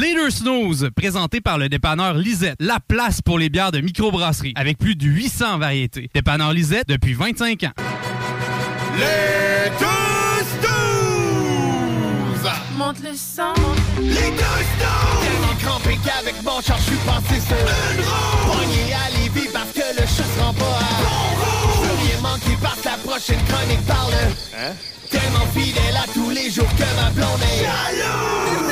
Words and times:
Leader 0.00 0.30
Snooze, 0.30 0.90
présenté 0.96 1.40
par 1.40 1.58
le 1.58 1.68
dépanneur 1.68 2.14
Lisette, 2.14 2.56
la 2.60 2.78
place 2.80 3.20
pour 3.22 3.38
les 3.38 3.48
bières 3.48 3.72
de 3.72 3.80
microbrasserie, 3.80 4.52
avec 4.56 4.78
plus 4.78 4.96
de 4.96 5.06
800 5.06 5.58
variétés. 5.58 6.10
Dépanneur 6.14 6.52
Lisette 6.52 6.88
depuis 6.88 7.14
25 7.14 7.64
ans. 7.64 7.72
Les 8.96 9.70
deux 9.78 10.44
snooze! 10.60 12.52
Monte 12.76 13.02
le 13.02 13.14
sang. 13.14 13.54
Les 14.00 14.30
deux 14.30 14.62
snooze! 14.76 15.22
Tellement 15.22 15.54
crampé 15.62 15.98
qu'avec 16.04 16.42
mon 16.42 16.60
char, 16.60 16.78
je 16.78 16.84
suis 16.84 16.96
passé 17.06 17.40
sur 17.40 17.56
une 17.56 18.00
roue! 18.04 18.52
Pogné 18.52 18.92
à 18.94 19.10
Lévis 19.18 19.48
parce 19.52 19.72
que 19.72 20.00
le 20.00 20.06
chat 20.06 20.24
se 20.24 20.40
rend 20.40 20.52
pas 20.54 20.64
à 20.64 21.02
bon 21.02 21.34
rien 22.02 22.20
manquer 22.20 22.56
parce 22.62 22.84
la 22.84 22.96
prochaine 22.98 23.40
chronique 23.48 23.84
parle 23.86 24.12
Hein? 24.56 24.72
Tellement 25.10 25.46
fidèle 25.54 25.96
à 25.96 26.06
tous 26.12 26.30
les 26.30 26.50
jours 26.50 26.68
que 26.76 26.88
ma 27.00 27.10
blonde 27.10 27.40
est 27.42 27.64
jalouse! 27.64 28.63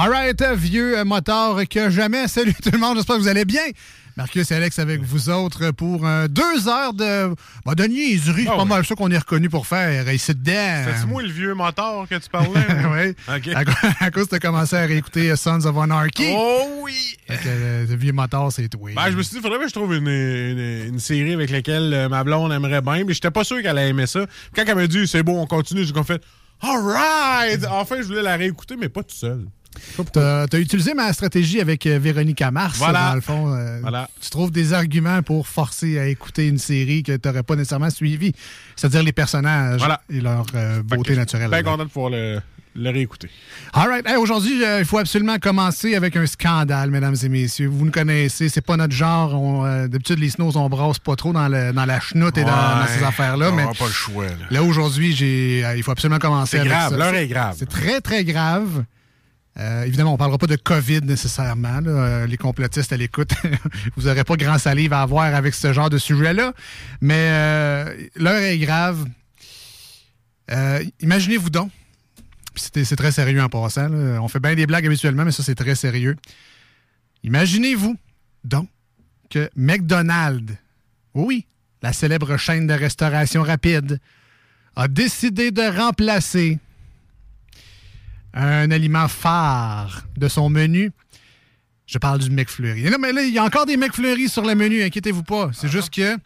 Alright, 0.00 0.40
vieux 0.54 1.02
motard 1.02 1.56
que 1.68 1.90
jamais. 1.90 2.28
Salut 2.28 2.54
tout 2.54 2.70
le 2.72 2.78
monde, 2.78 2.96
j'espère 2.96 3.16
que 3.16 3.20
vous 3.22 3.26
allez 3.28 3.44
bien. 3.44 3.62
Marcus 4.16 4.48
et 4.50 4.54
Alex 4.54 4.78
avec 4.78 5.00
vous 5.02 5.28
autres 5.28 5.72
pour 5.72 6.06
euh, 6.06 6.28
deux 6.28 6.68
heures 6.68 6.92
de, 6.94 7.34
bah, 7.66 7.74
de 7.74 7.82
niaiserie. 7.84 8.44
C'est 8.44 8.48
Ah 8.48 8.56
pas 8.56 8.62
oui. 8.62 8.68
mal 8.68 8.84
ça 8.86 8.94
qu'on 8.94 9.10
est 9.10 9.18
reconnu 9.18 9.48
pour 9.48 9.66
faire. 9.66 10.12
Ici 10.12 10.34
dedans. 10.36 10.84
C'est-tu 10.86 11.06
moi 11.08 11.22
le 11.22 11.30
vieux 11.30 11.52
moteur 11.54 12.06
que 12.08 12.14
tu 12.16 12.28
parlais? 12.30 12.48
oui. 13.28 13.34
OK. 13.36 13.48
À, 13.56 13.64
cause- 13.64 13.74
à 14.00 14.10
cause 14.12 14.28
de 14.28 14.38
commencer 14.38 14.76
à 14.76 14.82
réécouter 14.86 15.30
euh, 15.32 15.36
Sons 15.36 15.64
of 15.66 15.76
Anarchy. 15.76 16.32
Oh 16.32 16.80
oui! 16.82 17.16
Euh, 17.30 17.86
le 17.88 17.96
vieux 17.96 18.12
moteur, 18.12 18.52
c'est 18.52 18.68
toi. 18.68 18.90
Ben, 18.94 19.10
je 19.10 19.16
me 19.16 19.22
suis 19.22 19.32
dit, 19.32 19.36
il 19.38 19.42
faudrait 19.42 19.58
que 19.58 19.68
je 19.68 19.74
trouve 19.74 19.94
une, 19.94 20.06
une- 20.08 20.88
une 20.94 20.98
série 21.00 21.32
avec 21.32 21.50
laquelle 21.50 21.92
euh, 21.92 22.08
ma 22.08 22.22
blonde 22.22 22.52
aimerait 22.52 22.82
bien, 22.82 23.02
mais 23.04 23.14
j'étais 23.14 23.30
pas 23.32 23.42
sûr 23.44 23.62
qu'elle 23.62 23.78
aimer 23.78 24.06
ça. 24.06 24.26
Quand 24.54 24.62
elle 24.66 24.74
m'a 24.76 24.86
dit, 24.86 25.08
c'est 25.08 25.22
bon, 25.24 25.40
on 25.42 25.46
continue, 25.46 25.84
j'ai 25.84 26.02
fait, 26.04 26.22
alright! 26.60 27.64
Enfin, 27.70 27.96
je 27.98 28.06
voulais 28.06 28.22
la 28.22 28.36
réécouter, 28.36 28.76
mais 28.76 28.88
pas 28.88 29.02
tout 29.04 29.14
seul. 29.14 29.46
T'as 30.12 30.44
as 30.52 30.58
utilisé 30.58 30.94
ma 30.94 31.12
stratégie 31.12 31.60
avec 31.60 31.86
euh, 31.86 31.98
Véronique 31.98 32.42
Mars, 32.52 32.78
Voilà. 32.78 33.08
dans 33.10 33.14
le 33.14 33.20
fond. 33.20 33.54
euh, 33.54 33.78
Voilà. 33.80 34.08
Tu 34.20 34.30
trouves 34.30 34.50
des 34.50 34.72
arguments 34.72 35.22
pour 35.22 35.46
forcer 35.46 35.98
à 35.98 36.06
écouter 36.06 36.48
une 36.48 36.58
série 36.58 37.02
que 37.02 37.16
tu 37.16 37.28
n'aurais 37.28 37.42
pas 37.42 37.54
nécessairement 37.56 37.90
suivi, 37.90 38.32
c'est-à-dire 38.76 39.02
les 39.02 39.12
personnages 39.12 39.78
Voilà. 39.78 40.00
et 40.10 40.20
leur 40.20 40.46
euh, 40.54 40.82
beauté 40.82 41.14
naturelle. 41.16 41.50
Bien 41.50 41.62
content 41.62 41.84
de 41.84 41.88
pouvoir 41.88 42.10
le, 42.10 42.40
le 42.74 42.90
réécouter. 42.90 43.30
All 43.72 43.88
right. 43.88 44.06
Hey, 44.08 44.16
Aujourd'hui, 44.16 44.64
euh, 44.64 44.80
il 44.80 44.84
faut 44.84 44.98
absolument 44.98 45.38
commencer 45.38 45.94
avec 45.94 46.16
un 46.16 46.26
scandale, 46.26 46.90
mesdames 46.90 47.16
et 47.22 47.28
messieurs. 47.28 47.68
Vous 47.68 47.84
nous 47.84 47.90
connaissez, 47.92 48.48
c'est 48.48 48.60
pas 48.60 48.76
notre 48.76 48.94
genre. 48.94 49.64
Euh, 49.64 49.86
D'habitude, 49.88 50.18
les 50.18 50.30
snows, 50.30 50.56
on 50.56 50.68
brasse 50.68 50.98
pas 50.98 51.14
trop 51.16 51.32
dans, 51.32 51.48
le- 51.48 51.72
dans 51.72 51.84
la 51.86 52.00
chenoute 52.00 52.36
et 52.38 52.42
dans, 52.44 52.50
dans 52.50 52.86
ces 52.86 53.02
affaires-là. 53.04 53.50
On 53.52 53.54
Mais 53.56 53.64
pas 53.64 53.86
le 53.86 53.90
choix, 53.92 54.24
là. 54.26 54.32
là, 54.50 54.62
aujourd'hui, 54.62 55.14
j'ai, 55.14 55.62
euh, 55.64 55.76
il 55.76 55.82
faut 55.82 55.92
absolument 55.92 56.18
commencer 56.18 56.52
C'est 56.52 56.58
avec 56.60 56.72
grave, 56.72 56.90
ça. 56.90 56.96
l'heure 56.96 57.14
est 57.14 57.28
grave. 57.28 57.54
C'est 57.58 57.68
très, 57.68 58.00
très 58.00 58.24
grave. 58.24 58.84
Euh, 59.58 59.84
évidemment, 59.84 60.10
on 60.10 60.14
ne 60.14 60.18
parlera 60.18 60.38
pas 60.38 60.46
de 60.46 60.56
COVID 60.56 61.02
nécessairement. 61.02 61.80
Euh, 61.86 62.26
les 62.26 62.36
complotistes 62.36 62.92
à 62.92 62.96
l'écoute, 62.96 63.32
vous 63.96 64.04
n'aurez 64.04 64.24
pas 64.24 64.36
grand 64.36 64.58
salive 64.58 64.92
à 64.92 65.02
avoir 65.02 65.34
avec 65.34 65.54
ce 65.54 65.72
genre 65.72 65.90
de 65.90 65.98
sujet-là. 65.98 66.52
Mais 67.00 67.28
euh, 67.30 68.06
l'heure 68.16 68.42
est 68.42 68.58
grave. 68.58 69.04
Imaginez-vous 71.00 71.50
donc. 71.50 71.70
C'est 72.56 72.96
très 72.96 73.12
sérieux 73.12 73.40
en 73.42 73.48
passant. 73.48 73.90
On 73.92 74.28
fait 74.28 74.40
bien 74.40 74.54
des 74.54 74.66
blagues 74.66 74.86
habituellement, 74.86 75.24
mais 75.24 75.30
ça, 75.30 75.42
c'est 75.42 75.54
très 75.54 75.74
sérieux. 75.74 76.16
Imaginez-vous 77.22 77.96
donc 78.44 78.68
que 79.30 79.50
McDonald's, 79.54 80.54
oui, 81.14 81.46
la 81.82 81.92
célèbre 81.92 82.36
chaîne 82.36 82.66
de 82.66 82.72
restauration 82.72 83.42
rapide, 83.42 84.00
a 84.74 84.88
décidé 84.88 85.50
de 85.50 85.62
remplacer 85.62 86.58
un 88.34 88.70
aliment 88.70 89.08
phare 89.08 90.04
de 90.16 90.28
son 90.28 90.50
menu. 90.50 90.90
Je 91.86 91.98
parle 91.98 92.18
du 92.18 92.30
McFlurry. 92.30 92.86
Et 92.86 92.90
là, 92.90 92.98
mais 92.98 93.12
là, 93.12 93.22
il 93.22 93.32
y 93.32 93.38
a 93.38 93.44
encore 93.44 93.64
des 93.64 93.76
McFlurry 93.76 94.28
sur 94.28 94.44
le 94.44 94.54
menu, 94.54 94.82
inquiétez-vous 94.82 95.22
pas. 95.22 95.50
C'est 95.54 95.68
juste 95.68 95.92
que 95.92 96.16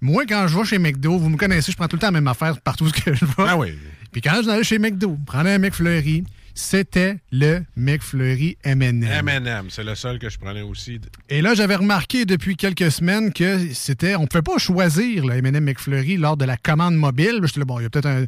moi, 0.00 0.24
quand 0.26 0.46
je 0.46 0.58
vais 0.58 0.64
chez 0.64 0.78
McDo, 0.78 1.16
vous 1.16 1.30
me 1.30 1.36
connaissez, 1.36 1.72
je 1.72 1.76
prends 1.76 1.88
tout 1.88 1.96
le 1.96 2.00
temps 2.00 2.08
la 2.08 2.12
même 2.12 2.28
affaire 2.28 2.60
partout 2.60 2.86
où 2.86 2.90
que 3.04 3.14
je 3.14 3.24
vais. 3.24 3.32
Ah 3.38 3.56
oui. 3.56 3.74
Puis 4.12 4.20
quand 4.20 4.42
je 4.42 4.50
allais 4.50 4.64
chez 4.64 4.78
McDo, 4.78 5.16
prendre 5.26 5.48
un 5.48 5.58
McFlurry, 5.58 6.24
c'était 6.54 7.18
le 7.30 7.62
McFlurry 7.76 8.56
M&M. 8.64 9.04
M&M, 9.04 9.66
c'est 9.68 9.84
le 9.84 9.94
seul 9.94 10.18
que 10.18 10.30
je 10.30 10.38
prenais 10.38 10.62
aussi. 10.62 11.00
Et 11.28 11.42
là, 11.42 11.54
j'avais 11.54 11.76
remarqué 11.76 12.24
depuis 12.24 12.56
quelques 12.56 12.90
semaines 12.90 13.32
que 13.32 13.72
c'était, 13.74 14.16
on 14.16 14.22
ne 14.22 14.26
pouvait 14.26 14.42
pas 14.42 14.58
choisir 14.58 15.26
le 15.26 15.34
M&M 15.34 15.64
McFlurry 15.64 16.16
lors 16.16 16.36
de 16.36 16.44
la 16.44 16.56
commande 16.56 16.96
mobile. 16.96 17.40
J'étais 17.44 17.60
là, 17.60 17.66
bon, 17.66 17.78
il 17.78 17.82
y 17.82 17.86
a 17.86 17.90
peut-être 17.90 18.06
un, 18.06 18.24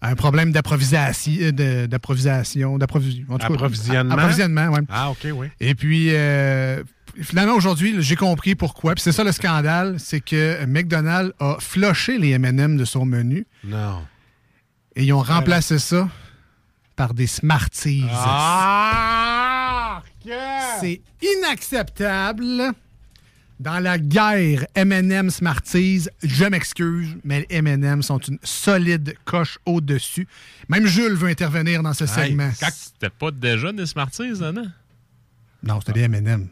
un 0.00 0.14
problème 0.14 0.52
d'approvisation, 0.52 1.32
de- 1.52 1.86
d'approvisation, 1.86 2.78
d'approvis- 2.78 3.24
en 3.28 3.38
tout 3.38 3.46
cas, 3.48 3.54
Approvisionnement? 3.54 4.14
approvisionnement, 4.14 4.68
ouais. 4.68 4.80
Ah, 4.88 5.10
OK, 5.10 5.26
oui. 5.34 5.48
Et 5.60 5.74
puis, 5.74 6.10
euh, 6.14 6.82
finalement, 7.20 7.54
aujourd'hui, 7.54 7.96
j'ai 8.00 8.14
compris 8.16 8.54
pourquoi. 8.54 8.94
Puis 8.94 9.02
c'est 9.02 9.12
ça 9.12 9.24
le 9.24 9.32
scandale, 9.32 9.96
c'est 9.98 10.20
que 10.20 10.64
McDonald's 10.66 11.32
a 11.40 11.56
floché 11.58 12.16
les 12.18 12.30
M&M 12.30 12.76
de 12.76 12.84
son 12.84 13.04
menu 13.04 13.46
Non. 13.64 14.02
et 14.94 15.04
ils 15.04 15.12
ont 15.12 15.22
remplacé 15.22 15.78
ça 15.80 16.08
par 16.94 17.12
des 17.14 17.26
Smarties. 17.26 18.04
Ah! 18.10 20.02
C'est 20.80 21.00
inacceptable. 21.22 22.72
Dans 23.60 23.80
la 23.80 23.98
guerre 23.98 24.66
M&M 24.76 25.30
Smarties, 25.30 26.06
je 26.22 26.44
m'excuse, 26.44 27.16
mais 27.24 27.40
les 27.50 27.56
M&M 27.56 28.02
sont 28.02 28.18
une 28.18 28.38
solide 28.44 29.14
coche 29.24 29.58
au-dessus. 29.66 30.28
Même 30.68 30.86
Jules 30.86 31.14
veut 31.14 31.28
intervenir 31.28 31.82
dans 31.82 31.92
ce 31.92 32.06
segment. 32.06 32.50
C'était 32.52 33.10
pas 33.10 33.32
déjà 33.32 33.72
des 33.72 33.86
Smarties, 33.86 34.34
là, 34.40 34.52
non? 34.52 34.70
Non, 35.64 35.80
c'était 35.80 35.94
des 35.94 36.02
M&M. 36.02 36.46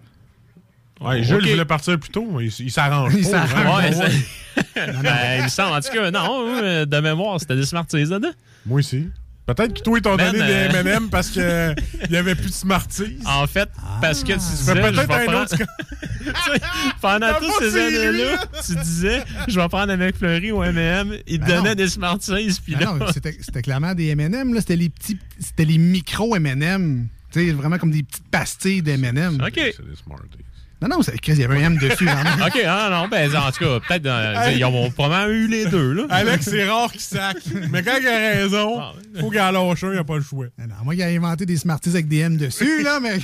Ouais, 1.00 1.22
Jules 1.22 1.36
Ok. 1.36 1.48
voulait 1.48 1.64
partir 1.64 1.98
plus 2.00 2.10
tôt, 2.10 2.26
mais 2.32 2.46
il, 2.46 2.52
il 2.58 2.72
s'arrange 2.72 3.14
Il 3.14 3.24
s'arrange. 3.24 3.52
hein. 3.54 3.76
Ouais, 3.76 3.92
c'est- 3.92 4.62
Ben, 5.02 5.38
il 5.38 5.44
me 5.44 5.48
semble, 5.48 5.76
en 5.76 5.80
tout 5.80 5.92
cas, 5.92 6.10
non, 6.10 6.46
euh, 6.62 6.86
de 6.86 7.00
mémoire, 7.00 7.38
c'était 7.38 7.54
des 7.56 7.66
Smarties, 7.66 8.04
là, 8.06 8.18
non? 8.18 8.32
Moi 8.64 8.78
aussi. 8.80 9.08
Peut-être 9.46 9.74
que 9.78 9.80
toi, 9.80 9.98
ils 9.98 10.02
t'ont 10.02 10.16
Ben, 10.16 10.32
donné 10.32 10.42
euh, 10.44 10.68
des 10.72 10.78
M&M 10.78 11.08
parce 11.10 11.30
qu'il 11.30 11.74
n'y 12.10 12.16
avait 12.16 12.34
plus 12.34 12.48
de 12.48 12.52
Smarties. 12.52 13.18
En 13.24 13.46
fait, 13.46 13.68
parce 14.00 14.22
que 14.24 14.32
tu 14.32 14.40
Ça 14.40 14.74
disais, 14.74 14.74
peut-être 14.74 14.98
un 15.10 15.24
prendre- 15.24 15.42
autre... 15.42 15.56
Pendant 17.00 17.32
toutes 17.34 17.52
ces 17.60 17.76
années-là, 17.80 18.32
là? 18.34 18.44
tu 18.66 18.74
disais, 18.76 19.22
je 19.48 19.58
vais 19.60 19.68
prendre 19.68 19.92
un 19.92 19.96
McFlurry 19.96 20.50
ou 20.52 20.62
M&M, 20.64 21.16
il 21.26 21.38
te 21.38 21.44
Ben 21.44 21.56
non. 21.56 21.62
donnait 21.62 21.74
des 21.76 21.88
Smarties, 21.88 22.58
puis 22.64 22.74
Ah 22.76 22.80
là... 22.80 22.86
non, 22.98 23.06
c'était 23.14 23.36
c'était 23.40 23.62
clairement 23.62 23.94
des 23.94 24.08
M&M. 24.08 24.52
là. 24.54 24.60
C'était 24.60 24.76
les 24.76 24.88
petits, 24.88 25.18
c'était 25.38 25.64
les 25.64 25.78
micro 25.78 26.34
M&M. 26.36 27.08
Tu 27.32 27.46
sais, 27.46 27.52
vraiment 27.52 27.78
comme 27.78 27.90
des 27.92 28.02
petites 28.02 28.28
pastilles 28.28 28.82
d'M&M. 28.82 29.40
OK. 29.44 29.52
C'est 29.54 29.88
des 29.88 29.96
Smarties. 30.04 30.38
Non, 30.82 30.88
non, 30.88 31.00
il 31.00 31.38
y 31.38 31.44
avait 31.44 31.56
un 31.64 31.66
M 31.72 31.78
dessus. 31.78 32.04
vraiment. 32.04 32.46
OK, 32.46 32.60
ah 32.66 32.88
non, 32.90 33.08
ben 33.08 33.34
en 33.34 33.50
tout 33.50 33.64
cas, 33.64 33.80
peut-être, 33.88 34.02
dans- 34.02 34.50
ils 34.54 34.62
ont 34.64 34.90
probablement 34.90 35.32
eu 35.32 35.46
les 35.48 35.64
deux, 35.66 35.92
là. 35.94 36.02
Alex, 36.10 36.44
c'est 36.50 36.68
rare 36.68 36.92
qu'il 36.92 37.00
sac. 37.00 37.38
Mais 37.70 37.82
quand 37.82 37.96
il 37.98 38.06
a 38.06 38.18
raison, 38.18 38.78
Ah, 38.80 38.92
faut 39.18 39.30
qu'il 39.30 39.40
en 39.40 39.50
lâche 39.52 39.84
un, 39.84 39.88
il 39.88 39.92
n'y 39.94 39.98
a 39.98 40.04
pas 40.04 40.16
le 40.16 40.22
choix. 40.22 40.46
Non, 40.58 40.66
non, 40.66 40.74
moi, 40.84 40.94
il 40.94 41.02
a 41.02 41.06
inventé 41.06 41.46
des 41.46 41.56
Smarties 41.56 41.88
avec 41.90 42.08
des 42.08 42.18
M 42.18 42.36
dessus, 42.36 42.82
là, 42.82 43.00
mais... 43.00 43.18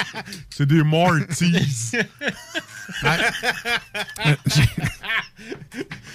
C'est 0.50 0.66
des 0.66 0.82
Marties. 0.82 1.92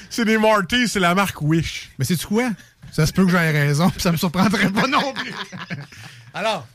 c'est 0.10 0.26
des 0.26 0.38
Marties, 0.38 0.88
c'est 0.88 1.00
la 1.00 1.16
marque 1.16 1.42
Wish. 1.42 1.90
Mais 1.98 2.06
c'est 2.06 2.22
quoi? 2.24 2.50
Ça 2.92 3.06
se 3.06 3.14
peut 3.14 3.26
que 3.26 3.32
j'aie 3.32 3.52
raison, 3.52 3.90
puis 3.90 4.02
ça 4.02 4.12
me 4.12 4.18
surprendrait 4.18 4.70
pas 4.70 4.88
non 4.88 5.14
plus. 5.14 5.34
Alors, 6.34 6.68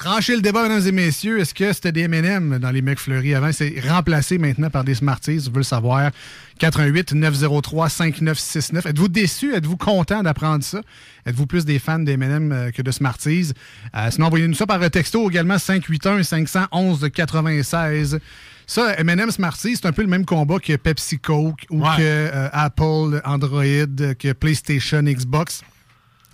trancher 0.00 0.34
le 0.34 0.40
débat, 0.40 0.62
mesdames 0.62 0.86
et 0.86 0.92
messieurs, 0.92 1.38
est-ce 1.40 1.52
que 1.52 1.72
c'était 1.72 1.92
des 1.92 2.00
M&M 2.02 2.58
dans 2.58 2.70
les 2.70 2.80
McFlurry 2.80 3.34
avant? 3.34 3.52
C'est 3.52 3.74
remplacé 3.86 4.38
maintenant 4.38 4.70
par 4.70 4.82
des 4.82 4.94
Smarties, 4.94 5.36
vous 5.38 5.44
voulez 5.44 5.56
le 5.58 5.62
savoir. 5.64 6.10
88 6.58 7.12
903 7.12 7.88
5969. 7.88 8.86
Êtes-vous 8.86 9.08
déçu? 9.08 9.54
Êtes-vous 9.54 9.76
content 9.76 10.22
d'apprendre 10.22 10.64
ça? 10.64 10.80
Êtes-vous 11.26 11.46
plus 11.46 11.64
des 11.64 11.78
fans 11.78 11.98
des 11.98 12.12
M&M 12.12 12.50
euh, 12.52 12.70
que 12.70 12.80
de 12.82 12.90
Smarties? 12.90 13.52
Euh, 13.94 14.08
sinon, 14.10 14.26
envoyez-nous 14.26 14.54
ça 14.54 14.66
par 14.66 14.80
texto 14.90 15.28
également 15.30 15.58
581 15.58 16.22
511 16.22 17.08
96. 17.12 18.18
Ça, 18.66 18.94
M&M 18.98 19.30
Smarties, 19.30 19.76
c'est 19.76 19.86
un 19.86 19.92
peu 19.92 20.02
le 20.02 20.08
même 20.08 20.24
combat 20.24 20.58
que 20.58 20.76
Pepsi 20.76 21.18
Coke 21.18 21.66
ou 21.70 21.82
Ouais. 21.82 21.96
que 21.96 22.02
euh, 22.02 22.48
Apple, 22.52 23.20
Android, 23.24 24.14
que 24.18 24.32
PlayStation, 24.32 25.02
Xbox. 25.02 25.62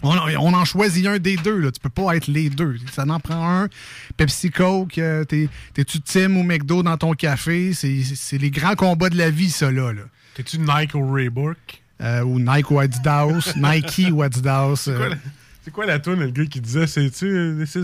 On, 0.02 0.10
on 0.16 0.52
en 0.54 0.64
choisit 0.64 1.06
un 1.06 1.18
des 1.18 1.36
deux. 1.36 1.58
Là. 1.58 1.70
Tu 1.72 1.80
peux 1.80 1.88
pas 1.88 2.16
être 2.16 2.26
les 2.26 2.50
deux. 2.50 2.76
Ça 2.92 3.04
en 3.08 3.18
prend 3.20 3.62
un. 3.62 3.68
Pepsi 4.16 4.50
Coke, 4.50 4.98
euh, 4.98 5.24
t'es- 5.24 5.48
t'es-tu 5.74 6.00
Tim 6.00 6.36
ou 6.36 6.42
McDo 6.42 6.82
dans 6.82 6.96
ton 6.96 7.12
café? 7.14 7.72
C'est 7.72 8.38
les 8.38 8.50
grands 8.50 8.74
combats 8.74 9.08
de 9.10 9.16
la 9.16 9.30
vie, 9.30 9.50
ça, 9.50 9.70
là. 9.70 9.92
là. 9.92 10.02
T'es-tu 10.34 10.58
Nike 10.58 10.94
ou 10.94 11.10
Reebok? 11.12 11.56
euh, 12.02 12.20
ou 12.24 12.38
Nike 12.38 12.70
ou 12.70 12.78
Adidas, 12.78 13.52
Nike 13.56 14.08
ou 14.12 14.22
Adidas. 14.22 14.76
C'est 14.76 14.94
quoi, 14.94 15.06
euh, 15.06 15.14
quoi 15.72 15.86
la 15.86 15.98
tune, 15.98 16.20
le 16.20 16.30
gars 16.30 16.44
qui 16.44 16.60
disait, 16.60 16.86
c'est-tu 16.86 17.26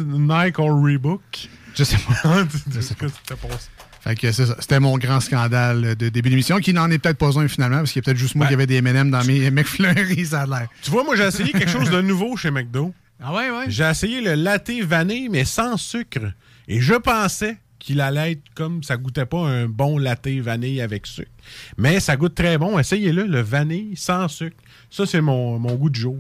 Nike 0.05 0.59
or 0.59 0.83
Reebok? 0.85 1.49
je 1.75 1.83
sais 1.85 1.97
pas. 1.97 2.45
C'était 2.81 3.37
pour 3.41 3.51
ça? 3.53 3.69
Fait 4.03 4.17
que 4.17 4.33
c'est 4.33 4.47
ça. 4.47 4.57
C'était 4.59 4.81
mon 4.81 4.99
grand 4.99 5.21
scandale 5.21 5.95
de 5.95 6.09
début 6.09 6.29
d'émission, 6.31 6.59
qui 6.59 6.73
n'en 6.73 6.91
est 6.91 6.99
peut-être 6.99 7.19
pas 7.19 7.39
un 7.39 7.47
finalement, 7.47 7.79
parce 7.79 7.93
qu'il 7.93 8.01
y 8.01 8.03
a 8.03 8.07
peut-être 8.07 8.19
juste 8.19 8.35
moi 8.35 8.47
qui 8.49 8.55
avait 8.55 8.67
des 8.67 8.77
M&M 8.77 9.11
dans 9.11 9.25
mes 9.25 9.49
McFlurry, 9.53 10.27
ça 10.27 10.43
a 10.43 10.47
l'air. 10.47 10.69
Tu 10.83 10.91
vois, 10.91 11.05
moi, 11.05 11.15
j'ai 11.15 11.25
essayé 11.25 11.53
quelque 11.53 11.71
chose 11.71 11.89
de 11.89 12.01
nouveau 12.01 12.37
chez 12.37 12.51
McDo. 12.51 12.93
Ah 13.23 13.33
ouais, 13.33 13.51
ouais. 13.51 13.67
J'ai 13.69 13.85
essayé 13.85 14.21
le 14.21 14.35
latte 14.35 14.71
vanille, 14.83 15.29
mais 15.29 15.45
sans 15.45 15.77
sucre. 15.77 16.33
Et 16.67 16.81
je 16.81 16.95
pensais 16.95 17.59
qu'il 17.79 18.01
allait 18.01 18.33
être 18.33 18.43
comme 18.55 18.83
ça 18.83 18.97
goûtait 18.97 19.27
pas 19.27 19.39
un 19.39 19.67
bon 19.67 19.99
latte 19.99 20.29
vanille 20.29 20.81
avec 20.81 21.07
sucre. 21.07 21.31
Mais 21.77 22.01
ça 22.01 22.17
goûte 22.17 22.35
très 22.35 22.59
bon. 22.59 22.81
Essayez-le, 22.81 23.25
le 23.25 23.41
vanille 23.41 23.97
sans 23.97 24.27
sucre. 24.27 24.57
Ça, 24.91 25.07
c'est 25.07 25.21
mon, 25.21 25.61
mon 25.61 25.75
goût 25.77 25.91
de 25.91 25.95
jour. 25.97 26.19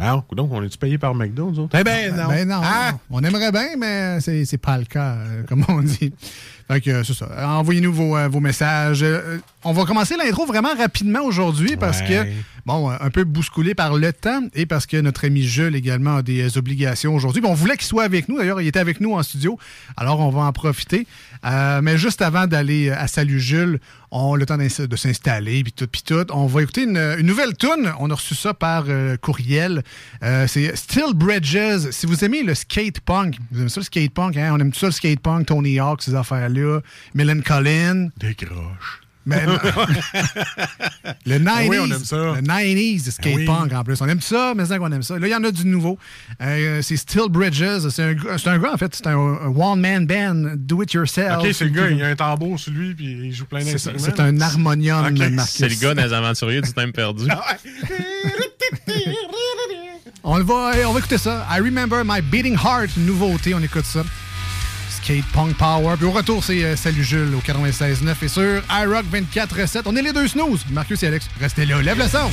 Ah, 0.00 0.22
donc, 0.32 0.52
on 0.52 0.62
est-tu 0.62 0.78
payé 0.78 0.98
par 0.98 1.14
McDo, 1.14 1.50
nous 1.50 1.58
autres? 1.60 1.78
Eh 1.78 1.84
ben 1.84 2.14
non. 2.14 2.28
Ben 2.28 2.48
non. 2.48 2.60
Ah! 2.62 2.92
On 3.10 3.22
aimerait 3.22 3.52
bien, 3.52 3.76
mais 3.78 4.20
c'est 4.20 4.44
c'est 4.44 4.58
pas 4.58 4.78
le 4.78 4.84
cas, 4.84 5.14
euh, 5.14 5.42
comme 5.48 5.64
on 5.68 5.82
dit. 5.82 6.12
Fait 6.68 6.80
que 6.80 6.90
euh, 6.90 7.04
c'est 7.04 7.12
ça. 7.12 7.28
Envoyez-nous 7.58 7.92
vos, 7.92 8.16
euh, 8.16 8.28
vos 8.28 8.40
messages. 8.40 9.02
Euh, 9.02 9.38
on 9.64 9.72
va 9.72 9.84
commencer 9.84 10.16
l'intro 10.16 10.46
vraiment 10.46 10.74
rapidement 10.74 11.20
aujourd'hui 11.20 11.76
parce 11.76 12.00
que, 12.00 12.26
bon, 12.64 12.90
un 12.90 13.10
peu 13.10 13.24
bousculé 13.24 13.74
par 13.74 13.94
le 13.94 14.12
temps 14.12 14.42
et 14.54 14.64
parce 14.64 14.86
que 14.86 14.96
notre 14.96 15.26
ami 15.26 15.42
Jules 15.42 15.74
également 15.76 16.16
a 16.16 16.22
des 16.22 16.56
obligations 16.56 17.14
aujourd'hui. 17.14 17.42
Puis 17.42 17.50
On 17.50 17.54
voulait 17.54 17.76
qu'il 17.76 17.86
soit 17.86 18.04
avec 18.04 18.28
nous. 18.28 18.38
D'ailleurs, 18.38 18.62
il 18.62 18.66
était 18.66 18.78
avec 18.78 19.00
nous 19.00 19.12
en 19.12 19.22
studio. 19.22 19.58
Alors, 19.96 20.20
on 20.20 20.30
va 20.30 20.42
en 20.42 20.52
profiter. 20.52 21.06
Euh, 21.44 21.80
mais 21.82 21.98
juste 21.98 22.22
avant 22.22 22.46
d'aller 22.46 22.88
euh, 22.88 22.98
à 22.98 23.06
Salut 23.06 23.40
Jules, 23.40 23.78
on 24.10 24.34
a 24.34 24.38
le 24.38 24.46
temps 24.46 24.56
de 24.56 24.96
s'installer, 24.96 25.62
puis 25.62 25.72
tout, 25.72 25.86
puis 25.86 26.02
tout. 26.02 26.26
On 26.30 26.46
va 26.46 26.62
écouter 26.62 26.84
une, 26.84 27.16
nouvelle 27.22 27.56
tune. 27.56 27.92
On 27.98 28.10
a 28.10 28.14
reçu 28.14 28.34
ça 28.34 28.54
par 28.54 28.84
euh, 28.88 29.16
courriel. 29.16 29.82
Euh, 30.22 30.46
c'est 30.46 30.74
Still 30.76 31.14
Bridges. 31.14 31.90
Si 31.90 32.06
vous 32.06 32.24
aimez 32.24 32.42
le 32.42 32.54
skate 32.54 33.00
punk, 33.00 33.36
vous 33.50 33.60
aimez 33.60 33.68
ça 33.68 33.80
le 33.80 33.84
skate 33.84 34.12
punk, 34.12 34.36
hein? 34.36 34.50
On 34.52 34.60
aime 34.60 34.72
tout 34.72 34.78
ça 34.78 34.86
le 34.86 34.92
skate 34.92 35.20
punk, 35.20 35.46
Tony 35.46 35.78
Hawk, 35.80 36.02
ces 36.02 36.14
affaires-là. 36.14 36.80
Millen 37.14 37.42
Collin. 37.42 38.08
Décroche. 38.16 39.03
Mais, 39.26 39.42
le 41.26 41.38
90s. 41.38 41.48
Ah 41.48 41.60
oui, 41.66 41.76
on 41.80 41.90
aime 41.90 42.04
ça. 42.04 42.16
Le 42.16 42.42
90s 42.42 43.06
de 43.06 43.10
skate 43.10 43.32
Ah 43.32 43.36
oui. 43.36 43.44
punk 43.46 43.72
en 43.72 43.84
plus. 43.84 44.00
On 44.00 44.08
aime 44.08 44.20
ça, 44.20 44.52
mais 44.56 44.66
c'est 44.66 44.78
qu'on 44.78 44.92
aime 44.92 45.02
ça. 45.02 45.18
Là, 45.18 45.26
il 45.26 45.30
y 45.30 45.34
en 45.34 45.44
a 45.44 45.50
du 45.50 45.66
nouveau. 45.66 45.98
Euh, 46.42 46.82
c'est 46.82 46.96
Still 46.96 47.28
Bridges. 47.30 47.88
C'est 47.88 48.02
un, 48.02 48.14
gars, 48.58 48.72
en 48.72 48.76
fait. 48.76 48.94
C'est 48.94 49.06
un, 49.06 49.16
un 49.16 49.48
one-man 49.48 50.06
band, 50.06 50.56
do 50.56 50.82
it 50.82 50.92
yourself. 50.92 51.38
OK, 51.40 51.48
c'est 51.52 51.64
le 51.64 51.70
gars, 51.70 51.88
il 51.90 52.02
a 52.02 52.08
un 52.08 52.16
tambour 52.16 52.58
sur 52.58 52.72
lui, 52.72 52.94
puis 52.94 53.06
il 53.06 53.32
joue 53.32 53.46
plein 53.46 53.64
d'instruments. 53.64 53.98
c'est 53.98 54.20
un 54.20 54.40
harmonium, 54.40 55.06
Ok, 55.06 55.18
Marcus. 55.30 55.54
C'est 55.54 55.68
le 55.68 55.76
gars 55.76 55.94
des 55.94 56.12
aventuriers 56.12 56.60
du 56.60 56.72
temps 56.72 56.90
perdu. 56.90 57.24
On 60.26 60.42
va, 60.42 60.72
on 60.86 60.92
va 60.92 60.98
écouter 60.98 61.18
ça. 61.18 61.46
I 61.50 61.60
Remember 61.60 62.02
My 62.02 62.22
Beating 62.22 62.54
Heart, 62.56 62.96
nouveauté, 62.96 63.54
on 63.54 63.60
écoute 63.60 63.84
ça. 63.84 64.02
Skate 65.04 65.24
Punk 65.34 65.54
Power. 65.58 65.96
Puis 65.98 66.06
au 66.06 66.10
retour, 66.10 66.42
c'est 66.42 66.64
euh, 66.64 66.76
Salut 66.76 67.04
Jules 67.04 67.34
au 67.34 67.40
96.9 67.40 68.14
et 68.22 68.28
sur 68.28 68.62
iRock 68.70 69.04
24.7. 69.12 69.82
On 69.84 69.94
est 69.96 70.02
les 70.02 70.14
deux 70.14 70.26
snooze. 70.26 70.64
Marcus 70.70 71.02
et 71.02 71.08
Alex, 71.08 71.28
restez 71.38 71.66
là. 71.66 71.82
Lève 71.82 71.98
le 71.98 72.08
son. 72.08 72.30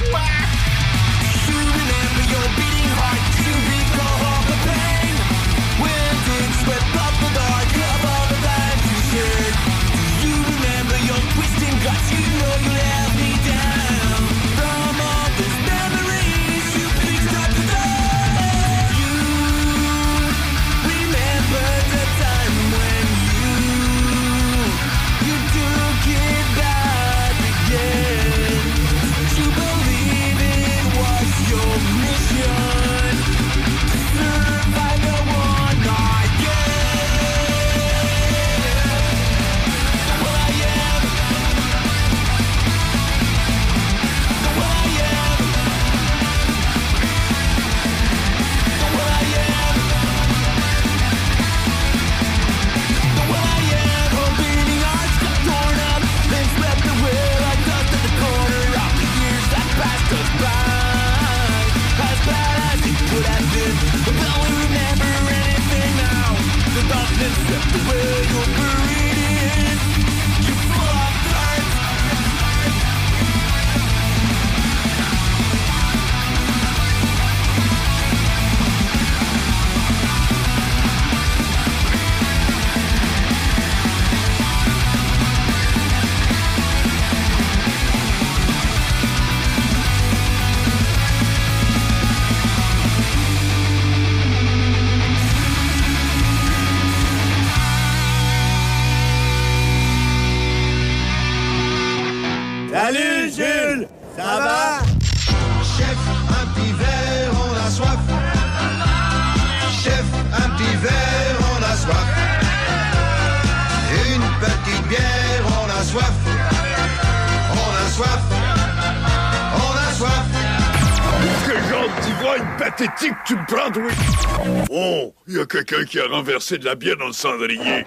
Quelqu'un 125.51 125.83
qui 125.83 125.99
a 125.99 126.07
renversé 126.07 126.57
de 126.57 126.65
la 126.65 126.75
bière 126.75 126.97
dans 126.97 127.07
le 127.07 127.13
cendrier. 127.13 127.85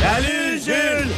Salut 0.00 0.60
Jules 0.64 1.08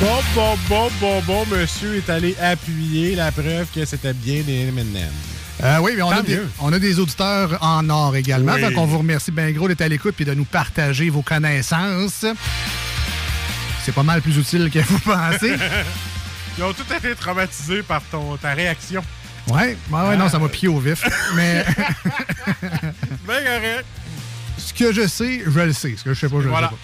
Bon, 0.00 0.22
bon, 0.34 0.56
bon, 0.68 0.90
bon, 0.98 1.22
bon, 1.26 1.46
monsieur 1.46 1.96
est 1.96 2.08
allé 2.08 2.34
appuyer 2.40 3.16
la 3.16 3.30
preuve 3.32 3.66
que 3.74 3.84
c'était 3.84 4.14
bien 4.14 4.40
des 4.42 4.68
M&M. 4.68 4.96
Euh, 5.62 5.76
oui, 5.82 5.92
mais 5.94 6.00
on 6.00 6.10
a, 6.10 6.22
des, 6.22 6.40
on 6.58 6.72
a 6.72 6.78
des 6.78 6.98
auditeurs 6.98 7.58
en 7.60 7.86
or 7.90 8.16
également. 8.16 8.54
Oui. 8.54 8.62
Donc, 8.62 8.72
on 8.78 8.86
vous 8.86 8.96
remercie 8.96 9.30
bien 9.30 9.50
gros 9.50 9.68
d'être 9.68 9.82
à 9.82 9.88
l'écoute 9.88 10.14
et 10.18 10.24
de 10.24 10.32
nous 10.32 10.46
partager 10.46 11.10
vos 11.10 11.20
connaissances. 11.20 12.24
C'est 13.84 13.94
pas 13.94 14.02
mal 14.02 14.22
plus 14.22 14.38
utile 14.38 14.70
que 14.70 14.78
vous 14.78 14.98
pensez. 15.04 15.54
Ils 16.56 16.64
ont 16.64 16.72
tout 16.72 16.90
été 16.96 17.14
traumatisés 17.14 17.82
par 17.82 18.00
ton, 18.10 18.38
ta 18.38 18.54
réaction. 18.54 19.02
Ouais, 19.50 19.76
ouais, 19.90 20.08
ouais, 20.08 20.16
non, 20.16 20.28
ça 20.28 20.38
m'a 20.38 20.48
pied 20.48 20.68
au 20.68 20.78
vif. 20.78 21.02
Mais 21.36 21.64
Ben 23.26 23.44
correct. 23.44 23.84
ce 24.58 24.72
que 24.74 24.92
je 24.92 25.06
sais, 25.06 25.42
je 25.46 25.60
le 25.60 25.72
sais. 25.72 25.94
Ce 25.96 26.04
que 26.04 26.14
je 26.14 26.20
sais 26.20 26.28
pas, 26.28 26.40
je 26.40 26.48
Voilà. 26.48 26.70
le 26.70 26.76
sais 26.76 26.82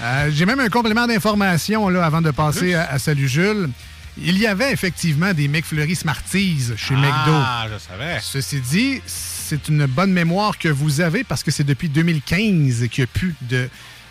pas. 0.00 0.06
Euh, 0.06 0.30
J'ai 0.32 0.46
même 0.46 0.60
un 0.60 0.68
complément 0.68 1.06
d'information 1.06 1.86
avant 1.88 2.20
de 2.20 2.30
passer 2.30 2.74
à, 2.74 2.90
à 2.90 2.98
Salut 2.98 3.28
Jules. 3.28 3.70
Il 4.18 4.36
y 4.38 4.46
avait 4.46 4.72
effectivement 4.72 5.32
des 5.32 5.48
McFlurry 5.48 5.94
Smarties 5.94 6.72
chez 6.76 6.94
McDo. 6.94 7.08
Ah, 7.32 7.66
je 7.72 7.78
savais. 7.78 8.18
Ceci 8.20 8.60
dit, 8.60 9.00
c'est 9.06 9.68
une 9.68 9.86
bonne 9.86 10.12
mémoire 10.12 10.58
que 10.58 10.68
vous 10.68 11.00
avez 11.00 11.24
parce 11.24 11.42
que 11.42 11.50
c'est 11.50 11.64
depuis 11.64 11.88
2015 11.88 12.88
qu'il 12.90 13.04
n'y 13.04 13.04
a 13.04 13.06
plus 13.06 13.34
de 13.42 13.68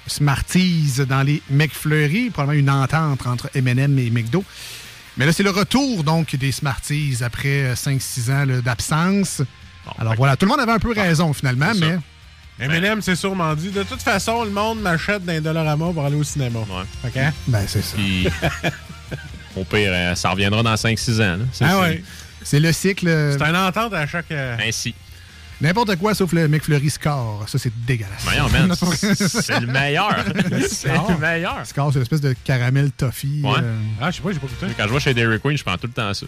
Smarties 0.08 0.94
dans 1.08 1.22
les 1.24 1.42
McFlurry. 1.52 2.30
Probablement 2.32 2.60
une 2.60 2.70
entente 2.70 3.28
entre 3.28 3.50
M&M 3.54 4.00
et 4.00 4.10
McDo. 4.10 4.44
Mais 5.22 5.28
là, 5.28 5.34
c'est 5.34 5.44
le 5.44 5.52
retour 5.52 6.04
donc 6.04 6.36
des 6.36 6.52
Smarties 6.52 7.20
après 7.24 7.76
5-6 7.76 8.32
ans 8.32 8.44
là, 8.44 8.60
d'absence. 8.60 9.44
Alors 10.00 10.16
voilà, 10.16 10.36
tout 10.36 10.48
le 10.48 10.50
monde 10.50 10.60
avait 10.62 10.72
un 10.72 10.80
peu 10.80 10.94
raison 10.94 11.32
finalement, 11.32 11.74
mais 11.80 12.00
M&M, 12.60 13.02
c'est 13.04 13.16
sûrement 13.16 13.54
dit. 13.54 13.70
De 13.70 13.84
toute 13.84 14.02
façon, 14.02 14.44
le 14.44 14.50
monde 14.50 14.82
m'achète 14.82 15.24
d'un 15.24 15.40
Dollarama 15.40 15.92
pour 15.94 16.04
aller 16.04 16.16
au 16.16 16.24
cinéma. 16.24 16.58
Ouais. 16.62 17.08
OK? 17.08 17.34
Ben, 17.48 17.64
c'est 17.68 17.84
ça. 17.84 17.96
Puis, 17.98 18.28
au 19.56 19.64
pire, 19.64 19.92
euh, 19.94 20.16
ça 20.16 20.32
reviendra 20.32 20.64
dans 20.64 20.74
5-6 20.74 21.22
ans. 21.22 21.38
là. 21.38 21.46
Ça, 21.54 21.66
Ah 21.68 21.72
c'est- 21.74 21.80
ouais. 21.82 22.04
C'est 22.44 22.60
le 22.60 22.72
cycle. 22.72 23.08
euh, 23.08 23.38
C'est 23.38 23.44
une 23.48 23.56
entente 23.56 23.94
à 23.94 24.08
chaque... 24.08 24.32
euh, 24.32 24.58
Ainsi. 24.68 24.96
N'importe 25.62 25.96
quoi 25.98 26.16
sauf 26.16 26.34
le 26.34 26.48
McFlurry 26.48 26.90
Score. 26.90 27.44
Ça, 27.48 27.60
c'est 27.60 27.72
dégueulasse. 27.86 28.24
Voyons, 28.24 28.50
man, 28.50 28.74
c'est 28.76 29.60
le 29.60 29.68
meilleur. 29.68 30.16
c'est 30.70 30.88
le 30.92 31.18
meilleur. 31.20 31.60
Score, 31.66 31.94
c'est 31.94 32.00
l'espèce 32.00 32.22
de 32.22 32.34
caramel 32.44 32.92
toffee. 32.92 33.42
Ouais. 33.44 33.52
euh, 33.62 33.76
Ah, 34.02 34.10
je 34.10 34.16
sais 34.18 34.22
pas, 34.24 34.32
j'ai 34.32 34.40
pas 34.40 34.48
goûté. 34.48 34.74
Quand 34.76 34.88
je 34.88 34.94
vais 34.94 35.00
chez 35.00 35.14
Dairy 35.14 35.40
Queen, 35.40 35.56
je 35.58 35.64
prends 35.64 35.78
tout 35.78 35.88
le 35.88 35.94
temps 35.94 36.14
ça. 36.14 36.26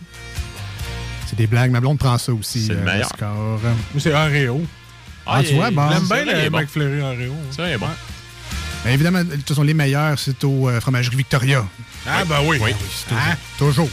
c'est 1.26 1.36
des 1.36 1.48
blagues. 1.48 1.72
Ma 1.72 1.80
blonde 1.82 1.98
prend 1.98 2.18
ça 2.20 2.32
aussi. 2.32 2.68
C'est 2.68 2.74
le 2.74 2.80
euh, 2.80 2.84
meilleur. 2.86 3.08
Score. 3.10 3.60
Moi, 3.62 3.74
c'est 4.00 4.14
Oreo. 4.14 4.62
Ah, 5.26 5.40
tu 5.42 5.50
il- 5.50 5.56
vois, 5.56 5.72
bon. 5.72 5.90
J'aime 5.90 6.00
bien 6.04 6.08
vrai, 6.08 6.24
il 6.26 6.30
est 6.30 6.44
le 6.44 6.50
bon. 6.52 6.58
McFlurry 6.60 7.02
Oreo. 7.02 7.34
Ça, 7.52 7.68
il 7.68 7.74
est 7.74 7.78
bon. 7.78 7.88
Ben, 8.86 8.92
évidemment, 8.92 9.24
de 9.24 9.36
toute 9.36 9.48
façon, 9.48 9.64
les 9.64 9.74
meilleurs, 9.74 10.20
c'est 10.20 10.44
au 10.44 10.70
euh, 10.70 10.80
fromagerie 10.82 11.16
Victoria. 11.16 11.66
Ah, 12.06 12.24
ben 12.26 12.40
oui. 12.46 12.58
Oui. 12.62 12.72
Ah, 13.12 13.36
Toujours. 13.58 13.90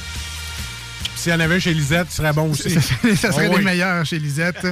S'il 1.20 1.32
y 1.32 1.34
en 1.34 1.40
avait 1.40 1.60
chez 1.60 1.74
Lisette, 1.74 2.06
ce 2.10 2.16
serait 2.16 2.32
bon 2.32 2.50
aussi. 2.50 2.70
ça 3.16 3.30
serait 3.30 3.48
les 3.50 3.56
oui. 3.56 3.62
meilleurs 3.64 4.06
chez 4.06 4.18
Lisette. 4.18 4.66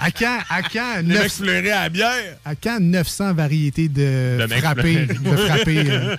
À 0.00 0.10
quand, 0.10 0.38
à 0.48 0.62
quand, 0.62 0.96
Les 0.96 1.02
900 1.02 1.22
McFlurry 1.44 1.70
à 1.70 1.82
la 1.82 1.88
bière. 1.90 2.36
à 2.46 2.54
quand 2.54 2.80
900 2.80 3.34
variétés 3.34 3.88
de 3.88 4.38
De 4.40 4.46
frappés, 4.58 5.04
de 5.06 5.36
frappés 5.36 5.84
euh, 5.90 6.16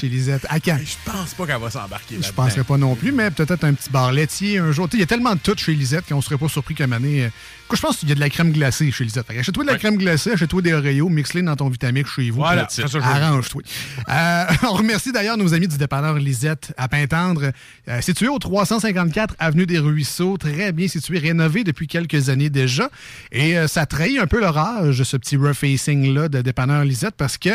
chez 0.00 0.08
Lisette? 0.08 0.46
À 0.48 0.60
quand? 0.60 0.78
Je 0.80 1.10
pense 1.10 1.34
pas 1.34 1.46
qu'elle 1.46 1.60
va 1.60 1.68
s'embarquer 1.68 2.14
Je 2.16 2.22
là-dedans. 2.22 2.42
penserais 2.44 2.62
pas 2.64 2.76
non 2.76 2.94
plus, 2.94 3.10
mais 3.10 3.30
peut-être 3.32 3.64
un 3.64 3.74
petit 3.74 3.90
bar 3.90 4.12
laitier 4.12 4.58
un 4.58 4.70
jour. 4.70 4.88
Il 4.92 5.00
y 5.00 5.02
a 5.02 5.06
tellement 5.06 5.34
de 5.34 5.40
tout 5.40 5.56
chez 5.58 5.74
Lisette 5.74 6.04
qu'on 6.08 6.20
serait 6.22 6.38
pas 6.38 6.48
surpris 6.48 6.76
qu'à 6.76 6.84
année. 6.84 7.28
Je 7.76 7.80
pense 7.82 7.96
qu'il 7.98 8.08
y 8.08 8.12
a 8.12 8.14
de 8.14 8.20
la 8.20 8.30
crème 8.30 8.52
glacée 8.52 8.90
chez 8.90 9.04
Lisette. 9.04 9.26
Achète-toi 9.30 9.62
de 9.64 9.66
la 9.68 9.74
Ouais. 9.74 9.78
crème 9.78 9.96
glacée, 9.96 10.32
achète-toi 10.32 10.62
des 10.62 10.72
Oreos, 10.72 11.08
mixe-les 11.08 11.42
dans 11.42 11.56
ton 11.56 11.68
Vitamix 11.68 12.10
chez 12.10 12.30
vous. 12.30 12.38
Voilà. 12.38 12.66
Arrange-toi. 13.02 13.62
Euh, 14.08 14.44
on 14.64 14.72
remercie 14.74 15.12
d'ailleurs 15.12 15.36
nos 15.36 15.54
amis 15.54 15.68
du 15.68 15.76
dépanneur 15.76 16.14
Lisette 16.14 16.72
à 16.76 16.88
Pintendre, 16.88 17.52
euh, 17.88 18.00
situé 18.00 18.28
au 18.28 18.38
354 18.38 19.34
Avenue 19.38 19.66
des 19.66 19.78
Ruisseaux, 19.78 20.36
très 20.36 20.72
bien 20.72 20.88
situé, 20.88 21.18
rénové 21.18 21.64
depuis 21.64 21.86
quelques 21.86 22.28
années 22.28 22.50
déjà. 22.50 22.90
Et 23.32 23.58
euh, 23.58 23.66
ça 23.68 23.86
trahit 23.86 24.18
un 24.18 24.26
peu 24.26 24.40
l'orage, 24.40 25.02
ce 25.02 25.16
petit 25.16 25.36
refacing-là 25.36 26.28
de 26.28 26.40
dépanneur 26.40 26.84
Lisette, 26.84 27.14
parce 27.16 27.38
que 27.38 27.50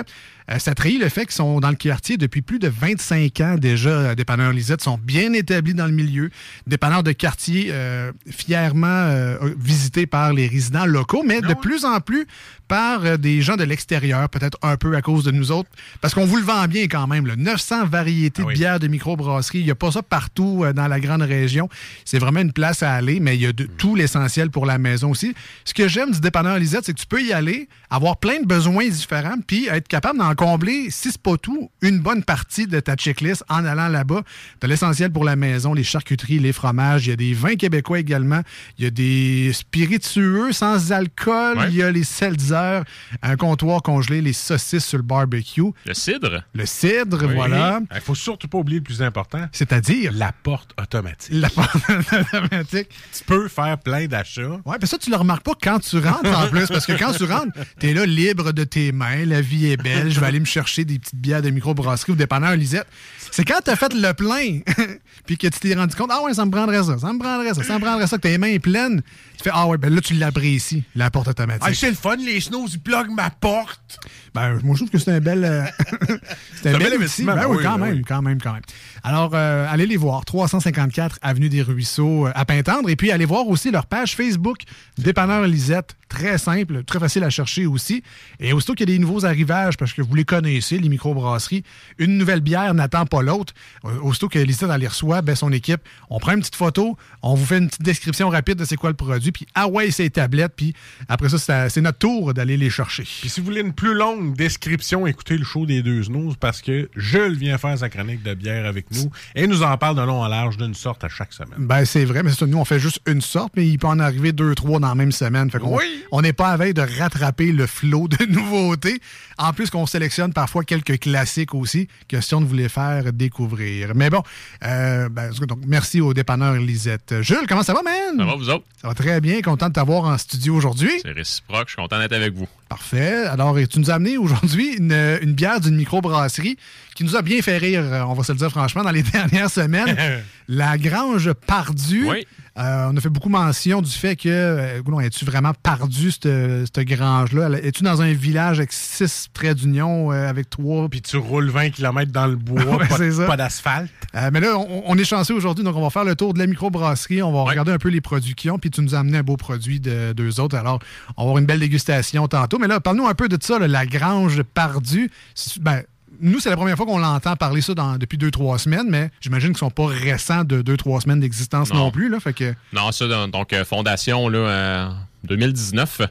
euh, 0.51 0.59
ça 0.59 0.73
trahit 0.75 0.99
le 0.99 1.09
fait 1.09 1.25
qu'ils 1.25 1.35
sont 1.35 1.59
dans 1.59 1.69
le 1.69 1.75
quartier 1.75 2.17
depuis 2.17 2.41
plus 2.41 2.59
de 2.59 2.67
25 2.67 3.39
ans 3.41 3.55
déjà. 3.59 3.89
euh, 3.89 4.15
Dépanneurs 4.15 4.51
Lisette 4.53 4.81
sont 4.81 4.97
bien 5.01 5.33
établis 5.33 5.73
dans 5.73 5.85
le 5.85 5.91
milieu. 5.93 6.29
Dépanneurs 6.67 7.03
de 7.03 7.11
quartier 7.11 7.67
euh, 7.71 8.11
fièrement 8.29 8.87
euh, 8.87 9.37
visités 9.57 10.05
par 10.05 10.33
les 10.33 10.47
résidents 10.47 10.85
locaux, 10.85 11.23
mais 11.25 11.41
de 11.41 11.53
plus 11.53 11.85
en 11.85 11.99
plus 11.99 12.27
par 12.67 13.19
des 13.19 13.41
gens 13.41 13.55
de 13.55 13.63
l'extérieur, 13.63 14.27
peut-être 14.29 14.57
un 14.63 14.77
peu 14.77 14.95
à 14.95 15.01
cause 15.01 15.23
de 15.25 15.31
nous 15.31 15.51
autres, 15.51 15.69
parce 16.01 16.13
qu'on 16.15 16.25
vous 16.25 16.37
le 16.37 16.43
vend 16.43 16.65
bien 16.67 16.83
quand 16.87 17.05
même. 17.07 17.27
là. 17.27 17.35
900 17.35 17.85
variétés 17.85 18.41
Ah 18.43 18.47
oui. 18.47 18.53
de 18.53 18.57
bières 18.59 18.79
de 18.79 18.87
microbrasserie. 18.87 19.59
Il 19.59 19.65
n'y 19.65 19.71
a 19.71 19.75
pas 19.75 19.91
ça 19.91 20.01
partout 20.01 20.63
dans 20.73 20.87
la 20.87 20.99
grande 20.99 21.21
région. 21.21 21.69
C'est 22.05 22.17
vraiment 22.19 22.39
une 22.39 22.53
place 22.53 22.81
à 22.81 22.93
aller, 22.93 23.19
mais 23.19 23.35
il 23.35 23.41
y 23.41 23.45
a 23.45 23.51
de, 23.53 23.65
tout 23.65 23.95
l'essentiel 23.95 24.49
pour 24.49 24.65
la 24.65 24.77
maison 24.79 25.11
aussi. 25.11 25.35
Ce 25.65 25.73
que 25.73 25.87
j'aime 25.87 26.11
du 26.11 26.19
dépanneur 26.19 26.57
Lisette, 26.57 26.85
c'est 26.85 26.93
que 26.93 26.99
tu 26.99 27.05
peux 27.05 27.21
y 27.21 27.31
aller, 27.33 27.67
avoir 27.91 28.17
plein 28.17 28.39
de 28.39 28.45
besoins 28.47 28.87
différents, 28.87 29.35
puis 29.45 29.67
être 29.67 29.87
capable 29.87 30.17
d'en 30.17 30.32
combler, 30.33 30.89
si 30.89 31.11
c'est 31.11 31.21
pas 31.21 31.37
tout, 31.37 31.69
une 31.81 31.99
bonne 31.99 32.23
partie 32.23 32.67
de 32.67 32.79
ta 32.79 32.95
checklist 32.95 33.43
en 33.49 33.65
allant 33.65 33.87
là-bas. 33.87 34.21
Tu 34.59 34.65
as 34.65 34.67
l'essentiel 34.67 35.11
pour 35.11 35.23
la 35.25 35.35
maison, 35.35 35.73
les 35.73 35.83
charcuteries, 35.83 36.39
les 36.39 36.53
fromages. 36.53 37.07
Il 37.07 37.09
y 37.09 37.13
a 37.13 37.15
des 37.15 37.33
vins 37.33 37.55
québécois 37.55 37.99
également. 37.99 38.41
Il 38.77 38.83
y 38.83 38.87
a 38.87 38.91
des 38.91 39.51
spiritueux 39.53 40.51
sans 40.53 40.91
alcool. 40.91 41.57
Ouais. 41.57 41.65
Il 41.69 41.75
y 41.75 41.83
a 41.83 41.91
les 41.91 42.03
seltzer, 42.03 42.83
un 43.21 43.35
comptoir 43.35 43.81
congelé, 43.81 44.21
les 44.21 44.33
saucisses 44.33 44.85
sur 44.85 44.97
le 44.97 45.03
barbecue, 45.03 45.61
Le 45.85 45.93
cidre. 45.93 46.43
le 46.53 46.65
cidre, 46.65 47.25
Oui. 47.27 47.35
voilà. 47.35 47.79
Il 47.93 48.01
faut 48.01 48.15
surtout 48.15 48.47
pas 48.47 48.57
oublier 48.59 48.79
le 48.79 48.83
plus 48.83 49.01
important, 49.01 49.47
C'est-à-dire? 49.51 50.11
La 50.13 50.31
porte 50.31 50.71
automatique. 50.81 51.29
la 51.33 51.49
porte 51.49 51.75
automatique. 52.13 52.89
Tu 53.17 53.23
peux 53.25 53.47
faire 53.47 53.77
plein 53.77 54.05
d'achats. 54.07 54.59
Ouais, 54.65 54.77
puis 54.79 54.87
ça, 54.87 54.97
tu 54.97 55.09
le 55.09 55.15
remarques 55.15 55.43
pas 55.43 55.53
quand 55.61 55.79
tu 55.79 55.97
rentres 55.97 56.37
en 56.37 56.47
plus, 56.47 56.67
parce 56.67 56.85
que 56.85 56.93
quand 56.93 57.11
tu 57.13 57.23
rentres, 57.23 57.51
t'es 57.79 57.93
là 57.93 58.05
libre 58.05 58.51
de 58.51 58.63
tes 58.63 58.91
mains, 58.91 59.25
la 59.25 59.41
vie 59.41 59.67
est 59.71 59.77
belle, 59.77 60.11
je 60.11 60.19
vais 60.23 60.29
aller 60.29 60.39
me 60.39 60.45
chercher 60.45 60.85
des 60.85 60.99
petites 60.99 61.19
bières 61.19 61.41
de 61.41 61.49
microbrasserie 61.49 62.13
ou 62.13 62.15
dépanneur 62.15 62.55
Lisette. 62.55 62.87
C'est 63.35 63.45
quand 63.45 63.61
t'as 63.63 63.75
fait 63.75 63.95
le 63.95 64.13
plein, 64.13 64.59
puis 65.25 65.39
que 65.39 65.47
tu 65.47 65.59
t'es 65.59 65.73
rendu 65.73 65.95
compte, 65.95 66.11
ah 66.13 66.21
ouais, 66.21 66.35
ça 66.35 66.45
me 66.45 66.51
prendrait 66.51 66.83
ça, 66.83 66.99
ça 66.99 67.11
me 67.11 67.17
prendrait 67.17 67.55
ça, 67.55 67.63
ça 67.63 67.79
me 67.79 67.83
prendrait 67.83 68.05
ça, 68.05 68.17
que 68.17 68.21
tes 68.21 68.37
mains 68.37 68.59
pleines, 68.59 69.01
tu 69.37 69.43
fais, 69.43 69.49
ah 69.51 69.65
ouais, 69.65 69.79
ben 69.79 69.91
là, 69.91 70.01
tu 70.01 70.13
l'apprécies, 70.13 70.83
la 70.95 71.09
porte 71.09 71.29
automatique. 71.29 71.63
Ah, 71.65 71.73
c'est 71.73 71.89
le 71.89 71.95
fun, 71.95 72.15
les 72.17 72.39
snows, 72.39 72.67
ils 72.71 72.79
pluguent 72.79 73.09
ma 73.09 73.31
porte. 73.31 73.99
Ben, 74.35 74.59
moi, 74.63 74.75
je 74.75 74.79
trouve 74.79 74.89
que 74.89 74.97
c'est 74.99 75.11
un 75.11 75.19
bel. 75.19 75.43
euh, 75.43 75.63
c'est 76.61 76.69
un 76.69 76.75
un 76.75 76.77
bel 76.77 76.93
investissement. 76.93 77.35
Ben 77.35 77.47
oui, 77.47 77.57
oui, 77.57 77.63
quand 77.63 77.77
même, 77.77 78.03
quand 78.03 78.21
même, 78.21 78.41
quand 78.41 78.53
même. 78.53 78.61
Alors, 79.03 79.31
euh, 79.33 79.67
allez 79.69 79.85
les 79.85 79.97
voir. 79.97 80.25
354 80.25 81.19
Avenue 81.21 81.49
des 81.49 81.61
Ruisseaux 81.61 82.27
euh, 82.27 82.31
à 82.33 82.45
Pintendre. 82.45 82.89
Et 82.89 82.95
puis, 82.95 83.11
allez 83.11 83.25
voir 83.25 83.47
aussi 83.47 83.69
leur 83.69 83.85
page 83.85 84.15
Facebook, 84.15 84.59
Dépanneur 84.97 85.45
Lisette. 85.47 85.95
Très 86.09 86.37
simple, 86.37 86.83
très 86.83 86.99
facile 86.99 87.23
à 87.23 87.31
chercher 87.31 87.65
aussi. 87.65 88.03
Et 88.39 88.53
aussitôt 88.53 88.73
qu'il 88.73 88.87
y 88.87 88.93
a 88.93 88.95
des 88.95 88.99
nouveaux 88.99 89.25
arrivages, 89.25 89.77
parce 89.77 89.93
que 89.93 90.01
vous 90.03 90.13
les 90.13 90.25
connaissez, 90.25 90.77
les 90.77 90.89
microbrasseries, 90.89 91.63
une 91.97 92.19
nouvelle 92.19 92.41
bière 92.41 92.73
n'attend 92.75 93.07
pas 93.07 93.22
l'autre. 93.23 93.53
Euh, 93.85 93.99
Aussitôt 94.01 94.29
que 94.29 94.39
Lisette 94.39 94.69
elle 94.73 94.81
les 94.81 94.87
reçoit, 94.87 95.21
ben, 95.21 95.35
son 95.35 95.51
équipe, 95.51 95.81
on 96.09 96.19
prend 96.19 96.33
une 96.33 96.39
petite 96.41 96.55
photo, 96.55 96.97
on 97.21 97.35
vous 97.35 97.45
fait 97.45 97.57
une 97.57 97.67
petite 97.67 97.81
description 97.83 98.29
rapide 98.29 98.57
de 98.59 98.65
c'est 98.65 98.75
quoi 98.75 98.89
le 98.89 98.95
produit, 98.95 99.31
puis 99.31 99.47
ah 99.55 99.67
ouais, 99.67 99.91
c'est 99.91 100.09
tablettes, 100.09 100.53
puis 100.55 100.73
après 101.07 101.29
ça, 101.29 101.69
c'est 101.69 101.81
notre 101.81 101.97
tour 101.99 102.33
d'aller 102.33 102.57
les 102.57 102.69
chercher. 102.69 103.03
Puis 103.03 103.29
si 103.29 103.39
vous 103.39 103.45
voulez 103.47 103.61
une 103.61 103.73
plus 103.73 103.93
longue 103.95 104.35
description, 104.35 105.07
écoutez 105.07 105.37
le 105.37 105.43
show 105.45 105.65
des 105.65 105.81
deux 105.81 106.03
snooze 106.03 106.35
parce 106.39 106.61
que 106.61 106.89
Jules 106.95 107.35
vient 107.37 107.57
faire 107.57 107.77
sa 107.77 107.89
chronique 107.89 108.23
de 108.23 108.33
bière 108.33 108.65
avec 108.65 108.91
nous 108.91 109.09
et 109.35 109.47
nous 109.47 109.63
en 109.63 109.77
parle 109.77 109.95
de 109.95 110.01
long 110.01 110.21
en 110.21 110.27
large 110.27 110.57
d'une 110.57 110.73
sorte 110.73 111.03
à 111.03 111.09
chaque 111.09 111.33
semaine. 111.33 111.49
Ben, 111.57 111.85
c'est 111.85 112.05
vrai, 112.05 112.23
mais 112.23 112.31
ça, 112.31 112.45
nous, 112.45 112.57
on 112.57 112.65
fait 112.65 112.79
juste 112.79 112.99
une 113.07 113.21
sorte, 113.21 113.53
mais 113.55 113.67
il 113.67 113.77
peut 113.77 113.87
en 113.87 113.99
arriver 113.99 114.31
deux, 114.31 114.53
trois 114.55 114.79
dans 114.79 114.87
la 114.89 114.95
même 114.95 115.11
semaine. 115.11 115.49
Fait 115.49 115.59
Oui. 115.61 116.03
on 116.11 116.21
n'est 116.21 116.33
pas 116.33 116.49
à 116.49 116.57
veille 116.57 116.73
de 116.73 116.81
rattraper 116.81 117.51
le 117.51 117.65
flot 117.67 118.07
de 118.07 118.25
nouveautés. 118.29 118.99
En 119.43 119.51
plus 119.51 119.69
qu'on 119.69 119.85
sélectionne 119.85 120.31
parfois 120.31 120.63
quelques 120.63 120.99
classiques 120.99 121.53
aussi, 121.53 121.89
question 122.07 122.39
de 122.39 122.45
vous 122.45 122.55
les 122.55 122.69
faire 122.69 123.11
découvrir. 123.11 123.91
Mais 123.93 124.09
bon, 124.09 124.23
euh, 124.63 125.09
ben, 125.09 125.31
donc, 125.45 125.59
merci 125.67 125.99
au 125.99 126.13
dépanneur 126.13 126.53
Lisette. 126.53 127.15
Jules, 127.19 127.45
comment 127.45 127.61
ça 127.61 127.73
va, 127.73 127.81
man? 127.83 128.17
Ça 128.17 128.23
va, 128.23 128.35
vous 128.35 128.49
autres? 128.49 128.63
Ça 128.81 128.87
va 128.87 128.93
très 128.93 129.19
bien, 129.19 129.41
content 129.41 129.67
de 129.67 129.73
t'avoir 129.73 130.05
en 130.05 130.17
studio 130.17 130.55
aujourd'hui. 130.55 130.91
C'est 131.01 131.11
réciproque. 131.11 131.67
Je 131.67 131.73
suis 131.73 131.81
content 131.81 131.99
d'être 131.99 132.13
avec 132.13 132.33
vous. 132.33 132.47
Parfait. 132.69 133.25
Alors, 133.25 133.57
tu 133.69 133.79
nous 133.79 133.91
as 133.91 133.95
amené 133.95 134.17
aujourd'hui 134.17 134.75
une, 134.77 134.93
une 135.21 135.33
bière 135.33 135.59
d'une 135.59 135.75
microbrasserie 135.75 136.57
qui 136.95 137.03
nous 137.03 137.17
a 137.17 137.21
bien 137.21 137.41
fait 137.41 137.57
rire, 137.57 137.83
on 138.07 138.13
va 138.13 138.23
se 138.23 138.31
le 138.31 138.37
dire 138.37 138.49
franchement, 138.49 138.83
dans 138.83 138.91
les 138.91 139.03
dernières 139.13 139.49
semaines. 139.49 140.23
la 140.47 140.77
Grange 140.77 141.33
Pardue. 141.33 142.07
Oui. 142.07 142.27
Euh, 142.59 142.89
on 142.91 142.95
a 142.97 143.01
fait 143.01 143.09
beaucoup 143.09 143.29
mention 143.29 143.81
du 143.81 143.89
fait 143.89 144.15
que, 144.15 144.29
euh, 144.29 144.99
es-tu 145.01 145.25
vraiment 145.25 145.53
perdu, 145.63 146.11
cette, 146.11 146.29
cette 146.67 146.79
grange-là? 146.87 147.49
Es-tu 147.63 147.81
dans 147.81 148.03
un 148.03 148.13
village 148.13 148.59
avec 148.59 148.71
six 148.71 149.27
traits 149.33 149.57
d'union, 149.57 150.11
euh, 150.11 150.29
avec 150.29 150.51
trois... 150.51 150.87
Puis 150.87 151.01
tu 151.01 151.17
roules 151.17 151.49
20 151.49 151.71
km 151.71 152.11
dans 152.11 152.27
le 152.27 152.35
bois, 152.35 152.77
pas, 153.27 153.37
d'asphalte. 153.37 153.89
Euh, 154.13 154.29
mais 154.31 154.39
là, 154.39 154.55
on, 154.57 154.83
on 154.85 154.97
est 154.99 155.03
chanceux 155.03 155.33
aujourd'hui, 155.33 155.63
donc 155.63 155.75
on 155.75 155.81
va 155.81 155.89
faire 155.89 156.03
le 156.03 156.15
tour 156.15 156.35
de 156.35 156.39
la 156.39 156.45
microbrasserie, 156.45 157.23
on 157.23 157.31
va 157.33 157.41
regarder 157.41 157.71
un 157.71 157.79
peu 157.79 157.89
les 157.89 158.01
produits 158.01 158.35
qu'ils 158.35 158.51
ont, 158.51 158.59
puis 158.59 158.69
tu 158.69 158.81
nous 158.81 158.93
as 158.93 158.99
amené 158.99 159.17
un 159.17 159.23
beau 159.23 159.35
produit 159.35 159.79
de 159.79 160.13
deux 160.13 160.39
autres. 160.39 160.55
Alors, 160.55 160.79
on 161.17 161.23
va 161.23 161.29
avoir 161.29 161.37
une 161.39 161.47
belle 161.47 161.59
dégustation 161.59 162.27
tantôt. 162.27 162.59
Mais 162.59 162.67
là, 162.67 162.79
parle-nous 162.79 163.07
un 163.07 163.15
peu 163.15 163.29
de 163.29 163.37
ça, 163.41 163.57
là, 163.57 163.67
la 163.67 163.87
Grange 163.87 164.43
Pardue. 164.43 165.09
C'est- 165.33 165.59
Ben, 165.59 165.81
nous, 166.23 166.39
c'est 166.39 166.49
la 166.49 166.55
première 166.55 166.75
fois 166.77 166.85
qu'on 166.85 166.97
l'entend 166.97 167.35
parler 167.35 167.61
ça 167.61 167.73
dans- 167.75 167.97
depuis 167.97 168.17
deux, 168.17 168.31
trois 168.31 168.57
semaines, 168.57 168.87
mais 168.89 169.11
j'imagine 169.21 169.49
qu'ils 169.49 169.57
sont 169.59 169.69
pas 169.69 169.85
récents 169.87 170.43
de 170.43 170.61
deux, 170.61 170.77
trois 170.77 171.01
semaines 171.01 171.19
d'existence 171.19 171.71
non. 171.73 171.85
Non. 171.85 171.91
plus. 171.91 172.09
Là, 172.09 172.19
fait 172.19 172.33
que, 172.33 172.53
Non, 172.73 172.91
ça, 172.91 173.07
donc, 173.07 173.31
donc, 173.31 173.53
euh, 173.53 173.63
fondation, 173.65 174.27
là, 174.29 174.37
euh, 174.39 174.89
2019. 175.25 176.01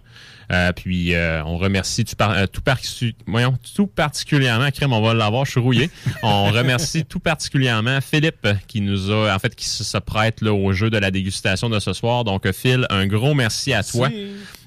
Euh, 0.51 0.73
puis, 0.73 1.15
euh, 1.15 1.43
on 1.45 1.57
remercie 1.57 2.05
tout, 2.05 2.15
par- 2.17 2.33
euh, 2.33 2.47
tout, 2.47 2.61
parti- 2.61 3.15
voyons, 3.27 3.57
tout 3.75 3.87
particulièrement, 3.87 4.71
crème, 4.71 4.93
on 4.93 5.01
va 5.01 5.15
l'avoir, 5.15 5.47
je 5.47 5.53
suis 5.53 5.61
rouillé. 5.61 5.91
On 6.23 6.51
remercie 6.51 7.05
tout 7.09 7.21
particulièrement 7.21 8.01
Philippe 8.03 8.47
qui 8.67 8.83
nous 8.83 9.11
a, 9.11 9.35
en 9.35 9.39
fait, 9.39 9.55
qui 9.55 9.67
se, 9.67 9.83
se 9.83 9.97
prête 9.99 10.43
là, 10.43 10.53
au 10.53 10.73
jeu 10.73 10.91
de 10.91 10.99
la 10.99 11.11
dégustation 11.11 11.71
de 11.71 11.79
ce 11.81 11.93
soir. 11.95 12.25
Donc, 12.25 12.51
Phil, 12.53 12.87
un 12.91 13.07
gros 13.07 13.33
merci 13.35 13.73
à 13.73 13.83
toi. 13.83 14.11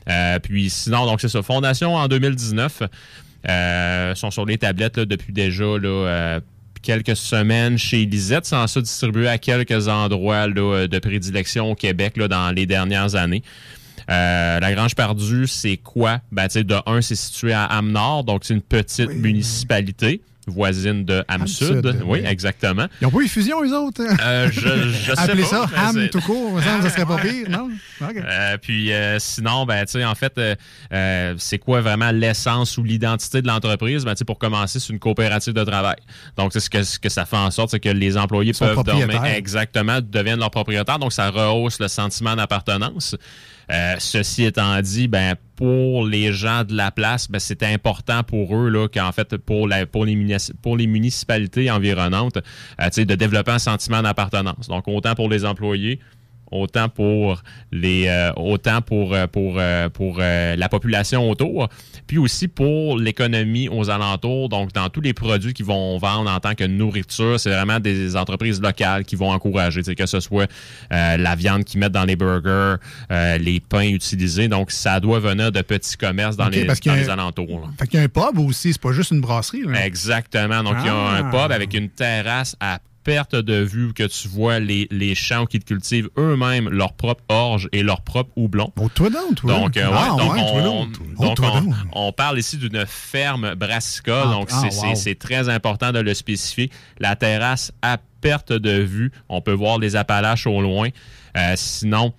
Euh, 0.07 0.39
puis 0.39 0.69
sinon, 0.69 1.05
donc 1.07 1.19
c'est 1.21 1.29
ça. 1.29 1.41
Fondation 1.43 1.95
en 1.95 2.07
2019. 2.07 2.83
Euh, 3.47 4.15
sont 4.15 4.31
sur 4.31 4.45
les 4.45 4.57
tablettes 4.57 4.97
là, 4.97 5.05
depuis 5.05 5.31
déjà 5.31 5.63
là, 5.63 5.87
euh, 5.87 6.39
quelques 6.81 7.15
semaines 7.15 7.77
chez 7.77 8.05
Lisette, 8.05 8.45
sans 8.45 8.65
ça 8.67 8.81
distribué 8.81 9.27
à 9.27 9.37
quelques 9.37 9.87
endroits 9.87 10.47
là, 10.47 10.87
de 10.87 10.99
prédilection 10.99 11.71
au 11.71 11.75
Québec 11.75 12.17
là, 12.17 12.27
dans 12.27 12.51
les 12.51 12.65
dernières 12.65 13.15
années. 13.15 13.43
Euh, 14.09 14.59
la 14.59 14.73
Grange 14.73 14.95
Perdue, 14.95 15.47
c'est 15.47 15.77
quoi? 15.77 16.21
Ben, 16.31 16.47
de 16.47 16.75
un, 16.85 17.01
c'est 17.01 17.15
situé 17.15 17.53
à 17.53 17.65
Amnord, 17.65 18.23
donc 18.23 18.43
c'est 18.43 18.53
une 18.53 18.61
petite 18.61 19.09
municipalité. 19.09 20.21
Voisine 20.47 21.05
de 21.05 21.23
Ham 21.27 21.47
Sud. 21.47 21.67
Sud, 21.67 21.85
Oui, 22.05 22.19
oui. 22.21 22.23
exactement. 22.25 22.85
Ils 23.01 23.05
n'ont 23.05 23.11
pas 23.11 23.19
eu 23.21 23.27
fusion, 23.27 23.63
eux 23.63 23.73
autres? 23.75 24.01
Euh, 24.21 24.49
je, 24.51 24.59
je 24.91 25.13
sais 25.15 25.19
Appelez 25.19 25.43
pas. 25.43 25.49
ça 25.49 25.69
Ham 25.75 26.07
tout 26.11 26.21
court, 26.21 26.59
ça, 26.61 26.81
ça 26.81 26.89
serait 26.89 27.05
pas 27.05 27.17
pire, 27.17 27.49
non? 27.49 27.69
OK. 28.01 28.15
Euh, 28.17 28.57
puis 28.61 28.93
euh, 28.93 29.17
sinon, 29.19 29.65
ben, 29.65 29.85
tu 29.85 29.93
sais, 29.93 30.05
en 30.05 30.15
fait, 30.15 30.37
euh, 30.37 30.55
euh, 30.93 31.33
c'est 31.37 31.57
quoi 31.59 31.81
vraiment 31.81 32.11
l'essence 32.11 32.77
ou 32.77 32.83
l'identité 32.83 33.41
de 33.41 33.47
l'entreprise? 33.47 34.05
Ben, 34.05 34.13
tu 34.13 34.19
sais, 34.19 34.25
pour 34.25 34.37
commencer, 34.39 34.79
c'est 34.79 34.93
une 34.93 34.99
coopérative 34.99 35.53
de 35.53 35.63
travail. 35.63 35.97
Donc, 36.37 36.53
c'est 36.53 36.59
ce 36.59 36.69
que, 36.69 36.83
ce 36.83 36.99
que 36.99 37.09
ça 37.09 37.25
fait 37.25 37.37
en 37.37 37.51
sorte, 37.51 37.71
c'est 37.71 37.79
que 37.79 37.89
les 37.89 38.17
employés 38.17 38.53
peuvent 38.53 38.83
dormir 38.83 39.23
exactement, 39.25 39.99
deviennent 40.01 40.39
leurs 40.39 40.51
propriétaires. 40.51 40.99
Donc, 40.99 41.13
ça 41.13 41.29
rehausse 41.29 41.79
le 41.79 41.87
sentiment 41.87 42.35
d'appartenance. 42.35 43.15
Euh, 43.71 43.95
ceci 43.99 44.43
étant 44.43 44.79
dit, 44.81 45.07
ben 45.07 45.35
pour 45.55 46.05
les 46.05 46.33
gens 46.33 46.63
de 46.63 46.75
la 46.75 46.91
place, 46.91 47.29
ben, 47.29 47.39
c'est 47.39 47.63
important 47.63 48.23
pour 48.23 48.55
eux 48.55 48.69
là 48.69 48.87
qu'en 48.87 49.11
fait 49.11 49.37
pour 49.37 49.67
les 49.67 50.87
municipalités 50.87 51.71
environnantes, 51.71 52.37
euh, 52.81 52.89
de 52.89 53.15
développer 53.15 53.51
un 53.51 53.59
sentiment 53.59 54.01
d'appartenance. 54.01 54.67
Donc 54.67 54.87
autant 54.87 55.15
pour 55.15 55.29
les 55.29 55.45
employés, 55.45 55.99
autant 56.55 56.89
pour 56.89 57.41
les 57.71 58.07
euh, 58.07 58.31
autant 58.35 58.81
pour 58.81 59.13
euh, 59.13 59.27
pour 59.27 59.55
euh, 59.57 59.89
pour 59.89 60.17
euh, 60.19 60.55
la 60.55 60.69
population 60.69 61.29
autour, 61.29 61.69
puis 62.07 62.17
aussi 62.17 62.47
pour 62.47 62.97
l'économie 62.97 63.69
aux 63.69 63.89
alentours. 63.89 64.49
Donc 64.49 64.73
dans 64.73 64.89
tous 64.89 65.01
les 65.01 65.13
produits 65.13 65.53
qu'ils 65.53 65.65
vont 65.65 65.97
vendre 65.97 66.29
en 66.31 66.39
tant 66.39 66.55
que 66.55 66.63
nourriture, 66.63 67.39
c'est 67.39 67.51
vraiment 67.51 67.79
des 67.79 68.15
entreprises 68.15 68.61
locales 68.61 69.03
qui 69.05 69.15
vont 69.15 69.29
encourager, 69.31 69.81
que 69.81 70.05
ce 70.05 70.19
soit 70.19 70.49
euh, 70.91 71.17
la 71.17 71.35
viande 71.35 71.63
qu'ils 71.63 71.79
mettent 71.79 71.91
dans 71.91 72.05
les 72.05 72.15
burgers, 72.15 72.75
les 73.39 73.59
pains 73.59 73.87
utilisés. 73.89 74.47
Donc 74.47 74.71
ça 74.71 74.99
doit 74.99 75.19
venir 75.19 75.51
de 75.51 75.61
petits 75.61 75.97
commerces 75.97 76.35
dans 76.37 76.49
les 76.49 76.65
parce 76.65 76.79
dans 76.79 77.09
alentours. 77.09 77.61
là. 77.61 77.67
Fait 77.79 77.87
qu'il 77.87 77.99
y 77.99 78.03
a 78.03 78.05
un 78.05 78.09
pub 78.09 78.39
aussi, 78.39 78.73
c'est 78.73 78.81
pas 78.81 78.91
juste 78.91 79.11
une 79.11 79.21
brasserie. 79.21 79.63
là. 79.65 79.85
Exactement. 79.85 80.63
Donc, 80.63 80.75
il 80.81 80.85
y 80.87 80.89
a 80.89 80.95
Ah. 80.95 81.17
un 81.17 81.23
pub 81.29 81.51
avec 81.51 81.73
une 81.73 81.89
terrasse 81.89 82.55
à 82.59 82.79
perte 83.05 83.35
de 83.35 83.53
vue 83.61 83.93
que 83.93 84.03
tu 84.03 84.27
vois 84.27 84.59
les, 84.59 84.87
les 84.91 85.15
champs 85.15 85.45
qui 85.45 85.59
cultivent 85.59 86.09
eux-mêmes 86.17 86.67
leur 86.69 86.93
propre 86.93 87.23
orge 87.29 87.69
et 87.71 87.83
leur 87.83 88.01
propre 88.01 88.31
houblon. 88.35 88.73
Oh, 88.77 88.89
toi 88.93 89.09
donc, 89.09 89.35
toi. 89.35 89.53
Donc, 89.53 89.77
euh, 89.77 89.87
ouais, 89.87 90.07
donc, 90.21 90.33
ouais, 90.33 90.39
toi 90.39 90.51
on, 90.61 90.85
donc. 90.85 91.15
Donc 91.15 91.35
toi 91.37 91.51
on, 91.55 91.61
donc. 91.61 91.75
on 91.93 92.11
parle 92.11 92.39
ici 92.39 92.57
d'une 92.57 92.83
ferme 92.85 93.53
brassicole. 93.55 94.25
Ah, 94.27 94.31
donc, 94.33 94.49
ah, 94.51 94.63
c'est- 94.69 94.75
wow. 94.75 94.95
c'est 94.95 94.95
c'est 94.95 95.15
très 95.15 95.47
important 95.47 95.91
de 95.93 95.99
le 95.99 96.13
spécifier. 96.13 96.71
La 96.99 97.15
terrasse 97.15 97.71
à 97.83 97.99
perte 98.21 98.51
de 98.51 98.71
vue. 98.81 99.11
On 99.29 99.39
peut 99.39 99.53
voir 99.53 99.77
les 99.77 99.95
Appalaches 99.95 100.47
au 100.47 100.59
loin. 100.59 100.89
Euh, 101.37 101.53
sinon, 101.55 102.11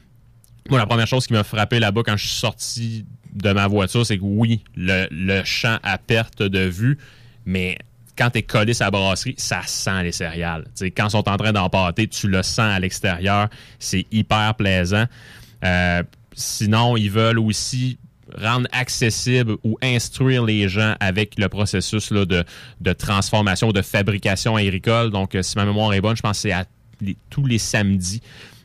moi, 0.71 0.79
la 0.79 0.87
première 0.87 1.09
chose 1.09 1.27
qui 1.27 1.33
m'a 1.33 1.43
frappé 1.43 1.81
là-bas 1.81 2.03
quand 2.07 2.17
je 2.17 2.27
suis 2.29 2.37
sorti 2.39 3.05
de 3.35 3.53
ma 3.53 3.67
voiture, 3.67 4.07
c'est 4.07 4.19
que 4.19 4.23
oui, 4.25 4.63
le, 4.77 5.09
le 5.11 5.43
champ 5.45 5.79
à 5.83 5.99
perte 5.99 6.43
de 6.43 6.61
vue, 6.61 6.97
mais 7.45 7.77
quand 8.17 8.31
tu 8.31 8.39
es 8.39 8.43
collé 8.43 8.75
sa 8.75 8.91
brasserie, 8.91 9.35
ça 9.37 9.61
sent 9.67 10.03
les 10.03 10.13
céréales. 10.13 10.65
Tu 10.65 10.87
sais, 10.87 10.91
quand 10.91 11.07
ils 11.07 11.11
sont 11.11 11.29
en 11.29 11.37
train 11.37 11.53
d'empâter, 11.53 12.09
tu 12.09 12.29
le 12.29 12.43
sens 12.43 12.75
à 12.75 12.81
l'extérieur. 12.81 13.49
C'est 13.79 14.07
hyper 14.11 14.55
plaisant. 14.55 15.05
Euh, 15.65 16.03
sinon, 16.35 16.97
ils 16.97 17.11
veulent 17.11 17.39
aussi 17.39 17.99
rendre 18.37 18.69
accessible 18.73 19.57
ou 19.63 19.79
instruire 19.83 20.45
les 20.45 20.69
gens 20.69 20.95
avec 21.01 21.39
le 21.39 21.49
processus 21.49 22.11
là, 22.11 22.25
de, 22.25 22.45
de 22.81 22.93
transformation, 22.93 23.71
de 23.71 23.83
fabrication 23.83 24.57
agricole. 24.57 25.11
Donc, 25.11 25.35
euh, 25.35 25.43
si 25.43 25.57
ma 25.57 25.65
mémoire 25.65 25.93
est 25.93 26.01
bonne, 26.01 26.17
je 26.17 26.23
pense 26.23 26.39
que 26.39 26.49
c'est 26.49 26.53
à 26.53 26.65
tous 27.31 27.47
les 27.47 27.59
samedis. 27.59 28.23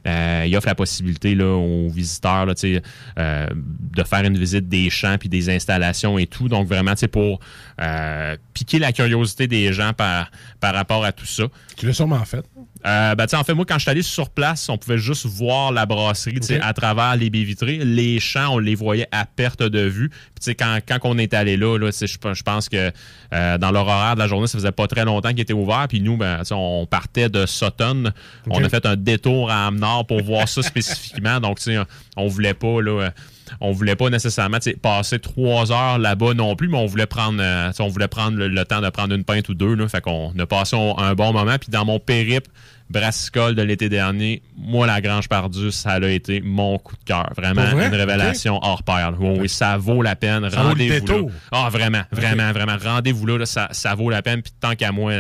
Euh, 0.08 0.46
il 0.48 0.56
offre 0.56 0.68
la 0.68 0.76
possibilité 0.76 1.40
aux 1.42 1.90
visiteurs 1.90 2.48
euh, 2.48 3.48
de 3.54 4.04
faire 4.04 4.26
une 4.26 4.38
visite 4.38 4.68
des 4.68 4.90
champs 4.90 5.18
puis 5.20 5.30
des 5.30 5.50
installations 5.50 6.18
et 6.18 6.28
tout. 6.28 6.48
Donc 6.48 6.68
vraiment, 6.68 6.94
pour 7.12 7.40
euh, 7.80 8.36
piquer 8.54 8.80
la 8.80 8.92
curiosité 8.92 9.48
des 9.48 9.74
gens 9.74 9.94
par, 9.94 10.32
par 10.60 10.74
rapport 10.74 11.06
à 11.06 11.12
tout 11.12 11.26
ça. 11.26 11.44
Tu 11.78 11.86
l'as 11.86 11.94
sûrement 11.94 12.24
fait. 12.26 12.46
Euh, 12.86 13.16
ben, 13.16 13.28
en 13.34 13.44
fait, 13.44 13.54
moi, 13.54 13.66
quand 13.66 13.76
je 13.76 13.82
suis 13.82 13.90
allé 13.92 14.02
sur 14.02 14.30
place, 14.30 14.68
on 14.70 14.78
pouvait 14.78 14.98
juste 14.98 15.26
voir 15.26 15.72
la 15.72 15.86
brasserie 15.86 16.40
tu 16.40 16.48
sais, 16.48 16.58
Ok. 16.58 16.64
à 16.64 16.74
travers 16.74 17.16
les 17.16 17.30
baies 17.30 17.44
vitrées. 17.44 17.78
Les 17.78 18.20
champs, 18.20 18.56
on 18.56 18.58
les 18.58 18.76
voyait 18.76 19.08
à 19.12 19.26
perte 19.26 19.62
de 19.62 19.82
vue. 19.82 20.10
Puis, 20.10 20.18
tu 20.40 20.46
sais, 20.46 20.56
quand, 20.56 20.80
quand 20.88 21.00
on 21.04 21.18
est 21.18 21.34
allé 21.34 21.58
là, 21.58 21.78
là 21.78 21.90
je, 21.92 22.44
pense 22.44 22.70
que 22.70 22.92
euh, 23.34 23.58
dans 23.58 23.72
leur 23.72 23.88
horaire 23.88 24.16
de 24.16 24.20
la 24.20 24.28
journée, 24.28 24.48
ça 24.48 24.58
faisait 24.58 24.72
pas 24.72 24.88
très 24.88 25.06
longtemps 25.06 25.30
qu'il 25.30 25.42
était 25.42 25.54
ouvert. 25.54 25.88
Puis 25.88 26.02
nous, 26.02 26.18
ben, 26.18 26.42
on 26.52 26.88
partait 26.90 27.30
de 27.30 27.46
Sutton. 27.46 28.12
On 28.50 28.64
a 28.64 28.70
fait 28.70 28.86
un 28.86 28.96
détour 28.96 29.52
à 29.52 29.68
Amnord 29.68 30.08
pour 30.08 30.22
voir 30.24 30.48
ça 30.48 30.62
spécifiquement. 30.64 31.40
Donc, 31.40 31.58
tu 31.58 31.66
sais, 31.66 31.78
on 32.18 32.28
voulait 32.28 32.56
pas, 32.56 32.82
là... 32.82 33.12
on 33.60 33.72
voulait 33.72 33.96
pas 33.96 34.10
nécessairement 34.10 34.58
passer 34.82 35.20
trois 35.20 35.72
heures 35.72 35.98
là-bas 35.98 36.34
non 36.34 36.56
plus, 36.56 36.68
mais 36.68 36.78
on 36.78 36.86
voulait 36.86 37.06
prendre, 37.06 37.40
euh, 37.42 37.72
on 37.80 37.88
voulait 37.88 38.08
prendre 38.08 38.38
le, 38.38 38.48
le 38.48 38.66
temps 38.66 38.82
de 38.82 38.90
prendre 38.90 39.14
une 39.14 39.24
pinte 39.24 39.50
ou 39.50 39.54
deux. 39.54 39.74
Là, 39.76 39.88
fait 39.88 40.02
qu'on 40.02 40.34
a 40.38 40.46
passé 40.46 40.76
un, 40.76 41.04
un 41.04 41.14
bon 41.16 41.34
moment. 41.34 41.58
Puis 41.60 41.70
dans 41.70 41.86
mon 41.86 42.00
périple 42.00 42.50
brassicole 42.90 43.56
de 43.56 43.62
l'été 43.62 43.90
dernier, 43.90 44.42
moi, 44.58 44.86
la 44.86 45.02
Grange 45.02 45.28
Pardue, 45.30 45.72
ça 45.72 45.92
a 45.92 46.08
été 46.08 46.42
mon 46.42 46.78
coup 46.78 46.96
de 46.98 47.04
cœur. 47.04 47.32
Vraiment 47.36 47.64
vrai? 47.64 47.88
une 47.88 47.96
révélation 47.96 48.60
hors 48.62 48.84
pair. 48.84 49.14
Oui, 49.20 49.38
oui, 49.42 49.50
ça 49.50 49.78
vaut 49.78 50.02
la 50.02 50.16
peine. 50.16 50.46
Rendez-vous 50.46 51.08
là. 51.08 51.22
Ah, 51.52 51.70
vraiment, 51.72 52.04
vraiment, 52.12 52.52
vraiment. 52.52 52.78
Rendez-vous 52.84 53.26
là, 53.26 53.38
là, 53.38 53.46
ça, 53.46 53.70
ça 53.72 53.96
vaut 53.96 54.10
la 54.10 54.22
peine. 54.22 54.42
Puis 54.42 54.54
tant 54.60 54.76
qu'à 54.76 54.92
moi, 54.92 55.14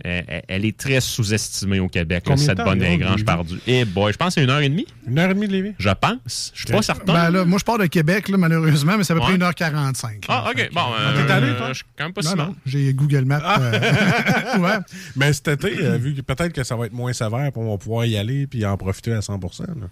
elle, 0.00 0.42
elle 0.48 0.64
est 0.64 0.76
très 0.76 1.00
sous-estimée 1.00 1.78
au 1.80 1.88
Québec, 1.88 2.28
là, 2.28 2.36
cette 2.36 2.58
bonne 2.58 2.80
Lévis? 2.80 3.24
Pardue? 3.24 3.58
Et 3.66 3.84
boy, 3.84 4.12
je 4.12 4.16
pense 4.18 4.28
que 4.28 4.34
c'est 4.34 4.44
une 4.44 4.50
heure 4.50 4.60
et 4.60 4.68
demie. 4.68 4.86
Une 5.06 5.18
heure 5.18 5.30
et 5.30 5.34
demie 5.34 5.46
de 5.48 5.52
Lévis. 5.52 5.74
Je 5.78 5.90
pense. 5.90 6.52
Je 6.54 6.64
suis 6.64 6.72
pas 6.72 6.82
certain. 6.82 7.12
Ben 7.12 7.30
là, 7.30 7.44
moi, 7.44 7.58
je 7.58 7.64
pars 7.64 7.78
de 7.78 7.86
Québec, 7.86 8.28
là, 8.28 8.36
malheureusement, 8.36 8.96
mais 8.98 9.04
c'est 9.04 9.12
à 9.12 9.16
peu 9.16 9.22
près 9.22 9.32
Ouais. 9.32 9.38
1h45. 9.38 10.24
Ah, 10.28 10.44
là. 10.46 10.50
OK. 10.50 10.70
Bon, 10.72 10.80
euh, 10.98 11.26
t'es 11.26 11.32
allé, 11.32 11.56
toi? 11.56 11.68
je 11.68 11.74
suis 11.74 11.84
quand 11.96 12.04
même 12.04 12.12
pas 12.12 12.22
Non, 12.22 12.30
si 12.30 12.36
mal. 12.36 12.46
non, 12.48 12.56
j'ai 12.66 12.92
Google 12.94 13.24
Maps. 13.24 13.40
Ah. 13.44 13.60
euh, 13.60 14.58
ouais. 14.58 14.78
Mais 15.16 15.32
cet 15.32 15.48
été, 15.48 15.76
euh, 15.84 15.96
vu 15.96 16.14
que 16.14 16.20
peut-être 16.22 16.52
que 16.52 16.64
ça 16.64 16.76
va 16.76 16.86
être 16.86 16.92
moins 16.92 17.12
sévère, 17.12 17.50
on 17.56 17.70
va 17.70 17.78
pouvoir 17.78 18.04
y 18.06 18.16
aller 18.16 18.46
puis 18.46 18.64
en 18.66 18.76
profiter 18.76 19.12
à 19.12 19.22
100 19.22 19.38
là. 19.40 19.86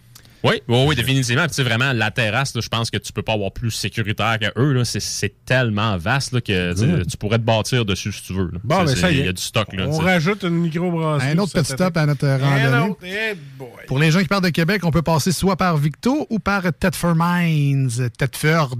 Oui, 0.44 0.61
oui, 0.68 0.85
oui, 0.88 0.96
définitivement. 0.96 1.42
Puis, 1.42 1.50
tu 1.50 1.55
sais, 1.57 1.62
vraiment, 1.62 1.92
la 1.92 2.11
terrasse, 2.11 2.52
je 2.61 2.68
pense 2.68 2.90
que 2.90 2.98
tu 2.98 3.12
peux 3.12 3.22
pas 3.22 3.35
avoir 3.35 3.52
plus 3.52 3.70
sécuritaire 3.70 4.38
que 4.40 4.46
eux. 4.61 4.72
là. 4.72 4.85
C'est- 4.85 5.33
tellement 5.44 5.96
vaste 5.98 6.33
là, 6.33 6.40
que 6.40 7.02
tu 7.05 7.16
pourrais 7.16 7.38
te 7.38 7.44
bâtir 7.44 7.85
dessus 7.85 8.12
si 8.12 8.22
tu 8.24 8.33
veux. 8.35 8.50
là. 8.52 8.59
Bon, 8.64 8.87
c'est- 8.87 8.96
ça 8.96 9.11
y 9.11 9.16
est. 9.16 9.20
Il 9.20 9.26
y 9.26 9.28
a 9.28 9.33
du 9.33 9.42
stock. 9.42 9.72
Là, 9.72 9.87
On 9.88 9.98
rajoute 9.98 10.42
une 10.44 10.57
microbrasserie. 10.57 11.31
Un 11.33 11.38
autre 11.38 11.52
petit 11.52 11.72
stop 11.72 11.96
à 11.96 12.07
notre 12.07 12.26
Un 12.26 12.38
randonnée. 12.38 12.90
autre. 12.90 13.00
Eh. 13.05 13.87
Pour 13.87 13.98
les 13.98 14.11
gens 14.11 14.20
qui 14.20 14.28
partent 14.28 14.44
de 14.44 14.48
Québec, 14.50 14.83
on 14.85 14.90
peut 14.90 15.02
passer 15.02 15.33
soit 15.33 15.57
par 15.57 15.76
Victo 15.76 16.26
ou 16.31 16.38
par 16.38 16.62
Thetford 16.78 17.14
Mines, 17.16 17.90
Thetford. 18.18 18.76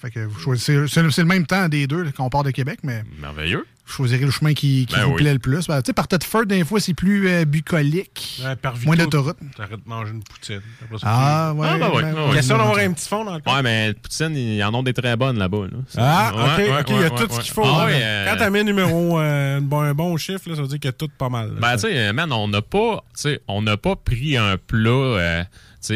Fait 0.00 0.10
que 0.10 0.20
vous 0.20 0.38
choisissez, 0.38 0.86
c'est 0.88 1.02
le 1.02 1.24
même 1.24 1.46
temps 1.46 1.68
des 1.68 1.86
deux 1.86 2.10
qu'on 2.12 2.28
part 2.28 2.44
de 2.44 2.50
Québec, 2.50 2.80
mais 2.82 3.02
Merveilleux. 3.20 3.64
Choisirez 3.90 4.24
le 4.24 4.30
chemin 4.30 4.54
qui, 4.54 4.86
qui 4.86 4.94
Ben 4.94 5.04
vous 5.04 5.10
oui. 5.12 5.16
plaît 5.22 5.32
le 5.32 5.38
plus. 5.38 5.66
Ben, 5.66 5.82
tu 5.82 5.88
sais, 5.88 5.92
par 5.92 6.08
Thetford, 6.08 6.46
des 6.46 6.64
fois, 6.64 6.80
c'est 6.80 6.94
plus 6.94 7.28
euh, 7.28 7.44
bucolique. 7.44 8.40
Ouais, 8.44 8.56
par 8.56 8.74
Moins 8.84 8.96
d'autoroute. 8.96 9.36
T'arrêtes 9.56 9.84
de 9.84 9.88
manger 9.88 10.12
une 10.12 10.22
poutine. 10.22 10.60
Ça, 10.92 10.98
Ah, 11.02 11.52
ouais. 11.54 11.68
Ah, 11.70 11.78
ben 11.78 11.90
oui, 11.94 12.02
ben, 12.02 12.12
ben 12.12 12.18
ouais, 12.22 12.28
oui. 12.30 12.34
Question 12.36 12.54
ouais, 12.56 12.60
d'avoir 12.62 12.78
un 12.78 12.92
petit 12.92 13.08
fond 13.08 13.24
dans 13.24 13.34
le 13.36 13.42
Ouais, 13.46 13.62
mais 13.62 13.94
Poutine, 13.94 14.36
ils 14.36 14.62
en 14.64 14.74
ont 14.74 14.82
des 14.82 14.92
très 14.94 15.16
bonnes 15.16 15.38
là-bas. 15.38 15.66
là. 15.70 15.78
Ah, 15.96 16.32
Ouais, 16.34 16.42
ok, 16.42 16.58
ouais, 16.58 16.80
ok, 16.80 16.86
il 16.88 16.94
y 16.94 16.98
a 16.98 17.00
ouais, 17.02 17.08
tout 17.10 17.16
ouais, 17.22 17.28
ce 17.30 17.40
qu'il 17.40 17.52
faut. 17.52 17.62
Ah, 17.64 17.86
ouais, 17.86 18.00
euh, 18.02 18.26
Quand 18.30 18.36
t'as 18.38 18.50
mis 18.50 18.64
numéro 18.64 19.18
euh, 19.20 19.58
un, 19.58 19.60
bon, 19.60 19.80
un 19.80 19.94
bon 19.94 20.16
chiffre, 20.16 20.48
là, 20.48 20.56
ça 20.56 20.62
veut 20.62 20.68
dire 20.68 20.78
qu'il 20.78 20.88
y 20.88 20.90
a 20.90 20.92
tout 20.92 21.08
pas 21.18 21.28
mal. 21.28 21.48
là. 21.54 21.60
Ben, 21.60 21.72
tu 21.74 21.80
sais, 21.82 22.12
man, 22.12 22.32
on 22.32 22.48
n'a 22.48 22.62
pas, 22.62 23.04
tu 23.14 23.22
sais, 23.22 23.40
on 23.48 23.62
n'a 23.62 23.76
pas 23.76 23.96
pris 23.96 24.36
un 24.36 24.56
plat, 24.56 25.44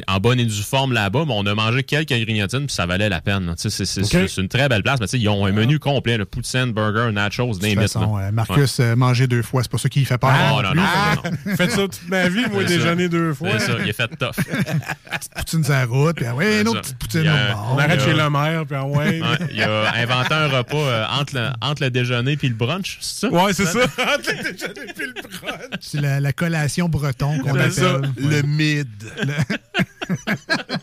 en 0.09 0.19
bonne 0.21 0.41
et 0.41 0.45
due 0.45 0.63
forme 0.63 0.93
là-bas, 0.93 1.25
mais 1.27 1.35
on 1.37 1.47
a 1.47 1.55
mangé 1.55 1.83
quelques 1.83 2.09
grignotines, 2.13 2.67
puis 2.67 2.75
ça 2.75 2.87
valait 2.87 3.09
la 3.09 3.21
peine. 3.21 3.55
c'est- 3.57 4.37
une 4.39 4.49
très 4.49 4.69
belle 4.69 4.83
place, 4.83 4.99
mais 5.01 5.07
tu 5.07 5.13
sais, 5.13 5.19
ils 5.19 5.29
ont 5.29 5.45
un 5.47 5.53
menu 5.53 5.79
complet, 5.79 6.17
le 6.17 6.25
poutine, 6.25 6.73
burger, 6.73 7.13
nachos, 7.13 7.55
De 7.55 7.59
des 7.61 7.77
euh, 7.77 8.31
Marcus 8.33 8.81
euh, 8.81 8.97
manger 8.97 9.27
deux 9.27 9.43
fois, 9.43 9.63
c'est 9.63 9.71
pas 9.71 9.79
ça 9.79 9.89
qui 9.89 10.05
fait 10.05 10.19
peur. 10.19 10.31
Ah, 10.33 10.51
non 10.51 10.63
non, 10.63 10.75
non, 10.75 10.83
Ah, 10.85 11.15
non, 11.25 11.31
non. 11.47 11.57
Faites 11.57 11.71
ça 11.71 11.77
toute 11.83 12.09
ma 12.09 12.29
vie, 12.29 12.45
moi, 12.51 12.65
déjeuner 12.65 13.09
deux 13.09 13.35
fois. 13.35 13.59
C'est 13.59 13.67
ça, 13.67 13.73
il 13.83 13.89
est 13.89 13.93
fait 13.93 14.09
tough. 14.17 14.35
Poutine 15.37 15.65
sur 15.65 15.73
la 15.73 15.85
route, 15.87 16.17
puis 16.17 16.27
ah 16.27 16.35
ouais, 16.35 16.61
une 16.63 16.69
autre 16.69 16.81
petite 16.83 16.99
poutine 16.99 17.27
a-. 17.29 17.57
On 17.73 17.79
arrête 17.79 18.01
chez 18.03 18.15
le 18.15 18.31
maire, 18.31 18.65
puis 18.67 18.77
ah 18.77 18.85
ouais. 18.87 19.21
Ouais, 19.21 19.39
il 19.53 19.63
a 19.63 19.95
inventé 19.97 20.35
un 20.35 20.49
repas 20.49 20.77
euh, 20.77 21.05
entre, 21.11 21.35
le, 21.35 21.49
entre 21.61 21.83
le 21.83 21.91
déjeuner 21.91 22.37
puis 22.37 22.49
le 22.49 22.55
brunch, 22.55 22.99
c'est 23.01 23.27
ça? 23.27 23.33
Ouais, 23.33 23.53
c'est 23.53 23.67
ça. 23.67 23.81
Entre 23.99 24.31
le 24.31 24.53
déjeuner 24.53 24.93
puis 24.97 25.07
le 25.07 25.13
brunch. 25.13 25.81
C'est 25.81 26.01
la, 26.01 26.21
la 26.21 26.33
collation 26.33 26.89
breton 26.89 27.39
qu'on 27.41 27.55
C'est 27.55 27.71
ça, 27.83 27.95
appelle. 27.97 28.11
le 28.19 28.43
mid. 28.43 28.89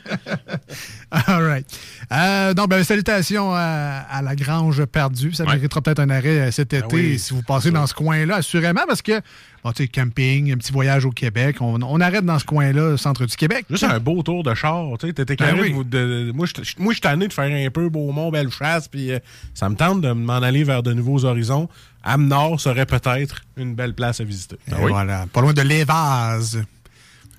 All 1.27 1.43
right. 1.43 1.65
Euh, 2.11 2.53
donc, 2.53 2.69
ben, 2.69 2.83
salutations 2.83 3.53
à, 3.53 4.05
à 4.09 4.21
la 4.21 4.35
Grange 4.35 4.83
perdue. 4.85 5.33
Ça 5.33 5.43
Ouais. 5.45 5.55
méritera 5.55 5.81
peut-être 5.81 5.99
un 5.99 6.09
arrêt 6.09 6.39
euh, 6.39 6.51
cet 6.51 6.73
été 6.73 6.83
Ah 6.83 6.87
oui, 6.93 7.19
si 7.19 7.33
vous 7.33 7.41
passez 7.43 7.71
dans 7.71 7.85
ce 7.87 7.93
coin-là, 7.93 8.35
assurément, 8.37 8.81
parce 8.87 9.01
que, 9.01 9.19
bon, 9.63 9.71
tu 9.71 9.83
sais, 9.83 9.87
camping, 9.89 10.53
un 10.53 10.57
petit 10.57 10.71
voyage 10.71 11.05
au 11.05 11.11
Québec, 11.11 11.57
on, 11.61 11.81
on 11.81 11.99
arrête 12.01 12.25
dans 12.25 12.39
ce 12.39 12.45
coin-là, 12.45 12.97
centre 12.97 13.25
du 13.25 13.35
Québec. 13.35 13.65
Juste 13.69 13.83
un 13.83 13.99
beau 13.99 14.21
tour 14.23 14.43
de 14.43 14.53
char, 14.53 14.85
tu 14.99 15.07
sais, 15.07 15.13
t'étais 15.13 15.35
carré 15.35 15.69
Ben 15.71 15.85
oui. 15.93 16.31
moi, 16.33 16.45
je 16.45 16.63
suis 16.91 17.01
tanné 17.01 17.27
de 17.27 17.33
faire 17.33 17.45
un 17.45 17.69
peu 17.69 17.89
Beaumont, 17.89 18.31
belle 18.31 18.51
chasse, 18.51 18.87
puis 18.87 19.11
euh, 19.11 19.19
ça 19.53 19.69
me 19.69 19.75
tente 19.75 20.01
de 20.01 20.11
m'en 20.11 20.37
aller 20.41 20.63
vers 20.63 20.83
de 20.83 20.93
nouveaux 20.93 21.25
horizons. 21.25 21.67
Âme-Nord 22.05 22.59
serait 22.59 22.85
peut-être 22.85 23.41
une 23.57 23.75
belle 23.75 23.93
place 23.93 24.19
à 24.21 24.23
visiter. 24.23 24.57
Et 24.67 24.71
Voilà. 24.75 25.25
Pas 25.31 25.41
loin 25.41 25.53
de 25.53 25.61
l'Évase. 25.61 26.63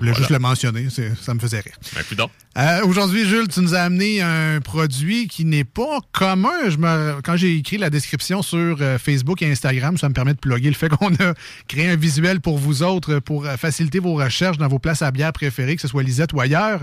Voulais 0.03 0.12
Voilà. 0.12 0.19
juste 0.19 0.31
le 0.31 0.38
mentionner, 0.38 0.88
ça 1.21 1.35
me 1.35 1.41
faisait 1.41 1.61
rire. 1.61 1.73
Ben. 2.17 2.27
Euh, 2.59 2.85
Aujourd'hui, 2.87 3.25
Jules, 3.27 3.49
tu 3.49 3.61
nous 3.61 3.75
as 3.75 3.81
amené 3.81 4.21
un 4.21 4.61
produit 4.61 5.27
qui 5.29 5.45
n'est 5.45 5.65
pas 5.65 6.01
commun. 6.12 6.69
Je 6.69 6.77
me, 6.77 7.21
quand 7.23 7.37
j'ai 7.37 7.57
écrit 7.57 7.79
la 7.79 7.88
description 7.88 8.43
sur 8.43 8.77
euh, 8.81 8.99
Facebook 8.99 9.41
et 9.43 9.51
Instagram, 9.51 9.97
ça 9.97 10.09
me 10.09 10.15
permet 10.15 10.35
de 10.35 10.38
plugger 10.38 10.69
le 10.69 10.75
fait 10.75 10.88
qu'on 10.97 11.15
a 11.15 11.35
créé 11.69 11.88
un 11.88 11.97
visuel 11.97 12.41
pour 12.41 12.59
vous 12.59 12.83
autres 12.83 13.19
pour 13.21 13.47
euh, 13.47 13.57
faciliter 13.57 13.99
vos 14.01 14.15
recherches 14.15 14.59
dans 14.59 14.69
vos 14.69 14.79
places 14.79 15.03
à 15.03 15.11
bière 15.11 15.33
préférées, 15.33 15.77
que 15.77 15.83
ce 15.83 15.88
soit 15.88 16.03
Lisette 16.03 16.33
ou 16.35 16.41
ailleurs. 16.41 16.83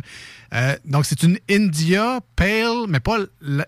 Euh, 0.54 0.76
donc, 0.86 1.06
c'est 1.06 1.22
une 1.24 1.38
India 1.50 2.20
Pale, 2.36 2.88
mais 2.88 3.00
pas 3.00 3.18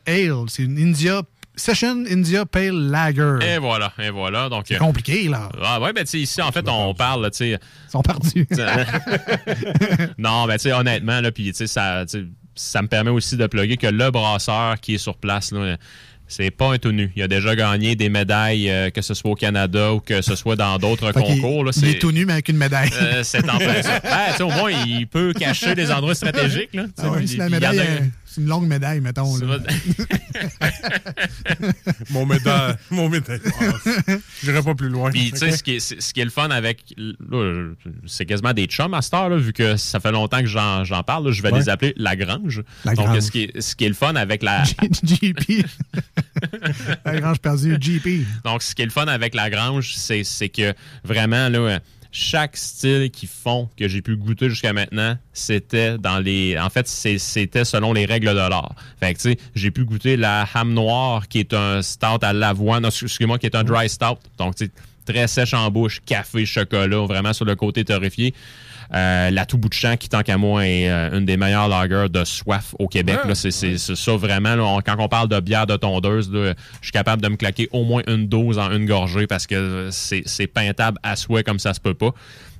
Ale, 0.08 0.34
c'est 0.48 0.64
une 0.64 0.80
India 0.80 1.22
Session 1.56 2.06
India 2.10 2.46
Pale 2.46 2.90
Lager. 2.90 3.38
Et 3.42 3.58
voilà, 3.58 3.92
et 4.02 4.10
voilà. 4.10 4.48
Donc, 4.50 4.66
C'est 4.68 4.78
compliqué, 4.78 5.28
là. 5.28 5.50
ah 5.64 5.80
ouais, 5.82 5.92
ben, 5.94 6.04
tu 6.04 6.12
sais, 6.12 6.20
ici, 6.20 6.42
en 6.42 6.52
fait, 6.52 6.68
on 6.70 6.94
parle, 6.94 7.30
tu 7.32 7.38
sais, 7.38 7.50
Ils 7.52 7.92
sont 7.92 8.02
perdus. 8.02 8.48
non, 10.18 10.46
ben, 10.48 10.54
tu 10.58 10.60
sais, 10.64 10.74
honnêtement, 10.74 11.22
là, 11.22 11.32
puis, 11.32 11.52
tu 11.54 11.68
sais, 11.68 12.06
ça, 12.56 12.82
me 12.82 12.88
permet 12.88 13.12
aussi 13.12 13.38
de 13.38 13.48
plugger 13.48 13.78
que 13.78 13.88
le 13.88 14.12
brasseur 14.12 14.80
qui 14.80 14.96
est 14.96 15.00
sur 15.00 15.18
place, 15.18 15.52
là, 15.52 15.78
c'est 16.28 16.50
pas 16.52 16.72
un 16.74 16.78
tout 16.78 16.94
nu. 16.94 17.12
Il 17.18 17.22
a 17.24 17.28
déjà 17.28 17.56
gagné 17.58 17.96
des 17.98 18.08
médailles, 18.08 18.70
euh, 18.70 18.90
que 18.90 19.02
ce 19.02 19.14
soit 19.14 19.32
au 19.32 19.36
Canada 19.36 19.92
ou 19.94 20.00
que 20.00 20.22
ce 20.22 20.36
soit 20.36 20.56
dans 20.56 20.78
d'autres 20.78 21.12
concours. 21.12 21.66
Là, 21.66 21.72
il 21.76 21.80
c'est 21.82 21.92
est 21.92 22.00
tout 22.00 22.14
nu, 22.14 22.26
mais 22.26 22.32
avec 22.34 22.48
une 22.48 22.56
médaille. 22.56 22.90
euh, 23.02 23.22
c'est 23.24 23.44
en 23.50 23.58
plein 23.58 23.82
ça. 23.82 24.00
Ben, 24.04 24.10
tu 24.32 24.38
sais, 24.38 24.44
au 24.44 24.50
moins, 24.50 24.72
il 24.72 25.08
peut 25.08 25.34
cacher 25.34 25.76
des 25.76 25.92
endroits 25.92 26.16
stratégiques. 26.16 26.74
Là, 26.74 26.86
Ah 27.00 27.10
ouais, 27.10 27.20
la 27.20 27.26
puis 27.26 27.34
il 27.34 27.38
y 27.38 27.42
en 27.44 27.50
médaille, 27.50 27.80
a- 27.82 27.84
c'est 28.34 28.42
une 28.42 28.48
longue 28.48 28.68
médaille, 28.68 29.02
mettons. 29.02 29.36
Ça 29.36 29.46
là. 29.46 29.58
va- 29.58 29.64
Mon 32.12 32.26
médaille. 32.26 32.76
mon 32.90 33.10
médaille. 33.10 33.40
Je 34.42 34.50
n'irai 34.50 34.64
pas 34.64 34.76
plus 34.76 34.90
loin. 34.90 35.12
Puis, 35.12 35.32
tu 35.32 35.38
sais, 35.38 35.52
ce, 35.52 35.64
qui 35.64 35.76
est- 35.76 35.80
c'est- 35.80 36.02
ce 36.02 36.14
qui 36.14 36.22
est 36.22 36.26
le 36.26 36.30
fun 36.32 36.50
avec. 36.50 36.94
là, 36.98 37.70
c'est 38.08 38.26
quasiment 38.26 38.54
des 38.54 38.66
chums 38.66 38.94
à 38.94 39.02
cette 39.02 39.14
heure, 39.14 39.30
là, 39.30 39.38
vu 39.38 39.54
que 39.54 39.76
ça 39.78 40.00
fait 40.00 40.12
longtemps 40.12 40.40
que 40.40 40.46
j'en 40.48 40.84
j'en 40.84 41.04
parle. 41.04 41.26
là, 41.28 41.32
je 41.32 41.42
vais 41.42 41.52
Ouais. 41.52 41.60
les 41.60 41.70
appeler 41.70 41.94
Lagrange. 41.98 42.64
La 42.86 42.94
Donc, 42.94 43.06
Grange. 43.08 43.20
ce 43.20 43.32
qui, 43.32 43.44
est, 43.44 43.62
ce 43.62 43.76
qui 43.76 43.86
est 43.86 43.90
le 43.90 43.94
fun 43.96 44.16
avec 44.16 44.44
la. 44.44 44.64
GP. 45.04 45.66
La 47.06 47.20
grange 47.20 47.40
perdue, 47.40 47.78
GP. 47.78 48.26
Donc, 48.44 48.64
ce 48.64 48.74
qui 48.76 48.82
est 48.82 48.86
le 48.86 48.92
fun 48.92 49.06
avec 49.08 49.36
Lagrange, 49.36 49.94
c'est 49.96 50.24
c'est 50.24 50.50
que 50.50 50.74
vraiment, 51.04 51.50
là. 51.50 51.80
Chaque 52.12 52.58
style 52.58 53.10
qu'ils 53.10 53.30
font 53.30 53.70
que 53.78 53.88
j'ai 53.88 54.02
pu 54.02 54.18
goûter 54.18 54.50
jusqu'à 54.50 54.74
maintenant, 54.74 55.18
c'était 55.32 55.98
dans 55.98 56.20
les. 56.20 56.60
En 56.60 56.70
fait, 56.70 56.88
c'était 56.88 57.64
selon 57.64 57.94
les 57.94 58.06
règles 58.06 58.30
de 58.30 58.34
l'art. 58.36 58.76
Fait 59.00 59.14
que, 59.14 59.20
tu 59.20 59.32
sais, 59.32 59.38
j'ai 59.56 59.72
pu 59.72 59.86
goûter 59.86 60.18
la 60.18 60.46
ham 60.54 60.74
noire, 60.74 61.28
qui 61.30 61.40
est 61.40 61.54
un 61.54 61.82
stout 61.82 62.20
à 62.22 62.34
l'avoine, 62.34 62.86
excusez-moi, 62.86 63.40
qui 63.40 63.46
est 63.46 63.56
un 63.56 63.64
dry 63.64 63.88
stout. 63.88 64.18
Donc, 64.38 64.56
tu 64.56 64.70
très 65.06 65.28
sèche 65.28 65.54
en 65.54 65.70
bouche, 65.72 66.02
café, 66.06 66.46
chocolat, 66.46 67.06
vraiment 67.06 67.34
sur 67.34 67.46
le 67.46 67.56
côté 67.56 67.84
torréfié. 67.84 68.34
Euh, 68.94 69.30
la 69.32 69.46
tout 69.46 69.58
bout 69.58 69.70
de 69.70 69.74
champ, 69.74 69.96
qui, 69.96 70.10
tant 70.10 70.22
qu'à 70.22 70.38
moi, 70.38 70.68
est 70.68 70.90
euh, 70.90 71.18
une 71.18 71.26
des 71.26 71.38
meilleures 71.38 71.70
lagers 71.70 72.10
de 72.10 72.26
soif 72.26 72.76
au 72.78 72.88
Québec. 72.88 73.20
Ouais, 73.26 73.36
c'est 73.36 73.52
c'est- 73.52 73.78
c'est 73.78 73.96
ça, 73.96 74.16
vraiment. 74.18 74.56
là, 74.56 74.64
on- 74.66 74.82
quand 74.82 74.96
on 75.00 75.08
parle 75.08 75.30
de 75.30 75.40
bière 75.40 75.66
de 75.66 75.78
tondeuse, 75.78 76.30
là, 76.32 76.54
je 76.82 76.86
suis 76.88 76.92
capable 76.92 77.22
de 77.22 77.30
me 77.30 77.38
claquer 77.38 77.70
au 77.72 77.86
moins 77.86 78.02
une 78.08 78.28
dose 78.28 78.60
en 78.60 78.70
une 78.72 78.86
gorgée 78.86 79.28
parce 79.28 79.48
que 79.48 79.88
c'est 79.92 80.24
c'est 80.26 80.48
peintable 80.48 80.98
à 81.04 81.16
souhait 81.16 81.44
comme 81.44 81.60
ça 81.60 81.74
se 81.74 81.80
peut 81.80 81.94
pas. 81.94 82.12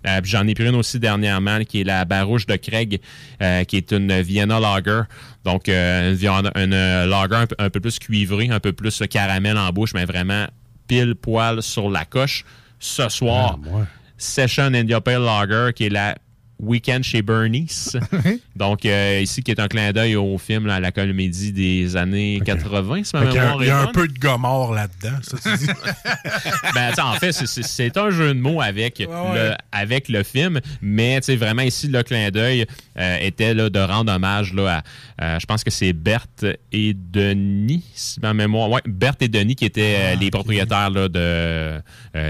Euh, 0.08 0.20
puis 0.22 0.32
J'en 0.32 0.48
ai 0.48 0.54
pris 0.56 0.66
une 0.68 0.76
aussi 0.76 1.00
dernièrement, 1.00 1.58
là, 1.60 1.66
qui 1.66 1.82
est 1.82 1.84
la 1.84 2.06
Barouche 2.06 2.46
de 2.48 2.56
Craig, 2.56 3.00
euh, 3.42 3.64
qui 3.66 3.76
est 3.78 3.92
une 3.92 4.22
Vienna 4.22 4.60
Lager. 4.60 5.02
Donc, 5.46 5.68
euh, 5.70 6.10
une, 6.12 6.16
viande- 6.16 6.52
une, 6.56 6.72
lager 7.10 7.36
un, 7.36 7.46
peu- 7.46 7.56
un 7.60 7.70
peu 7.70 7.80
plus 7.82 8.00
cuivrée, 8.00 8.50
un 8.50 8.60
peu 8.60 8.72
plus 8.74 9.04
caramel 9.10 9.58
en 9.58 9.70
bouche, 9.72 9.94
mais 9.94 10.06
vraiment 10.06 10.48
pile 10.88 11.14
poil 11.16 11.62
sur 11.62 11.90
la 11.90 12.06
coche. 12.06 12.46
Ce 12.80 13.10
soir, 13.10 13.58
Ah, 13.64 13.70
moi. 13.70 13.86
Session 14.22 14.74
India 14.74 15.02
Pale 15.02 15.24
Lager, 15.24 15.72
qui 15.74 15.86
est 15.86 15.90
la 15.90 16.16
Weekend 16.62 17.04
chez 17.04 17.22
Bernice. 17.22 17.98
Donc, 18.56 18.86
euh, 18.86 19.20
ici, 19.22 19.42
qui 19.44 19.52
est 19.52 19.60
un 19.60 19.68
clin 19.68 19.92
d'œil 19.92 20.16
au 20.16 20.38
film 20.38 20.68
là, 20.68 20.76
à 20.76 20.80
la 20.80 20.92
comédie 20.92 21.52
des 21.52 21.98
années 21.98 22.40
80, 22.46 23.04
si 23.04 23.16
ma 23.16 23.24
mémoire 23.26 23.64
il 23.64 23.68
y 23.68 23.70
a 23.72 23.80
un 23.80 23.84
bonne. 23.86 23.94
peu 23.94 24.08
de 24.08 24.20
gomorre 24.20 24.74
là-dedans, 24.74 25.18
ça, 25.24 25.38
tu 25.42 25.58
dis. 25.58 25.72
Ben, 26.76 26.92
en 27.04 27.14
fait, 27.14 27.32
c'est- 27.32 27.98
un 27.98 28.10
jeu 28.10 28.34
de 28.34 28.40
mots 28.40 28.62
avec, 28.62 29.00
ouais. 29.00 29.08
Le, 29.08 29.54
avec 29.72 30.08
le 30.08 30.24
film, 30.24 30.60
mais 30.82 31.20
vraiment 31.36 31.62
ici, 31.64 31.88
le 31.88 32.04
clin 32.04 32.30
d'œil 32.30 32.66
euh, 32.98 33.18
était 33.22 33.54
là, 33.54 33.70
de 33.70 33.80
rendre 33.80 34.12
hommage 34.14 34.54
là, 34.54 34.84
à, 35.20 35.24
euh, 35.36 35.40
je 35.40 35.46
pense 35.46 35.64
que 35.64 35.72
c'est 35.72 35.94
Berthe 35.94 36.46
et 36.72 36.94
Denis, 36.94 37.84
si 37.94 38.20
ma 38.22 38.34
mémoire. 38.34 38.70
Ouais, 38.70 38.82
Berthe 38.86 39.22
et 39.24 39.28
Denis 39.28 39.56
qui 39.56 39.66
étaient 39.66 39.98
Ah, 40.00 40.06
euh, 40.12 40.16
les 40.16 40.30
propriétaires 40.32 40.90
là, 40.90 41.08
de 41.10 41.82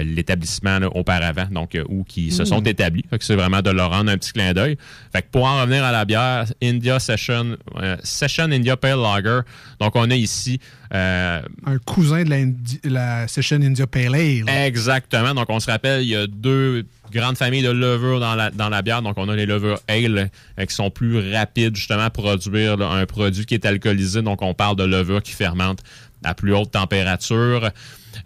l'établissement 0.04 0.78
auparavant, 0.96 1.48
donc 1.52 1.78
où 1.90 2.04
qui 2.04 2.32
se 2.32 2.42
Hmm. 2.44 2.46
sont 2.46 2.62
établis. 2.62 3.04
C'est 3.20 3.36
vraiment 3.36 3.62
de 3.62 3.70
leur 3.72 3.92
rendre 3.92 4.12
un 4.12 4.18
petit 4.22 4.32
clin 4.32 4.54
d'œil. 4.54 4.78
Fait 5.12 5.22
que 5.22 5.28
pour 5.32 5.44
en 5.46 5.60
revenir 5.62 5.84
à 5.84 5.92
la 5.92 6.06
bière, 6.06 6.46
India 6.64 7.00
Session, 7.00 7.58
euh, 7.78 7.98
Session 8.04 8.46
India 8.46 8.78
Pale 8.78 9.02
Lager. 9.02 9.42
Donc 9.82 9.98
on 9.98 10.10
a 10.10 10.16
ici 10.16 10.60
euh, 10.94 11.42
Un 11.66 11.78
cousin 11.80 12.24
de 12.24 12.30
la, 12.30 12.38
Indi- 12.38 12.80
la 12.84 13.28
Session 13.28 13.58
India 13.62 13.88
Pale 13.88 14.16
Ale. 14.16 14.50
Exactement. 14.66 15.34
Donc, 15.34 15.50
on 15.50 15.60
se 15.60 15.72
rappelle, 15.72 16.04
il 16.04 16.10
y 16.10 16.16
a 16.16 16.28
deux 16.28 16.86
grandes 17.14 17.38
familles 17.38 17.64
de 17.64 17.72
levures 17.72 18.20
dans 18.20 18.36
la, 18.36 18.52
dans 18.52 18.68
la 18.70 18.82
bière. 18.82 19.02
Donc, 19.02 19.18
on 19.18 19.30
a 19.30 19.36
les 19.36 19.46
levures 19.46 19.80
ale 19.88 20.30
euh, 20.60 20.66
qui 20.66 20.76
sont 20.76 20.92
plus 20.92 21.34
rapides, 21.34 21.76
justement, 21.76 22.04
à 22.04 22.10
produire 22.10 22.76
là, 22.78 22.90
un 22.90 23.06
produit 23.06 23.46
qui 23.46 23.54
est 23.54 23.66
alcoolisé. 23.66 24.22
Donc, 24.22 24.42
on 24.42 24.54
parle 24.54 24.76
de 24.76 24.84
levures 24.84 25.24
qui 25.24 25.32
fermentent 25.32 25.84
à 26.26 26.34
plus 26.34 26.54
haute 26.54 26.72
température. 26.72 27.70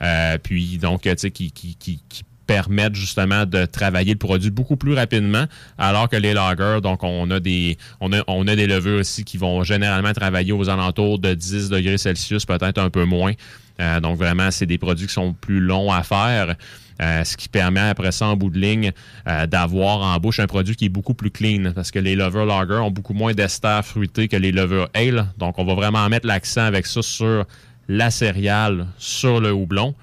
Euh, 0.02 0.38
puis, 0.42 0.80
donc, 0.80 1.04
tu 1.04 1.12
sais, 1.18 1.30
qui, 1.32 1.52
qui, 1.52 1.76
qui, 1.76 2.00
qui 2.10 2.24
permettent 2.46 2.96
justement 2.96 3.46
de 3.46 3.66
travailler 3.66 4.14
le 4.14 4.20
produit 4.20 4.52
beaucoup 4.52 4.76
plus 4.78 4.94
rapidement, 4.94 5.46
alors 5.78 6.10
que 6.10 6.16
les 6.16 6.34
lagers, 6.34 6.82
donc 6.82 7.04
on 7.04 7.30
a 7.32 7.40
des 7.40 7.78
on 8.00 8.14
a, 8.14 8.24
on 8.28 8.48
a 8.48 8.56
des 8.56 8.68
levures 8.68 9.02
ici 9.02 9.24
qui 9.24 9.38
vont 9.38 9.64
généralement 9.64 10.14
travailler 10.14 10.54
aux 10.54 10.70
alentours 10.70 11.20
de 11.20 11.34
10 11.34 11.70
degrés 11.70 11.98
Celsius, 11.98 12.46
peut-être 12.46 12.78
un 12.78 12.90
peu 12.90 13.06
moins. 13.06 13.34
Euh, 13.82 14.00
donc 14.00 14.18
vraiment, 14.18 14.52
c'est 14.52 14.66
des 14.66 14.78
produits 14.78 15.08
qui 15.08 15.14
sont 15.14 15.34
plus 15.34 15.60
longs 15.60 15.92
à 15.92 16.04
faire. 16.04 16.56
euh, 17.02 17.24
ce 17.26 17.36
qui 17.36 17.50
permet 17.50 17.82
après 17.82 18.12
ça, 18.12 18.28
en 18.28 18.38
bout 18.38 18.50
de 18.50 18.58
ligne, 18.58 18.92
euh, 19.28 19.48
d'avoir 19.48 20.02
en 20.02 20.18
bouche 20.20 20.40
un 20.40 20.48
produit 20.48 20.76
qui 20.76 20.86
est 20.86 20.90
beaucoup 20.90 21.14
plus 21.14 21.32
clean. 21.32 21.74
Parce 21.74 21.92
que 21.92 22.00
les 22.00 22.16
Lover 22.16 22.46
Lager 22.46 22.80
ont 22.80 22.92
beaucoup 22.92 23.14
moins 23.14 23.34
d'ester 23.34 23.82
fruité 23.84 24.28
que 24.28 24.38
les 24.38 24.52
Lover 24.52 24.86
Ale. 24.94 25.28
Donc, 25.38 25.60
on 25.60 25.66
va 25.66 25.74
vraiment 25.74 26.08
mettre 26.08 26.26
l'accent 26.26 26.62
avec 26.64 26.86
ça 26.86 27.02
sur 27.02 27.46
la 27.88 28.12
céréale, 28.12 28.88
sur 28.98 29.42
le 29.42 29.52
houblon. 29.52 29.94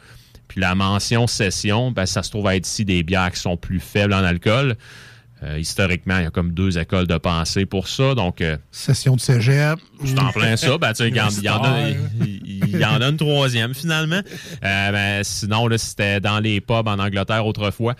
Puis 0.52 0.60
la 0.60 0.74
mention 0.74 1.26
session, 1.26 1.92
ben, 1.92 2.04
ça 2.04 2.22
se 2.22 2.28
trouve 2.28 2.46
à 2.46 2.56
être 2.56 2.66
ici 2.68 2.84
des 2.84 3.02
bières 3.02 3.30
qui 3.32 3.40
sont 3.40 3.56
plus 3.56 3.80
faibles 3.80 4.12
en 4.12 4.22
alcool. 4.22 4.74
Euh, 5.42 5.58
historiquement, 5.58 6.18
il 6.18 6.24
y 6.24 6.26
a 6.26 6.30
comme 6.30 6.52
deux 6.52 6.78
écoles 6.78 7.06
de 7.06 7.16
pensée 7.16 7.64
pour 7.64 7.88
ça. 7.88 8.14
Donc, 8.14 8.42
euh, 8.42 8.58
Session 8.70 9.16
de 9.16 9.20
cégep. 9.20 9.78
c'est 10.04 10.18
en 10.20 10.30
plein 10.30 10.56
ça. 10.58 10.76
Ben, 10.76 10.92
il 11.00 11.06
y, 11.16 11.20
en- 11.22 11.30
y 11.30 11.48
a, 11.48 11.88
il 12.20 12.40
il 12.68 12.78
y 12.78 12.84
en 12.84 13.00
a 13.00 13.08
une 13.08 13.16
troisième 13.16 13.72
finalement. 13.72 14.20
Euh, 14.62 14.92
ben, 14.92 15.24
sinon, 15.24 15.66
c'était 15.78 16.20
dans 16.20 16.38
les 16.38 16.60
pubs 16.60 16.86
en 16.86 16.98
Angleterre 16.98 17.46
autrefois. 17.46 17.94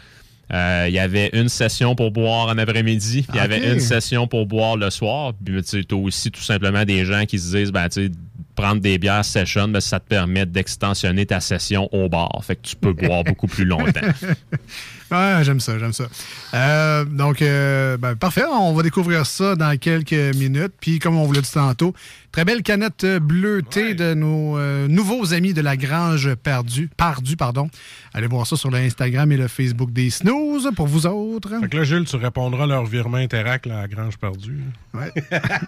Il 0.50 0.90
y 0.92 0.98
avait 0.98 1.30
une 1.32 1.48
session 1.48 1.94
pour 1.94 2.10
boire 2.10 2.48
en 2.48 2.58
après-midi, 2.58 3.22
puis 3.22 3.30
il 3.32 3.36
y 3.38 3.40
avait 3.40 3.56
Ok. 3.66 3.72
une 3.72 3.80
session 3.80 4.26
pour 4.26 4.44
boire 4.44 4.76
le 4.76 4.90
soir. 4.90 5.32
Puis 5.42 5.62
tu 5.62 5.82
as 5.90 5.96
aussi 5.96 6.30
tout 6.30 6.42
simplement 6.42 6.84
des 6.84 7.06
gens 7.06 7.24
qui 7.24 7.38
se 7.38 7.56
disent 7.56 7.72
ben, 7.72 7.88
tu 7.88 8.08
sais, 8.08 8.12
prendre 8.54 8.80
des 8.80 8.98
bières 8.98 9.24
session, 9.24 9.68
ben, 9.68 9.80
ça 9.80 10.00
te 10.00 10.08
permet 10.08 10.46
d'extensionner 10.46 11.26
ta 11.26 11.40
session 11.40 11.88
au 11.92 12.08
bar. 12.08 12.42
Fait 12.44 12.56
que 12.56 12.62
tu 12.62 12.76
peux 12.76 12.92
boire 12.92 13.24
beaucoup 13.24 13.46
plus 13.46 13.64
longtemps. 13.64 14.00
Ouais, 15.12 15.44
j'aime 15.44 15.60
ça, 15.60 15.78
j'aime 15.78 15.92
ça. 15.92 16.04
Euh, 16.54 17.04
donc, 17.04 17.42
euh, 17.42 17.98
ben, 17.98 18.16
parfait. 18.16 18.44
On 18.50 18.72
va 18.72 18.82
découvrir 18.82 19.26
ça 19.26 19.56
dans 19.56 19.76
quelques 19.76 20.34
minutes. 20.34 20.72
Puis, 20.80 20.98
comme 21.00 21.18
on 21.18 21.26
vous 21.26 21.34
l'a 21.34 21.42
dit 21.42 21.50
tantôt, 21.52 21.92
très 22.32 22.46
belle 22.46 22.62
canette 22.62 23.04
bleutée 23.20 23.94
de 23.94 24.14
nos 24.14 24.56
euh, 24.56 24.88
nouveaux 24.88 25.34
amis 25.34 25.52
de 25.52 25.60
la 25.60 25.76
Grange 25.76 26.34
Perdue, 26.34 26.88
Pardue. 26.96 27.36
Pardon. 27.36 27.68
Allez 28.14 28.26
voir 28.26 28.46
ça 28.46 28.56
sur 28.56 28.70
l'Instagram 28.70 29.30
et 29.32 29.36
le 29.36 29.48
Facebook 29.48 29.92
des 29.92 30.08
Snooze 30.08 30.70
pour 30.74 30.86
vous 30.86 31.06
autres. 31.06 31.50
Fait 31.60 31.68
que 31.68 31.76
là, 31.76 31.84
Jules, 31.84 32.06
tu 32.06 32.16
répondras 32.16 32.64
à 32.64 32.66
leur 32.66 32.86
virement 32.86 33.18
Interac 33.18 33.66
là, 33.66 33.80
à 33.80 33.88
Grange 33.88 34.16
Perdue. 34.16 34.62
Ouais. 34.94 35.12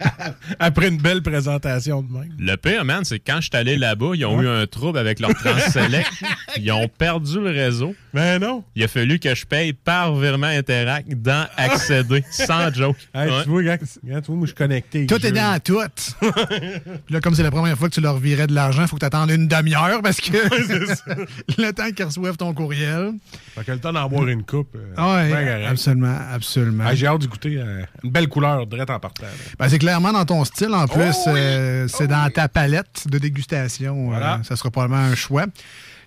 Après 0.59 0.88
une 0.88 0.96
belle 0.96 1.22
présentation 1.22 2.03
de 2.03 2.11
même. 2.11 2.33
Le 2.38 2.57
pire, 2.57 2.85
man, 2.85 3.05
c'est 3.05 3.18
que 3.18 3.31
quand 3.31 3.40
je 3.42 3.48
suis 3.48 3.57
allé 3.57 3.77
là-bas, 3.77 4.12
ils 4.14 4.24
ont 4.24 4.40
eu 4.40 4.48
un 4.48 4.66
trouble 4.66 4.98
avec 4.98 5.20
leur 5.20 5.35
Transselect. 5.35 6.11
ils 6.57 6.72
ont 6.72 6.88
perdu 6.88 7.40
le 7.40 7.50
réseau. 7.50 7.94
Ben 8.14 8.38
non. 8.38 8.62
Il 8.77 8.83
a 8.85 8.88
fallu 8.88 9.18
que 9.18 9.35
je 9.35 9.44
paye 9.44 9.72
par 9.72 10.14
virement 10.14 10.46
Interact 10.46 11.09
dans 11.14 11.46
accéder, 11.57 12.24
sans 12.31 12.72
joke. 12.74 12.96
Hey, 13.12 13.29
Ouais. 13.31 13.42
Tu 13.42 13.48
vois, 13.50 13.62
tu 13.79 14.27
vois, 14.27 14.37
moi, 14.37 14.38
je 14.42 14.46
suis 14.46 14.55
connecté. 14.55 15.07
Tout 15.07 15.24
est 15.27 15.33
dans 15.33 15.59
tout. 15.61 15.81
Puis 16.20 17.14
là, 17.14 17.20
comme 17.20 17.35
c'est 17.35 17.42
la 17.42 17.50
première 17.50 17.77
fois 17.77 17.88
que 17.88 17.94
tu 17.94 18.00
leur 18.00 18.18
virais 18.18 18.46
de 18.46 18.55
l'argent, 18.55 18.83
il 18.83 18.88
faut 18.88 18.96
que 18.96 19.00
tu 19.00 19.07
attendes 19.07 19.31
une 19.31 19.48
demi-heure 19.48 20.00
parce 20.03 20.20
que 20.20 20.31
le 21.61 21.72
temps 21.72 21.90
qu'ils 21.90 22.05
reçoivent 22.05 22.37
ton 22.37 22.55
courriel. 22.55 23.12
Fait 23.55 23.64
que 23.64 23.72
le 23.72 23.79
temps 23.81 23.92
d'en 23.92 24.09
boire 24.09 24.29
une 24.29 24.44
coupe. 24.44 24.74
euh, 24.77 24.94
Ah 24.96 25.16
Ouais, 25.16 25.66
absolument, 25.66 26.16
absolument. 26.33 26.85
Ah, 26.87 26.94
J'ai 26.94 27.07
hâte 27.07 27.20
d'écouter 27.22 27.57
euh, 27.59 27.83
une 28.03 28.11
belle 28.11 28.29
couleur 28.29 28.66
direct 28.66 28.90
en 28.90 29.00
partant. 29.00 29.24
Ben, 29.59 29.68
c'est 29.68 29.79
clairement 29.79 30.12
dans 30.12 30.24
ton 30.24 30.44
style. 30.44 30.72
En 30.72 30.87
plus, 30.87 31.03
Oh 31.27 31.31
oui! 31.31 31.33
euh, 31.40 31.88
c'est 31.88 32.05
Oh 32.05 32.09
dans 32.09 32.27
oui! 32.27 32.33
ta 32.33 32.48
palette 32.48 33.07
de 33.09 33.18
dégustation. 33.18 34.07
Voilà. 34.07 34.35
Euh, 34.37 34.42
ça 34.44 34.57
sera 34.57 34.70
probablement 34.70 35.00
un 35.03 35.14
choix. 35.14 35.46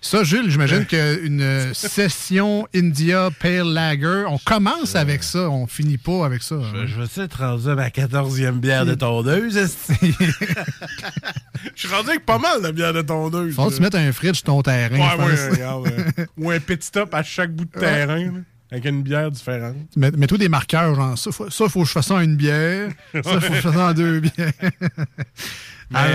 Ça, 0.00 0.22
Jules, 0.22 0.48
j'imagine 0.50 0.86
qu'une 0.86 1.40
euh, 1.40 1.74
session 1.74 2.66
India 2.74 3.30
Pale 3.40 3.66
Lager, 3.72 4.24
on 4.28 4.38
commence 4.38 4.94
avec 4.94 5.22
ça, 5.24 5.50
on 5.50 5.66
finit 5.66 5.98
pas 5.98 6.24
avec 6.24 6.42
ça. 6.42 6.54
hein. 6.56 6.72
Je, 6.72 6.86
je 6.86 7.00
vais 7.02 7.24
être 7.24 7.38
rendu 7.40 7.68
à 7.68 7.74
ma 7.74 7.88
14e 7.88 8.52
bière 8.60 8.86
de 8.86 8.94
tondeuse. 8.94 9.58
Je 11.74 11.86
suis 11.86 11.88
rendu 11.94 12.10
avec 12.10 12.24
pas 12.24 12.38
mal 12.38 12.62
de 12.62 12.70
bière 12.70 12.92
de 12.92 13.02
tondeuse. 13.02 13.54
Faut 13.54 13.68
que 13.70 13.74
tu 13.76 13.82
mettes 13.82 13.94
un 13.94 14.12
fridge 14.12 14.36
sur 14.36 14.44
ton 14.44 14.62
terrain. 14.62 14.94
Ouais, 15.18 15.24
ouais, 15.24 15.48
regarde, 15.50 15.88
euh, 15.88 16.24
Ou 16.38 16.50
un 16.50 16.60
pit 16.60 16.82
stop 16.82 17.12
à 17.14 17.22
chaque 17.22 17.52
bout 17.52 17.64
de 17.64 17.70
terrain, 17.80 18.18
là, 18.18 18.30
avec 18.70 18.84
une 18.84 19.02
bière 19.02 19.30
différente. 19.30 19.74
Mets- 19.96 20.10
Mets-toi 20.16 20.38
des 20.38 20.48
marqueurs, 20.48 20.94
genre 20.94 21.18
ça, 21.18 21.32
faut, 21.32 21.50
ça, 21.50 21.68
faut 21.68 21.82
que 21.82 21.86
je 21.88 21.92
fasse 21.92 22.06
ça 22.06 22.14
en 22.14 22.20
une 22.20 22.36
bière. 22.36 22.90
Ça, 23.12 23.22
faut 23.22 23.38
que 23.40 23.54
je 23.56 23.60
fasse 23.60 23.74
ça 23.74 23.86
en 23.88 23.92
deux 23.92 24.20
bières. 24.20 24.52
Mais, 25.90 25.98
Ah, 25.98 26.06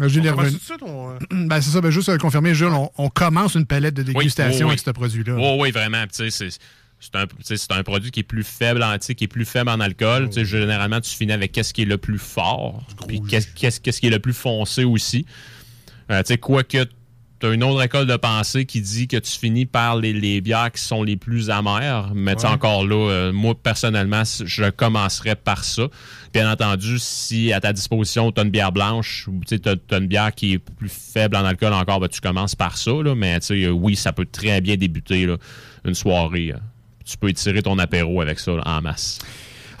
euh, 0.00 0.08
Jules 0.08 0.28
on 0.30 0.42
tout 0.42 0.50
suite, 0.50 0.82
on, 0.82 1.10
euh, 1.10 1.18
Ben, 1.30 1.60
c'est 1.60 1.70
ça, 1.70 1.80
ben, 1.80 1.90
juste 1.90 2.08
euh, 2.08 2.18
confirmer, 2.18 2.54
Jules, 2.54 2.68
on, 2.68 2.90
on 2.98 3.08
commence 3.08 3.54
une 3.54 3.66
palette 3.66 3.94
de 3.94 4.02
dégustation 4.02 4.58
oui, 4.58 4.62
oui. 4.64 4.70
avec 4.70 4.80
ce 4.80 4.90
produit-là. 4.90 5.34
Oui, 5.34 5.56
oui, 5.58 5.70
vraiment. 5.70 6.02
Puis, 6.06 6.24
tu 6.24 6.30
sais, 6.30 6.50
C'est 6.50 6.58
c'est 7.00 7.14
un, 7.14 7.26
tu 7.26 7.34
sais, 7.42 7.56
c'est 7.56 7.72
un 7.72 7.82
produit 7.84 8.10
qui 8.10 8.20
est 8.20 8.24
plus 8.24 8.42
faible 8.42 8.82
en, 8.82 8.98
qui 8.98 9.24
est 9.24 9.28
plus 9.28 9.44
faible 9.44 9.70
en 9.70 9.80
alcool. 9.80 10.28
Tu 10.28 10.34
sais, 10.34 10.44
Généralement, 10.44 11.00
tu 11.00 11.14
finis 11.14 11.32
avec 11.32 11.52
qu'est-ce 11.52 11.72
qui 11.72 11.82
est 11.82 11.86
le 11.86 11.98
plus 11.98 12.18
fort, 12.18 12.82
puis 13.06 13.22
qu'est-ce 13.22 13.80
qui 14.00 14.06
est 14.06 14.10
le 14.10 14.18
plus 14.18 14.32
foncé 14.32 14.84
aussi. 14.84 15.24
Euh, 16.10 16.22
tu 16.22 16.28
sais, 16.28 16.38
quoique 16.38 16.86
tu 17.40 17.46
as 17.46 17.52
une 17.52 17.62
autre 17.64 17.82
école 17.82 18.06
de 18.06 18.16
pensée 18.16 18.64
qui 18.66 18.80
dit 18.80 19.06
que 19.08 19.16
tu 19.16 19.30
finis 19.38 19.66
par 19.66 19.96
les, 19.96 20.12
les 20.12 20.40
bières 20.40 20.72
qui 20.72 20.82
sont 20.82 21.02
les 21.02 21.16
plus 21.16 21.50
amères. 21.50 22.12
Mais 22.14 22.34
Ouais. 22.36 22.44
encore 22.46 22.86
là, 22.86 22.94
euh, 23.10 23.32
moi, 23.32 23.54
personnellement, 23.54 24.22
je 24.24 24.70
commencerais 24.70 25.36
par 25.36 25.64
ça. 25.64 25.88
Bien 26.32 26.50
entendu, 26.50 26.98
si 26.98 27.52
à 27.52 27.60
ta 27.60 27.72
disposition, 27.72 28.32
tu 28.32 28.40
as 28.40 28.44
une 28.44 28.50
bière 28.50 28.72
blanche 28.72 29.28
ou 29.28 29.40
tu 29.46 29.58
as, 29.64 29.96
une 29.96 30.06
bière 30.06 30.34
qui 30.34 30.54
est 30.54 30.58
plus 30.58 30.90
faible 30.90 31.36
en 31.36 31.44
alcool 31.44 31.72
encore, 31.72 32.00
ben, 32.00 32.08
tu 32.08 32.20
commences 32.20 32.54
par 32.54 32.76
ça. 32.76 32.90
Là, 33.02 33.14
mais 33.14 33.38
tu 33.40 33.46
sais, 33.46 33.68
oui, 33.68 33.96
ça 33.96 34.12
peut 34.12 34.26
très 34.30 34.60
bien 34.60 34.76
débuter 34.76 35.26
là, 35.26 35.36
une 35.84 35.94
soirée. 35.94 36.52
euh. 36.54 36.58
Tu 37.04 37.16
peux 37.16 37.30
étirer 37.30 37.62
ton 37.62 37.78
apéro 37.78 38.20
avec 38.20 38.38
ça 38.38 38.52
là, 38.52 38.62
en 38.66 38.82
masse. 38.82 39.18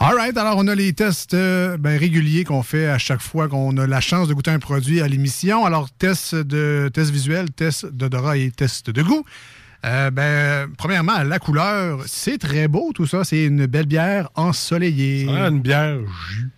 All 0.00 0.14
right, 0.14 0.36
alors 0.38 0.54
on 0.58 0.68
a 0.68 0.74
les 0.76 0.92
tests 0.92 1.34
euh, 1.34 1.76
ben, 1.76 1.98
réguliers 1.98 2.44
qu'on 2.44 2.62
fait 2.62 2.86
à 2.86 2.98
chaque 2.98 3.20
fois 3.20 3.48
qu'on 3.48 3.76
a 3.78 3.86
la 3.86 4.00
chance 4.00 4.28
de 4.28 4.34
goûter 4.34 4.52
un 4.52 4.60
produit 4.60 5.00
à 5.00 5.08
l'émission. 5.08 5.64
Alors, 5.64 5.90
test 5.90 6.36
de 6.36 6.88
test 6.94 7.10
visuel, 7.10 7.50
test 7.50 7.84
d'odorat 7.86 8.36
et 8.36 8.50
test 8.52 8.90
de 8.90 9.02
goût. 9.02 9.24
Euh, 9.84 10.10
ben, 10.12 10.68
premièrement, 10.78 11.22
la 11.24 11.38
couleur, 11.40 12.00
c'est 12.06 12.38
très 12.38 12.68
beau 12.68 12.92
tout 12.94 13.06
ça. 13.06 13.24
C'est 13.24 13.44
une 13.46 13.66
belle 13.66 13.86
bière 13.86 14.28
ensoleillée. 14.36 15.26
ça 15.26 15.32
a 15.32 15.34
l'air 15.34 15.48
une 15.48 15.60
bière 15.62 15.98
jus. 16.30 16.50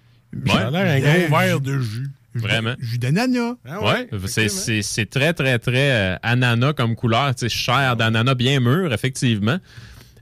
Ça 0.46 0.66
a 0.66 0.70
l'air 0.70 0.96
un 0.96 1.00
bière 1.00 1.28
gros 1.28 1.38
verre 1.38 1.60
de 1.60 1.78
jus. 1.80 2.08
Vraiment. 2.34 2.74
Jus 2.78 2.98
d'ananas. 2.98 3.54
Ah 3.66 3.82
Ouais, 3.82 4.06
c'est- 4.10 4.16
effectivement. 4.16 4.48
c'est 4.64 4.82
c'est 4.82 5.06
très, 5.06 5.32
très, 5.32 5.58
très 5.58 5.90
euh, 5.92 6.16
ananas 6.22 6.74
comme 6.74 6.94
couleur. 6.94 7.32
Sais, 7.36 7.48
chair 7.48 7.96
d'ananas 7.96 8.34
bien 8.34 8.60
mûr, 8.60 8.92
effectivement. 8.92 9.58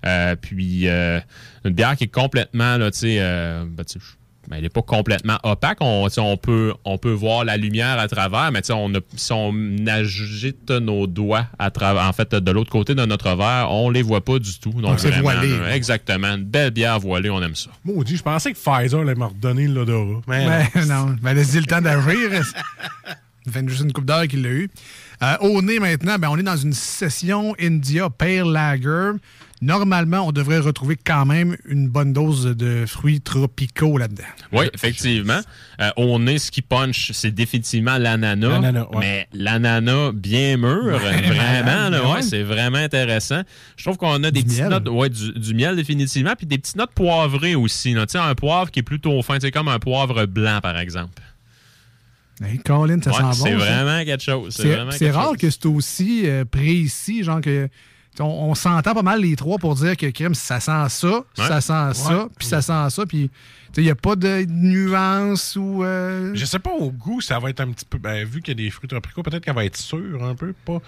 Euh, 0.06 0.37
puis, 0.37 0.88
euh, 0.88 1.20
une 1.64 1.72
bière 1.72 1.96
qui 1.96 2.04
est 2.04 2.12
complètement, 2.12 2.76
là, 2.76 2.90
tu 2.90 2.98
sais, 2.98 3.16
euh, 3.20 3.64
ben, 3.68 3.84
tu 3.84 3.98
sais, 3.98 4.06
ben, 4.48 4.56
elle 4.56 4.62
n'est 4.62 4.68
pas 4.70 4.82
complètement 4.82 5.38
opaque. 5.42 5.78
On, 5.80 6.06
tu 6.08 6.14
sais, 6.14 6.20
on, 6.22 6.38
peut, 6.38 6.72
on 6.84 6.96
peut 6.96 7.12
voir 7.12 7.44
la 7.44 7.58
lumière 7.58 7.98
à 7.98 8.08
travers, 8.08 8.50
mais 8.50 8.62
tu 8.62 8.68
sais, 8.68 8.72
on 8.72 8.94
a, 8.94 8.98
si 9.14 9.32
on 9.32 9.52
agite 9.87 10.70
nos 10.70 11.06
doigts 11.06 11.46
à 11.58 11.70
travers, 11.70 12.04
en 12.04 12.12
fait, 12.14 12.34
de 12.34 12.50
l'autre 12.50 12.70
côté 12.70 12.94
de 12.94 13.04
notre 13.04 13.37
verre, 13.37 13.68
on 13.70 13.90
les 13.90 14.00
voit 14.00 14.24
pas 14.24 14.38
du 14.38 14.58
tout. 14.58 14.72
Donc, 14.72 15.00
c'est 15.00 15.11
voilé. 15.20 15.58
là, 15.58 15.76
exactement. 15.76 16.28
Une 16.28 16.44
belle 16.44 16.70
bière 16.70 16.98
voilée, 16.98 17.28
on 17.28 17.42
aime 17.42 17.56
ça. 17.56 17.70
Maudit, 17.84 18.16
je 18.16 18.22
pensais 18.22 18.52
que 18.52 18.58
Pfizer 18.58 19.00
allait 19.00 19.14
me 19.14 19.26
redonner 19.26 19.68
l'odorat. 19.68 20.22
Mais 20.26 20.46
Ouais, 20.46 20.84
non, 20.87 21.16
ben, 21.20 21.34
laisse-y 21.34 21.58
le 21.61 21.66
temps 21.66 21.82
d'agir. 21.82 22.30
Ça 23.44 23.52
fait 23.52 23.68
juste 23.68 23.82
une 23.82 23.92
coupe 23.92 24.04
d'heure 24.04 24.28
qu'il 24.28 24.42
l'a 24.42 24.50
eu. 24.50 24.70
Euh, 25.22 25.37
au 25.40 25.62
nez 25.62 25.78
maintenant, 25.78 26.18
ben, 26.18 26.28
on 26.30 26.38
est 26.38 26.42
dans 26.42 26.56
une 26.56 26.74
session 26.74 27.54
India 27.61 28.11
Pale 28.11 28.50
Lager. 28.50 29.12
Normalement, 29.61 30.27
on 30.29 30.31
devrait 30.31 30.61
retrouver 30.61 30.97
quand 30.97 31.27
même 31.27 31.57
une 31.66 31.88
bonne 31.88 32.12
dose 32.12 32.44
de 32.57 32.85
fruits 32.87 33.21
tropicaux 33.21 33.99
là-dedans. 33.99 34.23
Oui, 34.53 34.66
effectivement. 34.73 35.40
Euh, 35.81 35.90
au 35.97 36.18
nez, 36.21 36.38
ce 36.38 36.53
qui 36.53 36.62
punch, 36.62 37.11
c'est 37.12 37.33
définitivement 37.33 37.99
l'ananas. 37.99 38.61
Ouais. 38.71 38.97
Mais 39.01 39.29
l'ananas 39.33 40.12
bien 40.12 40.57
mûr, 40.59 40.97
vraiment, 40.99 41.88
là, 41.90 42.11
ouais. 42.12 42.23
c'est 42.23 42.44
vraiment 42.44 42.79
intéressant. 42.79 43.42
Je 43.77 43.83
trouve 43.85 43.97
qu'on 43.97 44.23
a 44.23 44.31
des 44.31 44.42
Du 44.42 44.47
petites 44.47 44.61
miel. 44.61 44.68
notes, 44.71 44.88
ouais, 44.88 45.09
du, 45.09 45.33
du 45.33 45.55
miel 45.55 45.75
définitivement, 45.75 46.35
puis 46.38 46.47
des 46.47 46.59
petites 46.59 46.77
notes 46.77 46.92
poivrées 46.94 47.57
aussi. 47.57 47.94
là. 47.94 48.07
Tu 48.07 48.12
sais, 48.12 48.18
un 48.18 48.35
poivre 48.37 48.71
qui 48.71 48.79
est 48.79 48.85
plutôt 48.85 49.21
fin, 49.23 49.38
c'est 49.40 49.51
comme 49.51 49.68
un 49.68 49.81
poivre 49.81 50.25
blanc, 50.27 50.61
par 50.62 50.79
exemple. 50.79 51.21
Hey, 52.44 52.59
Colin, 52.59 53.01
ça 53.03 53.11
Ouais, 53.11 53.16
sent 53.16 53.23
bon. 53.23 53.33
c'est 53.33 53.55
vraiment 53.55 54.05
quelque 54.05 54.23
chose. 54.23 54.55
C'est 54.97 55.11
rare 55.11 55.31
chose. 55.31 55.37
que 55.38 55.51
c'est 55.51 55.66
aussi 55.66 56.29
euh, 56.29 56.44
précis, 56.44 57.25
genre 57.25 57.40
que. 57.40 57.68
On, 58.21 58.25
on 58.51 58.55
s'entend 58.55 58.94
pas 58.94 59.03
mal 59.03 59.21
les 59.21 59.37
trois 59.37 59.59
pour 59.59 59.75
dire 59.77 59.97
que 59.97 60.07
crème, 60.07 60.35
ça 60.35 60.59
sent 60.61 60.88
ça, 60.88 61.23
ça 61.37 61.61
sent 61.61 61.94
ça, 61.94 62.29
puis 62.37 62.47
ça 62.47 62.62
sent 62.62 62.90
ça, 62.90 63.07
puis 63.07 63.31
il 63.77 63.83
n'y 63.85 63.90
a 63.90 63.94
pas 63.94 64.16
de 64.16 64.44
nuance 64.49 65.55
ou. 65.57 65.85
euh, 65.85 66.33
Je 66.35 66.44
sais 66.44 66.59
pas 66.59 66.73
au 66.73 66.90
goût, 66.90 67.21
ça 67.21 67.38
va 67.38 67.51
être 67.51 67.61
un 67.61 67.71
petit 67.71 67.85
peu. 67.85 67.99
Ben, 67.99 68.27
vu 68.27 68.40
qu'il 68.42 68.59
y 68.59 68.61
a 68.61 68.64
des 68.64 68.71
fruits 68.71 68.88
tropicaux, 68.88 69.23
peut-être 69.23 69.44
qu'elle 69.44 69.55
va 69.55 69.64
être 69.64 69.77
sûre 69.77 70.25
un 70.25 70.35
peu. 70.35 70.53
Pas. 70.64 70.81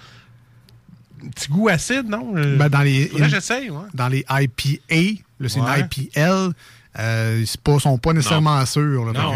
Un 1.24 1.28
petit 1.28 1.48
goût 1.48 1.68
acide, 1.68 2.08
non? 2.08 2.32
Euh, 2.36 2.56
ben, 2.56 2.68
dans 2.68 2.80
les, 2.80 3.08
que 3.08 3.28
j'essaye, 3.28 3.70
ouais. 3.70 3.84
dans 3.94 4.08
les 4.08 4.24
IPA, 4.28 5.20
là, 5.38 5.48
c'est 5.48 5.58
une 5.60 5.66
IPL, 5.68 6.52
euh, 6.98 7.36
ils 7.44 7.72
ne 7.72 7.78
sont 7.78 7.98
pas 7.98 8.12
nécessairement 8.12 8.64
sûrs. 8.66 9.04
là, 9.04 9.12
Non. 9.12 9.34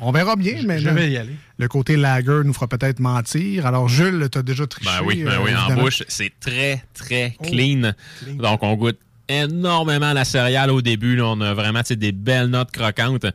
On 0.00 0.12
verra 0.12 0.36
bien, 0.36 0.62
mais 0.66 0.78
Je 0.78 0.88
vais 0.88 1.10
y 1.10 1.16
aller. 1.16 1.34
le 1.58 1.68
côté 1.68 1.96
lager 1.96 2.40
nous 2.44 2.52
fera 2.52 2.68
peut-être 2.68 3.00
mentir. 3.00 3.66
Alors, 3.66 3.88
Jules, 3.88 4.28
tu 4.30 4.38
as 4.38 4.42
déjà 4.42 4.66
triché. 4.66 4.90
Ben 4.98 5.04
oui, 5.06 5.22
ben 5.24 5.30
euh, 5.32 5.36
oui, 5.44 5.54
en 5.54 5.58
évidemment. 5.60 5.82
bouche, 5.82 6.02
c'est 6.08 6.32
très, 6.40 6.82
très 6.94 7.36
Oh, 7.38 7.44
clean. 7.44 7.92
Donc, 8.38 8.62
on 8.62 8.74
goûte 8.74 8.98
énormément 9.28 10.12
la 10.12 10.24
céréale 10.24 10.70
au 10.70 10.82
début. 10.82 11.16
là. 11.16 11.24
On 11.26 11.40
a 11.40 11.54
vraiment 11.54 11.80
tu 11.80 11.88
sais, 11.88 11.96
des 11.96 12.12
belles 12.12 12.48
notes 12.48 12.70
croquantes. 12.70 13.26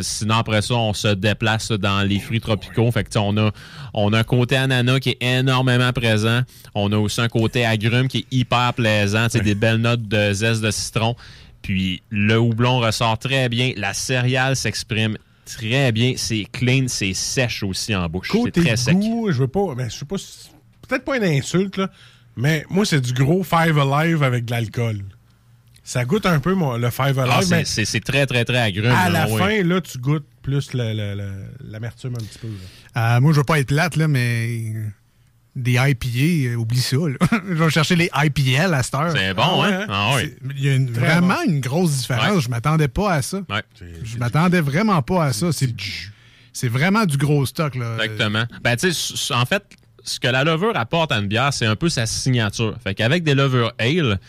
Sinon, 0.00 0.34
après 0.36 0.60
ça, 0.62 0.74
on 0.74 0.92
se 0.92 1.06
déplace 1.08 1.70
dans 1.70 2.02
les 2.02 2.18
fruits 2.18 2.40
tropicaux. 2.40 2.90
Fait 2.90 3.04
que, 3.04 3.16
on 3.18 3.36
a, 3.36 3.52
on 3.92 4.12
a 4.12 4.18
un 4.18 4.24
côté 4.24 4.56
ananas 4.56 4.98
qui 4.98 5.10
est 5.10 5.22
énormément 5.22 5.92
présent. 5.92 6.40
On 6.74 6.90
a 6.90 6.96
aussi 6.96 7.20
un 7.20 7.28
côté 7.28 7.64
agrume 7.64 8.08
qui 8.08 8.18
est 8.18 8.26
hyper 8.36 8.74
plaisant. 8.74 9.26
Tu 9.26 9.38
sais, 9.38 9.44
Des 9.44 9.54
belles 9.54 9.76
notes 9.76 10.02
de 10.08 10.32
zeste 10.32 10.62
de 10.62 10.72
citron. 10.72 11.14
Puis 11.62 12.02
le 12.10 12.38
houblon 12.40 12.80
ressort 12.80 13.18
très 13.18 13.48
bien. 13.48 13.72
La 13.76 13.94
céréale 13.94 14.56
s'exprime 14.56 15.16
très 15.44 15.92
bien. 15.92 16.14
C'est 16.16 16.46
clean, 16.52 16.84
c'est 16.88 17.14
sèche 17.14 17.62
aussi 17.62 17.94
en 17.94 18.08
bouche. 18.08 18.28
C'est 18.32 18.38
Côté 18.38 18.60
très 18.62 18.76
sec. 18.76 18.94
goût, 18.96 19.30
je 19.30 19.38
veux 19.38 19.48
pas. 19.48 19.74
Ben, 19.74 19.90
je 19.90 19.96
sais 19.96 20.04
pas. 20.04 20.16
Peut-être 20.88 21.04
pas 21.04 21.16
une 21.16 21.24
insulte, 21.24 21.76
là. 21.76 21.90
Mais 22.36 22.64
moi, 22.68 22.84
c'est 22.84 23.00
du 23.00 23.12
gros 23.12 23.44
Five 23.44 23.78
Alive 23.78 24.22
avec 24.22 24.44
de 24.44 24.50
l'alcool. 24.50 25.02
Ça 25.86 26.04
goûte 26.04 26.24
un 26.26 26.40
peu 26.40 26.54
moi, 26.54 26.78
le 26.78 26.90
Five 26.90 27.18
Alive, 27.18 27.32
Ah, 27.36 27.42
c'est- 27.42 27.78
mais 27.78 27.84
c'est 27.84 28.00
très, 28.00 28.26
très, 28.26 28.44
très 28.44 28.58
agrume. 28.58 28.86
à 28.90 29.08
là, 29.10 29.26
la 29.26 29.32
oui. 29.32 29.38
fin, 29.38 29.62
là, 29.62 29.80
tu 29.80 29.98
goûtes 29.98 30.26
plus 30.42 30.72
l'amertume 30.72 32.14
un 32.14 32.24
petit 32.24 32.38
peu. 32.38 32.48
Euh, 32.96 33.20
moi, 33.20 33.32
je 33.32 33.38
veux 33.38 33.44
pas 33.44 33.60
être 33.60 33.68
plate, 33.68 33.96
là, 33.96 34.08
mais 34.08 34.72
des 35.56 35.72
IPA, 35.74 36.52
euh, 36.52 36.56
oublie 36.56 36.80
ça. 36.80 36.96
là. 36.96 37.14
je 37.48 37.54
vais 37.54 37.70
chercher 37.70 37.96
les 37.96 38.10
IPL 38.14 38.74
à 38.74 38.82
cette 38.82 38.94
heure. 38.94 39.12
C'est 39.14 39.34
bon, 39.34 39.42
Ah 39.44 39.58
ouais, 39.60 39.72
hein? 39.74 39.80
hein? 39.82 39.86
Ah 39.88 40.12
oui. 40.16 40.34
Il 40.56 40.64
y 40.64 40.68
a 40.68 40.74
une- 40.74 40.90
vraiment 40.92 41.36
bon. 41.44 41.52
une 41.52 41.60
grosse 41.60 41.98
différence. 41.98 42.36
Ouais. 42.36 42.40
Je 42.40 42.48
m'attendais 42.48 42.88
pas 42.88 43.12
à 43.12 43.22
ça. 43.22 43.38
Ouais, 43.48 43.62
Je 44.02 44.18
m'attendais 44.18 44.60
vraiment 44.60 45.00
pas 45.02 45.26
à 45.26 45.32
ça. 45.32 45.52
C'est 45.52 45.70
c'est 46.52 46.68
vraiment 46.68 47.04
du 47.04 47.16
gros 47.16 47.44
stock. 47.46 47.74
Là. 47.74 47.96
exactement. 48.00 48.44
Ben, 48.62 48.76
tu 48.76 48.92
sais, 48.92 49.34
en 49.34 49.44
fait, 49.44 49.64
ce 50.04 50.20
que 50.20 50.28
la 50.28 50.44
levure 50.44 50.76
apporte 50.76 51.10
à 51.12 51.18
une 51.18 51.26
bière, 51.26 51.52
c'est 51.52 51.66
un 51.66 51.76
peu 51.76 51.88
sa 51.88 52.06
signature. 52.06 52.76
Fait 52.82 52.94
qu'avec 52.94 53.24
des 53.24 53.34
levures 53.34 53.72
ale, 53.78 54.20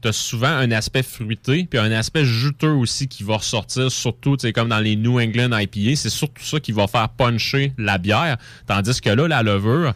t'as 0.00 0.12
souvent 0.12 0.48
un 0.48 0.70
aspect 0.72 1.02
fruité, 1.02 1.66
puis 1.68 1.78
un 1.80 1.90
aspect 1.92 2.24
juteux 2.24 2.70
aussi 2.72 3.08
qui 3.08 3.22
va 3.24 3.36
ressortir, 3.38 3.90
surtout, 3.90 4.36
tu 4.36 4.42
sais, 4.46 4.52
comme 4.52 4.68
dans 4.68 4.78
les 4.80 4.94
New 4.96 5.20
England 5.20 5.56
IPA. 5.58 5.96
C'est 5.96 6.10
surtout 6.10 6.44
ça 6.44 6.60
qui 6.60 6.70
va 6.72 6.86
faire 6.86 7.08
puncher 7.08 7.72
la 7.78 7.98
bière. 7.98 8.36
Tandis 8.66 9.00
que 9.00 9.10
là, 9.10 9.26
la 9.26 9.42
levure, 9.42 9.92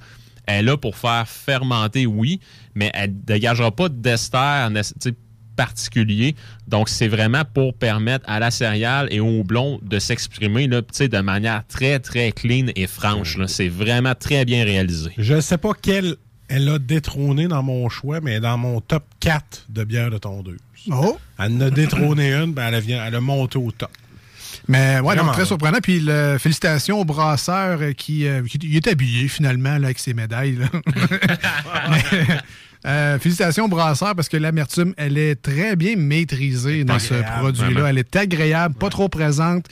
elle 0.46 0.60
est 0.60 0.62
là 0.62 0.76
pour 0.76 0.96
faire 0.96 1.28
fermenter, 1.28 2.06
oui, 2.06 2.40
mais 2.74 2.90
elle 2.94 3.24
dégagera 3.24 3.70
pas 3.70 3.88
d'ester 3.88 5.12
particulier. 5.56 6.36
Donc, 6.68 6.88
c'est 6.88 7.08
vraiment 7.08 7.42
pour 7.44 7.74
permettre 7.74 8.24
à 8.28 8.38
la 8.38 8.50
céréale 8.50 9.08
et 9.10 9.20
au 9.20 9.40
houblon 9.40 9.80
de 9.82 9.98
s'exprimer 9.98 10.68
là, 10.68 10.82
tu 10.82 10.88
sais, 10.92 11.08
de 11.08 11.18
manière 11.18 11.66
très, 11.66 11.98
très 11.98 12.30
clean 12.30 12.66
et 12.76 12.86
franche. 12.86 13.38
C'est 13.46 13.68
vraiment 13.68 14.14
très 14.14 14.44
bien 14.44 14.64
réalisé. 14.64 15.10
Je 15.18 15.34
ne 15.34 15.40
sais 15.40 15.58
pas 15.58 15.72
quelle 15.80 16.16
elle 16.48 16.68
a 16.68 16.78
détrôné 16.78 17.48
dans 17.48 17.62
mon 17.62 17.88
choix, 17.88 18.20
mais 18.20 18.38
dans 18.38 18.58
mon 18.58 18.80
top 18.80 19.04
4 19.20 19.66
de 19.68 19.84
bière 19.84 20.10
de 20.10 20.18
tondeuse. 20.18 20.58
Oh! 20.90 21.18
Elle 21.38 21.52
en 21.54 21.60
a 21.62 21.70
détrôné 21.70 22.32
une, 22.32 22.52
ben 22.52 22.72
elle, 22.72 22.80
vient, 22.80 23.04
elle 23.04 23.16
a 23.16 23.20
monté 23.20 23.58
au 23.58 23.72
top. 23.72 23.90
Mais 24.68 24.98
ouais, 25.00 25.14
donc 25.16 25.32
très 25.32 25.44
surprenant. 25.44 25.78
Puis 25.82 26.00
le- 26.00 26.38
félicitations 26.38 27.00
au 27.00 27.04
brasseur 27.04 27.78
qui, 27.96 28.26
euh, 28.26 28.42
qui- 28.42 28.58
il 28.62 28.76
est 28.76 28.86
habillé 28.88 29.28
finalement 29.28 29.78
là, 29.78 29.86
avec 29.86 29.98
ses 29.98 30.12
médailles. 30.14 30.56
là. 30.56 30.66
Mais, 31.90 32.26
euh, 32.86 33.18
félicitations 33.18 33.64
au 33.64 33.68
brasseur 33.68 34.14
parce 34.14 34.28
que 34.28 34.36
l'amertume, 34.36 34.92
elle 34.96 35.18
est 35.18 35.36
très 35.40 35.76
bien 35.76 35.96
maîtrisée 35.96 36.84
dans 36.84 36.98
ce 36.98 37.14
produit-là. 37.38 37.86
Elle 37.90 37.98
est 37.98 38.16
agréable, 38.16 38.74
pas 38.74 38.90
trop 38.90 39.08
présente. 39.08 39.66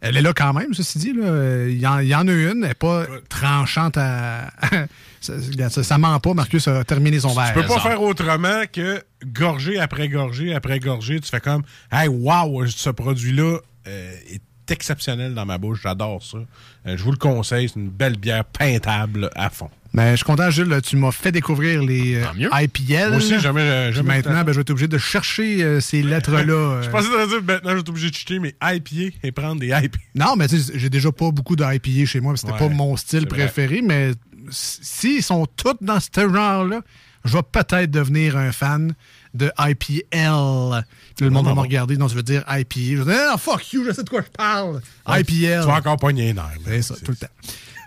Elle 0.00 0.16
est 0.16 0.22
là 0.22 0.32
quand 0.32 0.52
même, 0.52 0.72
ceci 0.74 0.98
dit. 0.98 1.12
là. 1.12 1.66
Il 1.66 1.78
y, 1.80 1.86
en, 1.86 1.98
il 1.98 2.06
y 2.06 2.14
en 2.14 2.28
a 2.28 2.32
une, 2.32 2.62
elle 2.62 2.68
n'est 2.68 2.74
pas 2.74 3.04
tranchante 3.28 3.96
à. 3.96 4.48
ça, 5.20 5.82
ça 5.82 5.98
ment 5.98 6.20
pas, 6.20 6.34
Marcus 6.34 6.68
a 6.68 6.84
terminé 6.84 7.18
son 7.18 7.34
verre. 7.34 7.52
Tu 7.52 7.60
peux 7.62 7.66
pas 7.66 7.80
faire 7.80 8.00
autrement 8.00 8.62
que 8.72 9.02
gorgée 9.26 9.80
après 9.80 10.08
gorgée 10.08 10.54
après 10.54 10.78
gorgée. 10.78 11.18
Tu 11.18 11.28
fais 11.28 11.40
comme, 11.40 11.62
hey, 11.90 12.06
wow, 12.06 12.64
ce 12.68 12.90
produit-là 12.90 13.58
euh, 13.86 14.12
est 14.30 14.42
exceptionnel 14.70 15.34
dans 15.34 15.46
ma 15.46 15.56
bouche. 15.58 15.80
J'adore 15.82 16.22
ça. 16.22 16.38
Euh, 16.86 16.96
je 16.96 17.02
vous 17.02 17.10
le 17.12 17.16
conseille. 17.16 17.68
C'est 17.68 17.80
une 17.80 17.88
belle 17.88 18.16
bière 18.18 18.44
peintable 18.44 19.30
à 19.34 19.48
fond. 19.50 19.70
Mais 19.94 20.10
je 20.10 20.16
suis 20.16 20.24
content, 20.26 20.50
Jules, 20.50 20.80
tu 20.84 20.96
m'as 20.96 21.10
fait 21.12 21.32
découvrir 21.32 21.82
les 21.82 22.16
euh, 22.16 22.24
Tant 22.26 22.34
mieux. 22.34 22.50
IPL. 22.52 23.08
Moi 23.08 23.16
aussi, 23.16 23.40
jamais. 23.40 23.62
euh, 23.62 23.90
jamais 23.92 24.16
maintenant, 24.16 24.44
ben, 24.44 24.52
je 24.52 24.56
vais 24.56 24.60
être 24.60 24.70
obligé 24.70 24.86
de 24.88 24.98
chercher 24.98 25.62
euh, 25.62 25.80
ces 25.80 26.02
lettres-là. 26.02 26.42
euh. 26.52 26.82
Je 26.82 26.90
pensais 26.90 27.08
te 27.08 27.28
dire 27.28 27.42
maintenant, 27.42 27.70
je 27.70 27.74
vais 27.76 27.80
être 27.80 27.88
obligé 27.88 28.10
de 28.10 28.14
cheater 28.14 28.38
mes 28.38 28.54
IPA 28.62 29.16
et 29.22 29.32
prendre 29.32 29.58
des 29.60 29.68
IPA. 29.68 29.98
Non, 30.14 30.36
mais 30.36 30.46
tu 30.48 30.58
sais, 30.58 30.72
j'ai 30.78 30.90
déjà 30.90 31.10
pas 31.10 31.30
beaucoup 31.30 31.56
de 31.56 31.64
IPA 31.64 32.04
chez 32.04 32.20
moi. 32.20 32.36
C'était 32.36 32.52
Ouais, 32.52 32.58
pas 32.58 32.68
mon 32.68 32.94
style 32.98 33.20
vrai. 33.20 33.28
préféré, 33.46 33.80
mais 33.82 34.10
s'ils 34.50 35.22
sont 35.22 35.46
tous 35.56 35.76
dans 35.80 36.00
ce 36.00 36.08
genre-là, 36.20 36.82
je 37.24 37.32
vais 37.36 37.42
peut-être 37.42 37.90
devenir 37.90 38.36
un 38.36 38.52
fan 38.52 38.94
de 39.34 39.50
IPL. 39.58 40.84
Puis 41.16 41.24
le 41.24 41.30
monde 41.30 41.46
va 41.46 41.54
me 41.54 41.60
regarder, 41.60 41.96
non, 41.96 42.08
je 42.08 42.14
veux 42.14 42.22
dire 42.22 42.42
IPA. 42.48 42.74
Je 42.78 43.02
vais 43.02 43.12
dire, 43.12 43.30
ah, 43.32 43.38
fuck 43.38 43.72
you, 43.72 43.84
je 43.84 43.92
sais 43.92 44.02
de 44.02 44.08
quoi 44.08 44.22
je 44.22 44.30
parle. 44.30 44.80
IPL. 45.08 45.60
Tu 45.62 45.66
vas 45.66 45.76
encore 45.76 45.96
pogner 45.96 46.26
les 46.28 46.32
nerfs. 46.34 46.44
C'est 46.66 46.82
ça, 46.82 46.94
tout 47.04 47.10
le 47.10 47.16
temps. 47.16 47.26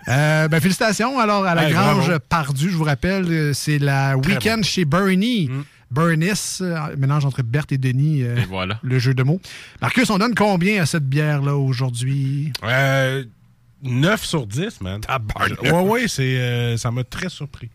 Euh, 0.08 0.48
ben, 0.48 0.60
félicitations 0.60 1.18
alors 1.20 1.44
à 1.44 1.54
la 1.54 1.68
Hey, 1.68 1.72
Grange 1.72 2.06
bravo. 2.06 2.18
Pardue. 2.28 2.70
Je 2.70 2.76
vous 2.76 2.84
rappelle, 2.84 3.24
euh, 3.30 3.52
c'est 3.52 3.78
la 3.78 4.16
week-end 4.16 4.56
bon. 4.56 4.62
chez 4.64 4.84
Bernie. 4.84 5.48
Mm. 5.48 5.64
Bernice, 5.92 6.60
euh, 6.62 6.96
mélange 6.96 7.26
entre 7.26 7.42
Berthe 7.42 7.72
et 7.72 7.78
Denis, 7.78 8.22
euh, 8.22 8.36
Et 8.36 8.44
voilà. 8.46 8.80
le 8.82 8.98
jeu 8.98 9.12
de 9.12 9.22
mots. 9.22 9.40
Marcus, 9.82 10.08
on 10.10 10.16
donne 10.18 10.34
combien 10.34 10.82
à 10.82 10.86
cette 10.86 11.06
bière-là 11.06 11.54
aujourd'hui? 11.54 12.50
Euh, 12.64 13.24
9 13.82 14.24
sur 14.24 14.46
10, 14.46 14.80
man. 14.80 15.00
Ouais, 15.62 15.70
ouais, 15.70 16.08
c'est, 16.08 16.38
euh, 16.38 16.76
ça 16.78 16.90
m'a 16.90 17.04
très 17.04 17.28
surpris. 17.28 17.68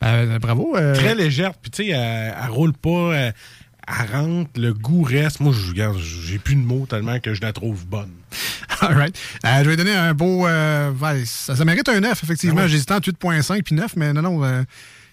Ben, 0.00 0.38
bravo. 0.38 0.76
euh, 0.76 0.94
Très 0.94 1.14
légère, 1.14 1.54
puis 1.54 1.70
tu 1.70 1.84
sais, 1.84 1.88
elle, 1.90 2.34
elle 2.42 2.50
roule 2.50 2.72
pas, 2.72 3.12
elle, 3.14 3.34
elle 3.88 4.10
rentre, 4.16 4.50
le 4.56 4.72
goût 4.72 5.02
reste. 5.02 5.40
Moi, 5.40 5.52
je 5.52 5.72
j'ai 6.24 6.38
plus 6.38 6.54
de 6.54 6.60
mots 6.60 6.86
tellement 6.88 7.18
que 7.20 7.34
je 7.34 7.40
la 7.40 7.52
trouve 7.52 7.86
bonne. 7.86 8.12
All 8.80 8.94
right. 8.94 9.18
Euh, 9.44 9.64
je 9.64 9.70
vais 9.70 9.76
donner 9.76 9.94
un 9.94 10.14
beau. 10.14 10.46
euh, 10.46 10.92
ça, 11.24 11.56
ça 11.56 11.64
mérite 11.64 11.88
un 11.88 12.00
9, 12.00 12.22
effectivement. 12.22 12.56
Ah 12.60 12.62
ouais. 12.64 12.68
J'hésitais 12.68 12.92
entre 12.94 13.08
8,5 13.10 13.62
puis 13.62 13.74
9, 13.74 13.96
mais 13.96 14.12
non, 14.12 14.22
non. 14.22 14.64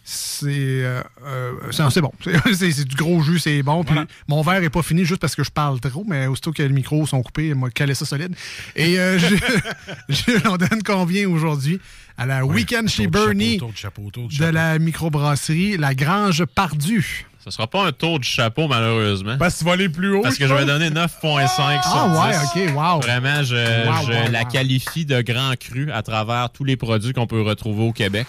Euh, 0.05 0.11
c'est 0.11 0.49
euh, 0.83 1.01
euh, 1.25 1.89
c'est 1.89 2.01
bon. 2.01 2.11
C'est 2.53 2.71
c'est 2.71 2.85
du 2.85 2.95
gros 2.95 3.21
jus, 3.21 3.39
c'est 3.39 3.63
bon. 3.63 3.83
Puis 3.83 3.93
Voilà. 3.93 4.07
mon 4.27 4.41
verre 4.41 4.63
est 4.63 4.69
pas 4.69 4.83
fini 4.83 5.03
juste 5.05 5.19
parce 5.21 5.35
que 5.35 5.43
je 5.43 5.49
parle 5.51 5.79
trop, 5.79 6.03
mais 6.07 6.27
aussitôt 6.27 6.51
que 6.51 6.61
les 6.61 6.69
micros 6.69 7.05
sont 7.07 7.21
coupés, 7.23 7.47
il 7.47 7.55
m'a 7.55 7.69
calé 7.69 7.95
ça 7.95 8.05
solide. 8.05 8.35
Et 8.75 8.99
euh, 8.99 9.17
je, 9.17 9.35
je 10.09 10.43
l'en 10.43 10.57
donne 10.57 10.83
combien 10.85 11.27
aujourd'hui? 11.27 11.79
À 12.17 12.25
la 12.25 12.45
week-end 12.45 12.85
chez 12.87 13.07
de 13.07 13.11
Bernie 13.11 13.55
chapeau, 13.59 13.71
de 13.71 13.77
chapeau, 13.77 14.11
de 14.15 14.37
de 14.37 14.45
la 14.45 14.79
microbrasserie 14.79 15.77
La 15.77 15.93
Grange 15.95 16.45
Pardue. 16.45 17.25
Ce 17.43 17.51
sera 17.51 17.67
pas 17.67 17.85
un 17.85 17.91
tour 17.91 18.19
du 18.19 18.27
chapeau, 18.27 18.67
malheureusement. 18.67 19.37
Parce 19.37 19.53
que 19.55 19.59
tu 19.59 19.65
vas 19.65 19.73
aller 19.73 19.89
plus 19.89 20.15
haut. 20.15 20.21
Parce 20.21 20.37
que 20.37 20.47
je 20.47 20.53
vais 20.53 20.65
donner 20.65 20.89
9.5 20.89 21.09
sur 21.19 21.67
10. 21.67 21.79
Ah 21.85 22.27
ouais, 22.27 22.35
ok, 22.69 22.75
wow. 22.75 23.01
Vraiment, 23.01 23.43
je, 23.43 23.55
Wow, 23.87 24.07
je 24.07 24.11
wow, 24.23 24.31
la 24.31 24.41
wow. 24.43 24.47
qualifie 24.49 25.05
de 25.05 25.21
grand 25.21 25.53
cru 25.59 25.91
à 25.91 26.01
travers 26.01 26.49
tous 26.51 26.63
les 26.63 26.75
produits 26.75 27.13
qu'on 27.13 27.27
peut 27.27 27.41
retrouver 27.41 27.83
au 27.83 27.91
Québec. 27.91 28.25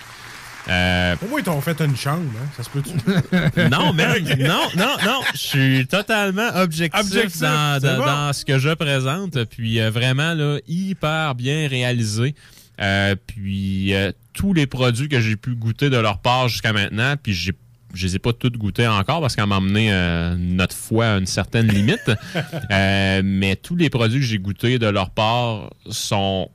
Euh, 0.68 1.14
Au 1.24 1.28
moins, 1.28 1.38
ils 1.40 1.44
t'ont 1.44 1.60
fait 1.60 1.80
une 1.80 1.96
chambre, 1.96 2.24
hein? 2.42 2.46
Ça 2.56 2.62
se 2.64 2.70
peut-tu? 2.70 2.92
non, 3.70 3.92
man, 3.92 4.16
non, 4.38 4.62
non, 4.76 4.96
non. 5.04 5.20
Je 5.32 5.38
suis 5.38 5.86
totalement 5.86 6.48
objectif, 6.56 7.00
Objectif, 7.00 7.40
dans, 7.40 7.78
dans- 7.80 7.98
bon. 7.98 8.06
dans 8.06 8.32
ce 8.32 8.44
que 8.44 8.58
je 8.58 8.70
présente. 8.70 9.44
Puis 9.44 9.80
euh, 9.80 9.90
vraiment, 9.90 10.34
là, 10.34 10.58
hyper 10.66 11.34
bien 11.36 11.68
réalisé. 11.68 12.34
Euh, 12.80 13.14
puis 13.26 13.94
euh, 13.94 14.12
tous 14.34 14.52
les 14.52 14.66
produits 14.66 15.08
que 15.08 15.20
j'ai 15.20 15.36
pu 15.36 15.54
goûter 15.54 15.88
de 15.88 15.96
leur 15.98 16.18
part 16.18 16.48
jusqu'à 16.48 16.72
maintenant, 16.72 17.14
puis 17.22 17.32
j'ai 17.32 17.52
je 17.94 18.04
les 18.06 18.16
ai 18.16 18.18
pas 18.18 18.34
toutes 18.34 18.58
goûtés 18.58 18.86
encore 18.86 19.22
parce 19.22 19.34
qu'elle 19.34 19.46
m'a 19.46 19.56
amené 19.56 19.90
euh, 19.90 20.34
notre 20.36 20.76
foi 20.76 21.06
à 21.06 21.16
une 21.16 21.24
certaine 21.26 21.68
limite. 21.68 22.10
Euh, 22.72 23.22
mais 23.24 23.54
tous 23.56 23.76
les 23.76 23.88
produits 23.90 24.20
que 24.20 24.26
j'ai 24.26 24.38
goûtés 24.38 24.78
de 24.78 24.86
leur 24.88 25.10
part 25.10 25.70
sont 25.88 26.50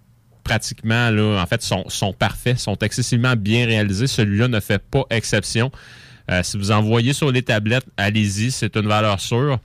pratiquement 0.52 1.10
là, 1.12 1.42
en 1.42 1.46
fait, 1.46 1.62
sont, 1.62 1.86
sont 1.88 2.12
parfaits, 2.12 2.60
sont 2.60 2.78
excessivement 2.80 3.38
bien 3.38 3.66
réalisés. 3.66 4.06
Celui-là 4.06 4.50
ne 4.50 4.60
fait 4.60 4.80
pas 4.80 5.06
exception. 5.10 5.72
Euh, 6.30 6.44
si 6.44 6.58
vous 6.58 6.72
en 6.72 6.82
voyez 6.82 7.14
sur 7.14 7.32
les 7.32 7.42
tablettes, 7.42 7.86
allez-y, 7.96 8.52
c'est 8.52 8.76
une 8.76 8.88
valeur 8.88 9.22
sûre. 9.22 9.60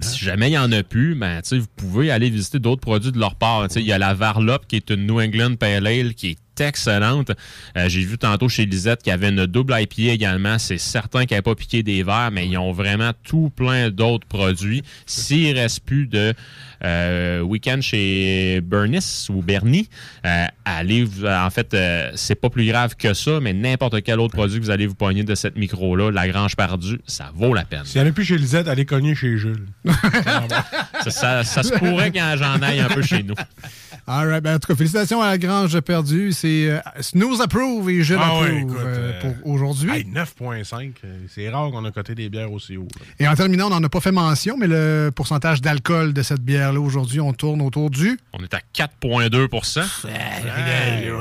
Si 0.00 0.24
jamais 0.24 0.46
il 0.46 0.52
n'y 0.52 0.58
en 0.58 0.70
a 0.70 0.84
plus, 0.84 1.16
ben, 1.16 1.42
tu 1.42 1.48
sais, 1.48 1.58
vous 1.58 1.66
pouvez 1.74 2.12
aller 2.12 2.30
visiter 2.30 2.60
d'autres 2.60 2.80
produits 2.80 3.10
de 3.10 3.18
leur 3.18 3.34
part. 3.34 3.66
Tu 3.66 3.74
sais, 3.74 3.80
Il 3.80 3.86
y 3.86 3.92
a 3.92 3.98
la 3.98 4.14
Varlop 4.14 4.60
qui 4.68 4.76
est 4.76 4.90
une 4.90 5.06
New 5.06 5.20
England 5.20 5.56
Pale 5.56 5.88
Ale 5.88 6.14
qui 6.14 6.28
est 6.28 6.38
excellente. 6.60 7.32
Euh, 7.76 7.88
J'ai 7.88 8.04
vu 8.04 8.18
tantôt 8.18 8.48
chez 8.48 8.66
Lisette 8.66 9.02
qu'il 9.02 9.10
y 9.10 9.14
avait 9.14 9.28
une 9.30 9.46
double 9.46 9.74
IPA 9.78 10.12
également. 10.12 10.58
C'est 10.58 10.78
certain 10.78 11.24
qu'elle 11.26 11.38
n'a 11.38 11.42
pas 11.42 11.54
piqué 11.54 11.82
des 11.82 12.02
verres, 12.02 12.30
mais 12.32 12.46
ils 12.46 12.56
ont 12.58 12.72
vraiment 12.72 13.12
tout 13.24 13.50
plein 13.54 13.90
d'autres 13.90 14.26
produits. 14.26 14.82
S'il 15.06 15.56
reste 15.58 15.80
plus 15.84 16.06
de 16.06 16.34
euh, 16.84 17.40
week-end 17.40 17.78
chez 17.80 18.60
Bernice 18.60 19.28
ou 19.30 19.40
Bernie, 19.42 19.88
euh, 20.26 20.46
allez, 20.64 21.06
en 21.26 21.50
fait, 21.50 21.74
euh, 21.74 22.10
c'est 22.16 22.34
pas 22.34 22.50
plus 22.50 22.66
grave 22.66 22.96
que 22.96 23.14
ça, 23.14 23.38
mais 23.40 23.52
n'importe 23.52 24.02
quel 24.02 24.18
autre 24.20 24.34
produit 24.34 24.58
que 24.58 24.64
vous 24.64 24.70
allez 24.70 24.86
vous 24.86 24.94
pogner 24.94 25.22
de 25.24 25.34
cette 25.34 25.56
micro-là, 25.56 26.10
la 26.10 26.28
Grange 26.28 26.56
Perdue, 26.56 27.00
ça 27.06 27.30
vaut 27.34 27.54
la 27.54 27.64
peine. 27.64 27.84
S'il 27.84 28.00
n'y 28.00 28.06
en 28.08 28.10
a 28.10 28.12
plus 28.12 28.24
chez 28.24 28.36
Lisette, 28.38 28.68
allez 28.68 28.84
cogner 28.84 29.14
chez 29.14 29.36
Jules. 29.38 29.66
Ça, 31.04 31.10
ça- 31.10 31.44
ça 31.44 31.62
se 31.62 31.72
pourrait 31.72 32.12
quand 32.12 32.34
j'en 32.38 32.60
aille 32.62 32.80
un 32.80 32.88
peu 32.88 33.02
chez 33.02 33.22
nous. 33.22 33.34
All 34.06 34.26
right. 34.28 34.42
Ben, 34.42 34.56
en 34.56 34.58
tout 34.58 34.66
cas, 34.66 34.74
félicitations 34.74 35.22
à 35.22 35.28
la 35.28 35.38
Grange 35.38 35.78
Perdue. 35.80 36.32
C'est 36.32 36.68
euh, 36.68 36.80
Snooze 37.00 37.40
Approve 37.40 37.88
et 37.88 38.02
je 38.02 38.14
Ah 38.14 38.18
l'approve 38.18 38.42
ouais, 38.42 38.58
écoute, 38.62 38.76
euh, 38.80 39.12
euh, 39.12 39.20
pour 39.20 39.34
aujourd'hui. 39.52 39.90
Hey, 39.92 40.04
9,5. 40.04 40.92
euh, 41.04 41.18
C'est 41.32 41.48
rare 41.48 41.70
qu'on 41.70 41.84
a 41.84 41.90
coté 41.92 42.14
des 42.16 42.28
bières 42.28 42.50
aussi 42.52 42.76
haut. 42.76 42.88
là. 42.98 43.06
Et 43.20 43.28
en 43.28 43.34
terminant, 43.36 43.68
on 43.68 43.70
n'en 43.70 43.82
a 43.84 43.88
pas 43.88 44.00
fait 44.00 44.10
mention, 44.10 44.56
mais 44.58 44.66
le 44.66 45.10
pourcentage 45.14 45.60
d'alcool 45.62 46.12
de 46.12 46.22
cette 46.22 46.40
bière-là 46.42 46.80
aujourd'hui, 46.80 47.20
on 47.20 47.32
tourne 47.32 47.62
autour 47.62 47.90
du. 47.90 48.18
On 48.32 48.42
est 48.42 48.52
à 48.54 48.60
4,2% 48.74 49.82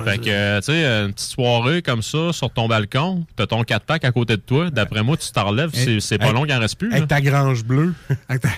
Fait 0.05 0.17
que, 0.17 0.57
tu 0.59 0.65
sais, 0.65 0.83
une 0.85 1.13
petite 1.13 1.29
soirée 1.29 1.81
comme 1.83 2.01
ça 2.01 2.33
sur 2.33 2.49
ton 2.51 2.67
balcon, 2.67 3.25
t'as 3.35 3.45
ton 3.45 3.61
4-pack 3.61 4.05
à 4.05 4.11
côté 4.11 4.37
de 4.37 4.41
toi. 4.41 4.71
D'après 4.71 5.03
moi, 5.03 5.17
tu 5.17 5.31
t'enlèves, 5.31 5.69
c'est 5.73 5.99
c'est 5.99 6.17
pas 6.17 6.27
Hey, 6.27 6.33
long 6.33 6.43
qu'il 6.45 6.53
en 6.55 6.59
reste 6.59 6.77
plus. 6.79 6.89
là. 6.89 6.95
Avec 6.97 7.07
ta 7.09 7.21
grange 7.21 7.63
bleue. 7.63 7.93
Avec 8.29 8.41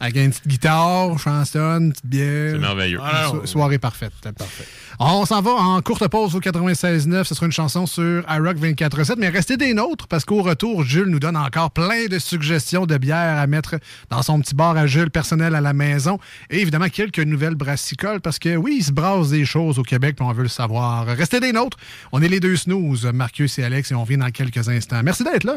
Avec 0.00 0.16
une 0.16 0.30
petite 0.30 0.46
guitare, 0.46 1.15
chanson, 1.18 1.58
une 1.58 1.92
petite 1.92 2.06
bière. 2.06 2.50
C'est 2.52 2.58
merveilleux. 2.58 2.98
Ah, 3.02 3.26
So- 3.30 3.40
ouais. 3.40 3.46
soirée 3.46 3.78
parfaite. 3.78 4.12
Parfait. 4.36 4.64
On 4.98 5.26
s'en 5.26 5.42
va 5.42 5.50
en 5.52 5.80
courte 5.82 6.06
pause 6.08 6.34
au 6.34 6.40
96.9. 6.40 7.24
Ce 7.24 7.34
sera 7.34 7.46
une 7.46 7.52
chanson 7.52 7.84
sur 7.86 8.22
iRock 8.30 8.56
24.7. 8.56 9.16
Mais 9.18 9.28
restez 9.28 9.56
des 9.58 9.74
nôtres 9.74 10.06
parce 10.08 10.24
qu'au 10.24 10.42
retour, 10.42 10.84
Jules 10.84 11.08
nous 11.08 11.18
donne 11.18 11.36
encore 11.36 11.70
plein 11.70 12.06
de 12.10 12.18
suggestions 12.18 12.86
de 12.86 12.96
bières 12.96 13.38
à 13.38 13.46
mettre 13.46 13.76
dans 14.10 14.22
son 14.22 14.40
petit 14.40 14.54
bar 14.54 14.76
à 14.76 14.86
Jules 14.86 15.10
personnel 15.10 15.54
à 15.54 15.60
la 15.60 15.72
maison. 15.74 16.18
Et 16.50 16.60
évidemment, 16.60 16.88
quelques 16.88 17.18
nouvelles 17.18 17.54
brassicoles 17.56 18.20
parce 18.20 18.38
que 18.38 18.56
oui, 18.56 18.76
il 18.80 18.84
se 18.84 18.92
brasse 18.92 19.28
des 19.30 19.44
choses 19.44 19.78
au 19.78 19.82
Québec 19.82 20.16
puis 20.16 20.24
on 20.26 20.32
veut 20.32 20.44
le 20.44 20.48
savoir. 20.48 21.04
Restez 21.06 21.40
des 21.40 21.52
nôtres. 21.52 21.76
On 22.12 22.22
est 22.22 22.28
les 22.28 22.40
deux 22.40 22.56
snooze, 22.56 23.04
Marcus 23.12 23.58
et 23.58 23.64
Alex, 23.64 23.90
et 23.90 23.94
on 23.94 24.04
vient 24.04 24.18
dans 24.18 24.30
quelques 24.30 24.68
instants. 24.68 25.00
Merci 25.04 25.24
d'être 25.24 25.44
là. 25.44 25.56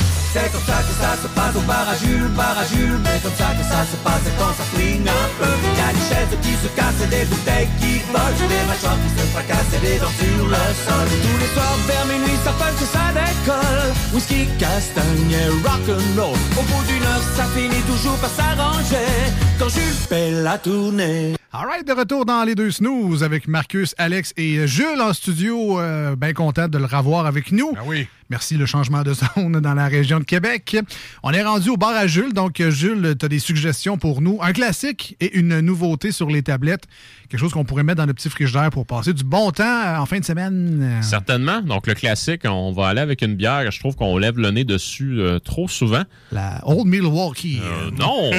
C'est 0.33 0.49
comme 0.49 0.63
ça 0.63 0.79
que 0.79 0.93
ça 0.95 1.11
se 1.21 1.27
passe 1.35 1.55
au 1.57 1.63
bar 1.67 1.83
à 1.89 1.95
Jules, 1.97 2.31
bar 2.37 2.55
à 2.57 2.63
Jules, 2.63 2.99
mais 3.03 3.19
comme 3.19 3.35
ça 3.35 3.51
que 3.51 3.65
ça 3.67 3.83
se 3.83 3.97
passe 3.99 4.23
quand 4.39 4.53
ça 4.55 4.63
flingue 4.71 5.03
un 5.03 5.27
peu. 5.35 5.51
Y 5.75 5.81
a 5.83 5.91
des 5.91 6.05
chaises 6.07 6.35
qui 6.41 6.53
se 6.55 6.69
cassent, 6.71 7.09
des 7.09 7.25
bouteilles 7.25 7.67
qui 7.81 7.99
volent, 8.07 8.47
des 8.47 8.63
mâchoires 8.63 8.95
qui 9.03 9.11
se 9.11 9.25
fracassent 9.35 9.75
et 9.75 9.81
des 9.83 9.99
dents 9.99 10.15
sur 10.15 10.47
le 10.47 10.63
sol. 10.87 11.07
Tous 11.19 11.37
les 11.43 11.51
soirs 11.51 11.79
vers 11.85 12.05
minuit, 12.05 12.39
ça 12.45 12.53
punch 12.55 12.79
ça 12.95 13.11
décolle. 13.11 13.91
Whisky, 14.13 14.47
castagne 14.57 15.35
et 15.35 15.49
rock'n'roll. 15.67 16.39
Au 16.55 16.63
bout 16.63 16.83
d'une 16.87 17.03
heure, 17.03 17.25
ça 17.35 17.43
finit 17.53 17.83
toujours 17.83 18.15
par 18.23 18.31
s'arranger. 18.31 19.11
Quand 19.59 19.67
Jules 19.67 19.99
fait 20.07 20.31
la 20.31 20.57
tournée. 20.57 21.40
All 21.53 21.65
right, 21.65 21.85
de 21.85 21.91
retour 21.91 22.25
dans 22.25 22.45
les 22.45 22.55
deux 22.55 22.71
snooze 22.71 23.23
avec 23.25 23.45
Marcus, 23.45 23.93
Alex 23.97 24.33
et 24.37 24.65
Jules 24.69 25.01
en 25.01 25.11
studio. 25.11 25.81
Euh, 25.81 26.15
Bien 26.15 26.31
content 26.31 26.69
de 26.69 26.77
le 26.77 26.85
revoir 26.85 27.25
avec 27.25 27.51
nous. 27.51 27.73
Ah 27.75 27.81
oui. 27.85 28.07
Merci 28.29 28.55
le 28.55 28.65
changement 28.65 29.03
de 29.03 29.13
zone 29.35 29.59
dans 29.59 29.73
la 29.73 29.89
région 29.89 30.19
de 30.19 30.23
Québec. 30.23 30.77
On 31.23 31.31
est 31.33 31.43
rendu 31.43 31.69
au 31.69 31.75
bar 31.75 31.89
à 31.89 32.07
Jules. 32.07 32.31
Donc, 32.31 32.61
Jules, 32.69 33.15
tu 33.19 33.25
as 33.25 33.27
des 33.27 33.39
suggestions 33.39 33.97
pour 33.97 34.21
nous? 34.21 34.39
Un 34.41 34.53
classique 34.53 35.17
et 35.19 35.37
une 35.37 35.59
nouveauté 35.59 36.13
sur 36.13 36.29
les 36.29 36.41
tablettes. 36.41 36.85
Quelque 37.27 37.41
chose 37.41 37.51
qu'on 37.51 37.65
pourrait 37.65 37.83
mettre 37.83 37.97
dans 37.97 38.05
le 38.05 38.13
petit 38.13 38.29
frigidaire 38.29 38.69
pour 38.69 38.85
passer 38.85 39.11
du 39.11 39.25
bon 39.25 39.51
temps 39.51 39.63
euh, 39.65 39.97
en 39.97 40.05
fin 40.05 40.19
de 40.19 40.23
semaine. 40.25 40.99
Certainement. 41.01 41.59
Donc, 41.59 41.85
le 41.85 41.95
classique, 41.95 42.43
on 42.45 42.71
va 42.71 42.87
aller 42.87 43.01
avec 43.01 43.21
une 43.23 43.35
bière. 43.35 43.69
Je 43.69 43.79
trouve 43.81 43.97
qu'on 43.97 44.17
lève 44.17 44.37
le 44.37 44.51
nez 44.51 44.63
dessus 44.63 45.19
euh, 45.19 45.39
trop 45.39 45.67
souvent. 45.67 46.03
La 46.31 46.61
Old 46.63 46.87
Milwaukee. 46.87 47.59
Euh, 47.61 47.91
non! 47.91 48.31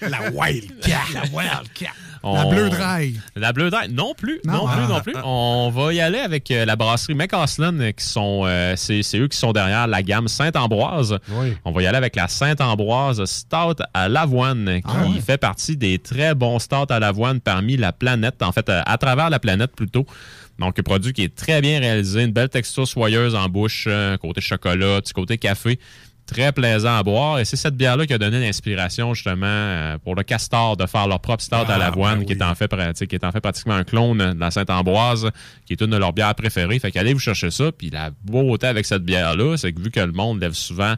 la 0.08 0.30
Wildcat. 0.30 1.00
La 1.14 1.22
Wildcat. 1.32 1.90
La 2.24 2.46
On- 2.46 2.50
Bleu 2.50 2.70
Dry. 2.70 3.16
La 3.36 3.52
Bleu 3.52 3.70
Dry, 3.70 3.88
non 3.90 4.14
plus, 4.16 4.40
Non? 4.44 4.52
non, 4.52 4.66
plus, 4.68 4.82
Ah. 4.84 4.88
non 4.88 5.00
plus. 5.00 5.14
On 5.24 5.70
va 5.74 5.92
y 5.92 6.00
aller 6.00 6.18
avec 6.20 6.50
euh, 6.50 6.64
la 6.64 6.76
brasserie 6.76 7.14
McCaslin, 7.14 7.78
euh, 7.80 7.92
qui 7.92 8.04
sont, 8.04 8.42
euh, 8.44 8.74
c'est 8.76 9.02
eux 9.18 9.28
qui 9.28 9.36
sont 9.36 9.52
derrière 9.52 9.86
la 9.86 10.02
gamme 10.02 10.28
Sainte-Ambroise. 10.28 11.18
Oui. 11.30 11.54
On 11.64 11.72
va 11.72 11.82
y 11.82 11.86
aller 11.86 11.98
avec 11.98 12.14
la 12.16 12.28
Sainte-Ambroise 12.28 13.24
Stout 13.24 13.82
à 13.94 14.08
l'avoine, 14.08 14.80
qui 14.80 14.82
Ah 14.86 15.06
ouais. 15.08 15.20
fait 15.20 15.38
partie 15.38 15.76
des 15.76 15.98
très 15.98 16.34
bons 16.34 16.58
stouts 16.58 16.86
à 16.90 17.00
l'avoine 17.00 17.40
parmi 17.40 17.76
la 17.76 17.92
planète, 17.92 18.42
en 18.42 18.52
fait, 18.52 18.68
à 18.68 18.96
travers 18.98 19.28
la 19.30 19.38
planète 19.38 19.72
plutôt. 19.74 20.06
Donc, 20.58 20.78
un 20.78 20.82
produit 20.82 21.12
qui 21.12 21.22
est 21.22 21.34
très 21.34 21.60
bien 21.60 21.80
réalisé, 21.80 22.22
une 22.22 22.30
belle 22.32 22.48
texture 22.50 22.86
soyeuse 22.86 23.34
en 23.34 23.48
bouche, 23.48 23.88
côté 24.20 24.40
chocolat, 24.40 25.00
petit 25.00 25.12
côté 25.12 25.38
café. 25.38 25.78
Très 26.32 26.52
plaisant 26.52 26.96
à 26.96 27.02
boire. 27.02 27.38
Et 27.38 27.44
c'est 27.44 27.56
cette 27.56 27.76
bière-là 27.76 28.06
qui 28.06 28.12
a 28.14 28.18
donné 28.18 28.40
l'inspiration, 28.40 29.14
justement, 29.14 29.46
euh, 29.46 29.98
pour 29.98 30.14
le 30.14 30.22
Castor 30.22 30.76
de 30.76 30.86
faire 30.86 31.06
leur 31.06 31.20
propre 31.20 31.42
stout 31.42 31.56
Ah, 31.68 31.72
à 31.74 31.78
l'avoine, 31.78 32.20
ben 32.20 32.24
qui, 32.26 32.32
est 32.32 32.42
en 32.42 32.54
fait, 32.54 32.68
pratique- 32.68 33.10
qui 33.10 33.14
est 33.16 33.24
en 33.24 33.32
fait 33.32 33.40
pratiquement 33.40 33.74
un 33.74 33.84
clone 33.84 34.18
de 34.34 34.40
la 34.40 34.50
Sainte-Ambroise, 34.50 35.30
qui 35.66 35.72
est 35.74 35.80
une 35.80 35.90
de 35.90 35.96
leurs 35.96 36.12
bières 36.12 36.34
préférées. 36.34 36.78
Fait 36.78 36.90
qu'allez 36.90 37.12
vous 37.12 37.20
chercher 37.20 37.50
ça. 37.50 37.70
Puis 37.72 37.90
la 37.90 38.10
beauté 38.24 38.66
avec 38.66 38.86
cette 38.86 39.02
bière-là, 39.04 39.56
c'est 39.56 39.72
que 39.72 39.80
vu 39.80 39.90
que 39.90 40.00
le 40.00 40.12
monde 40.12 40.40
lève 40.40 40.52
souvent 40.54 40.94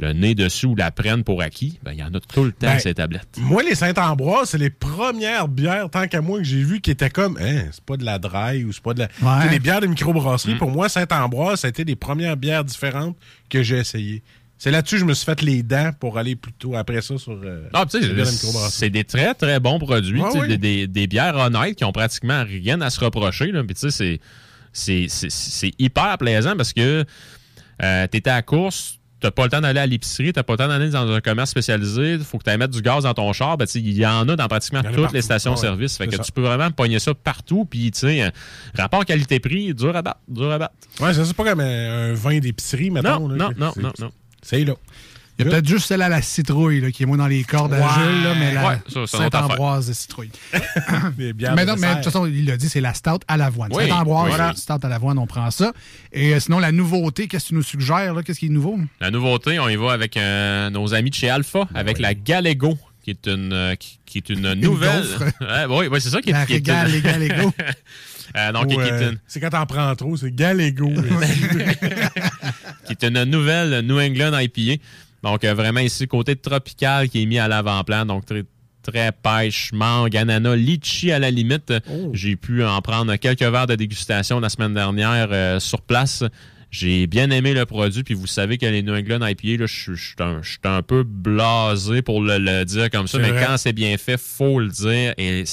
le 0.00 0.12
nez 0.12 0.36
dessus 0.36 0.66
ou 0.66 0.76
la 0.76 0.92
prenne 0.92 1.24
pour 1.24 1.42
acquis, 1.42 1.80
ben, 1.82 1.90
il 1.92 1.98
y 1.98 2.04
en 2.04 2.14
a 2.14 2.20
tout 2.20 2.44
le 2.44 2.52
temps 2.52 2.68
Ben, 2.68 2.78
ces 2.78 2.94
tablettes. 2.94 3.36
Moi, 3.38 3.64
les 3.64 3.74
Saint-Ambroise, 3.74 4.50
c'est 4.50 4.58
les 4.58 4.70
premières 4.70 5.48
bières, 5.48 5.90
tant 5.90 6.06
qu'à 6.06 6.20
moi, 6.20 6.38
que 6.38 6.44
j'ai 6.44 6.62
vues 6.62 6.80
qui 6.80 6.92
étaient 6.92 7.10
comme, 7.10 7.36
hein, 7.40 7.62
c'est 7.72 7.82
pas 7.84 7.96
de 7.96 8.04
la 8.04 8.20
dry 8.20 8.62
ou 8.62 8.72
c'est 8.72 8.80
pas 8.80 8.94
de 8.94 9.00
la. 9.00 9.08
Ouais. 9.22 9.50
Les 9.50 9.58
bières 9.58 9.80
de 9.80 9.88
microbrasserie, 9.88 10.54
Mm. 10.54 10.58
pour 10.58 10.70
moi, 10.70 10.88
Saint-Ambroise, 10.88 11.58
ça 11.60 11.66
a 11.66 11.70
été 11.70 11.82
les 11.82 11.96
premières 11.96 12.36
bières 12.36 12.62
différentes 12.62 13.16
que 13.50 13.64
j'ai 13.64 13.78
essayées. 13.78 14.22
C'est 14.58 14.70
là-dessus 14.72 14.96
que 14.96 15.00
je 15.02 15.04
me 15.04 15.14
suis 15.14 15.24
fait 15.24 15.40
les 15.42 15.62
dents 15.62 15.92
pour 16.00 16.18
aller 16.18 16.34
plutôt 16.34 16.74
après 16.76 17.00
ça 17.00 17.16
sur. 17.16 17.32
euh, 17.44 17.68
Ah, 17.72 17.84
c'est 18.70 18.90
des 18.90 19.04
très, 19.04 19.32
très 19.34 19.60
bons 19.60 19.78
produits. 19.78 20.20
Oui. 20.20 20.48
des, 20.48 20.58
des- 20.58 20.86
des 20.88 21.06
bières 21.06 21.36
honnêtes 21.36 21.76
qui 21.76 21.84
ont 21.84 21.92
pratiquement 21.92 22.42
rien 22.44 22.80
à 22.80 22.90
se 22.90 22.98
reprocher. 22.98 23.52
Là. 23.52 23.62
Puis, 23.62 23.76
tu 23.76 23.90
sais, 23.90 24.20
c'est- 24.72 25.72
hyper 25.78 26.18
plaisant 26.18 26.56
parce 26.56 26.72
que 26.72 27.04
euh, 27.82 28.06
tu 28.10 28.16
étais 28.18 28.30
à 28.30 28.34
la 28.36 28.42
course, 28.42 28.98
t'as 29.20 29.30
pas 29.30 29.44
le 29.44 29.50
temps 29.50 29.60
d'aller 29.60 29.80
à 29.80 29.86
l'épicerie, 29.86 30.32
t'as 30.32 30.42
pas 30.42 30.52
le 30.54 30.58
temps 30.58 30.68
d'aller 30.68 30.90
dans 30.90 31.08
un 31.10 31.20
commerce 31.20 31.50
spécialisé, 31.50 32.14
il 32.14 32.20
faut 32.24 32.38
que 32.38 32.44
tu 32.44 32.50
ailles 32.50 32.58
mettre 32.58 32.72
du 32.74 32.82
gaz 32.82 33.04
dans 33.04 33.14
ton 33.14 33.32
char. 33.32 33.56
Ben, 33.56 33.66
il 33.74 33.92
y 33.96 34.06
en 34.06 34.28
a 34.28 34.36
dans 34.36 34.48
pratiquement 34.48 34.82
toutes 34.82 34.94
partout. 34.96 35.14
les 35.14 35.18
Ah 35.20 35.22
stations 35.22 35.52
ouais, 35.52 35.56
service. 35.56 35.96
Fait 35.96 36.06
que 36.08 36.16
ça. 36.16 36.22
tu 36.24 36.32
peux 36.32 36.42
vraiment 36.42 36.70
pogner 36.72 36.98
ça 36.98 37.14
partout. 37.14 37.64
Puis, 37.64 37.90
tu 37.92 38.00
sais, 38.00 38.22
euh, 38.22 38.30
rapport 38.76 39.04
qualité-prix, 39.04 39.74
dur 39.74 39.94
à 39.96 40.02
battre, 40.02 40.20
dur 40.28 40.50
à 40.50 40.58
battre. 40.58 40.74
Ouais, 41.00 41.14
c'est 41.14 41.32
pas 41.34 41.44
comme 41.44 41.60
un, 41.60 42.10
un 42.10 42.14
vin 42.14 42.38
d'épicerie, 42.38 42.90
mettons. 42.90 43.28
Non, 43.28 43.28
là, 43.28 43.50
non, 43.58 43.72
non, 43.76 43.92
non. 44.00 44.10
C'est 44.42 44.64
là. 44.64 44.74
Il 45.38 45.44
y 45.44 45.48
a 45.48 45.50
peut-être 45.52 45.68
juste 45.68 45.86
celle 45.86 46.02
à 46.02 46.08
la 46.08 46.20
citrouille 46.20 46.80
là, 46.80 46.90
qui 46.90 47.04
est 47.04 47.06
moins 47.06 47.16
dans 47.18 47.28
les 47.28 47.44
cordes 47.44 47.72
à 47.72 47.76
Ouais. 47.78 47.84
Jules, 47.94 48.24
là, 48.24 48.34
mais 48.36 48.54
la 48.54 48.68
Ouais, 48.70 49.06
Sainte-Ambroise 49.06 49.86
de 49.86 49.92
citrouille. 49.92 50.30
Mais 51.16 51.32
de 51.32 51.64
non, 51.64 51.76
mais 51.78 51.90
de 51.90 51.94
toute 51.94 52.04
façon, 52.06 52.26
il 52.26 52.44
l'a 52.46 52.56
dit, 52.56 52.68
c'est 52.68 52.80
la 52.80 52.92
stout 52.92 53.20
à 53.28 53.36
l'avoine. 53.36 53.70
Oui, 53.72 53.84
Sainte-Ambroise, 53.88 54.28
voilà. 54.30 54.52
stout 54.56 54.80
à 54.84 54.88
l'avoine, 54.88 55.16
on 55.16 55.28
prend 55.28 55.48
ça. 55.52 55.72
Et 56.12 56.34
euh, 56.34 56.40
sinon, 56.40 56.58
la 56.58 56.72
nouveauté, 56.72 57.28
qu'est-ce 57.28 57.44
que 57.44 57.48
tu 57.50 57.54
nous 57.54 57.62
suggères? 57.62 58.16
Qu'est-ce 58.26 58.40
qui 58.40 58.46
est 58.46 58.48
nouveau? 58.48 58.80
La 59.00 59.12
nouveauté, 59.12 59.60
on 59.60 59.68
y 59.68 59.76
va 59.76 59.92
avec 59.92 60.16
euh, 60.16 60.70
nos 60.70 60.92
amis 60.92 61.10
de 61.10 61.14
chez 61.14 61.30
Alpha, 61.30 61.68
avec 61.72 62.00
la 62.00 62.14
Galego, 62.14 62.76
qui 63.04 63.10
est 63.10 63.26
une, 63.28 63.52
euh, 63.52 63.76
qui, 63.76 64.00
qui 64.06 64.18
est 64.18 64.30
une 64.30 64.54
nouvelle. 64.54 65.04
Ouais, 65.40 65.66
oui, 65.68 65.86
oui, 65.88 66.00
c'est 66.00 66.10
ça 66.10 66.20
qui 66.20 66.30
est, 66.30 66.32
La 66.32 66.44
régale, 66.44 66.90
les 66.90 67.00
Galego. 67.00 67.52
Euh, 68.36 68.52
donc, 68.52 68.70
euh, 68.70 69.12
c'est 69.26 69.40
quand 69.40 69.48
t'en 69.48 69.64
prends 69.64 69.96
trop, 69.96 70.14
c'est 70.14 70.30
Galégo. 70.34 70.92
qui 72.86 72.92
est 72.92 73.04
une 73.04 73.24
nouvelle 73.24 73.80
New 73.86 73.98
England 73.98 74.38
IPA. 74.38 74.82
Donc, 75.22 75.44
euh, 75.44 75.54
vraiment 75.54 75.80
ici, 75.80 76.06
côté 76.06 76.36
tropical 76.36 77.08
qui 77.08 77.22
est 77.22 77.26
mis 77.26 77.38
à 77.38 77.48
l'avant-plan. 77.48 78.06
Donc, 78.06 78.24
très, 78.24 78.44
très 78.82 79.12
pêche, 79.12 79.72
mangue, 79.72 80.16
ananas, 80.16 80.56
litchi 80.56 81.12
à 81.12 81.18
la 81.18 81.30
limite. 81.30 81.72
Oh. 81.90 82.10
J'ai 82.12 82.36
pu 82.36 82.64
en 82.64 82.80
prendre 82.80 83.14
quelques 83.16 83.42
verres 83.42 83.66
de 83.66 83.74
dégustation 83.74 84.40
la 84.40 84.48
semaine 84.48 84.74
dernière 84.74 85.28
euh, 85.32 85.60
sur 85.60 85.82
place. 85.82 86.24
J'ai 86.70 87.06
bien 87.06 87.30
aimé 87.30 87.54
le 87.54 87.64
produit, 87.64 88.02
puis 88.02 88.12
vous 88.12 88.26
savez 88.26 88.58
que 88.58 88.66
les 88.66 88.82
New 88.82 88.94
England 88.94 89.26
IPA, 89.26 89.62
là, 89.62 89.66
je 89.66 89.94
suis- 89.94 90.60
un, 90.64 90.82
peu 90.82 91.02
blasé 91.02 92.02
pour 92.02 92.20
le, 92.20 92.36
le 92.36 92.64
dire 92.64 92.90
comme 92.90 93.08
ça, 93.08 93.18
mais 93.18 93.30
vrai. 93.30 93.46
quand 93.46 93.56
c'est 93.56 93.72
bien 93.72 93.96
fait, 93.96 94.20
faut 94.20 94.60
le 94.60 94.68
dire, 94.68 95.14
et 95.16 95.44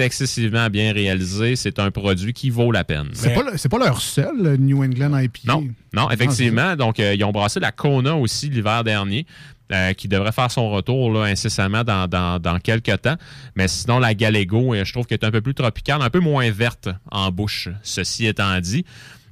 c'est 0.00 0.06
excessivement 0.06 0.68
bien 0.70 0.92
réalisé. 0.92 1.56
C'est 1.56 1.78
un 1.78 1.90
produit 1.90 2.32
qui 2.32 2.48
vaut 2.50 2.72
la 2.72 2.84
peine. 2.84 3.08
C'est 3.12 3.34
pas, 3.34 3.42
le- 3.42 3.68
pas 3.68 3.78
leur 3.78 4.00
seul, 4.00 4.42
le 4.42 4.56
New 4.56 4.82
England 4.82 5.16
IPA. 5.18 5.40
Non, 5.46 5.66
non, 5.92 6.10
effectivement. 6.10 6.74
Donc, 6.76 6.98
euh, 7.00 7.14
ils 7.14 7.22
ont 7.24 7.32
brassé 7.32 7.60
la 7.60 7.70
Kona 7.72 8.14
aussi 8.16 8.48
l'hiver 8.48 8.82
dernier. 8.84 9.26
euh, 9.72 9.92
qui 9.92 10.08
devrait 10.08 10.32
faire 10.32 10.50
son 10.50 10.68
retour 10.70 11.12
là, 11.12 11.26
incessamment 11.26 11.84
dans, 11.84 12.08
dans, 12.08 12.40
dans 12.40 12.58
quelques 12.58 13.02
temps. 13.02 13.14
Mais 13.54 13.68
sinon, 13.68 14.00
la 14.00 14.14
Galego, 14.14 14.74
euh, 14.74 14.84
je 14.84 14.92
trouve 14.92 15.06
qu'elle 15.06 15.18
est 15.22 15.24
un 15.24 15.30
peu 15.30 15.40
plus 15.42 15.54
tropicale, 15.54 16.02
un 16.02 16.10
peu 16.10 16.18
moins 16.18 16.50
verte 16.50 16.88
en 17.12 17.30
bouche, 17.30 17.68
ceci 17.84 18.26
étant 18.26 18.58
dit. 18.58 18.84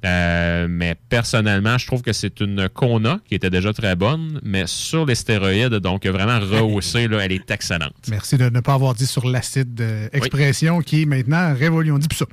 Euh, 0.05 0.67
mais 0.69 0.95
personnellement, 1.09 1.77
je 1.77 1.87
trouve 1.87 2.03
que 2.03 2.13
c'est 2.13 2.41
une 2.41 2.69
Kona 2.69 3.19
qui 3.27 3.35
était 3.35 3.51
déjà 3.51 3.73
très 3.73 3.97
bonne, 3.97 4.41
mais 4.45 4.65
sur 4.67 5.07
les 5.07 5.15
stéroïdes, 5.15 5.75
donc 5.75 6.07
vraiment 6.07 6.39
rehaussée, 6.39 7.09
là, 7.09 7.19
elle 7.25 7.33
est 7.33 7.51
excellente. 7.51 7.95
Merci 8.09 8.37
de 8.37 8.49
ne 8.49 8.61
pas 8.61 8.75
avoir 8.75 8.95
dit 8.95 9.07
sur 9.07 9.29
l'acide 9.29 9.81
euh, 9.81 10.09
expression 10.13 10.81
qui 10.81 11.03
est 11.03 11.07
maintenant 11.07 11.55
révolue. 11.55 11.93
On 11.93 11.99
dit 11.99 12.09
plus 12.09 12.19
ça. 12.19 12.27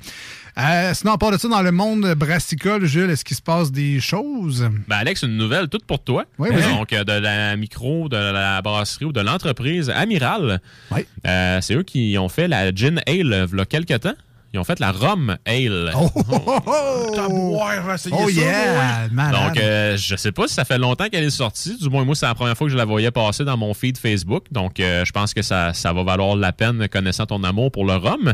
Euh, 0.58 0.94
sinon, 0.94 1.12
à 1.12 1.18
part 1.18 1.32
de 1.32 1.36
ça, 1.36 1.48
dans 1.48 1.60
le 1.60 1.70
monde 1.70 2.14
brassicole, 2.14 2.86
Jules, 2.86 3.10
est-ce 3.10 3.26
qu'il 3.26 3.36
se 3.36 3.42
passe 3.42 3.70
des 3.70 4.00
choses? 4.00 4.66
Ben 4.88 4.96
Alex, 4.96 5.22
une 5.22 5.36
nouvelle 5.36 5.68
toute 5.68 5.84
pour 5.84 6.02
toi. 6.02 6.24
Oui, 6.38 6.48
vas-y. 6.50 6.74
Donc, 6.74 6.92
euh, 6.94 7.04
de 7.04 7.12
la 7.12 7.56
micro, 7.56 8.08
de 8.08 8.16
la 8.16 8.62
brasserie 8.62 9.04
ou 9.04 9.12
de 9.12 9.20
l'entreprise 9.20 9.90
Amiral. 9.90 10.60
Oui. 10.92 11.06
Euh, 11.26 11.60
c'est 11.60 11.74
eux 11.74 11.82
qui 11.82 12.16
ont 12.18 12.30
fait 12.30 12.48
la 12.48 12.74
Gin 12.74 13.02
Ale 13.06 13.48
il 13.52 13.58
y 13.58 13.60
a 13.60 13.64
quelques 13.66 14.00
temps. 14.00 14.14
Ils 14.56 14.58
ont 14.58 14.64
fait 14.64 14.80
la 14.80 14.90
Rhum 14.90 15.36
Ale. 15.44 15.92
Oh, 15.94 16.10
oh, 16.16 16.22
oh, 16.46 16.60
oh! 16.66 17.96
Oh 18.12 18.28
yeah! 18.30 19.06
Donc, 19.08 19.58
euh, 19.58 19.98
je 19.98 20.16
sais 20.16 20.32
pas 20.32 20.48
si 20.48 20.54
ça 20.54 20.64
fait 20.64 20.78
longtemps 20.78 21.10
qu'elle 21.10 21.24
est 21.24 21.30
sortie. 21.30 21.76
Du 21.76 21.90
moins, 21.90 22.04
moi, 22.06 22.14
c'est 22.14 22.24
la 22.24 22.34
première 22.34 22.56
fois 22.56 22.66
que 22.66 22.72
je 22.72 22.76
la 22.78 22.86
voyais 22.86 23.10
passer 23.10 23.44
dans 23.44 23.58
mon 23.58 23.74
feed 23.74 23.98
Facebook. 23.98 24.44
Donc, 24.50 24.80
euh, 24.80 25.04
je 25.04 25.12
pense 25.12 25.34
que 25.34 25.42
ça, 25.42 25.74
ça 25.74 25.92
va 25.92 26.02
valoir 26.04 26.36
la 26.36 26.54
peine 26.54 26.88
connaissant 26.88 27.26
ton 27.26 27.44
amour 27.44 27.70
pour 27.70 27.84
le 27.84 27.96
rhum. 27.96 28.32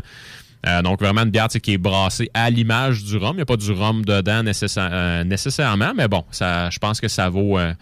Euh, 0.64 0.82
donc, 0.82 1.00
vraiment 1.00 1.22
une 1.22 1.30
bière 1.30 1.48
qui 1.48 1.72
est 1.72 1.78
brassée 1.78 2.30
à 2.34 2.50
l'image 2.50 3.02
du 3.02 3.16
rhum. 3.16 3.32
Il 3.32 3.36
n'y 3.38 3.42
a 3.42 3.46
pas 3.46 3.56
du 3.56 3.72
rhum 3.72 4.04
dedans 4.04 4.44
euh, 4.46 5.24
nécessairement, 5.24 5.92
mais 5.96 6.06
bon, 6.06 6.24
ça, 6.30 6.70
je 6.70 6.78
pense 6.78 7.00
que 7.00 7.08
ça 7.08 7.28
vaut 7.30 7.58
euh, 7.58 7.72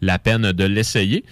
la 0.00 0.20
peine 0.20 0.52
de 0.52 0.64
l'essayer. 0.64 1.24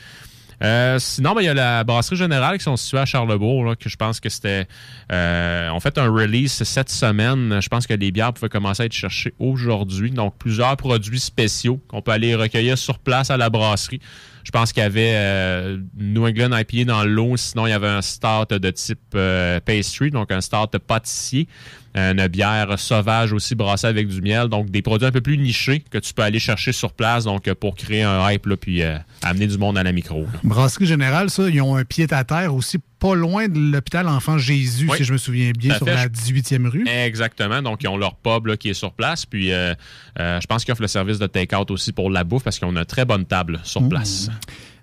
Euh, 0.63 0.99
sinon, 0.99 1.39
il 1.39 1.45
y 1.45 1.49
a 1.49 1.55
la 1.55 1.85
brasserie 1.85 2.17
générale 2.17 2.59
qui 2.59 2.65
sont 2.65 2.77
situées 2.77 2.99
à 2.99 3.05
Charlebourg, 3.05 3.65
là, 3.65 3.77
que 3.77 3.89
je 3.89 3.97
pense 3.97 4.21
que 4.21 4.29
c'était. 4.29 4.67
Euh, 5.13 5.69
on 5.71 5.81
fait 5.81 5.99
un 5.99 6.09
release 6.09 6.63
cette 6.63 6.91
semaine. 6.91 7.61
Je 7.61 7.69
pense 7.69 7.87
que 7.87 7.95
les 7.95 8.11
bières 8.11 8.33
pouvaient 8.33 8.49
commencer 8.49 8.83
à 8.83 8.87
être 8.87 8.93
cherchées 8.93 9.35
aujourd'hui. 9.39 10.11
Donc, 10.11 10.37
plusieurs 10.39 10.77
produits 10.77 11.21
spéciaux 11.21 11.81
qu'on 11.89 12.03
peut 12.03 12.13
aller 12.13 12.35
recueillir 12.35 12.79
sur 12.79 12.99
place 12.99 13.31
à 13.31 13.37
la 13.37 13.51
brasserie. 13.51 14.01
Je 14.47 14.53
pense 14.53 14.73
qu'il 14.73 14.81
y 14.81 14.87
avait 14.87 15.15
euh, 15.15 15.79
New 15.99 16.25
England 16.25 16.57
IPA 16.57 16.85
dans 16.85 17.03
l'eau. 17.03 17.37
Sinon, 17.37 17.67
il 17.67 17.71
y 17.71 17.73
avait 17.73 17.89
un 17.89 18.01
start 18.01 18.55
de 18.55 18.71
type 18.71 19.01
euh, 19.17 19.59
pastry, 19.59 20.13
donc 20.13 20.31
un 20.31 20.41
start 20.41 20.79
pâtissier. 20.79 21.49
Une 21.97 22.27
bière 22.29 22.79
sauvage 22.79 23.33
aussi 23.33 23.55
brassée 23.55 23.87
avec 23.87 24.07
du 24.09 24.21
miel. 24.21 24.49
Donc, 24.49 24.71
des 24.71 24.83
produits 24.83 25.07
un 25.09 25.11
peu 25.11 25.23
plus 25.23 25.39
nichés 25.39 25.83
que 25.91 25.97
tu 25.99 26.13
peux 26.13 26.23
aller 26.23 26.39
chercher 26.39 26.73
sur 26.73 26.93
place 26.93 27.25
donc 27.25 27.49
euh, 27.49 27.55
pour 27.55 27.75
créer 27.75 28.03
un 28.03 28.31
hype 28.31 28.45
là, 28.47 28.57
puis 28.59 28.83
euh, 28.83 28.99
amener 29.23 29.47
du 29.47 29.57
monde 29.57 29.79
à 29.79 29.83
la 29.83 29.93
micro. 29.93 30.23
là. 30.23 30.39
Brasserie 30.45 30.85
Générale, 30.87 31.31
ça, 31.31 31.49
ils 31.49 31.61
ont 31.63 31.75
un 31.75 31.85
pied 31.85 32.07
à 32.13 32.23
terre 32.25 32.55
aussi 32.55 32.79
pas 32.99 33.15
loin 33.15 33.49
de 33.49 33.59
l'hôpital 33.59 34.09
Enfant 34.09 34.37
Jésus, 34.39 34.87
Oui. 34.91 34.97
si 34.99 35.05
je 35.05 35.13
me 35.13 35.19
souviens 35.19 35.53
bien, 35.57 35.75
sur 35.77 35.87
fait. 35.87 35.95
la 35.95 36.09
18e 36.09 36.67
rue. 36.69 36.87
Exactement. 36.87 37.63
Donc, 37.63 37.83
ils 37.83 37.89
ont 37.89 37.97
leur 37.97 38.17
pub 38.17 38.47
là, 38.47 38.57
qui 38.57 38.69
est 38.71 38.75
sur 38.75 38.93
place. 38.93 39.25
Puis, 39.27 39.53
euh, 39.53 39.75
euh, 40.19 40.39
je 40.41 40.47
pense 40.47 40.65
qu'ils 40.65 40.73
offrent 40.73 40.83
le 40.83 40.89
service 40.89 41.19
de 41.19 41.27
take-out 41.27 41.71
aussi 41.71 41.93
pour 41.93 42.11
la 42.11 42.25
bouffe 42.25 42.43
parce 42.45 42.59
qu'ils 42.59 42.69
ont 42.69 42.73
une 42.77 42.85
très 42.85 43.05
bonne 43.07 43.25
table 43.25 43.61
sur 43.65 43.81
Mmh. 43.83 43.89
place. 43.89 44.29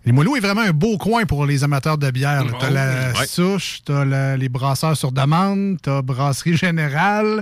Les 0.05 0.11
est 0.11 0.39
vraiment 0.41 0.61
un 0.61 0.71
beau 0.71 0.97
coin 0.97 1.25
pour 1.25 1.45
les 1.45 1.63
amateurs 1.63 1.97
de 1.97 2.11
bière. 2.11 2.43
là. 2.45 2.51
T'as 2.59 2.69
la 2.69 3.13
Ouais. 3.19 3.25
souche, 3.25 3.79
t'as 3.85 4.03
la- 4.03 4.35
les 4.37 4.49
brasseurs 4.49 4.97
sur 4.97 5.11
demande, 5.11 5.77
t'as 5.81 6.01
Brasserie 6.01 6.57
Générale. 6.57 7.41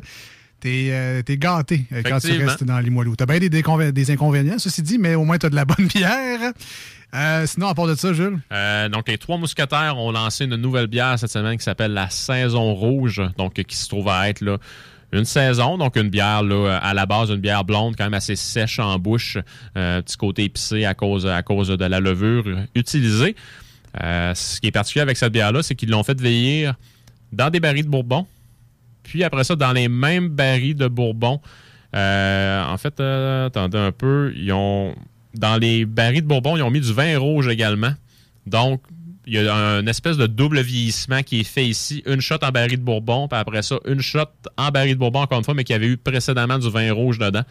T'es 0.60 0.90
euh, 0.92 1.24
t'es 1.24 1.38
gâté 1.38 1.86
euh, 1.92 2.04
quand 2.06 2.20
tu 2.20 2.32
restes 2.34 2.64
dans 2.64 2.80
Moineaux. 2.92 3.16
T'as 3.16 3.26
bien 3.26 3.40
des, 3.40 3.50
des 3.50 4.12
inconvénients, 4.12 4.60
ceci 4.60 4.84
dit, 4.84 5.00
mais 5.00 5.16
au 5.16 5.24
moins 5.26 5.40
t'as 5.40 5.50
de 5.50 5.56
la 5.56 5.66
bonne 5.66 5.88
bière. 5.88 6.52
Euh, 7.16 7.46
sinon, 7.48 7.68
à 7.68 7.74
part 7.74 7.88
de 7.88 7.96
ça, 7.96 8.14
Jules, 8.14 8.40
Euh, 8.54 8.88
donc, 8.88 9.10
les 9.10 9.18
trois 9.18 9.38
mousquetaires 9.38 9.98
ont 9.98 10.12
lancé 10.12 10.46
une 10.46 10.56
nouvelle 10.56 10.88
bière 10.88 11.18
cette 11.20 11.32
semaine 11.32 11.58
qui 11.58 11.64
s'appelle 11.64 11.92
la 11.94 12.10
Saison 12.10 12.74
Rouge, 12.74 13.22
donc 13.38 13.54
qui 13.56 13.76
se 13.76 13.90
trouve 13.90 14.08
à 14.08 14.30
être 14.30 14.40
là, 14.42 14.60
une 15.12 15.26
saison, 15.26 15.78
donc 15.78 15.98
une 15.98 16.10
bière 16.10 16.44
là, 16.44 16.78
à 16.82 16.94
la 16.94 17.06
base, 17.06 17.30
une 17.30 17.38
bière 17.38 17.64
blonde 17.64 17.96
quand 17.98 18.06
même 18.06 18.14
assez 18.14 18.36
sèche 18.36 18.80
en 18.80 18.98
bouche, 18.98 19.38
euh, 19.78 20.02
petit 20.02 20.18
côté 20.18 20.44
épicé 20.46 20.86
à 20.86 20.94
cause, 20.94 21.24
de 21.24 21.86
la 21.86 22.00
levure 22.00 22.46
utilisée. 22.76 23.36
Euh, 24.02 24.34
ce 24.34 24.62
qui 24.62 24.68
est 24.68 24.72
particulier 24.72 25.02
avec 25.02 25.18
cette 25.18 25.34
bière-là, 25.34 25.64
c'est 25.64 25.76
qu'ils 25.76 25.90
l'ont 25.90 26.04
fait 26.04 26.20
vieillir 26.20 26.76
dans 27.34 27.50
des 27.50 27.60
barils 27.60 27.86
de 27.86 27.90
Bourbon, 27.90 28.26
puis 29.04 29.24
après 29.24 29.44
ça, 29.44 29.56
dans 29.56 29.74
les 29.74 29.88
mêmes 29.88 30.30
barils 30.30 30.76
de 30.76 30.88
Bourbon. 30.88 31.42
Euh, 31.94 32.64
en 32.64 32.78
fait, 32.78 33.00
euh, 33.00 33.48
attendez 33.48 33.78
un 33.78 33.92
peu, 33.92 34.34
ils 34.36 34.52
ont 34.54 34.96
dans 35.34 35.58
les 35.58 35.86
barils 35.86 36.22
de 36.22 36.28
Bourbon, 36.28 36.56
ils 36.56 36.64
ont 36.64 36.70
mis 36.72 36.80
du 36.80 36.94
vin 36.94 37.18
rouge 37.18 37.48
également. 37.48 37.94
Donc, 38.46 38.82
il 39.28 39.34
y 39.34 39.48
a 39.48 39.56
un 39.56 39.86
espèce 39.86 40.18
de 40.18 40.28
double 40.28 40.62
vieillissement 40.62 41.22
qui 41.22 41.42
est 41.42 41.44
fait 41.44 41.68
ici. 41.68 42.02
Une 42.06 42.22
shot 42.22 42.38
en 42.42 42.50
baril 42.50 42.78
de 42.78 42.84
Bourbon, 42.84 43.28
puis 43.28 43.40
après 43.40 43.62
ça, 43.62 43.78
une 43.86 44.02
shot 44.02 44.26
en 44.58 44.70
baril 44.70 44.96
de 44.96 45.00
Bourbon, 45.00 45.22
encore 45.22 45.38
une 45.38 45.44
fois, 45.44 45.54
mais 45.54 45.64
qui 45.64 45.74
avait 45.74 45.88
eu 45.88 45.98
précédemment 45.98 46.58
du 46.58 46.70
vin 46.70 46.92
rouge 46.92 47.20
dedans. 47.20 47.44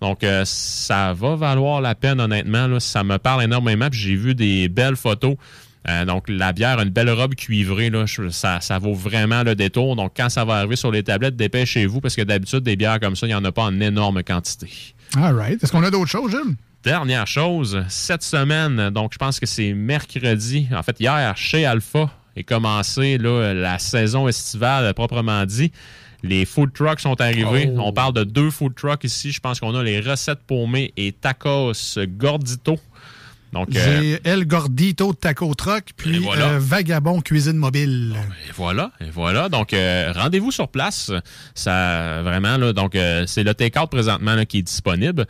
Donc, 0.00 0.24
euh, 0.24 0.42
ça 0.44 1.12
va 1.12 1.36
valoir 1.36 1.80
la 1.80 1.94
peine, 1.94 2.20
honnêtement. 2.20 2.80
Ça 2.80 3.04
me 3.04 3.16
parle 3.18 3.44
énormément. 3.44 3.88
J'ai 3.92 4.16
vu 4.16 4.34
des 4.34 4.68
belles 4.68 4.96
photos. 4.96 5.36
Euh, 5.88 6.04
donc, 6.04 6.24
la 6.28 6.52
bière 6.52 6.80
une 6.80 6.90
belle 6.90 7.10
robe 7.10 7.34
cuivrée. 7.34 7.90
Là. 7.90 8.06
Ça, 8.30 8.60
ça 8.60 8.78
vaut 8.78 8.94
vraiment 8.94 9.42
le 9.42 9.54
détour. 9.54 9.96
Donc, 9.96 10.12
quand 10.16 10.28
ça 10.28 10.44
va 10.44 10.56
arriver 10.56 10.76
sur 10.76 10.90
les 10.90 11.02
tablettes, 11.02 11.36
dépêchez-vous 11.36 12.00
parce 12.00 12.16
que 12.16 12.22
d'habitude, 12.22 12.60
des 12.60 12.76
bières 12.76 13.00
comme 13.00 13.16
ça, 13.16 13.26
il 13.26 13.30
n'y 13.30 13.34
en 13.34 13.44
a 13.44 13.52
pas 13.52 13.62
en 13.62 13.80
énorme 13.80 14.22
quantité. 14.24 14.68
all 15.16 15.34
right. 15.34 15.62
Est-ce 15.62 15.70
qu'on 15.70 15.84
a 15.84 15.90
d'autres 15.90 16.10
choses, 16.10 16.30
Jules? 16.32 16.56
Dernière 16.84 17.26
chose, 17.26 17.82
cette 17.88 18.22
semaine, 18.22 18.90
donc 18.90 19.14
je 19.14 19.18
pense 19.18 19.40
que 19.40 19.46
c'est 19.46 19.72
mercredi, 19.72 20.68
en 20.70 20.82
fait 20.82 21.00
hier, 21.00 21.34
chez 21.34 21.64
Alpha 21.64 22.10
est 22.36 22.42
commencé 22.42 23.16
là, 23.16 23.54
la 23.54 23.78
saison 23.78 24.28
estivale 24.28 24.92
proprement 24.92 25.46
dit. 25.46 25.72
Les 26.22 26.44
food 26.44 26.72
trucks 26.74 27.00
sont 27.00 27.18
arrivés. 27.20 27.70
Oh. 27.74 27.80
On 27.84 27.92
parle 27.92 28.12
de 28.12 28.24
deux 28.24 28.50
food 28.50 28.74
trucks 28.74 29.04
ici. 29.04 29.30
Je 29.30 29.40
pense 29.40 29.60
qu'on 29.60 29.74
a 29.74 29.82
les 29.82 30.00
recettes 30.00 30.40
paumées 30.46 30.92
et 30.96 31.12
tacos 31.12 31.98
gordito. 32.08 32.78
Donc, 33.52 33.68
euh, 33.76 34.18
El 34.24 34.46
Gordito 34.46 35.12
Taco 35.12 35.54
Truck, 35.54 35.90
puis 35.96 36.18
voilà. 36.18 36.48
euh, 36.48 36.58
Vagabond 36.58 37.20
Cuisine 37.20 37.56
Mobile. 37.56 38.16
Et 38.48 38.52
voilà, 38.52 38.90
et 39.00 39.10
voilà. 39.10 39.48
Donc, 39.48 39.72
euh, 39.72 40.12
rendez-vous 40.12 40.50
sur 40.50 40.68
place. 40.68 41.12
Ça, 41.54 42.22
vraiment, 42.22 42.56
là, 42.56 42.72
donc, 42.72 42.96
euh, 42.96 43.24
c'est 43.26 43.44
le 43.44 43.54
take-out 43.54 43.88
présentement 43.90 44.34
là, 44.34 44.44
qui 44.44 44.58
est 44.58 44.62
disponible. 44.62 45.26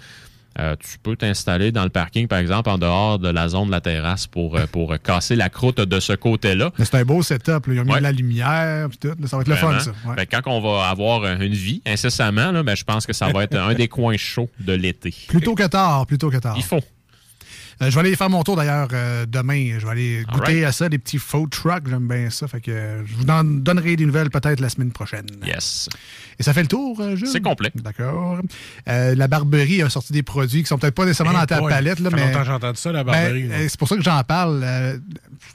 Euh, 0.58 0.76
tu 0.78 0.98
peux 1.02 1.16
t'installer 1.16 1.72
dans 1.72 1.82
le 1.84 1.90
parking, 1.90 2.28
par 2.28 2.38
exemple, 2.38 2.70
en 2.70 2.78
dehors 2.78 3.18
de 3.18 3.28
la 3.28 3.48
zone 3.48 3.66
de 3.66 3.72
la 3.72 3.80
terrasse 3.80 4.26
pour, 4.28 4.56
euh, 4.56 4.66
pour 4.70 4.94
casser 5.02 5.34
la 5.34 5.48
croûte 5.48 5.80
de 5.80 5.98
ce 6.00 6.12
côté-là. 6.12 6.70
C'est 6.78 6.94
un 6.94 7.04
beau 7.04 7.22
setup. 7.22 7.66
là. 7.66 7.74
Ils 7.74 7.80
ont 7.80 7.84
mis 7.84 7.90
Ouais. 7.92 7.98
de 7.98 8.02
la 8.04 8.12
lumière, 8.12 8.88
puis 8.88 8.98
tout. 8.98 9.14
Ça 9.26 9.36
va 9.36 9.42
être 9.42 9.48
le 9.48 9.56
fun, 9.56 9.78
ça. 9.80 9.90
Ouais. 10.06 10.26
Que 10.26 10.36
quand 10.36 10.50
on 10.52 10.60
va 10.60 10.88
avoir 10.88 11.22
euh, 11.24 11.36
une 11.40 11.54
vie 11.54 11.82
incessamment, 11.86 12.52
là, 12.52 12.62
ben, 12.62 12.76
je 12.76 12.84
pense 12.84 13.04
que 13.06 13.12
ça 13.12 13.28
va 13.28 13.42
être 13.44 13.56
un 13.56 13.74
des 13.74 13.88
coins 13.88 14.16
chauds 14.16 14.48
de 14.60 14.72
l'été. 14.74 15.12
Plutôt 15.28 15.54
que 15.54 15.66
tard, 15.66 16.06
plutôt 16.06 16.30
que 16.30 16.36
tard. 16.36 16.54
Il 16.56 16.62
faut. 16.62 16.80
Euh, 17.82 17.90
je 17.90 17.94
vais 17.94 18.00
aller 18.00 18.16
faire 18.16 18.30
mon 18.30 18.42
tour 18.42 18.56
d'ailleurs 18.56 18.88
euh, 18.92 19.26
demain. 19.26 19.78
Je 19.78 19.84
vais 19.84 19.92
aller 19.92 20.24
All 20.28 20.34
goûter 20.34 20.52
right. 20.52 20.64
à 20.64 20.72
ça, 20.72 20.88
des 20.88 20.98
petits 20.98 21.18
food 21.18 21.50
trucks. 21.50 21.88
J'aime 21.88 22.06
bien 22.06 22.30
ça. 22.30 22.48
Fait 22.48 22.60
que 22.60 22.70
euh, 22.70 23.06
je 23.06 23.14
vous 23.16 23.26
en 23.28 23.44
donnerai 23.44 23.96
des 23.96 24.06
nouvelles 24.06 24.30
peut-être 24.30 24.60
la 24.60 24.68
semaine 24.68 24.92
prochaine. 24.92 25.26
Yes. 25.44 25.88
Et 26.38 26.42
ça 26.42 26.52
fait 26.52 26.62
le 26.62 26.68
tour, 26.68 27.00
Jules? 27.16 27.28
C'est 27.28 27.40
complet. 27.40 27.70
D'accord. 27.74 28.40
La 28.86 29.28
Barberie 29.28 29.82
a 29.82 29.90
sorti 29.90 30.12
des 30.12 30.22
produits 30.22 30.62
qui 30.62 30.68
sont 30.68 30.78
peut-être 30.78 30.94
pas 30.94 31.04
nécessairement 31.04 31.38
dans 31.38 31.46
ta 31.46 31.60
boy, 31.60 31.70
palette, 31.70 32.00
là, 32.00 32.10
mais. 32.12 32.32
longtemps 32.32 32.54
entendu 32.54 32.78
ça, 32.78 32.92
la 32.92 33.04
Ben, 33.04 33.12
Barberie, 33.12 33.68
c'est 33.68 33.78
pour 33.78 33.88
ça 33.88 33.96
que 33.96 34.02
j'en 34.02 34.22
parle. 34.24 34.64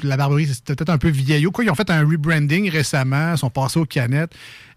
La 0.03 0.17
Barberie, 0.17 0.47
c'était 0.47 0.75
peut-être 0.75 0.89
un 0.89 0.97
peu 0.97 1.09
vieillot. 1.09 1.51
Quoi, 1.51 1.65
ils 1.65 1.69
ont 1.69 1.75
fait 1.75 1.89
un 1.89 2.05
rebranding 2.05 2.69
récemment. 2.69 3.33
Ils 3.33 3.37
sont 3.37 3.49
passés 3.49 3.79
aux 3.79 3.85
canettes. 3.85 4.31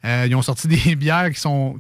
Ils 0.04 0.34
ont 0.34 0.42
sorti 0.42 0.68
des 0.84 0.96
bières 0.96 1.30
qui 1.30 1.40
sont 1.40 1.78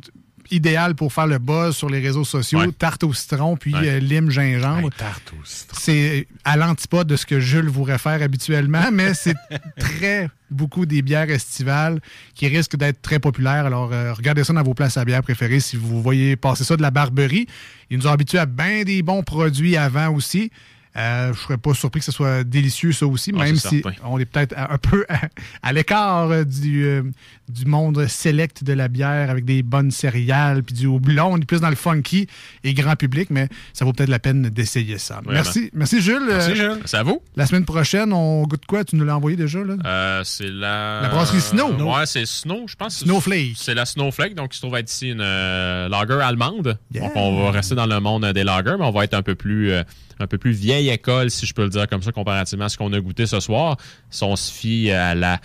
idéales 0.50 0.94
pour 0.94 1.12
faire 1.12 1.26
le 1.26 1.38
buzz 1.38 1.76
sur 1.76 1.88
les 1.88 2.00
réseaux 2.00 2.24
sociaux. 2.24 2.60
Ouais. 2.60 2.72
Tarte 2.72 3.04
au 3.04 3.12
citron, 3.12 3.56
puis 3.56 3.74
Ouais. 3.74 3.88
euh, 3.88 3.98
lime 4.00 4.30
gingembre. 4.30 4.88
Hey, 4.88 4.98
tarte 4.98 5.32
au 5.40 5.44
citron. 5.44 5.76
C'est 5.80 6.26
à 6.44 6.56
l'antipode 6.56 7.06
de 7.06 7.16
ce 7.16 7.24
que 7.26 7.40
Jules 7.40 7.68
vous 7.68 7.82
réfère 7.84 8.22
habituellement, 8.22 8.90
mais 8.92 9.14
c'est 9.14 9.34
très 9.78 10.28
beaucoup 10.50 10.84
des 10.86 11.00
bières 11.02 11.30
estivales 11.30 12.00
qui 12.34 12.46
risquent 12.48 12.76
d'être 12.76 13.00
très 13.00 13.18
populaires. 13.18 13.64
Alors, 13.66 13.90
euh, 13.92 14.12
regardez 14.12 14.44
ça 14.44 14.52
dans 14.52 14.62
vos 14.62 14.74
places 14.74 14.96
à 14.96 15.04
bière 15.04 15.22
préférées 15.22 15.60
si 15.60 15.76
vous 15.76 16.02
voyez 16.02 16.36
passer 16.36 16.64
ça 16.64 16.76
de 16.76 16.82
la 16.82 16.90
Barberie. 16.90 17.46
Ils 17.90 17.98
nous 17.98 18.06
ont 18.06 18.10
habitués 18.12 18.38
à 18.38 18.46
bien 18.46 18.82
des 18.84 19.02
bons 19.02 19.22
produits 19.22 19.76
avant 19.76 20.14
aussi. 20.14 20.50
Euh, 20.96 21.32
je 21.32 21.38
serais 21.40 21.56
pas 21.56 21.72
surpris 21.72 22.00
que 22.00 22.04
ce 22.04 22.12
soit 22.12 22.44
délicieux, 22.44 22.92
ça 22.92 23.06
aussi, 23.06 23.32
Ah, 23.34 23.44
même 23.44 23.56
si 23.56 23.80
certain. 23.80 23.92
on 24.04 24.18
est 24.18 24.26
peut-être 24.26 24.54
un 24.58 24.76
peu 24.76 25.06
à, 25.08 25.20
à 25.62 25.72
l'écart 25.72 26.30
euh, 26.30 26.44
du, 26.44 26.84
euh, 26.84 27.02
du 27.48 27.64
monde 27.64 28.06
select 28.08 28.62
de 28.62 28.74
la 28.74 28.88
bière 28.88 29.30
avec 29.30 29.44
des 29.46 29.62
bonnes 29.62 29.90
céréales 29.90 30.62
puis 30.62 30.74
du 30.74 30.86
houblon. 30.86 31.32
On 31.32 31.38
est 31.38 31.46
plus 31.46 31.60
dans 31.62 31.70
le 31.70 31.76
funky 31.76 32.26
et 32.62 32.74
grand 32.74 32.94
public, 32.96 33.28
mais 33.30 33.48
ça 33.72 33.84
vaut 33.86 33.92
peut-être 33.94 34.10
la 34.10 34.18
peine 34.18 34.42
d'essayer 34.50 34.98
ça. 34.98 35.14
Vraiment. 35.24 35.32
Merci, 35.32 35.70
merci 35.72 36.00
Jules. 36.02 36.22
Merci, 36.28 36.50
Euh, 36.50 36.54
Jules. 36.54 36.82
Ça 36.84 37.02
vaut? 37.02 37.22
la 37.36 37.46
semaine 37.46 37.64
prochaine, 37.64 38.12
on 38.12 38.42
goûte 38.42 38.66
quoi? 38.66 38.84
Tu 38.84 38.96
nous 38.96 39.04
l'as 39.06 39.16
envoyé 39.16 39.36
déjà, 39.36 39.64
là? 39.64 39.76
Euh, 39.86 40.22
c'est 40.24 40.50
la... 40.50 41.00
La 41.02 41.08
brasserie 41.08 41.40
Snow. 41.40 41.72
Ouais, 41.90 42.04
c'est 42.06 42.26
Snow, 42.26 42.64
je 42.66 42.76
pense. 42.76 42.98
Snowflake. 42.98 43.54
C'est 43.56 43.74
la 43.74 43.86
Snowflake, 43.86 44.34
donc 44.34 44.50
qui 44.50 44.56
se 44.58 44.62
trouve 44.62 44.76
être 44.76 44.90
ici 44.92 45.08
une 45.10 45.20
euh, 45.22 45.88
lager 45.88 46.20
allemande. 46.22 46.78
Yeah. 46.92 47.04
Donc 47.04 47.12
on 47.16 47.44
va 47.44 47.50
rester 47.50 47.74
dans 47.74 47.86
le 47.86 47.98
monde 48.00 48.26
des 48.26 48.44
lagers, 48.44 48.76
mais 48.78 48.84
on 48.84 48.90
va 48.90 49.04
être 49.04 49.14
un 49.14 49.22
peu 49.22 49.34
plus 49.34 49.70
euh, 49.72 49.82
un 50.18 50.26
peu 50.26 50.38
plus 50.38 50.52
vieille 50.52 50.90
école, 50.90 51.30
si 51.30 51.46
je 51.46 51.54
peux 51.54 51.62
le 51.62 51.70
dire 51.70 51.88
comme 51.88 52.02
ça, 52.02 52.12
comparativement 52.12 52.66
à 52.66 52.68
ce 52.68 52.76
qu'on 52.76 52.92
a 52.92 53.00
goûté 53.00 53.26
ce 53.26 53.40
soir. 53.40 53.76
Si 54.10 54.22
on 54.24 54.36
se 54.36 54.52
fie 54.52 54.90
à 54.90 55.14
la 55.14 55.40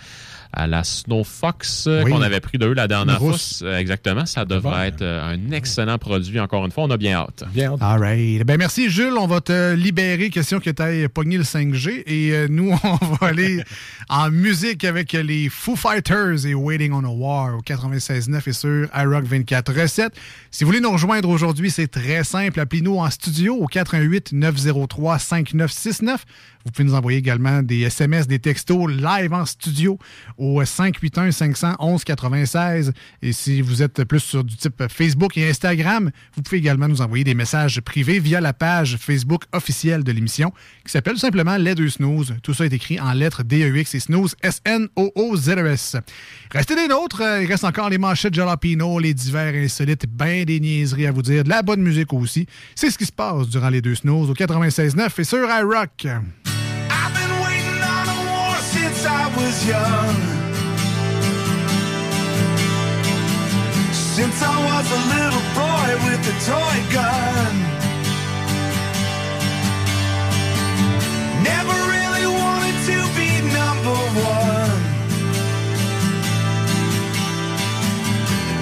à 0.54 0.68
la 0.68 0.84
Snow 0.84 1.24
Fox 1.24 1.86
euh, 1.88 2.04
Oui. 2.04 2.12
qu'on 2.12 2.22
avait 2.22 2.40
pris 2.40 2.58
de 2.58 2.68
eux 2.68 2.74
la 2.74 2.88
dernière 2.88 3.20
fois. 3.20 3.36
Euh, 3.64 3.78
Exactement, 3.78 4.26
ça 4.26 4.46
devrait 4.46 4.90
être 4.90 5.02
euh, 5.02 5.34
un 5.34 5.52
excellent 5.52 5.98
produit. 5.98 6.40
Encore 6.40 6.66
une 6.66 6.72
fois, 6.72 6.84
on 6.86 6.92
a 6.92 6.98
bien 6.98 7.18
hâte. 7.18 7.44
Bien 7.54 7.74
hâte. 7.74 7.80
All 7.82 8.00
right. 8.00 8.44
Ben 8.46 8.58
merci, 8.58 8.90
Jules. 8.90 9.18
On 9.20 9.28
va 9.28 9.42
te 9.42 9.74
libérer. 9.74 10.30
Question 10.30 10.60
que 10.60 10.70
tu 10.70 10.82
aies 10.82 11.08
pogné 11.08 11.38
le 11.38 11.44
5G. 11.44 12.04
Et 12.06 12.48
nous, 12.50 12.72
on 12.84 13.06
va 13.16 13.28
aller 13.28 13.62
en 14.10 14.30
musique 14.32 14.84
avec 14.86 15.14
les 15.14 15.50
Foo 15.50 15.76
Fighters 15.76 16.46
et 16.46 16.54
Waiting 16.54 16.92
on 16.94 17.04
a 17.04 17.10
War 17.10 17.58
au 17.58 17.62
96.9 17.62 18.50
et 18.50 18.54
sur 18.54 18.88
iRock 18.96 19.26
24.7. 19.26 20.10
Si 20.52 20.64
vous 20.64 20.70
voulez 20.70 20.82
nous 20.82 20.92
rejoindre 20.92 21.30
aujourd'hui, 21.30 21.70
c'est 21.70 21.88
très 21.88 22.24
simple. 22.24 22.60
Appelez-nous 22.60 22.98
en 22.98 23.10
studio 23.10 23.56
au 23.56 23.68
88 23.68 24.34
903 24.34 25.20
5969. 25.20 26.26
Vous 26.68 26.72
pouvez 26.74 26.90
nous 26.90 26.96
envoyer 26.96 27.18
également 27.18 27.64
des 27.64 27.84
SMS, 27.84 28.28
des 28.28 28.40
textos 28.40 28.92
live 28.92 29.32
en 29.32 29.46
studio 29.46 29.98
au 30.38 30.62
581-511-96. 30.62 32.92
Et 33.22 33.32
si 33.32 33.62
vous 33.62 33.82
êtes 33.82 34.04
plus 34.04 34.20
sur 34.20 34.44
du 34.44 34.58
type 34.58 34.84
Facebook 34.90 35.38
et 35.38 35.48
Instagram, 35.50 36.12
vous 36.36 36.42
pouvez 36.42 36.58
également 36.58 36.90
nous 36.90 37.02
envoyer 37.02 37.24
des 37.24 37.36
messages 37.36 37.80
privés 37.80 38.20
via 38.20 38.42
la 38.42 38.52
page 38.52 38.98
Facebook 38.98 39.44
officielle 39.54 40.04
de 40.04 40.12
l'émission 40.12 40.52
qui 40.86 40.92
s'appelle 40.92 41.18
simplement 41.18 41.56
Les 41.56 41.74
Deux 41.74 41.88
Snooze. 41.90 42.36
Tout 42.44 42.54
ça 42.54 42.66
est 42.66 42.74
écrit 42.74 43.00
en 43.00 43.14
lettres 43.14 43.44
D-E-X 43.44 43.96
et 43.96 44.02
Snooze, 44.02 44.36
S-N-O-O-Z-E-S. 44.44 45.96
Restez 46.52 46.76
des 46.76 46.90
nôtres. 46.90 47.22
euh, 47.22 47.44
Il 47.44 47.48
reste 47.48 47.64
encore 47.64 47.90
les 47.90 47.98
manchettes 47.98 48.34
Jalapino, 48.34 49.00
les 49.00 49.14
divers 49.14 49.54
insolites, 49.56 50.06
ben 50.10 50.44
des 50.44 50.60
niaiseries 50.60 51.08
à 51.08 51.14
vous 51.14 51.22
dire, 51.22 51.46
de 51.46 51.50
la 51.50 51.62
bonne 51.62 51.82
musique 51.82 52.12
aussi. 52.12 52.46
C'est 52.76 52.92
ce 52.92 52.98
qui 52.98 53.06
se 53.06 53.14
passe 53.14 53.48
durant 53.48 53.70
les 53.70 53.82
deux 53.82 53.96
snooze 53.96 54.30
au 54.30 54.34
96.9 54.34 55.10
et 55.18 55.24
sur 55.24 55.48
iRock. 55.48 56.08
I 59.28 59.36
was 59.36 59.68
young. 59.68 60.16
Since 64.16 64.38
I 64.42 64.56
was 64.70 64.88
a 65.00 65.02
little 65.16 65.46
boy 65.62 65.90
with 66.06 66.34
a 66.34 66.36
toy 66.48 66.78
gun. 66.96 67.54
Never 71.44 71.78
really 71.94 72.28
wanted 72.40 72.78
to 72.90 72.98
be 73.20 73.30
number 73.60 74.00
one. 74.32 74.82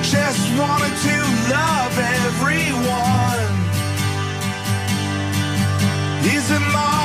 Just 0.02 0.44
wanted 0.58 0.96
to 1.08 1.16
love 1.54 1.94
everyone. 2.26 3.54
Is 6.36 6.50
there 6.50 7.05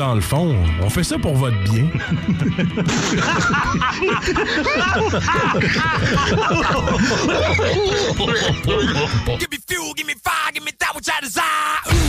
dans 0.00 0.14
le 0.14 0.22
fond, 0.22 0.56
on 0.80 0.88
fait 0.88 1.04
ça 1.04 1.18
pour 1.18 1.34
votre 1.34 1.62
bien. 1.64 1.84
give 9.38 9.50
me 9.50 9.58
fuel, 9.68 9.92
give 9.94 10.06
me 10.06 10.14
fire, 10.24 10.52
give 10.54 10.64
me 10.64 10.72
that 10.78 10.94
which 10.94 11.10
I 11.10 11.20
desire. 11.20 11.99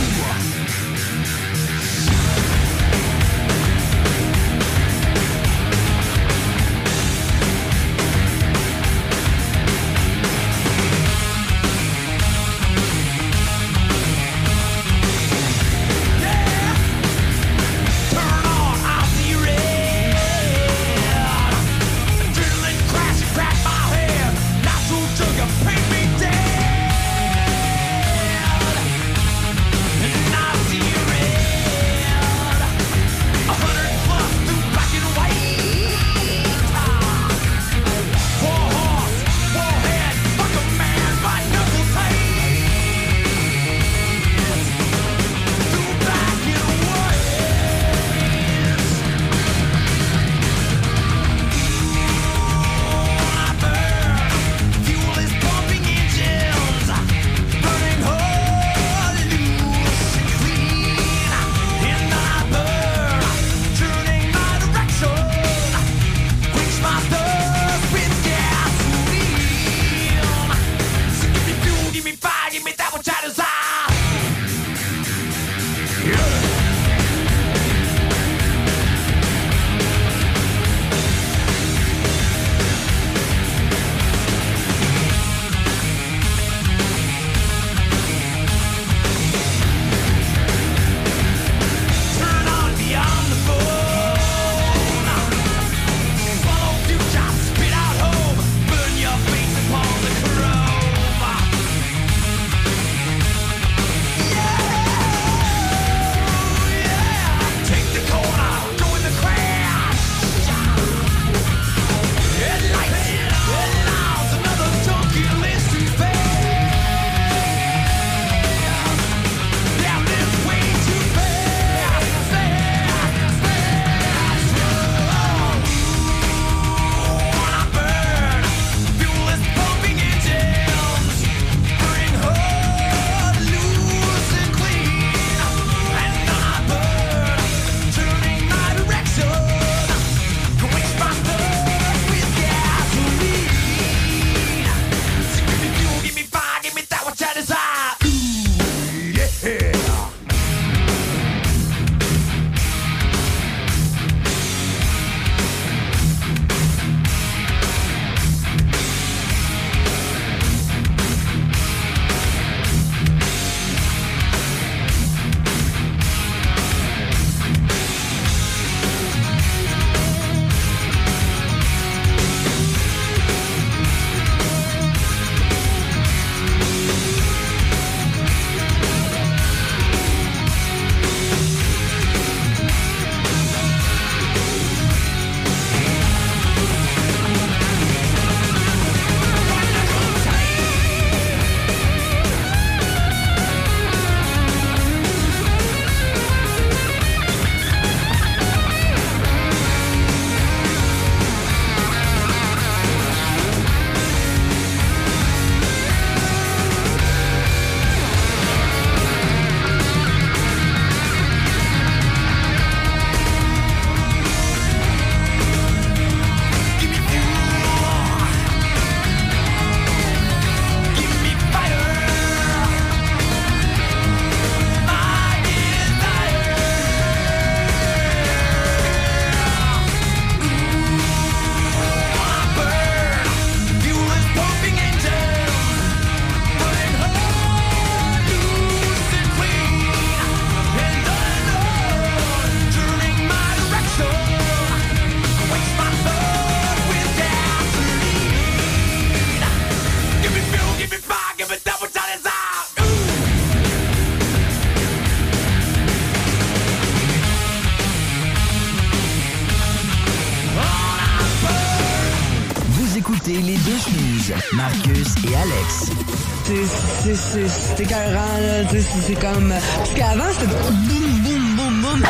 C'est- 267.32 267.82
écœurant, 267.82 268.38
là. 268.40 268.64
Tu 268.70 268.80
sais, 268.80 268.86
C'est 268.94 269.06
c'est 269.08 269.20
comme. 269.20 269.52
Parce 269.76 269.94
qu'avant, 269.94 270.32
c'était 270.32 270.46
boum, 270.46 271.20
boum, 271.22 271.56
boum, 271.56 271.82
boum. 271.82 272.02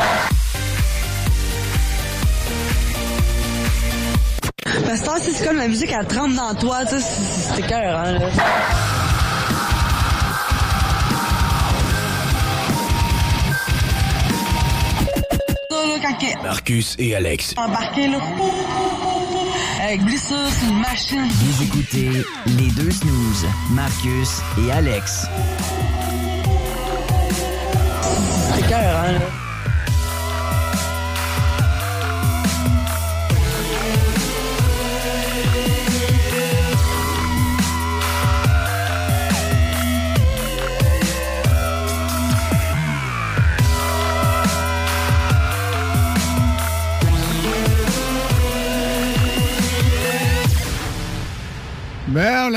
Parce 4.86 5.00
que 5.00 5.06
ça, 5.06 5.14
c'est 5.20 5.44
comme 5.46 5.56
la 5.58 5.68
musique, 5.68 5.90
elle 5.98 6.06
tremble 6.06 6.34
dans 6.34 6.54
toi, 6.54 6.84
tu 6.84 6.96
sais. 6.98 7.00
c'est- 7.54 7.60
écœurant, 7.60 8.02
là. 8.12 8.18
Marcus 16.42 16.96
et 16.98 17.14
Alex. 17.14 17.54
embarqué, 17.56 18.08
là. 18.08 18.18
Avec 19.82 20.00
blessure, 20.04 20.36
c'est 20.48 20.68
une 20.68 20.78
machine. 20.78 21.28
Vous 21.28 21.62
écoutez 21.64 22.24
les 22.46 22.68
deux 22.70 22.92
snooze, 22.92 23.46
Marcus 23.72 24.40
et 24.64 24.70
Alex. 24.70 25.26
C'est 28.54 28.60
écœurant, 28.60 29.12
là. 29.12 29.41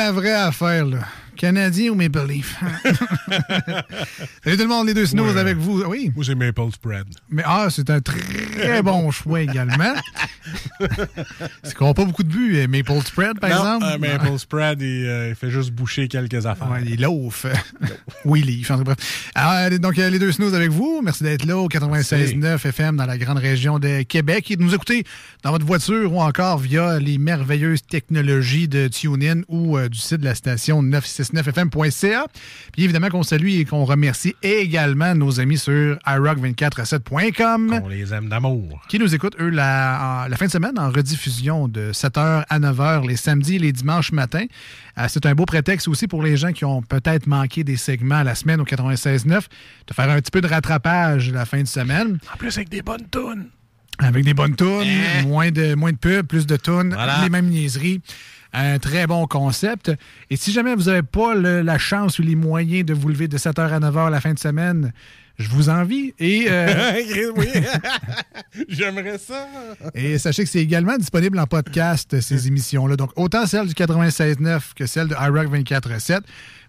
La 0.05 0.11
vraie 0.11 0.33
affaire, 0.33 0.85
là. 0.85 0.99
Canadien 1.35 1.89
ou 1.91 1.95
Maple 1.95 2.27
Leaf? 2.27 2.55
Salut 4.43 4.55
tout 4.57 4.63
le 4.63 4.67
monde, 4.67 4.87
les 4.87 4.93
deux 4.93 5.05
Ouais. 5.33 5.37
avec 5.39 5.57
vous. 5.57 5.81
Oui. 5.83 6.11
Moi, 6.15 6.23
c'est 6.23 6.35
Maple 6.35 6.71
Spread. 6.71 7.05
Mais 7.29 7.41
ah, 7.45 7.67
c'est 7.71 7.89
un 7.89 7.99
très 7.99 8.81
bon 8.83 9.09
choix 9.11 9.41
également. 9.41 9.93
C'est 11.63 11.73
qu'on 11.73 11.87
n'a 11.87 11.93
pas 11.93 12.05
beaucoup 12.05 12.23
de 12.23 12.29
buts, 12.29 12.57
euh, 12.57 12.67
Maple 12.67 13.01
Spread, 13.05 13.39
par 13.39 13.49
non, 13.49 13.75
exemple? 13.77 13.85
euh, 13.85 13.97
Maple 14.17 14.39
Spread, 14.39 14.81
il, 14.81 15.05
euh, 15.05 15.29
il 15.29 15.35
fait 15.35 15.49
juste 15.49 15.71
boucher 15.71 16.07
quelques 16.07 16.45
affaires. 16.45 16.69
Ouais, 16.69 16.83
il 16.85 17.01
loaf. 17.01 17.45
En 18.25 18.31
tout 18.31 18.63
cas, 18.65 18.77
bref. 18.83 19.31
Alors, 19.35 19.79
donc, 19.79 19.99
euh, 19.99 20.09
les 20.09 20.19
deux 20.19 20.31
snooze 20.31 20.53
avec 20.55 20.69
vous. 20.71 21.01
Merci 21.03 21.23
d'être 21.23 21.45
là 21.45 21.57
au 21.57 21.67
96.9 21.67 22.55
FM 22.67 22.95
dans 22.97 23.05
la 23.05 23.17
grande 23.17 23.37
région 23.37 23.79
de 23.79 24.01
Québec 24.03 24.49
et 24.51 24.55
de 24.55 24.63
nous 24.63 24.73
écouter 24.73 25.03
dans 25.43 25.51
votre 25.51 25.65
voiture 25.65 26.11
ou 26.11 26.21
encore 26.21 26.57
via 26.57 26.99
les 26.99 27.17
merveilleuses 27.17 27.83
technologies 27.83 28.67
de 28.67 28.87
TuneIn 28.87 29.41
ou 29.47 29.77
euh, 29.77 29.89
du 29.89 29.97
site 29.99 30.17
de 30.21 30.25
la 30.25 30.35
station 30.35 30.81
969fm.ca. 30.83 32.25
Puis 32.73 32.83
évidemment 32.83 33.09
qu'on 33.09 33.23
salue 33.23 33.49
et 33.49 33.65
qu'on 33.65 33.85
remercie 33.85 34.35
également 34.41 35.13
nos 35.15 35.39
amis 35.39 35.57
sur 35.57 35.97
iRock247.com. 36.07 37.81
On 37.83 37.87
les 37.87 38.13
aime 38.13 38.29
d'amour. 38.29 38.81
Qui 38.89 38.99
nous 38.99 39.13
écoutent, 39.13 39.35
eux, 39.39 39.49
la 39.49 40.27
fin 40.37 40.45
de 40.47 40.51
semaine 40.51 40.64
en 40.77 40.89
rediffusion 40.89 41.67
de 41.67 41.91
7h 41.91 42.43
à 42.49 42.59
9h 42.59 43.07
les 43.07 43.15
samedis 43.15 43.55
et 43.55 43.59
les 43.59 43.71
dimanches 43.71 44.11
matins. 44.11 44.45
Euh, 44.97 45.05
c'est 45.09 45.25
un 45.25 45.33
beau 45.35 45.45
prétexte 45.45 45.87
aussi 45.87 46.07
pour 46.07 46.23
les 46.23 46.37
gens 46.37 46.51
qui 46.51 46.65
ont 46.65 46.81
peut-être 46.81 47.27
manqué 47.27 47.63
des 47.63 47.77
segments 47.77 48.23
la 48.23 48.35
semaine 48.35 48.59
au 48.61 48.65
96.9 48.65 49.27
de 49.87 49.93
faire 49.93 50.09
un 50.09 50.19
petit 50.19 50.31
peu 50.31 50.41
de 50.41 50.47
rattrapage 50.47 51.31
la 51.31 51.45
fin 51.45 51.61
de 51.61 51.67
semaine. 51.67 52.17
En 52.33 52.37
plus, 52.37 52.55
avec 52.57 52.69
des 52.69 52.81
bonnes 52.81 53.07
tunes. 53.11 53.47
Avec 53.99 54.25
des 54.25 54.33
bonnes 54.33 54.55
tunes, 54.55 55.25
moins, 55.25 55.51
de, 55.51 55.73
moins 55.75 55.91
de 55.93 55.97
pubs, 55.97 56.25
plus 56.27 56.45
de 56.45 56.57
tunes, 56.57 56.93
Voilà. 56.93 57.21
les 57.23 57.29
mêmes 57.29 57.47
niaiseries. 57.47 58.01
Un 58.51 58.77
très 58.79 59.05
bon 59.07 59.25
concept. 59.27 59.91
Et 60.29 60.35
si 60.37 60.51
jamais 60.53 60.75
vous 60.75 60.83
n'avez 60.83 61.01
pas 61.01 61.33
le- 61.35 61.61
la 61.61 61.77
chance 61.77 62.19
ou 62.19 62.21
les 62.21 62.35
moyens 62.35 62.85
de 62.85 62.93
vous 62.93 63.07
lever 63.09 63.27
de 63.27 63.37
7h 63.37 63.71
à 63.73 63.79
9h 63.79 64.09
la 64.09 64.21
fin 64.21 64.33
de 64.33 64.39
semaine, 64.39 64.93
je 65.37 65.49
vous 65.49 65.69
envie. 65.69 66.13
Et, 66.19 66.45
euh, 66.49 67.31
oui. 67.35 67.47
J'aimerais 68.69 69.17
ça. 69.17 69.47
et 69.93 70.17
sachez 70.17 70.43
que 70.43 70.49
c'est 70.49 70.59
également 70.59 70.97
disponible 70.97 71.39
en 71.39 71.47
podcast, 71.47 72.19
ces 72.21 72.47
émissions-là. 72.47 72.95
Donc, 72.95 73.11
autant 73.15 73.45
celle 73.45 73.67
du 73.67 73.73
96.9 73.73 74.73
que 74.75 74.85
celle 74.85 75.07
de 75.07 75.15
iRock 75.15 75.53
24.7. 75.53 76.21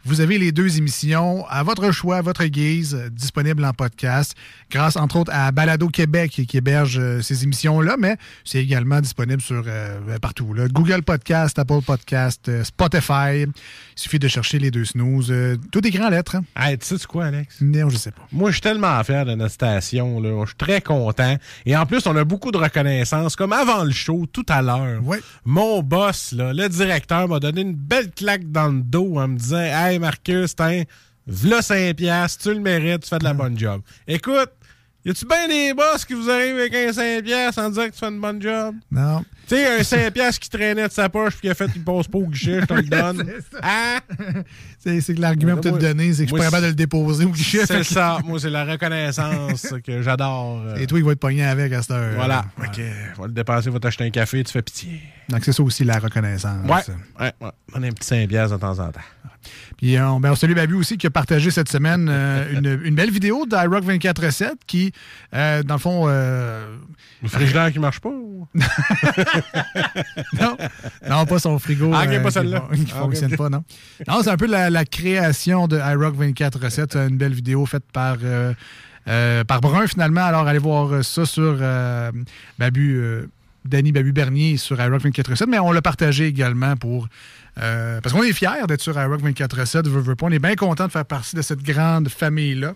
Vous 0.07 0.21
avez 0.21 0.39
les 0.39 0.53
deux 0.53 0.79
émissions 0.79 1.45
à 1.49 1.65
votre 1.65 1.91
choix, 1.91 2.19
à 2.19 2.23
votre 2.23 2.45
guise, 2.45 2.95
euh, 2.95 3.09
disponibles 3.11 3.65
en 3.65 3.73
podcast, 3.73 4.37
grâce 4.71 4.95
entre 4.95 5.17
autres 5.17 5.33
à 5.35 5.51
Balado 5.51 5.89
Québec 5.89 6.31
qui 6.47 6.57
héberge 6.57 6.99
euh, 7.01 7.21
ces 7.23 7.43
émissions-là, 7.43 7.97
mais 7.99 8.17
c'est 8.45 8.63
également 8.63 9.01
disponible 9.01 9.43
sur 9.43 9.65
euh, 9.67 10.19
partout. 10.21 10.55
là. 10.55 10.69
Google 10.69 11.03
Podcast, 11.03 11.59
Apple 11.59 11.83
Podcast, 11.85 12.49
euh, 12.49 12.63
Spotify. 12.63 13.43
Il 13.43 13.53
suffit 13.97 14.21
de 14.21 14.29
chercher 14.29 14.61
les 14.61 14.71
deux 14.71 14.85
snooze. 14.85 15.35
tout 15.73 15.85
écrit 15.85 16.05
en 16.05 16.11
lettres. 16.11 16.37
Hey, 16.55 16.79
tu 16.79 16.87
sais 16.87 17.07
quoi, 17.07 17.25
Alex? 17.25 17.57
Non, 17.61 17.89
je 17.89 17.97
sais 17.97 18.13
pas. 18.13 18.29
Moi, 18.31 18.51
je 18.51 18.55
suis 18.57 18.63
tellement 18.63 19.03
fier 19.03 19.25
de 19.27 19.35
notre 19.35 19.55
station. 19.55 20.21
Là. 20.21 20.43
Je 20.43 20.47
suis 20.51 20.57
très 20.57 20.81
content. 20.83 21.37
Et 21.65 21.77
en 21.77 21.85
plus, 21.85 22.07
on 22.07 22.15
a 22.15 22.23
beaucoup 22.23 22.53
de 22.53 22.59
reconnaissance. 22.59 23.35
Comme 23.35 23.53
avant 23.53 23.83
le 23.83 23.91
show, 23.91 24.27
tout 24.33 24.47
à 24.49 24.63
l'heure, 24.63 25.01
mon 25.45 25.83
boss, 25.83 26.31
là, 26.31 26.53
le 26.53 26.69
directeur, 26.69 27.27
m'a 27.27 27.41
donné 27.41 27.63
une 27.63 27.75
belle 27.75 28.13
claque 28.13 28.49
dans 28.53 28.69
le 28.69 28.83
dos 28.83 29.19
en 29.19 29.27
me 29.27 29.37
disant 29.37 29.57
Hey, 29.59 29.96
Marcus, 29.99 30.55
tiens, 30.55 30.85
v'là 31.27 31.63
5 31.63 31.95
piastres, 31.97 32.43
tu 32.43 32.55
le 32.55 32.61
mérites, 32.61 33.03
tu 33.03 33.09
fais 33.09 33.19
de 33.19 33.25
la 33.25 33.35
bonne 33.35 33.59
job. 33.59 33.81
Écoute, 34.07 34.51
y 35.05 35.11
a-tu 35.11 35.25
bien 35.25 35.47
des 35.47 35.73
boss 35.73 36.05
qui 36.05 36.15
vous 36.15 36.29
arrivent 36.29 36.57
avec 36.57 36.75
un 36.75 36.93
5 36.93 37.23
piastres 37.23 37.61
en 37.63 37.69
disant 37.69 37.87
que 37.87 37.93
tu 37.93 37.99
fais 37.99 38.07
une 38.09 38.21
bonne 38.21 38.43
job? 38.43 38.75
Non. 38.91 39.25
Tu 39.47 39.55
sais, 39.55 39.79
un 39.79 39.83
5 39.85 40.11
piastres 40.13 40.41
qui 40.41 40.51
traînait 40.51 40.89
de 40.89 40.93
sa 40.93 41.09
poche 41.09 41.35
puis 41.35 41.43
qui 41.43 41.49
a 41.49 41.55
fait 41.55 41.71
une 41.77 41.85
pause 41.85 42.09
pas 42.09 42.19
au 42.19 42.27
guichet, 42.27 42.61
je 42.63 42.67
te 42.67 42.75
le 42.75 42.83
donne. 42.89 43.33
Hein? 43.63 43.99
C'est 44.81 45.15
que 45.15 45.21
l'argument 45.21 45.53
pour 45.55 45.63
te 45.63 45.69
le 45.69 45.79
donner, 45.79 46.13
c'est 46.13 46.25
que 46.25 46.31
je 46.31 46.35
suis 46.35 46.37
Moi, 46.37 46.39
pas 46.39 46.45
capable 46.45 46.63
de 46.65 46.69
le 46.69 46.75
déposer 46.75 47.25
au 47.25 47.31
guichet. 47.31 47.67
C'est 47.67 47.83
ça. 47.83 48.19
Moi, 48.25 48.39
c'est 48.39 48.51
la 48.51 48.65
reconnaissance 48.65 49.75
que 49.85 50.01
j'adore. 50.01 50.63
euh. 50.67 50.77
Et 50.77 50.87
toi, 50.87 50.99
il 50.99 51.05
va 51.05 51.13
être 51.13 51.19
pogné 51.19 51.45
avec 51.45 51.73
à 51.73 51.83
cette 51.83 51.91
heure. 51.91 52.15
Voilà. 52.15 52.45
OK. 52.59 52.81
Va 53.19 53.27
le 53.27 53.33
dépasser, 53.33 53.71
va 53.71 53.81
t'acheter 53.81 54.05
un 54.05 54.11
café, 54.11 54.45
tu 54.45 54.53
fais 54.53 54.63
pitié. 54.63 55.03
Donc, 55.29 55.45
c'est 55.45 55.53
ça 55.53 55.63
aussi 55.65 55.83
la 55.83 55.99
reconnaissance. 55.99 56.65
Ouais. 56.69 56.95
Ouais, 57.21 57.33
ouais. 57.41 57.51
On 57.75 57.83
a 57.83 57.87
un 57.87 57.91
petit 57.91 58.07
5 58.07 58.29
piastres 58.29 58.57
de 58.57 58.61
temps 58.61 58.79
en 58.79 58.93
temps. 58.93 59.01
Puis 59.77 59.99
on, 60.01 60.21
ben, 60.21 60.33
on 60.33 60.35
salue 60.35 60.55
Babu 60.55 60.75
aussi 60.75 60.97
qui 60.97 61.07
a 61.07 61.11
partagé 61.11 61.51
cette 61.51 61.69
semaine 61.69 62.09
euh, 62.11 62.51
une, 62.53 62.81
une 62.87 62.95
belle 62.95 63.11
vidéo 63.11 63.45
d'iRock 63.47 63.85
24.7 63.85 64.53
qui, 64.67 64.91
euh, 65.35 65.63
dans 65.63 65.75
le 65.75 65.81
fond... 65.81 66.05
euh, 66.09 66.77
Le 67.23 67.29
frigidaire 67.29 67.71
qui 67.71 67.79
marche 67.79 68.01
pas? 68.01 68.09
ou? 68.09 68.49
non, 70.41 70.57
non, 71.09 71.27
pas 71.27 71.39
son 71.39 71.59
frigo. 71.59 71.91
Ah, 71.95 72.07
pas 72.07 72.23
qui 72.25 72.33
celle-là. 72.33 72.65
Qui 72.75 72.87
Ah, 72.95 72.99
fonctionne 73.01 73.37
pas, 73.37 73.49
non. 73.51 73.65
Non, 74.09 74.23
c'est 74.23 74.31
un 74.31 74.37
peu 74.37 74.47
la, 74.47 74.71
la 74.71 74.85
création 74.85 75.69
de 75.69 75.77
iRock 75.79 76.17
24.7. 76.17 77.09
Une 77.09 77.17
belle 77.19 77.35
vidéo 77.35 77.67
faite 77.67 77.85
par... 77.93 78.17
par 79.47 79.61
Brun, 79.61 79.87
finalement. 79.87 80.25
Alors, 80.25 80.47
allez 80.47 80.59
voir 80.59 81.05
ça 81.05 81.27
sur 81.27 81.59
Babu, 82.59 83.01
Danny 83.65 83.93
Babu 83.93 84.13
Bernier 84.13 84.57
sur 84.57 84.81
iRock 84.81 85.03
24.7, 85.05 85.47
mais 85.49 85.59
on 85.59 85.73
l'a 85.73 85.83
partagé 85.83 86.27
également 86.27 86.77
pour. 86.77 87.09
Euh, 87.59 88.01
parce 88.01 88.15
qu'on 88.15 88.23
est 88.23 88.33
fiers 88.33 88.67
d'être 88.69 88.83
sur 88.83 89.01
iRock 89.01 89.23
24.7, 89.23 89.89
veux, 89.89 90.01
veux 90.01 90.15
pas. 90.15 90.27
On 90.27 90.31
est 90.31 90.39
bien 90.39 90.55
content 90.57 90.87
de 90.87 90.93
faire 90.93 91.05
partie 91.07 91.37
de 91.37 91.43
cette 91.43 91.63
grande 91.63 92.09
famille-là. 92.09 92.75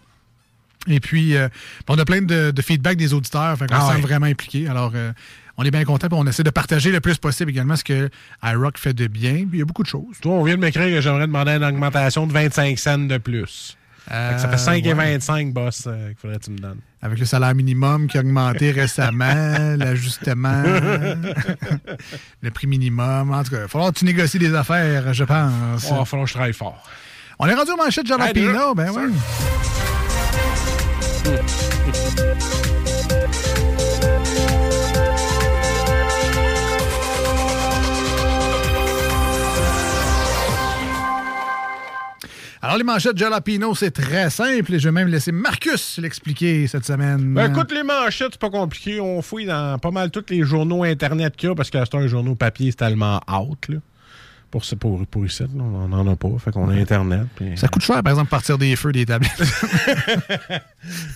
Et 0.89 0.99
puis, 1.01 1.37
euh, 1.37 1.49
on 1.89 1.99
a 1.99 2.05
plein 2.07 2.23
de, 2.23 2.51
de 2.51 2.63
feedback 2.63 2.97
des 2.97 3.13
auditeurs, 3.13 3.57
fait 3.59 3.67
qu'on 3.67 3.75
Ah 3.77 3.81
se 3.83 3.87
sent 3.89 3.95
ouais. 3.97 4.01
vraiment 4.01 4.27
impliqué. 4.27 4.67
Alors, 4.67 4.93
euh, 4.95 5.13
on 5.59 5.65
est 5.65 5.71
bien 5.71 5.85
content, 5.85 6.09
on 6.13 6.27
essaie 6.27 6.43
de 6.43 6.49
partager 6.51 6.91
le 6.91 7.01
plus 7.01 7.19
possible 7.19 7.51
également 7.51 7.77
ce 7.77 7.85
que 7.85 8.09
iRock 8.43 8.79
fait 8.79 8.95
de 8.95 9.07
bien. 9.07 9.45
Il 9.53 9.59
y 9.59 9.63
a 9.63 9.67
beaucoup 9.67 9.83
de 9.83 9.89
choses. 9.89 10.19
Toi, 10.23 10.33
on 10.33 10.43
vient 10.45 10.55
de 10.57 10.61
m'écrire 10.61 10.87
que 10.87 11.03
j'aimerais 11.03 11.27
demander 11.27 11.51
une 11.53 11.65
augmentation 11.65 12.27
de 12.27 12.33
25 12.33 12.79
cents 12.79 12.99
de 12.99 13.19
plus. 13.19 13.77
Fait 14.09 14.35
que 14.35 14.41
ça 14.41 14.49
fait 14.49 14.57
5 14.57 14.85
et 14.87 14.89
Euh, 14.93 14.95
ouais. 14.95 15.13
25, 15.13 15.53
boss, 15.53 15.85
euh, 15.87 16.09
qu'il 16.09 16.17
faudrait 16.17 16.39
que 16.39 16.45
tu 16.45 16.51
me 16.53 16.59
donnes. 16.59 16.81
Avec 17.03 17.19
le 17.19 17.25
salaire 17.25 17.55
minimum 17.55 18.09
qui 18.09 18.19
a 18.19 18.21
augmenté 18.21 18.71
récemment, 18.83 19.77
l'ajustement, 19.77 20.63
le 22.43 22.51
prix 22.51 22.67
minimum. 22.67 23.33
En 23.33 23.43
tout 23.43 23.51
cas, 23.51 23.57
il 23.57 23.63
va 23.63 23.69
falloir 23.69 23.93
que 23.93 23.99
tu 23.99 24.05
négocies 24.05 24.39
des 24.39 24.55
affaires, 24.55 25.15
je 25.15 25.25
pense. 25.25 25.85
Il 25.85 25.97
va 25.97 26.05
falloir 26.05 26.25
que 26.25 26.31
je 26.31 26.35
travaille 26.35 26.53
fort. 26.53 26.83
On 27.39 27.47
est 27.47 27.55
rendu 27.55 27.71
au 27.71 27.77
manchette 27.77 28.07
Jalapino, 28.07 28.75
ben 28.75 28.91
oui. 28.95 29.13
Alors, 42.63 42.77
les 42.77 42.85
manchettes 42.85 43.17
Jalapino, 43.17 43.75
c'est 43.75 43.91
très 43.91 44.29
simple 44.29 44.75
et 44.75 44.79
je 44.79 44.89
vais 44.89 44.93
même 44.93 45.09
laisser 45.09 45.33
Marcus 45.33 45.99
l'expliquer 45.99 46.67
cette 46.67 46.85
semaine. 46.85 47.33
Ben 47.33 47.51
écoute, 47.51 47.73
les 47.73 47.83
manchettes, 47.83 48.33
c'est 48.33 48.41
pas 48.41 48.51
compliqué. 48.51 49.01
On 49.01 49.23
fouille 49.23 49.47
dans 49.47 49.79
pas 49.79 49.91
mal 49.91 50.11
tous 50.11 50.27
les 50.29 50.43
journaux 50.43 50.85
Internet 50.85 51.37
qu'il 51.37 51.49
y 51.49 51.53
a 51.53 51.55
parce 51.55 51.71
que 51.71 51.79
c'est 51.83 51.95
un 51.95 52.07
journaux 52.07 52.35
papier, 52.35 52.71
c'est 52.71 52.77
tellement 52.77 53.19
out. 53.33 53.67
Là. 53.69 53.77
Pour, 54.51 54.63
pour, 54.81 55.07
pour 55.07 55.25
ici, 55.27 55.43
là, 55.45 55.49
on 55.63 55.87
n'en 55.89 56.07
a 56.11 56.17
pas. 56.17 56.29
Fait 56.39 56.51
qu'on 56.51 56.69
a 56.71 56.75
Internet. 56.75 57.27
Ça 57.57 57.69
coûte 57.69 57.83
cher, 57.83 58.03
par 58.03 58.13
exemple, 58.13 58.31
partir 58.31 58.59
des 58.59 58.75
feux 58.75 58.91
des 58.93 59.07
tablettes. 59.07 59.31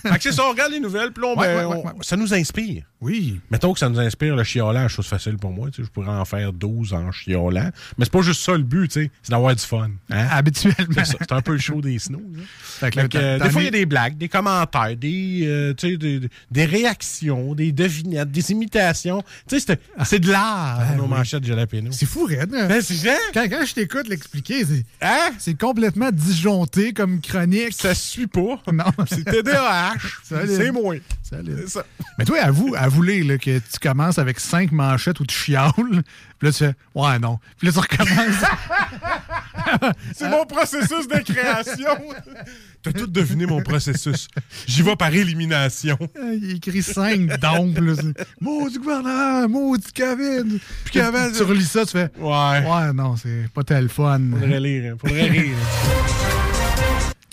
Fait 0.03 0.15
que 0.17 0.21
c'est 0.23 0.31
ça, 0.31 0.43
on 0.45 0.51
regarde 0.51 0.71
les 0.71 0.79
nouvelles, 0.79 1.11
puis 1.11 1.23
Ouais, 1.25 1.35
ben, 1.35 1.65
ouais, 1.67 1.83
ça 2.01 2.15
nous 2.15 2.33
inspire. 2.33 2.83
Oui. 3.01 3.39
Mettons 3.51 3.73
que 3.73 3.79
ça 3.79 3.89
nous 3.89 3.99
inspire 3.99 4.35
le 4.35 4.43
chiolage, 4.43 4.91
chose 4.93 5.07
facile 5.07 5.37
pour 5.37 5.51
moi. 5.51 5.69
Je 5.75 5.83
pourrais 5.83 6.09
en 6.09 6.23
faire 6.23 6.53
12 6.53 6.93
en 6.93 7.11
chiolant. 7.11 7.69
Mais 7.97 8.05
c'est 8.05 8.11
pas 8.11 8.21
juste 8.21 8.41
ça 8.41 8.53
le 8.53 8.63
but, 8.63 8.91
c'est 8.91 9.09
d'avoir 9.27 9.55
du 9.55 9.61
fun. 9.63 9.89
hein? 10.11 10.27
Habituellement. 10.31 11.03
C'est 11.03 11.31
un 11.31 11.41
peu 11.41 11.53
le 11.53 11.57
show 11.59 11.81
des 11.81 11.97
snooze. 11.99 12.21
Fait 12.61 12.89
que 12.91 12.95
Fait 12.95 13.01
là, 13.03 13.07
que, 13.09 13.17
euh, 13.17 13.39
des 13.39 13.49
fois, 13.49 13.61
il 13.61 13.65
y 13.65 13.67
a 13.67 13.71
des 13.71 13.85
blagues, 13.85 14.17
des 14.17 14.29
commentaires, 14.29 14.95
des, 14.95 15.41
euh, 15.45 15.73
des, 15.73 16.21
des 16.51 16.65
réactions, 16.65 17.53
des 17.55 17.71
devinettes, 17.71 18.31
des 18.31 18.51
imitations. 18.51 19.23
Tu 19.47 19.59
sais, 19.59 19.77
c'est- 20.05 20.19
de 20.19 20.31
l'art, 20.31 20.79
Ah, 20.81 20.95
nos 20.95 21.03
oui. 21.03 21.09
manchettes 21.09 21.41
de 21.41 21.47
jalapeno. 21.47 21.91
C'est 21.91 22.05
fou, 22.05 22.25
Red. 22.25 22.49
Ben, 22.51 22.81
c'est. 22.81 22.95
Quand, 23.33 23.47
quand 23.49 23.65
je 23.65 23.73
t'écoute 23.73 24.07
l'expliquer, 24.07 24.65
c'est 24.65 24.83
Hein? 25.01 25.31
c'est 25.39 25.57
complètement 25.59 26.11
disjoncté 26.11 26.93
comme 26.93 27.21
chronique. 27.21 27.73
Ça 27.73 27.93
se 27.95 28.07
suit 28.07 28.27
pas. 28.27 28.61
Non. 28.71 28.85
C'est 29.09 29.23
TDAH. 29.25 29.93
C'est 30.23 30.71
moins. 30.71 30.97
Solide. 31.27 31.57
C'est 31.61 31.69
ça. 31.69 31.85
Mais 32.19 32.25
toi, 32.25 32.39
avoue, 32.41 32.75
avouez 32.77 33.23
là, 33.23 33.37
que 33.37 33.57
tu 33.57 33.79
commences 33.81 34.19
avec 34.19 34.39
cinq 34.39 34.71
manchettes 34.71 35.19
où 35.19 35.25
tu 35.25 35.35
chiales. 35.35 35.71
Puis 35.77 36.47
là, 36.47 36.51
tu 36.51 36.57
fais 36.59 36.73
Ouais, 36.93 37.17
non. 37.19 37.39
Puis 37.57 37.67
là, 37.67 37.73
tu 37.73 37.79
recommences. 37.79 39.93
C'est 40.15 40.29
mon 40.29 40.45
processus 40.45 41.07
de 41.07 41.17
création. 41.23 41.97
T'as 42.83 42.91
tout 42.91 43.07
deviné 43.07 43.47
mon 43.47 43.61
processus. 43.63 44.27
J'y 44.67 44.83
vais 44.83 44.95
par 44.95 45.11
élimination. 45.13 45.97
Il 46.15 46.57
écrit 46.57 46.83
cinq 46.83 47.27
donc. 47.39 47.79
là, 47.79 47.93
c'est, 47.95 48.25
Maudit 48.39 48.77
gouvernement, 48.77 49.49
maudit 49.49 49.91
COVID. 49.91 50.59
Puis 50.83 50.93
qu'avant, 50.93 51.31
tu 51.31 51.41
relis 51.41 51.63
ça, 51.65 51.83
tu 51.85 51.93
fais 51.93 52.09
Ouais. 52.19 52.63
Ouais, 52.63 52.93
non, 52.93 53.15
c'est 53.15 53.49
pas 53.53 53.63
tel 53.63 53.89
fun. 53.89 54.21
Faudrait 54.31 54.59
lire. 54.59 54.93
hein. 54.93 54.97
Faudrait 55.01 55.29
rire. 55.29 55.55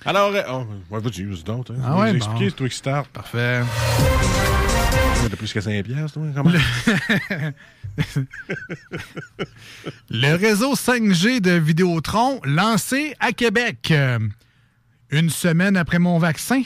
Alors, 0.05 0.33
euh, 0.35 0.43
oh, 0.51 0.67
vas-y, 0.91 1.23
vas-y 1.25 1.43
donc. 1.45 1.71
Hein. 1.71 1.75
Ah 1.85 1.97
ouais, 1.99 2.11
bon. 2.11 2.17
expliquer, 2.17 2.51
c'est 2.51 2.57
toi 2.57 2.69
qui 2.69 2.77
start. 2.77 3.09
Parfait. 3.11 3.63
T'as 5.31 5.37
plus 5.37 5.53
que 5.53 5.61
5 5.61 5.85
piastres, 5.85 6.15
toi, 6.15 6.25
comment? 6.35 6.51
Le 10.11 10.35
réseau 10.35 10.75
5G 10.75 11.41
de 11.41 11.53
Vidéotron 11.53 12.41
lancé 12.45 13.15
à 13.21 13.33
Québec. 13.33 13.93
Une 15.11 15.31
semaine 15.31 15.77
après 15.77 15.99
mon 16.01 16.19
vaccin. 16.19 16.63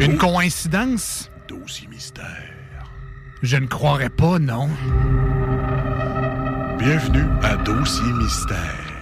Une 0.00 0.16
coïncidence? 0.18 1.30
Dossier 1.48 1.86
mystère. 1.86 2.52
Je 3.42 3.56
ne 3.56 3.66
croirais 3.66 4.10
pas, 4.10 4.38
non. 4.38 4.68
Bienvenue 6.78 7.26
à 7.42 7.56
Dossier 7.56 8.12
mystère. 8.14 8.93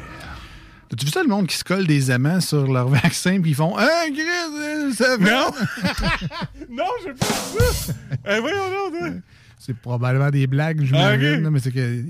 As-tu 0.93 1.07
vu 1.07 1.11
ça, 1.13 1.23
le 1.23 1.29
monde 1.29 1.47
qui 1.47 1.57
se 1.57 1.65
colle 1.65 1.87
des 1.87 2.11
amants 2.11 2.41
sur 2.41 2.71
leur 2.71 2.89
vaccin 2.91 3.41
puis 3.41 3.53
ils 3.53 3.55
font 3.55 3.75
Ah, 3.79 4.05
Chris, 4.13 4.23
euh, 4.61 4.93
ça 4.93 5.17
va? 5.17 5.31
Non! 5.31 5.51
non, 6.71 6.85
j'ai 7.05 7.13
pas 7.15 7.27
ça! 7.27 7.93
Eh, 8.29 8.41
voyons. 8.41 9.21
C'est 9.59 9.77
probablement 9.77 10.29
des 10.31 10.47
blagues, 10.49 10.83
j'imagine. 10.83 11.29
Ah, 11.35 11.37
ok. 11.37 11.43
là, 11.45 11.51
Mais 11.51 11.61
c'est 11.61 11.71
qu'ils 11.73 12.05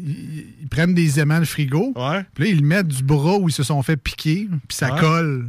ils 0.62 0.68
prennent 0.68 0.94
des 0.94 1.20
aimants 1.20 1.38
de 1.40 1.44
frigo. 1.44 1.92
Ouais. 1.94 2.24
Puis 2.34 2.44
là, 2.44 2.50
ils 2.50 2.64
mettent 2.64 2.88
du 2.88 3.02
bras 3.02 3.36
où 3.36 3.48
ils 3.48 3.52
se 3.52 3.62
sont 3.62 3.82
fait 3.82 3.96
piquer. 3.96 4.48
Puis 4.66 4.76
ça 4.76 4.94
Ouais. 4.94 5.00
colle. 5.00 5.48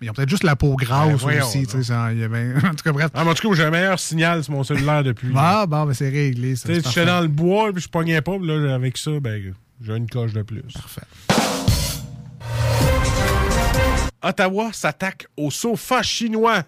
Mais 0.00 0.08
ils 0.08 0.10
ont 0.10 0.14
peut-être 0.14 0.28
juste 0.28 0.42
la 0.42 0.56
peau 0.56 0.74
grasse 0.74 1.20
voyons 1.20 1.46
aussi. 1.46 1.64
tu 1.64 1.70
sais, 1.76 1.82
ça, 1.84 2.12
y 2.12 2.24
avait- 2.24 2.54
En 2.66 2.70
tout 2.74 2.82
cas, 2.84 2.90
bref. 2.92 3.10
Ah, 3.14 3.24
en 3.24 3.34
tout 3.34 3.48
cas, 3.48 3.54
j'ai 3.56 3.62
un 3.64 3.70
meilleur 3.70 4.00
signal 4.00 4.42
sur 4.42 4.52
mon 4.52 4.64
cellulaire 4.64 5.04
depuis. 5.04 5.28
Ah, 5.36 5.64
bon, 5.66 5.86
ben 5.86 5.94
c'est 5.94 6.08
réglé. 6.10 6.50
Tu 6.50 6.56
sais, 6.56 6.66
c'est 6.66 6.74
je 6.74 6.80
suis 6.80 6.82
parfait. 6.82 7.06
dans 7.06 7.20
le 7.20 7.28
bois, 7.28 7.72
puis 7.72 7.82
je 7.82 7.88
pognais 7.88 8.20
pas, 8.20 8.36
puis 8.36 8.48
là, 8.48 8.74
avec 8.74 8.98
ça, 8.98 9.12
ben, 9.20 9.54
j'ai 9.80 9.96
une 9.96 10.08
coche 10.10 10.32
de 10.32 10.42
plus. 10.42 10.62
Parfait. 10.74 11.02
Ottawa 14.22 14.70
s'attaque 14.72 15.26
au 15.36 15.50
sofa 15.50 16.02
chinois. 16.02 16.62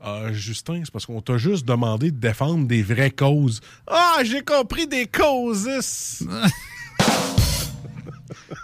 Ah, 0.00 0.32
Justin, 0.32 0.80
c'est 0.84 0.90
parce 0.90 1.06
qu'on 1.06 1.20
t'a 1.20 1.38
juste 1.38 1.64
demandé 1.66 2.10
de 2.10 2.18
défendre 2.18 2.66
des 2.66 2.82
vraies 2.82 3.10
causes. 3.12 3.60
Ah, 3.86 4.16
j'ai 4.24 4.42
compris 4.42 4.86
des 4.86 5.06
causes. 5.06 5.68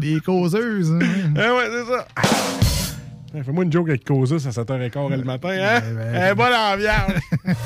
Des 0.00 0.20
causeuses. 0.20 0.92
hein. 0.92 0.98
Ah 1.36 1.54
ouais, 1.56 1.68
c'est 1.72 1.84
ça. 1.92 2.06
Ah, 2.14 3.42
Fais-moi 3.44 3.64
une 3.64 3.72
joke 3.72 3.88
avec 3.88 4.04
causes 4.04 4.32
à 4.46 4.50
7h15 4.50 5.10
le 5.16 5.24
matin, 5.24 5.48
hein? 5.50 5.80
Ben, 5.80 5.94
ben, 5.96 6.28
Eh, 6.30 6.34
bonne 6.34 6.52
ambiance! 6.52 7.12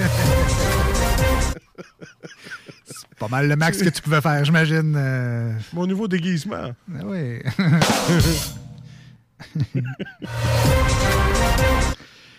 Pas 3.19 3.29
mal 3.29 3.49
le 3.49 3.57
max 3.57 3.83
que 3.83 3.89
tu 3.91 4.01
pouvais 4.03 4.21
faire, 4.21 4.45
j'imagine. 4.45 4.95
euh. 4.97 5.53
Mon 5.73 5.87
nouveau 5.87 6.09
déguisement. 6.09 6.73
Ah 6.95 7.01
oui. 7.05 7.39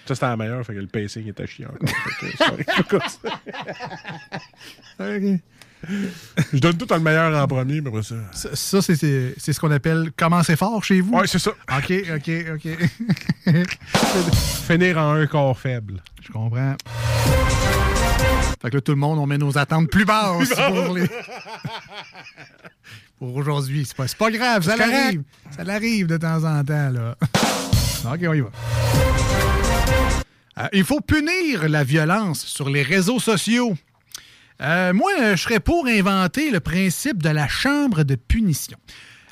Ça, 0.06 0.16
c'était 0.16 0.26
la 0.26 0.36
meilleure, 0.38 0.66
fait 0.66 0.74
que 0.74 0.80
le 0.80 0.88
pacing 0.88 1.28
était 1.30 1.48
chiant. 1.48 1.70
Je 6.54 6.60
donne 6.60 6.78
tout 6.78 6.88
le 6.90 7.00
meilleur 7.00 7.42
en 7.42 7.48
premier, 7.48 7.82
mais 7.82 7.90
après 7.90 8.04
ça. 8.04 8.16
Ça, 8.32 8.50
ça, 8.56 8.82
c'est- 8.82 8.96
c'est 8.96 9.34
c'est 9.38 9.52
ce 9.54 9.60
qu'on 9.60 9.72
appelle 9.72 10.12
commencer 10.16 10.56
fort 10.56 10.82
chez 10.84 11.02
vous? 11.02 11.14
Ouais, 11.14 11.28
c'est 11.28 11.40
ça. 11.40 11.52
OK, 11.52 11.94
OK, 12.16 12.32
OK. 12.56 12.68
Finir 14.68 14.98
en 14.98 15.14
un 15.16 15.28
corps 15.28 15.58
faible. 15.60 16.02
Je 16.22 16.32
comprends. 16.32 16.76
Fait 18.64 18.70
que 18.70 18.78
là, 18.78 18.82
tout 18.82 18.94
le 18.94 18.98
monde, 18.98 19.20
on 19.20 19.28
met 19.28 19.38
nos 19.38 19.58
attentes 19.58 19.90
plus 19.90 20.06
basses 20.06 20.50
pour, 20.50 20.94
les... 20.96 21.10
pour 23.20 23.36
aujourd'hui. 23.36 23.86
C'est 23.86 23.98
pas, 23.98 24.06
pas 24.18 24.32
grave, 24.32 24.64
ça 24.64 24.78
l'arrive. 24.78 25.24
Ça 25.52 25.66
l'arrive 25.66 26.08
de 26.08 26.16
temps 26.16 26.46
en 26.46 26.64
temps, 26.64 26.90
là. 26.90 27.18
OK, 28.06 28.20
on 28.26 28.34
y 28.34 28.40
va. 28.40 28.50
Euh, 30.60 30.68
il 30.72 30.86
faut 30.86 31.02
punir 31.02 31.68
la 31.68 31.84
violence 31.84 32.46
sur 32.46 32.70
les 32.70 32.84
réseaux 32.84 33.20
sociaux. 33.20 33.76
Euh, 34.62 34.94
moi, 34.94 35.12
je 35.36 35.42
serais 35.42 35.60
pour 35.60 35.88
inventer 35.88 36.50
le 36.50 36.62
principe 36.62 37.22
de 37.22 37.30
la 37.30 37.50
chambre 37.50 38.04
de 38.04 38.16
punition. 38.16 38.78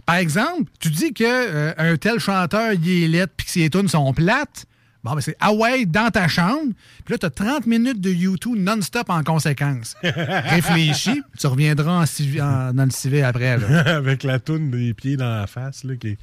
Par 0.06 0.16
exemple, 0.16 0.70
tu 0.80 0.90
dis 0.90 1.14
que 1.14 1.24
euh, 1.24 1.74
un 1.78 1.96
tel 1.96 2.20
chanteur, 2.20 2.74
il 2.74 3.04
est 3.04 3.08
laid 3.08 3.28
puis 3.28 3.46
que 3.46 3.52
ses 3.52 3.70
tunes 3.70 3.88
sont 3.88 4.14
plates. 4.14 4.66
Bon, 5.04 5.14
ben 5.16 5.22
c'est 5.22 5.36
ah 5.40 5.52
ouais, 5.52 5.86
dans 5.86 6.12
ta 6.12 6.28
chambre. 6.28 6.74
Puis 7.06 7.14
là, 7.14 7.18
tu 7.18 7.26
as 7.26 7.30
30 7.32 7.66
minutes 7.66 8.00
de 8.00 8.12
YouTube 8.12 8.56
non-stop 8.56 9.10
en 9.10 9.24
conséquence. 9.24 9.96
Réfléchis, 10.04 11.22
tu 11.40 11.48
reviendras 11.48 12.06
en, 12.06 12.74
dans 12.74 12.86
le 12.86 12.92
civil 12.92 13.24
après. 13.24 13.58
Là. 13.58 13.80
Avec 13.98 14.24
la 14.24 14.40
toune 14.40 14.70
des 14.70 14.94
pieds 14.94 15.18
dans 15.18 15.30
la 15.30 15.48
face, 15.48 15.84
là, 15.84 15.96
qui 15.96 16.10
est... 16.10 16.18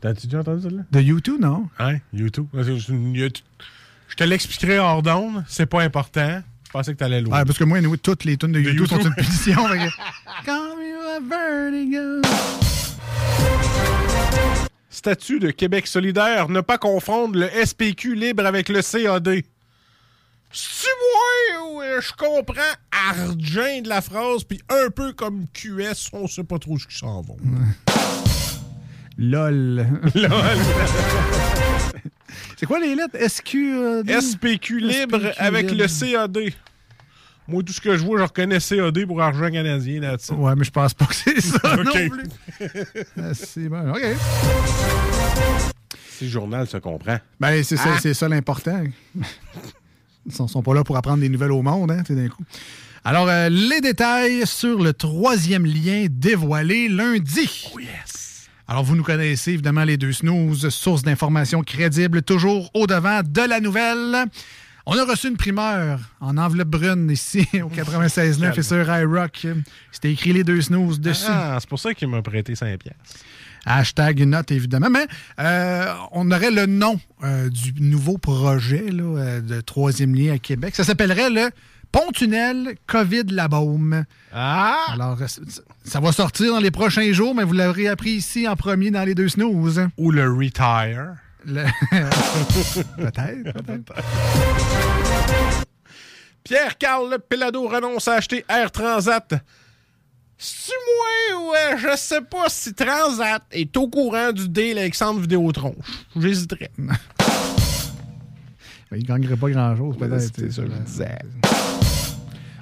T'as-tu 0.00 0.26
déjà 0.26 0.40
entendu 0.40 0.62
ça, 0.62 0.70
là? 0.70 0.82
De 0.90 1.00
YouTube, 1.00 1.40
non? 1.40 1.68
Hein? 1.78 1.98
YouTube? 2.12 2.46
Je 2.54 4.14
te 4.16 4.24
l'expliquerai 4.24 4.78
hors 4.78 5.02
d'onde. 5.02 5.44
C'est 5.46 5.66
pas 5.66 5.82
important. 5.82 6.42
Je 6.66 6.70
pensais 6.72 6.92
que 6.92 6.98
t'allais 6.98 7.20
loin. 7.20 7.38
Ouais, 7.38 7.44
parce 7.44 7.58
que 7.58 7.64
moi, 7.64 7.80
nous, 7.80 7.96
toutes 7.96 8.24
les 8.24 8.36
tunes 8.36 8.52
de, 8.52 8.60
YouTube, 8.60 8.86
sont 8.88 9.00
une 9.00 9.14
punition. 9.14 9.68
fait 9.68 9.78
que- 9.78 9.84
Call 10.44 10.76
me 10.76 10.96
a 11.16 11.20
vertigo. 11.20 12.22
Statut 14.96 15.38
de 15.40 15.50
Québec 15.50 15.86
solidaire, 15.86 16.48
ne 16.48 16.62
pas 16.62 16.78
confondre 16.78 17.38
le 17.38 17.50
SPQ 17.66 18.14
libre 18.14 18.46
avec 18.46 18.70
le 18.70 18.80
CAD. 18.80 19.42
C'est 20.50 20.88
moi 21.12 21.82
euh, 21.84 22.00
je 22.00 22.12
comprends 22.14 22.62
argent 23.10 23.82
de 23.82 23.88
la 23.90 24.00
phrase, 24.00 24.44
puis 24.44 24.58
un 24.70 24.88
peu 24.88 25.12
comme 25.12 25.44
QS, 25.52 26.08
on 26.14 26.26
sait 26.26 26.44
pas 26.44 26.58
trop 26.58 26.78
ce 26.78 26.86
qu'ils 26.86 26.96
s'en 26.96 27.20
vont. 27.20 27.36
LOL. 29.18 29.86
Lol. 30.14 30.30
C'est 32.56 32.64
quoi 32.64 32.80
les 32.80 32.94
lettres? 32.94 33.18
SQ. 33.28 33.54
euh? 33.54 34.02
SPQ 34.18 34.80
libre 34.80 35.18
SPQ 35.18 35.34
avec 35.36 35.70
libre. 35.72 35.82
le 35.82 36.12
CAD. 36.12 36.38
Moi, 37.48 37.62
tout 37.62 37.72
ce 37.72 37.80
que 37.80 37.96
je 37.96 38.04
vois, 38.04 38.18
je 38.18 38.24
reconnais 38.24 38.58
CAD 38.58 39.06
pour 39.06 39.22
argent 39.22 39.50
canadien 39.50 40.00
là-dessus. 40.00 40.32
Ouais, 40.32 40.54
mais 40.56 40.64
je 40.64 40.70
pense 40.70 40.94
pas 40.94 41.06
que 41.06 41.14
c'est 41.14 41.40
ça 41.40 41.76
non 41.76 41.90
Ok. 41.90 42.08
plus. 42.10 42.28
Ah, 43.22 43.34
c'est 43.34 43.68
bon. 43.68 43.90
OK. 43.92 44.02
Si 46.10 46.24
le 46.24 46.30
journal 46.30 46.66
se 46.66 46.76
comprend. 46.78 47.18
Ben, 47.38 47.62
c'est 47.62 47.76
ça, 47.76 47.90
Ah. 47.94 47.98
c'est 48.00 48.14
ça 48.14 48.28
l'important. 48.28 48.82
Ils 50.26 50.32
sont, 50.32 50.48
sont 50.48 50.62
pas 50.62 50.74
là 50.74 50.82
pour 50.82 50.96
apprendre 50.96 51.20
des 51.20 51.28
nouvelles 51.28 51.52
au 51.52 51.62
monde, 51.62 51.90
hein, 51.90 52.02
tu 52.04 52.14
sais, 52.14 52.20
d'un 52.20 52.28
coup. 52.28 52.42
Alors, 53.04 53.28
euh, 53.28 53.48
les 53.48 53.80
détails 53.80 54.44
sur 54.46 54.82
le 54.82 54.92
troisième 54.92 55.64
lien 55.66 56.06
dévoilé 56.10 56.88
lundi. 56.88 57.70
Oh 57.74 57.78
yes! 57.78 58.48
Alors, 58.66 58.82
vous 58.82 58.96
nous 58.96 59.04
connaissez, 59.04 59.52
évidemment, 59.52 59.84
les 59.84 59.96
deux 59.96 60.12
snooze, 60.12 60.68
source 60.70 61.02
d'informations 61.02 61.62
crédibles, 61.62 62.22
toujours 62.22 62.70
au-devant 62.74 63.20
de 63.24 63.42
la 63.48 63.60
nouvelle. 63.60 64.24
On 64.88 64.96
a 64.96 65.04
reçu 65.04 65.26
une 65.26 65.36
primeur 65.36 65.98
en 66.20 66.38
enveloppe 66.38 66.68
brune 66.68 67.10
ici, 67.10 67.46
au 67.54 67.68
96.9 67.68 68.56
et 68.56 68.62
sur 68.62 68.88
iRock. 68.88 69.46
C'était 69.90 70.12
écrit 70.12 70.32
les 70.32 70.44
deux 70.44 70.60
snooze 70.60 71.00
dessus. 71.00 71.26
Ah, 71.28 71.58
c'est 71.60 71.68
pour 71.68 71.80
ça 71.80 71.92
qu'il 71.92 72.06
m'a 72.06 72.22
prêté 72.22 72.54
5 72.54 72.78
piastres. 72.78 73.02
Hashtag 73.64 74.20
note, 74.20 74.52
évidemment. 74.52 74.88
Mais 74.88 75.08
euh, 75.40 75.92
on 76.12 76.30
aurait 76.30 76.52
le 76.52 76.66
nom 76.66 77.00
euh, 77.24 77.50
du 77.50 77.74
nouveau 77.80 78.16
projet 78.16 78.88
là, 78.92 79.02
euh, 79.02 79.40
de 79.40 79.60
troisième 79.60 80.14
lien 80.14 80.34
à 80.34 80.38
Québec. 80.38 80.76
Ça 80.76 80.84
s'appellerait 80.84 81.30
le 81.30 81.50
Pont-Tunnel 81.90 82.76
COVID 82.86 83.24
La 83.30 83.48
Baume. 83.48 84.04
Ah! 84.32 84.84
Alors, 84.92 85.18
ça 85.84 85.98
va 85.98 86.12
sortir 86.12 86.52
dans 86.52 86.60
les 86.60 86.70
prochains 86.70 87.12
jours, 87.12 87.34
mais 87.34 87.42
vous 87.42 87.54
l'aurez 87.54 87.88
appris 87.88 88.10
ici 88.10 88.46
en 88.46 88.54
premier 88.54 88.92
dans 88.92 89.04
les 89.04 89.16
deux 89.16 89.30
snooze. 89.30 89.88
Ou 89.98 90.12
le 90.12 90.32
retire. 90.32 91.16
Le- 91.46 91.64
peut-être, 92.96 93.52
peut-être. 93.64 93.92
Pierre-Carl 96.44 97.18
Pelado 97.28 97.66
renonce 97.68 98.08
à 98.08 98.14
acheter 98.14 98.44
Air 98.48 98.70
Transat. 98.70 99.34
C'est 100.38 100.72
moi 101.32 101.40
ou 101.40 101.52
euh, 101.54 101.76
je 101.78 101.96
sais 101.96 102.20
pas 102.20 102.48
si 102.48 102.74
Transat 102.74 103.42
est 103.52 103.74
au 103.76 103.88
courant 103.88 104.32
du 104.32 104.48
deal 104.48 104.78
avec 104.78 104.94
Centre 104.94 105.20
Vidéotron. 105.20 105.74
J'hésiterais. 106.16 106.70
Ben, 108.88 108.98
il 108.98 109.02
ne 109.02 109.08
gagnerait 109.08 109.36
pas 109.36 109.50
grand-chose, 109.50 109.96
peut-être. 109.98 110.20
C'était 110.20 110.48
ça 110.48 110.62
je 110.62 110.68
disais. 110.84 111.18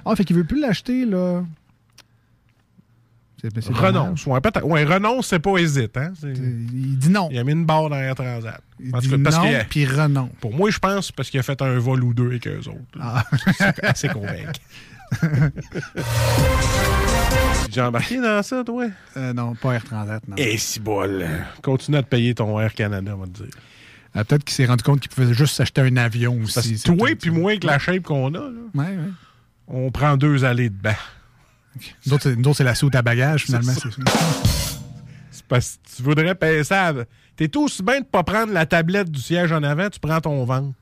Ah, 0.03 0.15
fait 0.15 0.25
qu'il 0.25 0.35
veut 0.35 0.43
plus 0.43 0.59
l'acheter, 0.59 1.05
là. 1.05 1.43
Renonce. 3.73 4.25
Ouais, 4.25 4.83
renonce, 4.83 5.27
c'est 5.27 5.39
pas 5.39 5.57
hésite. 5.57 5.95
Hein? 5.97 6.13
Il 6.23 6.97
dit 6.97 7.09
non. 7.09 7.29
Il 7.31 7.37
a 7.39 7.43
mis 7.43 7.51
une 7.53 7.65
barre 7.65 7.89
dans 7.89 7.95
Air 7.97 8.15
Transat. 8.15 8.61
Il 8.79 8.91
dit 8.93 9.17
parce 9.17 9.37
non, 9.37 9.53
a- 9.55 9.63
puis 9.63 9.85
renonce. 9.85 10.29
Pour 10.41 10.53
moi, 10.53 10.69
je 10.69 10.79
pense 10.79 11.11
parce 11.11 11.29
qu'il 11.29 11.39
a 11.39 11.43
fait 11.43 11.61
un 11.61 11.77
vol 11.79 12.03
ou 12.03 12.13
deux 12.13 12.27
avec 12.27 12.47
eux 12.47 12.59
autres. 12.67 12.99
Ah. 12.99 13.23
C'est 13.57 13.83
assez 13.85 14.07
convaincant. 14.09 14.51
J'ai 17.71 17.81
embarqué 17.81 18.19
dans 18.21 18.41
ça, 18.43 18.63
toi? 18.63 18.85
Euh, 19.17 19.33
non, 19.33 19.53
pas 19.55 19.73
Air 19.73 19.83
Transat, 19.83 20.21
non. 20.27 20.35
Et 20.37 20.57
si 20.57 20.79
bol. 20.79 21.25
Continue 21.61 21.97
à 21.97 22.03
te 22.03 22.07
payer 22.09 22.33
ton 22.35 22.59
Air 22.59 22.73
Canada, 22.73 23.11
on 23.15 23.19
va 23.19 23.25
te 23.27 23.43
dire. 23.43 23.51
Ah, 24.13 24.23
Peut-être 24.23 24.43
qu'il 24.45 24.53
s'est 24.55 24.65
rendu 24.65 24.83
compte 24.83 25.01
qu'il 25.01 25.09
pouvait 25.11 25.33
juste 25.33 25.55
s'acheter 25.55 25.81
un 25.81 25.97
avion 25.97 26.39
aussi. 26.41 26.53
Parce 26.53 26.83
toi 26.83 26.95
peut-être 27.07 27.19
puis 27.19 27.31
moi, 27.31 27.51
avec 27.51 27.63
la 27.65 27.79
shape 27.79 28.03
qu'on 28.03 28.33
a, 28.33 28.39
là, 28.39 28.49
Ouais, 28.73 28.85
ouais. 28.85 28.97
on 29.67 29.91
prend 29.91 30.15
deux 30.15 30.45
allées 30.45 30.69
de 30.69 30.75
bain. 30.75 30.95
C'est- 31.79 32.35
nous 32.35 32.47
autres, 32.47 32.53
c'est 32.57 32.63
la 32.63 32.75
soute 32.75 32.95
à 32.95 33.01
bagages, 33.01 33.43
finalement. 33.45 33.73
C'est 35.31 35.43
parce 35.47 35.77
que 35.83 35.95
tu 35.97 36.03
voudrais 36.03 36.35
payer 36.35 36.63
ça. 36.63 36.93
T'es 37.35 37.47
tout 37.49 37.65
aussi 37.65 37.83
bien 37.83 37.99
de 37.99 38.05
pas 38.05 38.23
prendre 38.23 38.53
la 38.53 38.65
tablette 38.65 39.11
du 39.11 39.19
siège 39.21 39.51
en 39.51 39.61
avant, 39.63 39.89
tu 39.89 39.99
prends 39.99 40.21
ton 40.21 40.43
ventre. 40.45 40.73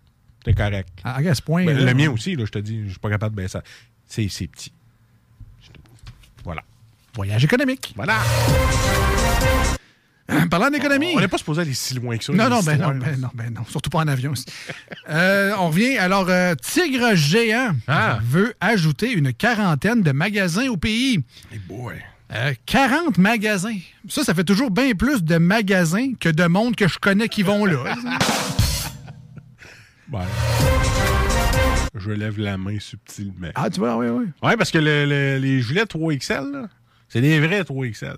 T'es 0.44 0.54
correct. 0.54 0.90
À, 1.04 1.16
à 1.18 1.34
ce 1.36 1.42
point. 1.42 1.66
Ben, 1.66 1.78
là, 1.78 1.86
le 1.86 1.94
mien 1.94 2.10
aussi, 2.12 2.36
là, 2.36 2.46
je 2.46 2.52
te 2.52 2.60
dis, 2.60 2.84
je 2.86 2.90
suis 2.92 3.00
pas 3.00 3.10
capable 3.10 3.36
de 3.36 3.42
baisser 3.42 3.54
ça. 3.54 3.64
C'est 4.08 4.28
c'est 4.30 4.48
petit. 4.48 4.72
Voilà. 6.44 6.62
Voyage 7.16 7.44
économique. 7.46 7.94
Voilà. 7.96 8.18
Parlant 10.50 10.70
d'économie. 10.70 11.14
On 11.16 11.20
n'est 11.20 11.28
pas 11.28 11.38
supposé 11.38 11.62
aller 11.62 11.74
si 11.74 11.94
loin 11.96 12.18
que 12.18 12.24
ça. 12.24 12.32
Non, 12.34 12.50
non, 12.50 12.62
ben 12.62 12.78
non, 12.80 12.90
ben 12.96 13.20
non, 13.20 13.30
ben 13.34 13.54
non. 13.54 13.66
Surtout 13.70 13.90
pas 13.90 14.00
en 14.00 14.08
avion 14.08 14.32
aussi. 14.32 14.46
Euh, 15.10 15.52
on 15.60 15.68
revient. 15.68 15.98
Alors, 15.98 16.30
euh, 16.30 16.56
Tigre 16.56 17.14
Géant 17.16 17.76
Ah. 17.88 18.20
veut 18.24 18.54
ajouter 18.62 19.12
une 19.12 19.34
quarantaine 19.34 20.02
de 20.02 20.12
magasins 20.12 20.68
au 20.70 20.78
pays. 20.78 21.24
Hey 21.52 21.60
boy. 21.68 21.96
Euh, 22.34 22.54
40 22.66 23.18
magasins. 23.18 23.78
Ça, 24.08 24.24
ça 24.24 24.34
fait 24.34 24.46
toujours 24.46 24.72
bien 24.72 24.94
plus 24.94 25.24
de 25.24 25.38
magasins 25.38 26.14
que 26.20 26.30
de 26.30 26.46
monde 26.46 26.76
que 26.76 26.88
je 26.88 26.98
connais 27.00 27.28
qui 27.28 27.44
vont 27.44 27.66
là. 27.66 27.96
Ouais. 30.12 30.22
Je 31.96 32.12
lève 32.12 32.40
la 32.40 32.58
main 32.58 32.80
subtilement. 32.80 33.50
ah, 33.56 33.70
tu 33.70 33.80
vois, 33.80 33.96
oui, 33.98 34.08
oui. 34.08 34.26
Ouais, 34.42 34.58
parce 34.58 34.72
que 34.72 34.78
le- 34.80 35.06
le- 35.06 35.38
les 35.38 35.62
gilets 35.62 35.86
3XL, 35.86 36.52
là, 36.52 36.68
c'est 37.08 37.22
des 37.22 37.40
vrais 37.40 37.62
3XL. 37.64 38.18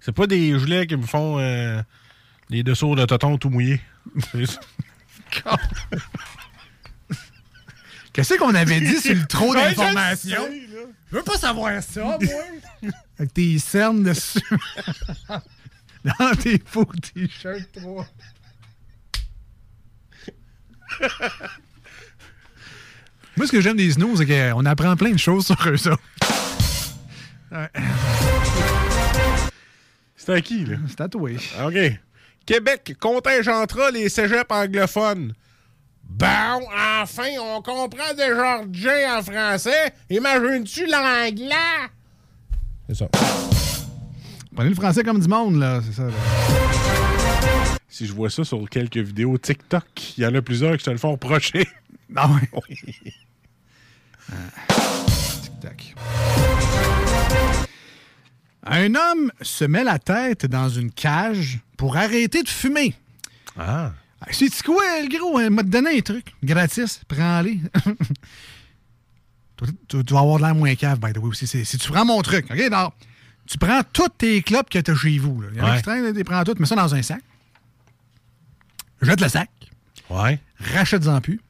C'est 0.00 0.12
pas 0.12 0.26
des 0.26 0.58
gilets 0.58 0.86
qui 0.86 0.96
me 0.96 1.06
font 1.06 1.38
euh, 1.38 1.82
des 2.50 2.62
dessous 2.62 2.94
de 2.94 3.04
toton 3.04 3.36
tout 3.38 3.50
mouillés. 3.50 3.80
C'est- 4.32 4.58
Qu'est-ce 8.12 8.34
qu'on 8.34 8.54
avait 8.54 8.80
dit 8.80 9.00
sur 9.00 9.14
le 9.14 9.26
trop 9.26 9.52
Ouais, 9.52 9.60
je 9.64 9.68
le 9.70 9.76
d'informations? 9.76 10.46
sais. 10.46 10.62
Je 11.10 11.16
veux 11.16 11.22
pas 11.22 11.36
savoir 11.36 11.82
ça, 11.82 12.02
moi. 12.02 12.18
Avec 13.18 13.32
tes 13.34 13.58
cernes 13.58 14.02
dessus. 14.02 14.40
Dans 16.04 16.34
tes 16.40 16.60
faux 16.64 16.84
t-shirts, 16.86 17.68
toi. 17.80 18.06
Moi, 23.36 23.46
ce 23.46 23.52
que 23.52 23.60
j'aime 23.60 23.76
des 23.76 23.92
snooze, 23.92 24.18
c'est 24.18 24.26
qu'on 24.52 24.64
apprend 24.64 24.96
plein 24.96 25.10
de 25.12 25.18
choses 25.18 25.46
sur 25.46 25.56
eux 25.68 25.88
autres. 25.88 26.02
Ouais. 27.52 27.68
C'est 30.28 30.34
à 30.34 30.40
qui, 30.42 30.62
là? 30.66 30.76
C'est 30.86 30.96
tatoué. 30.96 31.36
OK. 31.64 31.78
Québec 32.44 32.94
contingentera 33.00 33.90
les 33.90 34.10
cégeps 34.10 34.44
anglophones. 34.50 35.32
Bon, 36.04 36.60
enfin, 37.00 37.30
on 37.40 37.62
comprend 37.62 38.12
des 38.14 38.26
Georgiens 38.26 39.18
en 39.18 39.22
français. 39.22 39.94
Imagines-tu 40.10 40.84
l'anglais? 40.84 41.88
C'est 42.88 42.96
ça. 42.96 43.08
Prenez 44.54 44.68
le 44.68 44.74
français 44.74 45.02
comme 45.02 45.18
du 45.18 45.28
monde, 45.28 45.56
là. 45.56 45.80
C'est 45.86 45.94
ça, 45.94 46.04
là. 46.08 46.12
Si 47.88 48.06
je 48.06 48.12
vois 48.12 48.28
ça 48.28 48.44
sur 48.44 48.68
quelques 48.68 48.98
vidéos 48.98 49.38
TikTok, 49.38 50.18
il 50.18 50.24
y 50.24 50.26
en 50.26 50.34
a 50.34 50.42
plusieurs 50.42 50.76
qui 50.76 50.84
se 50.84 50.90
le 50.90 50.98
font 50.98 51.12
reprocher. 51.12 51.66
Ah 52.14 52.28
ouais. 52.28 52.76
Un 58.70 58.94
homme 58.94 59.32
se 59.40 59.64
met 59.64 59.82
la 59.84 59.98
tête 59.98 60.46
dans 60.46 60.68
une 60.68 60.90
cage 60.90 61.60
pour 61.76 61.96
arrêter 61.96 62.42
de 62.42 62.48
fumer. 62.48 62.94
Ah. 63.58 63.92
C'est 64.30 64.62
quoi, 64.62 64.82
le 65.02 65.08
gros? 65.08 65.40
Il 65.40 65.50
m'a 65.50 65.62
donné 65.62 65.96
un 65.98 66.00
truc. 66.00 66.34
Gratis. 66.42 67.00
Prends-les. 67.08 67.60
tu, 69.88 69.96
vas 70.12 70.20
avoir 70.20 70.38
de 70.38 70.44
l'air 70.44 70.54
moins 70.54 70.74
cave, 70.74 70.98
by 71.00 71.12
the 71.12 71.18
way, 71.18 71.28
aussi. 71.28 71.46
Si 71.46 71.78
tu 71.78 71.90
prends 71.90 72.04
mon 72.04 72.20
truc, 72.22 72.46
OK? 72.50 72.58
Alors, 72.60 72.92
tu 73.46 73.58
prends 73.58 73.80
toutes 73.92 74.18
tes 74.18 74.42
clopes 74.42 74.68
que 74.68 74.78
tu 74.78 74.90
as 74.90 74.94
chez 74.94 75.18
vous. 75.18 75.40
là. 75.40 75.48
Il 75.52 75.58
y 75.58 75.60
en 75.60 75.64
a 75.66 75.70
Ouais. 75.70 75.76
qui 75.78 75.82
traînent, 75.82 76.06
tu 76.12 76.18
les 76.18 76.24
prends 76.24 76.44
toutes, 76.44 76.60
mets 76.60 76.66
ça 76.66 76.74
dans 76.76 76.94
un 76.94 77.02
sac. 77.02 77.22
Jette 79.00 79.20
le 79.20 79.28
sac. 79.28 79.50
Ouais. 80.10 80.38
Rachète-en 80.74 81.20
plus. 81.20 81.40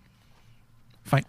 Fin. 1.09 1.21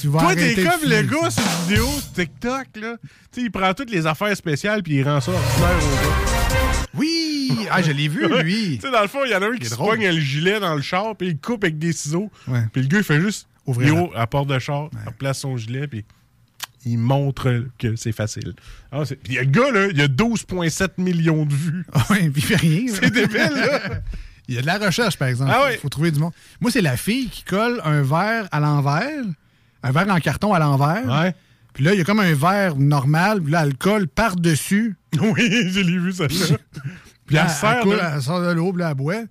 tu 0.00 0.08
vas 0.08 0.20
Toi, 0.20 0.34
t'es 0.34 0.54
comme 0.54 0.88
le 0.88 1.02
gars 1.02 1.30
sur 1.30 1.42
une 1.42 1.68
vidéo 1.68 1.86
TikTok, 2.14 2.66
là. 2.80 2.96
Tu 3.02 3.08
sais, 3.32 3.40
il 3.42 3.50
prend 3.50 3.72
toutes 3.74 3.90
les 3.90 4.06
affaires 4.06 4.36
spéciales 4.36 4.82
puis 4.82 4.94
il 4.96 5.02
rend 5.08 5.20
ça 5.20 5.32
ordinaire 5.32 5.78
au 5.84 5.94
gars. 6.04 6.86
Oui! 6.94 7.66
Ah, 7.70 7.82
je 7.82 7.92
l'ai 7.92 8.08
vu, 8.08 8.26
lui. 8.42 8.78
Tu 8.80 8.86
sais, 8.86 8.92
dans 8.92 9.02
le 9.02 9.08
fond, 9.08 9.20
il 9.24 9.30
y 9.30 9.34
en 9.34 9.42
a 9.42 9.46
un 9.46 9.56
qui 9.56 9.66
se 9.68 9.76
pogne 9.76 10.06
le 10.06 10.18
gilet 10.20 10.58
dans 10.60 10.74
le 10.74 10.82
char 10.82 11.14
puis 11.16 11.28
il 11.28 11.38
coupe 11.38 11.62
avec 11.64 11.78
des 11.78 11.92
ciseaux. 11.92 12.30
Puis 12.72 12.82
le 12.82 12.88
gars, 12.88 12.98
il 12.98 13.04
fait 13.04 13.20
juste 13.20 13.46
Ouvrir 13.66 13.94
à 14.16 14.20
la 14.20 14.26
porte 14.26 14.48
de 14.48 14.58
char, 14.58 14.88
il 15.06 15.12
place 15.12 15.38
son 15.40 15.56
gilet 15.56 15.86
puis 15.86 16.04
il 16.86 16.98
montre 16.98 17.66
que 17.78 17.94
c'est 17.94 18.10
facile. 18.12 18.54
Ah, 18.90 19.04
c'est- 19.04 19.16
puis 19.16 19.34
le 19.36 19.44
gars, 19.44 19.70
là, 19.70 19.88
il 19.92 20.00
a 20.00 20.08
12,7 20.08 20.98
millions 20.98 21.44
de 21.44 21.52
vues. 21.54 21.84
Ah 21.92 22.04
oui, 22.10 22.30
puis 22.30 22.42
il 22.42 22.46
fait 22.46 22.56
rien. 22.56 22.82
C'est 22.92 23.10
débile, 23.10 23.52
là. 23.54 23.80
Il 24.50 24.56
y 24.56 24.58
a 24.58 24.62
de 24.62 24.66
la 24.66 24.78
recherche, 24.78 25.16
par 25.16 25.28
exemple. 25.28 25.52
Ah 25.54 25.62
Il 25.68 25.72
oui. 25.74 25.78
faut 25.80 25.88
trouver 25.88 26.10
du 26.10 26.18
monde. 26.18 26.32
Moi, 26.60 26.70
c'est 26.72 26.80
la 26.82 26.96
fille 26.96 27.28
qui 27.28 27.44
colle 27.44 27.80
un 27.84 28.02
verre 28.02 28.48
à 28.50 28.58
l'envers, 28.60 29.24
un 29.84 29.92
verre 29.92 30.08
en 30.10 30.18
carton 30.18 30.52
à 30.52 30.58
l'envers. 30.58 31.06
Ouais. 31.06 31.34
Puis 31.72 31.84
là, 31.84 31.94
il 31.94 31.98
y 31.98 32.00
a 32.00 32.04
comme 32.04 32.18
un 32.18 32.34
verre 32.34 32.74
normal, 32.76 33.40
puis 33.40 33.52
là, 33.52 33.62
elle 33.64 33.76
colle 33.76 34.08
par-dessus. 34.08 34.96
Oui, 35.20 35.70
je 35.70 35.80
l'ai 35.80 35.98
vu, 35.98 36.12
ça. 36.12 36.26
Puis 36.26 36.36
Puis 37.26 37.36
elle, 37.36 37.44
elle 37.44 37.48
sert 37.50 37.70
elle 37.78 37.82
coule, 37.84 37.96
de- 37.96 38.00
elle 38.14 38.22
sort 38.22 38.40
de 38.42 38.50
l'eau, 38.50 38.72
puis 38.72 38.80
là, 38.82 38.88
elle 38.90 38.96
boit. 38.96 39.14
Mais, 39.20 39.26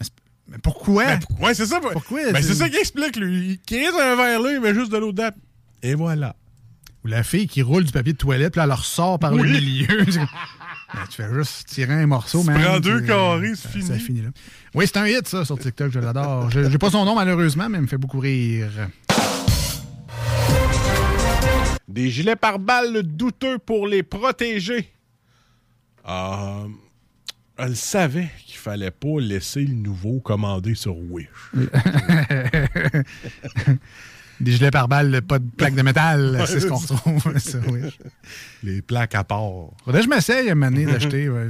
c'est- 0.00 0.12
mais 0.48 0.58
pourquoi? 0.58 1.04
Ben, 1.04 1.18
ouais, 1.40 1.54
c'est 1.54 1.66
ça. 1.66 1.80
Pourquoi? 1.80 2.20
Ben, 2.32 2.36
c'est 2.40 2.48
C'est- 2.50 2.54
ça 2.54 2.68
qui 2.68 2.76
explique, 2.76 3.16
lui. 3.16 3.48
Il 3.50 3.58
crée 3.60 3.86
un 3.88 4.14
verre 4.16 4.40
là, 4.40 4.52
il 4.52 4.60
met 4.60 4.74
juste 4.74 4.92
de 4.92 4.96
l'eau 4.96 5.10
dedans. 5.12 5.30
Et 5.82 5.94
voilà. 5.96 6.36
Ou 7.04 7.08
la 7.08 7.22
fille 7.24 7.48
qui 7.48 7.62
roule 7.62 7.84
du 7.84 7.90
papier 7.92 8.12
de 8.12 8.18
toilette, 8.18 8.52
puis 8.52 8.58
là, 8.58 8.64
elle 8.64 8.68
le 8.70 8.74
ressort 8.74 9.18
par 9.18 9.32
le 9.34 9.42
milieu. 9.42 9.86
Ben, 10.94 11.00
tu 11.10 11.16
fais 11.22 11.34
juste 11.34 11.68
tirer 11.68 11.94
un 11.94 12.06
morceau, 12.06 12.40
Tu 12.40 12.46
man. 12.46 12.62
prends 12.62 12.78
deux 12.80 12.98
puis, 12.98 13.08
carrés, 13.08 13.52
c'est 13.56 13.80
Ça 13.82 13.94
fini. 13.94 13.98
finit 13.98 14.22
là. 14.22 14.28
Oui, 14.74 14.84
c'est 14.86 14.96
un 14.98 15.06
hit, 15.06 15.26
ça, 15.26 15.44
sur 15.44 15.58
TikTok. 15.58 15.90
Je 15.90 15.98
l'adore. 15.98 16.48
Je- 16.50 16.70
J'ai 16.70 16.78
pas 16.78 16.90
son 16.90 17.04
nom, 17.04 17.14
malheureusement, 17.16 17.68
mais 17.68 17.78
il 17.78 17.82
me 17.82 17.86
fait 17.86 17.98
beaucoup 17.98 18.20
rire. 18.20 18.68
Des 21.88 22.10
gilets 22.10 22.36
pare-balles 22.36 23.02
douteux 23.02 23.58
pour 23.58 23.86
les 23.88 24.02
protéger. 24.02 24.92
Euh, 26.08 26.66
elle 27.58 27.76
savait 27.76 28.28
qu'il 28.44 28.58
fallait 28.58 28.90
pas 28.90 29.18
laisser 29.18 29.62
le 29.64 29.74
nouveau 29.74 30.20
commander 30.20 30.74
sur 30.74 30.96
Wish. 30.96 31.26
Des 34.40 34.52
gilets 34.52 34.70
pare-balles, 34.70 35.22
pas 35.22 35.38
de 35.38 35.48
plaques 35.56 35.74
de 35.74 35.82
métal, 35.82 36.44
c'est 36.46 36.60
ce 36.60 36.66
qu'on 36.66 36.76
retrouve. 36.76 37.22
ça, 37.38 37.58
oui. 37.70 37.80
Les 38.62 38.82
plaques 38.82 39.14
à 39.14 39.24
part. 39.24 39.70
Faudrait 39.84 40.00
que 40.00 40.04
je 40.04 40.10
m'essaye 40.10 40.48
à 40.48 40.52
un 40.52 40.54
moment 40.54 40.76
d'acheter. 40.92 41.28
ouais. 41.28 41.48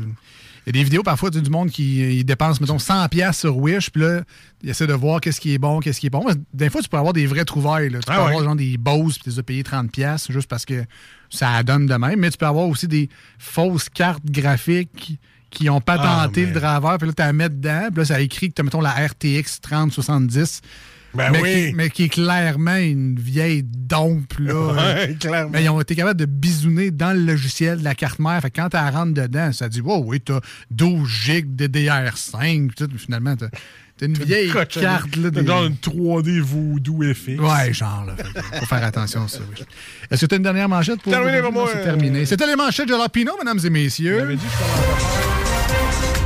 Il 0.69 0.75
y 0.75 0.79
a 0.81 0.83
des 0.83 0.85
vidéos 0.85 1.05
parfois 1.05 1.31
du 1.31 1.49
monde 1.49 1.71
qui 1.71 2.25
dépense, 2.25 2.61
mettons, 2.61 2.77
100$ 2.79 3.09
piastres 3.09 3.41
sur 3.43 3.57
Wish, 3.57 3.91
puis 3.91 4.03
là, 4.03 4.23
il 4.65 4.71
essaie 4.71 4.89
de 4.89 4.93
voir 4.95 5.21
qu'est-ce 5.21 5.41
qui 5.41 5.55
est 5.55 5.59
bon, 5.59 5.79
qu'est-ce 5.79 6.01
qui 6.01 6.07
est 6.07 6.11
bon. 6.11 6.27
Des 6.53 6.71
fois, 6.71 6.83
tu 6.83 6.89
peux 6.89 6.97
avoir 6.97 7.13
des 7.13 7.25
vraies 7.27 7.45
trouvailles. 7.45 7.89
là. 7.91 8.01
Tu 8.01 8.05
Ah 8.09 8.15
peux 8.17 8.21
ouais. 8.23 8.27
avoir 8.31 8.43
genre 8.45 8.57
des 8.57 8.77
Bose, 8.77 9.15
puis 9.15 9.23
tu 9.25 9.31
les 9.31 9.39
as 9.39 9.43
payés 9.45 9.63
30$ 9.63 9.89
piastres 9.91 10.33
juste 10.33 10.49
parce 10.49 10.65
que 10.65 10.85
ça 11.31 11.63
donne 11.63 11.87
de 11.87 11.95
même. 11.95 12.19
Mais 12.19 12.31
tu 12.31 12.37
peux 12.37 12.47
avoir 12.47 12.67
aussi 12.67 12.89
des 12.89 13.09
fausses 13.39 13.89
cartes 13.89 14.25
graphiques 14.27 15.21
qui 15.51 15.71
ont 15.71 15.81
patenté 15.81 16.43
Ah, 16.43 16.47
mais- 16.49 16.53
le 16.55 16.61
driver, 16.61 16.99
puis 16.99 17.07
là, 17.09 17.15
tu 17.15 17.23
la 17.23 17.33
mets 17.33 17.49
dedans, 17.49 17.87
puis 17.91 17.99
là, 17.99 18.05
ça 18.05 18.21
écrit 18.21 18.49
que 18.49 18.55
tu 18.55 18.61
as, 18.61 18.65
mettons, 18.65 18.81
la 18.81 18.91
RTX 18.91 19.61
3070. 19.63 20.63
Ben 21.17 21.31
mais, 21.33 21.41
oui. 21.43 21.67
qui, 21.71 21.75
mais 21.75 21.91
qui 21.91 22.03
est 22.05 22.09
clairement 22.09 22.77
une 22.77 23.19
vieille 23.19 23.63
dompe. 23.65 24.35
Là. 24.39 24.55
Ouais, 24.55 25.17
clairement. 25.19 25.51
Mais 25.53 25.65
ils 25.65 25.69
ont 25.71 25.81
été 25.81 25.95
capables 25.95 26.19
de 26.21 26.27
bisouner 26.27 26.91
dans 26.91 27.13
le 27.17 27.25
logiciel 27.25 27.79
de 27.79 27.85
la 27.85 27.95
carte 27.95 28.19
mère. 28.19 28.41
Fait 28.43 28.51
que 28.51 28.61
quand 28.61 28.69
tu 28.71 28.77
rentres 28.77 29.15
dedans, 29.15 29.53
ça 29.53 29.69
dit 29.69 29.81
Oh 29.85 30.03
oui, 30.07 30.21
t'as 30.21 30.41
12 30.71 31.09
gigs 31.09 31.57
de 31.57 31.67
DR5. 31.67 32.73
Tout, 32.75 32.89
finalement, 32.99 33.37
t'as 33.37 33.49
t'as 33.99 34.07
une 34.07 34.13
vieille 34.13 34.51
carte. 34.53 34.77
Là, 35.17 35.31
T'as 35.33 35.41
des- 35.41 35.47
Genre 35.47 35.65
une 35.65 35.77
3D 35.77 36.39
voodoo 36.41 37.03
FX. 37.15 37.39
Ouais, 37.39 37.73
genre, 37.73 38.05
là. 38.07 38.15
Fait 38.17 38.59
Faut 38.61 38.67
faire 38.67 38.85
attention 38.85 39.25
à 39.25 39.29
ça. 39.29 39.41
oui. 39.51 39.65
Est-ce 40.11 40.21
que 40.23 40.27
tu 40.27 40.35
as 40.35 40.37
une 40.37 40.43
dernière 40.43 40.69
manchette 40.69 41.01
pour 41.01 41.13
Terminé 41.13 41.41
pour 41.41 41.53
moi, 41.53 41.69
C'est 41.73 41.79
euh, 41.79 41.85
terminé. 41.85 42.27
C'était 42.27 42.47
les 42.47 42.57
manchettes 42.57 42.87
de 42.89 42.93
Jalapino, 42.93 43.33
mesdames 43.39 43.61
et 43.65 43.71
messieurs.« 43.71 44.37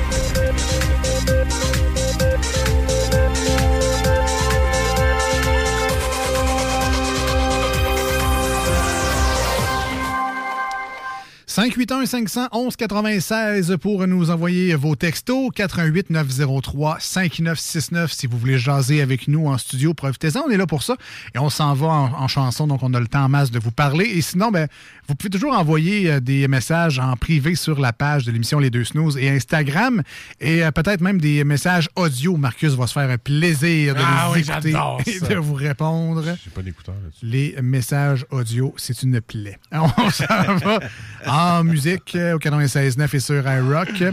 581 11.50 12.06
511 12.06 12.76
96 12.76 13.76
pour 13.82 14.06
nous 14.06 14.30
envoyer 14.30 14.76
vos 14.76 14.94
textos. 14.94 15.50
88 15.52 16.10
903 16.10 16.98
5969 17.00 18.12
si 18.12 18.28
vous 18.28 18.38
voulez 18.38 18.56
jaser 18.56 19.02
avec 19.02 19.26
nous 19.26 19.48
en 19.48 19.58
studio. 19.58 19.92
Profitez-en, 19.92 20.42
on 20.46 20.50
est 20.50 20.56
là 20.56 20.68
pour 20.68 20.84
ça. 20.84 20.94
Et 21.34 21.40
on 21.40 21.50
s'en 21.50 21.74
va 21.74 21.88
en, 21.88 22.12
en 22.12 22.28
chanson, 22.28 22.68
donc 22.68 22.84
on 22.84 22.94
a 22.94 23.00
le 23.00 23.08
temps 23.08 23.24
en 23.24 23.28
masse 23.28 23.50
de 23.50 23.58
vous 23.58 23.72
parler. 23.72 24.04
Et 24.04 24.20
sinon, 24.20 24.52
ben, 24.52 24.68
vous 25.10 25.16
pouvez 25.16 25.30
toujours 25.30 25.58
envoyer 25.58 26.08
euh, 26.08 26.20
des 26.20 26.46
messages 26.46 27.00
en 27.00 27.16
privé 27.16 27.56
sur 27.56 27.80
la 27.80 27.92
page 27.92 28.24
de 28.26 28.30
l'émission 28.30 28.60
Les 28.60 28.70
Deux 28.70 28.84
Snooze 28.84 29.16
et 29.18 29.28
Instagram. 29.28 30.04
Et 30.40 30.62
euh, 30.62 30.70
peut-être 30.70 31.00
même 31.00 31.20
des 31.20 31.42
messages 31.42 31.88
audio. 31.96 32.36
Marcus 32.36 32.74
va 32.74 32.86
se 32.86 32.92
faire 32.92 33.10
un 33.10 33.18
plaisir 33.18 33.96
de 33.96 34.00
Ah 34.00 34.26
nous 34.28 34.34
oui, 34.34 34.40
écouter 34.48 34.72
et 35.06 35.34
de 35.34 35.34
vous 35.34 35.54
répondre. 35.54 36.22
J'ai 36.22 36.50
pas 36.50 36.62
d'écouteur 36.62 36.94
là-dessus. 37.02 37.26
Les 37.26 37.60
messages 37.60 38.24
audio, 38.30 38.72
c'est 38.76 39.02
une 39.02 39.20
plaie. 39.20 39.58
On 39.72 40.10
s'en 40.10 40.26
va 40.28 40.78
en 41.26 41.64
musique 41.64 42.14
euh, 42.14 42.36
au 42.36 42.38
96.9 42.38 43.16
et 43.16 43.20
sur 43.20 43.50
iRock. 43.50 44.04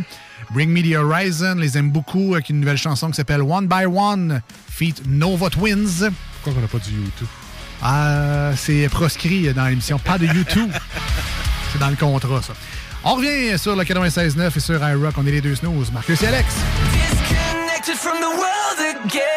Bring 0.49 0.71
Me 0.71 0.81
the 0.81 0.95
Horizon, 0.95 1.55
les 1.59 1.77
aime 1.77 1.91
beaucoup, 1.91 2.33
avec 2.33 2.49
une 2.49 2.59
nouvelle 2.59 2.77
chanson 2.77 3.09
qui 3.09 3.17
s'appelle 3.17 3.43
One 3.43 3.67
by 3.67 3.85
One, 3.85 4.41
feat 4.67 5.03
Nova 5.05 5.51
Twins. 5.51 6.09
Pourquoi 6.41 6.53
on 6.57 6.61
n'a 6.61 6.67
pas 6.67 6.79
du 6.79 6.89
YouTube? 6.89 7.27
Ah, 7.81 8.51
c'est 8.55 8.89
proscrit 8.89 9.53
dans 9.53 9.65
l'émission, 9.65 9.99
pas 9.99 10.17
de 10.17 10.25
YouTube. 10.25 10.71
c'est 11.71 11.79
dans 11.79 11.89
le 11.89 11.95
contrat, 11.95 12.41
ça. 12.41 12.53
On 13.03 13.15
revient 13.15 13.57
sur 13.57 13.75
le 13.75 13.83
96.9 13.83 14.51
et 14.55 14.59
sur 14.59 14.87
iRock. 14.87 15.13
On 15.17 15.25
est 15.25 15.31
les 15.31 15.41
deux 15.41 15.55
snooze. 15.55 15.91
Marcus 15.91 16.21
et 16.23 16.27
Alex. 16.27 16.55
Disconnected 16.91 17.95
from 17.95 18.17
the 18.19 18.25
world 18.25 19.05
again. 19.05 19.27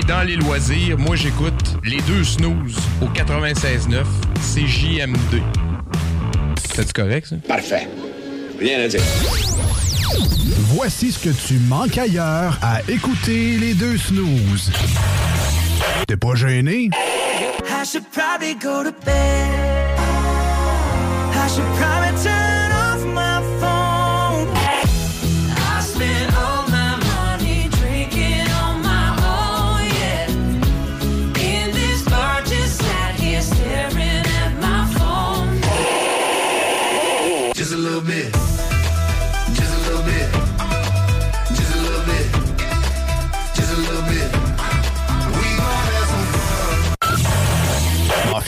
Et 0.00 0.04
dans 0.04 0.22
les 0.22 0.36
loisirs, 0.36 0.98
moi 0.98 1.16
j'écoute 1.16 1.76
les 1.84 2.00
deux 2.02 2.24
snooze 2.24 2.76
au 3.02 3.06
96.9 3.06 4.04
CJMD. 4.54 5.42
C'est 6.74 6.92
correct 6.92 7.26
ça? 7.28 7.36
Parfait. 7.46 7.88
Rien 8.58 8.80
à 8.80 8.88
dire. 8.88 9.00
Voici 10.74 11.12
ce 11.12 11.18
que 11.18 11.30
tu 11.30 11.58
manques 11.68 11.98
ailleurs 11.98 12.58
à 12.62 12.80
écouter 12.88 13.58
les 13.58 13.74
deux 13.74 13.96
snooze. 13.98 14.70
T'es 16.06 16.16
pas 16.16 16.34
gêné? 16.34 16.90
I 16.92 17.84
should 17.84 18.04
probably 18.12 18.54
go 18.54 18.84
to 18.84 18.92
bed. 19.04 19.29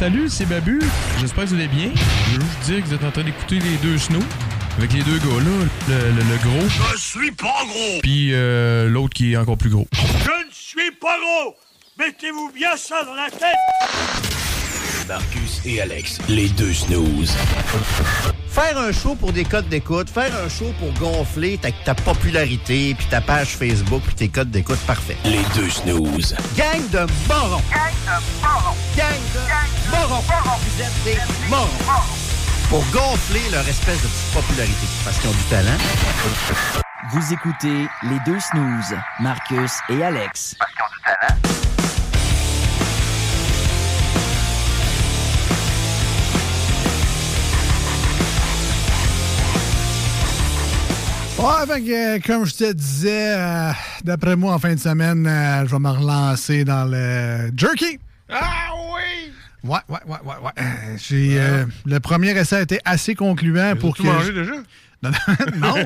salut, 0.00 0.30
c'est 0.30 0.46
Babu. 0.46 0.80
J'espère 1.20 1.44
que 1.44 1.50
vous 1.50 1.54
allez 1.56 1.68
bien. 1.68 1.90
Je 2.32 2.36
veux 2.36 2.40
juste 2.40 2.60
dire 2.64 2.76
que 2.82 2.86
vous 2.88 2.94
êtes 2.94 3.04
en 3.04 3.10
train 3.10 3.22
d'écouter 3.22 3.58
les 3.58 3.76
deux 3.82 3.98
snows. 3.98 4.18
Avec 4.78 4.94
les 4.94 5.02
deux 5.02 5.18
gars 5.18 5.26
là, 5.26 5.66
le, 5.88 5.94
le- 5.94 6.22
le 6.22 6.36
gros. 6.38 6.68
Je 6.92 6.96
suis 6.98 7.30
pas 7.32 7.64
gros. 7.68 8.00
Puis 8.02 8.30
euh, 8.32 8.88
l'autre 8.88 9.12
qui 9.12 9.34
est 9.34 9.36
encore 9.36 9.58
plus 9.58 9.68
gros. 9.68 9.86
Je 9.92 10.46
ne 10.46 10.50
suis 10.52 10.90
pas 10.92 11.16
gros. 11.18 11.54
Mettez-vous 11.98 12.50
bien 12.54 12.78
ça 12.78 13.04
dans 13.04 13.12
la 13.14 13.30
tête. 13.30 13.58
Marcus 15.06 15.60
et 15.66 15.82
Alex, 15.82 16.18
les 16.28 16.48
deux 16.48 16.72
snooze. 16.72 17.34
Faire 18.48 18.78
un 18.78 18.92
show 18.92 19.14
pour 19.16 19.32
des 19.32 19.44
codes 19.44 19.68
d'écoute, 19.68 20.08
faire 20.08 20.32
un 20.44 20.48
show 20.48 20.72
pour 20.78 20.92
gonfler 20.94 21.58
ta, 21.58 21.70
ta 21.72 21.94
popularité, 21.94 22.94
puis 22.96 23.06
ta 23.10 23.20
page 23.20 23.48
Facebook, 23.56 24.02
puis 24.06 24.14
tes 24.14 24.28
codes 24.28 24.50
d'écoute, 24.50 24.78
parfait. 24.86 25.16
Les 25.24 25.42
deux 25.54 25.68
snooze. 25.68 26.34
Gang 26.56 26.88
de 26.90 27.00
morons! 27.28 27.60
Gang 27.70 27.92
de 28.06 28.42
morons! 28.42 28.76
Gang 28.96 29.08
de 29.34 29.40
morons! 30.10 30.58
Vous 30.58 30.82
êtes 30.82 31.04
des 31.04 31.18
morons! 31.48 32.02
Pour 32.68 32.84
gonfler 32.90 33.48
leur 33.52 33.66
espèce 33.68 34.02
de 34.02 34.08
petite 34.08 34.34
popularité, 34.34 34.86
parce 35.04 35.18
qu'ils 35.18 35.30
ont 35.30 35.32
du 35.32 35.44
talent. 35.44 35.78
Vous 37.12 37.32
écoutez 37.32 37.88
les 38.02 38.18
deux 38.26 38.40
snooze, 38.40 38.96
Marcus 39.20 39.72
et 39.88 40.02
Alex. 40.02 40.56
Ouais, 51.38 51.66
fait 51.66 51.80
que, 51.80 52.16
euh, 52.16 52.18
comme 52.26 52.44
je 52.44 52.54
te 52.54 52.72
disais, 52.72 53.34
euh, 53.34 53.72
d'après 54.04 54.36
moi, 54.36 54.54
en 54.54 54.58
fin 54.58 54.74
de 54.74 54.80
semaine, 54.80 55.26
euh, 55.26 55.66
je 55.66 55.70
vais 55.70 55.78
me 55.78 55.88
relancer 55.88 56.64
dans 56.64 56.84
le 56.84 57.50
jerky. 57.56 57.98
Ah! 58.28 58.69
Ouais, 59.62 59.78
ouais, 59.88 59.98
ouais, 60.06 60.18
ouais, 60.24 60.34
ouais. 60.42 60.52
Euh, 60.58 60.96
euh, 61.12 61.66
le 61.84 62.00
premier 62.00 62.30
essai 62.30 62.56
a 62.56 62.62
été 62.62 62.80
assez 62.84 63.14
concluant 63.14 63.74
pour 63.78 63.96
que. 63.96 64.02
tout 64.02 64.08
mangé 64.08 64.32
déjà? 64.32 64.54
Non, 65.02 65.10
non. 65.10 65.16
non. 65.74 65.74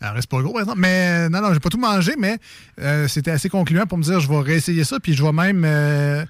Alors, 0.00 0.14
reste 0.14 0.30
pas 0.30 0.40
gros, 0.40 0.52
par 0.52 0.62
exemple. 0.62 0.78
Mais 0.80 1.26
euh, 1.26 1.28
non, 1.28 1.40
non, 1.40 1.52
j'ai 1.52 1.60
pas 1.60 1.68
tout 1.68 1.78
mangé, 1.78 2.14
mais 2.18 2.38
euh, 2.80 3.08
c'était 3.08 3.32
assez 3.32 3.48
concluant 3.48 3.86
pour 3.86 3.98
me 3.98 4.02
dire 4.02 4.20
je 4.20 4.28
vais 4.28 4.40
réessayer 4.40 4.84
ça, 4.84 5.00
puis 5.00 5.14
je 5.14 5.22
vais 5.22 5.32
même 5.32 5.64
euh, 5.64 6.24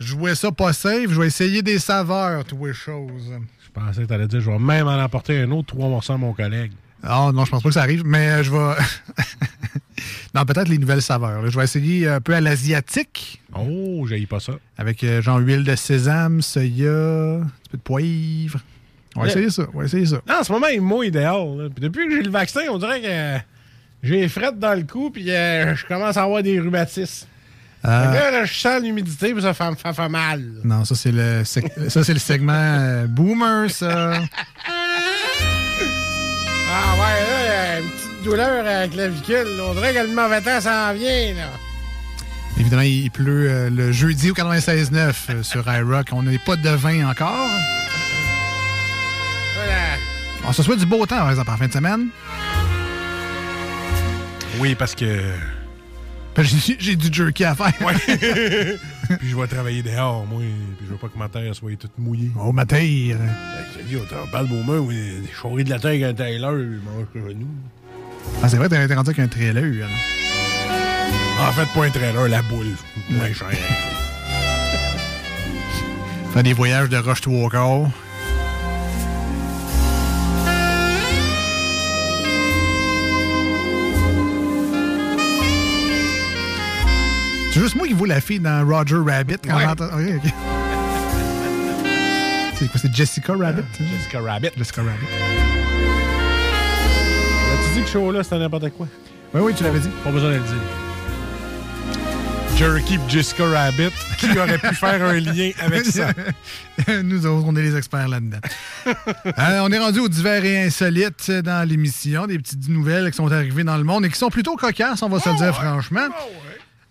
jouer 0.00 0.34
ça 0.34 0.50
pas 0.52 0.72
safe. 0.72 1.10
Je 1.10 1.20
vais 1.20 1.26
essayer 1.26 1.62
des 1.62 1.78
saveurs, 1.78 2.44
toutes 2.44 2.64
les 2.64 2.74
choses. 2.74 3.32
Je 3.64 3.70
pensais 3.72 4.02
que 4.02 4.06
t'allais 4.06 4.26
dire, 4.28 4.40
je 4.40 4.50
vais 4.50 4.58
même 4.58 4.88
en 4.88 4.98
emporter 5.02 5.40
un 5.40 5.50
autre, 5.50 5.74
trois 5.74 5.88
morceaux 5.88 6.14
à 6.14 6.18
mon 6.18 6.32
collègue. 6.32 6.72
Ah 7.02 7.30
non, 7.34 7.44
je 7.44 7.50
pense 7.50 7.62
pas 7.62 7.68
que 7.68 7.74
ça 7.74 7.82
arrive, 7.82 8.04
mais 8.04 8.42
je 8.42 8.50
vais. 8.50 8.74
non, 10.34 10.44
peut-être 10.44 10.68
les 10.68 10.78
nouvelles 10.78 11.02
saveurs. 11.02 11.42
là. 11.42 11.50
Je 11.50 11.56
vais 11.58 11.64
essayer 11.64 12.08
un 12.08 12.20
peu 12.20 12.34
à 12.34 12.40
l'asiatique. 12.40 13.40
Oh, 13.54 14.06
j'ai 14.08 14.26
pas 14.26 14.40
ça. 14.40 14.54
Avec 14.78 15.02
euh, 15.04 15.22
genre 15.22 15.38
huile 15.38 15.64
de 15.64 15.74
sésame, 15.76 16.42
soya, 16.42 16.90
un 17.40 17.40
petit 17.44 17.70
peu 17.70 17.76
de 17.78 17.82
poivre. 17.82 18.60
On 19.16 19.20
va 19.22 19.28
essayer 19.28 19.50
ça. 19.50 19.64
On 19.72 19.78
va 19.78 19.84
essayer 19.84 20.06
ça. 20.06 20.20
Non, 20.28 20.36
en 20.40 20.44
ce 20.44 20.52
moment, 20.52 20.66
il 20.66 20.80
mouille 20.80 21.08
idéal. 21.08 21.56
là. 21.58 21.68
Puis 21.74 21.80
depuis 21.82 22.06
que 22.08 22.16
j'ai 22.16 22.22
le 22.22 22.30
vaccin, 22.30 22.62
on 22.70 22.78
dirait 22.78 23.00
que 23.00 23.38
j'ai 24.02 24.28
frette 24.28 24.58
dans 24.58 24.74
le 24.74 24.82
cou, 24.82 25.10
puis 25.10 25.30
euh, 25.30 25.74
je 25.76 25.86
commence 25.86 26.16
à 26.16 26.24
avoir 26.24 26.42
des 26.42 26.58
rhumatismes. 26.60 27.26
Euh, 27.84 27.88
là, 27.88 28.30
là, 28.30 28.44
je 28.46 28.54
sens 28.54 28.82
l'humidité, 28.82 29.32
puis 29.34 29.42
ça 29.42 29.52
fait, 29.54 29.70
me 29.70 29.76
fait- 29.76 29.92
fait 29.92 30.08
mal. 30.08 30.42
Non, 30.64 30.84
ça 30.86 30.94
c'est 30.94 31.12
le 31.12 31.44
sec- 31.44 31.70
ça 31.88 32.02
c'est 32.02 32.14
le 32.14 32.18
segment 32.18 33.04
boomer 33.06 33.70
ça. 33.70 34.14
Ah 36.76 36.94
ouais, 36.98 37.33
douleur 38.24 38.66
à 38.66 38.80
la 38.80 38.88
clavicule. 38.88 39.46
On 39.60 39.74
dirait 39.74 39.94
que 39.94 39.98
le 39.98 40.14
mauvais 40.14 40.40
temps 40.40 40.60
s'en 40.60 40.92
vient, 40.94 41.34
là. 41.34 41.50
Évidemment, 42.58 42.82
il 42.82 43.10
pleut 43.10 43.50
euh, 43.50 43.70
le 43.70 43.92
jeudi 43.92 44.30
au 44.30 44.34
96.9 44.34 45.14
euh, 45.30 45.42
sur 45.42 45.64
iRock. 45.70 46.08
On 46.12 46.22
n'a 46.22 46.38
pas 46.38 46.56
de 46.56 46.70
vin 46.70 47.08
encore. 47.08 47.50
Voilà. 49.56 49.98
On 50.46 50.52
se 50.52 50.62
souhaite 50.62 50.78
du 50.78 50.86
beau 50.86 51.04
temps, 51.04 51.18
par 51.18 51.30
exemple, 51.30 51.50
en 51.50 51.56
fin 51.56 51.66
de 51.66 51.72
semaine. 51.72 52.08
Oui, 54.58 54.74
parce 54.74 54.94
que. 54.94 55.20
J'ai 56.36 56.96
du 56.96 57.12
jerky 57.12 57.44
à 57.44 57.54
faire. 57.54 57.72
puis 59.18 59.28
je 59.28 59.36
vais 59.36 59.46
travailler 59.46 59.82
dehors, 59.82 60.26
moi. 60.26 60.40
Puis 60.78 60.86
je 60.86 60.92
veux 60.92 60.96
pas 60.96 61.08
que 61.08 61.18
ma 61.18 61.28
terre 61.28 61.54
soit 61.54 61.76
toute 61.76 61.96
mouillée. 61.98 62.30
Oh, 62.40 62.50
ma 62.52 62.66
terre. 62.66 62.80
Ben, 62.80 63.30
je 63.72 63.78
te 63.78 63.84
dis, 63.84 63.96
on 63.96 64.04
t'en 64.04 64.26
parle 64.30 64.48
beau 64.48 64.78
oui. 64.78 65.20
Des 65.20 65.30
charries 65.40 65.64
de 65.64 65.70
la 65.70 65.78
terre 65.78 65.90
avec 65.90 66.02
un 66.02 66.14
Taylor, 66.14 66.54
il 66.58 66.80
mange 66.80 67.06
nous. 67.36 67.46
Ah, 68.42 68.48
c'est 68.48 68.56
vrai, 68.56 68.68
t'as 68.68 68.82
été 68.84 68.94
rendu 68.94 69.10
avec 69.10 69.18
un 69.20 69.28
trailer. 69.28 69.84
hein. 69.84 69.88
En 71.40 71.52
fait, 71.52 71.66
pas 71.78 71.86
un 71.86 71.90
trailer, 71.90 72.28
la 72.28 72.42
boule. 72.42 72.74
Moins 73.10 73.32
cher. 73.32 73.48
Faire 76.32 76.42
des 76.42 76.52
voyages 76.52 76.88
de 76.88 76.96
Rush 76.96 77.20
to 77.22 77.30
Walker. 77.30 77.86
C'est 87.52 87.60
juste 87.60 87.76
moi 87.76 87.86
qui 87.86 87.92
vois 87.92 88.08
la 88.08 88.20
fille 88.20 88.40
dans 88.40 88.66
Roger 88.66 88.96
Rabbit 88.96 89.36
quand 89.46 89.56
Ouais. 89.56 90.18
C'est 92.56 92.70
quoi, 92.70 92.80
c'est 92.80 92.94
Jessica 92.94 93.32
Rabbit? 93.36 93.62
Jessica 93.78 94.20
Rabbit. 94.20 94.50
Jessica 94.56 94.82
Rabbit. 94.82 95.06
As-tu 97.64 97.78
dit 97.78 97.84
que 97.84 97.88
show-là, 97.88 98.22
c'était 98.22 98.38
n'importe 98.38 98.70
quoi? 98.70 98.86
Oui, 99.34 99.40
oui, 99.42 99.54
tu 99.54 99.64
l'avais 99.64 99.80
dit. 99.80 99.88
Pas 100.02 100.10
besoin 100.10 100.30
de 100.30 100.34
le 100.34 100.40
dire. 100.40 100.54
Jerky 102.56 102.98
pis 102.98 103.04
Jessica 103.08 103.44
Rabbit, 103.46 103.90
qui 104.18 104.38
aurait 104.38 104.58
pu 104.58 104.74
faire 104.76 105.02
un 105.02 105.18
lien 105.18 105.50
avec 105.60 105.84
ça? 105.86 106.10
Nous 107.02 107.26
autres, 107.26 107.44
on 107.48 107.56
est 107.56 107.62
les 107.62 107.76
experts 107.76 108.08
là-dedans. 108.08 108.38
Euh, 109.38 109.60
on 109.62 109.72
est 109.72 109.78
rendu 109.78 110.00
aux 110.00 110.08
divers 110.08 110.44
et 110.44 110.64
insolites 110.64 111.30
dans 111.30 111.66
l'émission, 111.66 112.26
des 112.26 112.38
petites 112.38 112.68
nouvelles 112.68 113.10
qui 113.10 113.16
sont 113.16 113.32
arrivées 113.32 113.64
dans 113.64 113.78
le 113.78 113.82
monde 113.82 114.04
et 114.04 114.10
qui 114.10 114.18
sont 114.18 114.28
plutôt 114.28 114.54
cocasses, 114.56 115.02
on 115.02 115.08
va 115.08 115.18
se 115.18 115.30
le 115.30 115.36
dire 115.36 115.54
franchement. 115.54 116.08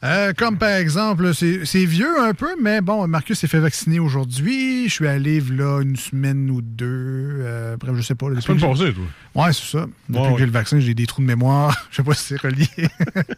Euh, 0.03 0.33
comme 0.35 0.57
par 0.57 0.71
exemple, 0.71 1.33
c'est 1.33 1.85
vieux 1.85 2.19
un 2.19 2.33
peu, 2.33 2.49
mais 2.61 2.81
bon, 2.81 3.07
Marcus 3.07 3.39
s'est 3.39 3.47
fait 3.47 3.59
vacciner 3.59 3.99
aujourd'hui. 3.99 4.89
Je 4.89 4.93
suis 4.93 5.07
allé 5.07 5.39
là 5.39 5.79
une 5.81 5.95
semaine 5.95 6.49
ou 6.51 6.61
deux. 6.61 7.39
Euh, 7.41 7.77
bref, 7.77 7.95
je 7.95 8.01
sais 8.01 8.15
pas. 8.15 8.29
La 8.29 8.41
semaine 8.41 8.59
passée, 8.59 8.93
toi? 8.93 9.45
Ouais, 9.45 9.53
c'est 9.53 9.77
ça. 9.77 9.85
Depuis 10.09 10.21
Ouais, 10.21 10.33
que 10.33 10.39
j'ai 10.39 10.45
le 10.45 10.51
vaccin, 10.51 10.79
j'ai 10.79 10.93
des 10.93 11.07
trous 11.07 11.21
de 11.21 11.27
mémoire. 11.27 11.87
Je 11.91 11.97
sais 11.97 12.03
pas 12.03 12.13
si 12.13 12.25
c'est 12.25 12.41
relié. 12.41 12.67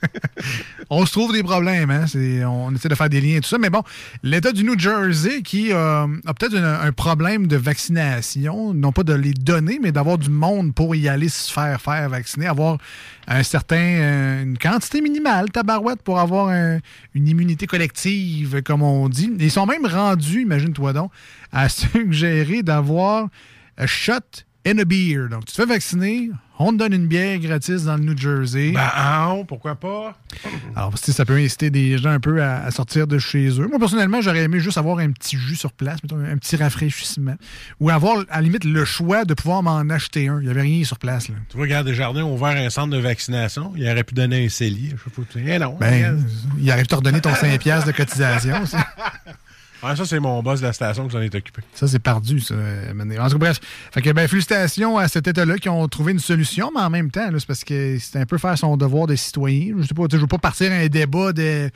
on 0.89 1.05
se 1.05 1.11
trouve 1.11 1.31
des 1.33 1.43
problèmes, 1.43 1.89
hein. 1.89 2.05
On 2.47 2.73
essaie 2.73 2.89
de 2.89 2.95
faire 2.95 3.09
des 3.09 3.21
liens 3.21 3.37
et 3.37 3.41
tout 3.41 3.47
ça. 3.47 3.57
Mais 3.57 3.69
bon, 3.69 3.83
l'État 4.23 4.51
du 4.51 4.63
New 4.63 4.77
Jersey 4.77 5.41
qui 5.41 5.71
euh, 5.71 6.07
a 6.25 6.33
peut-être 6.33 6.55
un, 6.55 6.81
un 6.81 6.91
problème 6.91 7.47
de 7.47 7.55
vaccination, 7.55 8.73
non 8.73 8.91
pas 8.91 9.03
de 9.03 9.13
les 9.13 9.33
donner, 9.33 9.79
mais 9.81 9.91
d'avoir 9.91 10.17
du 10.17 10.29
monde 10.29 10.73
pour 10.73 10.95
y 10.95 11.07
aller 11.07 11.29
se 11.29 11.51
faire 11.51 11.79
faire 11.79 12.09
vacciner, 12.09 12.47
avoir 12.47 12.77
un 13.27 13.43
certain, 13.43 13.75
euh, 13.77 14.43
une 14.43 14.57
quantité 14.57 15.01
minimale, 15.01 15.49
tabarouette, 15.51 16.01
pour 16.03 16.19
avoir 16.19 16.49
un- 16.49 16.79
une 17.13 17.27
immunité 17.27 17.65
collective, 17.67 18.61
comme 18.63 18.81
on 18.83 19.09
dit. 19.09 19.31
Ils 19.39 19.51
sont 19.51 19.65
même 19.65 19.85
rendus, 19.85 20.41
imagine-toi 20.41 20.93
donc, 20.93 21.11
à 21.51 21.67
suggérer 21.69 22.61
d'avoir 22.63 23.29
a 23.77 23.87
shot 23.87 24.43
and 24.67 24.77
a 24.79 24.85
beer. 24.85 25.27
Donc, 25.29 25.45
tu 25.45 25.53
te 25.53 25.61
fais 25.61 25.65
vacciner, 25.65 26.29
on 26.59 26.71
te 26.71 26.77
donne 26.77 26.93
une 26.93 27.07
bière 27.07 27.37
gratis 27.39 27.83
dans 27.83 27.97
le 27.97 28.03
New 28.03 28.17
Jersey. 28.17 28.71
Ben, 28.71 28.89
ah, 28.93 29.35
pourquoi 29.47 29.75
pas? 29.75 30.17
Alors, 30.75 30.93
ça 30.97 31.25
peut 31.25 31.37
inciter 31.37 31.69
des 31.69 31.97
gens 31.97 32.11
un 32.11 32.19
peu 32.19 32.41
à, 32.41 32.63
à 32.63 32.71
sortir 32.71 33.07
de 33.07 33.17
chez 33.19 33.49
eux. 33.59 33.67
Moi, 33.67 33.79
personnellement, 33.79 34.21
j'aurais 34.21 34.43
aimé 34.43 34.59
juste 34.59 34.77
avoir 34.77 34.99
un 34.99 35.11
petit 35.11 35.37
jus 35.37 35.55
sur 35.55 35.73
place, 35.73 36.01
mettons, 36.03 36.19
un 36.19 36.37
petit 36.37 36.55
rafraîchissement. 36.55 37.35
Ou 37.79 37.89
avoir, 37.89 38.19
à 38.29 38.37
la 38.37 38.41
limite, 38.41 38.63
le 38.63 38.85
choix 38.85 39.25
de 39.25 39.33
pouvoir 39.33 39.63
m'en 39.63 39.79
acheter 39.89 40.27
un. 40.27 40.39
Il 40.39 40.45
n'y 40.45 40.51
avait 40.51 40.61
rien 40.61 40.83
sur 40.83 40.99
place. 40.99 41.29
Là. 41.29 41.35
Tu 41.49 41.57
vois, 41.57 41.65
regarde, 41.65 41.87
Desjardins 41.87 42.23
ont 42.23 42.33
ouvert 42.35 42.55
un 42.57 42.69
centre 42.69 42.89
de 42.89 42.99
vaccination. 42.99 43.73
Il 43.75 43.89
aurait 43.89 44.03
pu 44.03 44.13
donner 44.13 44.45
un 44.45 44.49
cellier. 44.49 44.91
Je 44.91 45.03
sais 45.03 45.09
pas. 45.09 45.39
Eh 45.53 45.59
non. 45.59 45.77
Ben, 45.79 46.25
il 46.59 46.71
arrive 46.71 46.83
de 46.85 46.89
te 46.89 46.95
redonner 46.95 47.21
ton 47.21 47.31
5$ 47.31 47.85
de 47.85 47.91
cotisation. 47.91 48.55
Ah, 49.87 49.95
ça, 49.95 50.03
c'est 50.05 50.19
mon 50.19 50.41
boss 50.41 50.61
de 50.61 50.65
la 50.65 50.73
station 50.73 51.07
qui 51.07 51.13
s'en 51.13 51.21
est 51.21 51.35
occupé. 51.35 51.61
Ça, 51.73 51.87
c'est 51.87 51.99
perdu, 51.99 52.39
ça. 52.39 52.55
euh. 52.55 52.91
En 53.19 53.27
tout 53.29 53.33
cas, 53.33 53.37
bref. 53.37 53.59
Fait 53.91 54.01
que, 54.01 54.09
ben, 54.11 54.27
félicitations 54.27 54.97
à 54.97 55.07
cet 55.07 55.27
État-là 55.27 55.57
qui 55.57 55.69
ont 55.69 55.87
trouvé 55.87 56.13
une 56.13 56.19
solution, 56.19 56.71
mais 56.73 56.81
en 56.81 56.89
même 56.89 57.11
temps, 57.11 57.27
c'est 57.37 57.45
parce 57.45 57.63
que 57.63 57.97
c'est 57.99 58.19
un 58.19 58.25
peu 58.25 58.39
faire 58.39 58.57
son 58.57 58.77
devoir 58.77 59.05
de 59.05 59.15
citoyen. 59.15 59.75
Je 59.77 59.83
sais 59.87 59.93
pas, 59.93 60.03
je 60.11 60.17
veux 60.17 60.25
pas 60.27 60.39
partir 60.39 60.71
à 60.71 60.75
un 60.75 60.87
débat 60.87 61.33
de 61.33 61.69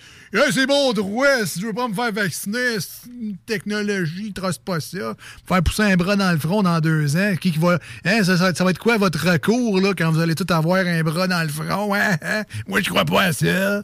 c'est 0.52 0.68
mon 0.68 0.91
droit, 0.94 1.45
si 1.45 1.61
je 1.61 1.68
veux 1.68 1.73
pas 1.73 1.88
me 1.88 1.94
faire 1.94 2.11
vacciner, 2.11 2.77
une 3.22 3.38
technologie, 3.45 4.34
trosse 4.34 4.57
pas 4.57 4.80
ça. 4.80 5.14
Faire 5.48 5.64
pousser 5.64 5.84
un 5.84 5.95
bras 5.95 6.15
dans 6.15 6.31
le 6.31 6.40
front 6.40 6.64
dans 6.64 6.80
deux 6.80 7.15
ans. 7.15 7.36
Qui, 7.40 7.52
qui 7.52 7.60
va. 7.60 7.77
Hein, 8.06 8.23
ça 8.23 8.36
va 8.36 8.69
être 8.72 8.80
quoi 8.80 8.98
votre 8.98 9.23
recours 9.23 9.80
là, 9.80 9.94
quand 9.95 10.11
vous 10.11 10.19
allez 10.19 10.36
tout 10.36 10.52
avoir 10.52 10.86
un 10.86 11.03
bras 11.03 11.27
dans 11.27 11.44
le 11.44 11.49
front? 11.49 11.94
Hein, 11.94 12.18
hein? 12.23 12.44
Moi, 12.68 12.81
je 12.81 12.90
crois 12.90 13.06
pas 13.06 13.23
à 13.23 13.34
ça. 13.34 13.84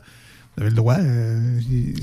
Vous 0.55 0.61
avez 0.63 0.69
le 0.69 0.75
droit. 0.75 0.95
euh, 0.99 1.59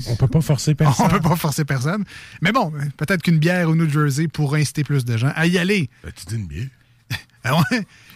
On 0.07 0.15
peut 0.15 0.27
pas 0.27 0.41
forcer 0.41 0.75
personne. 0.75 1.05
on 1.07 1.09
peut 1.09 1.21
pas 1.21 1.35
forcer 1.35 1.65
personne. 1.65 2.03
Mais 2.41 2.51
bon, 2.51 2.71
peut-être 2.97 3.21
qu'une 3.23 3.39
bière 3.39 3.69
au 3.69 3.75
New 3.75 3.89
Jersey 3.89 4.27
pourrait 4.27 4.61
inciter 4.61 4.83
plus 4.83 5.05
de 5.05 5.17
gens 5.17 5.31
à 5.35 5.47
y 5.47 5.57
aller. 5.57 5.89
tu 6.15 6.25
dis 6.27 6.35
une 6.35 6.47
bière? 6.47 6.67
Ah? 7.45 7.61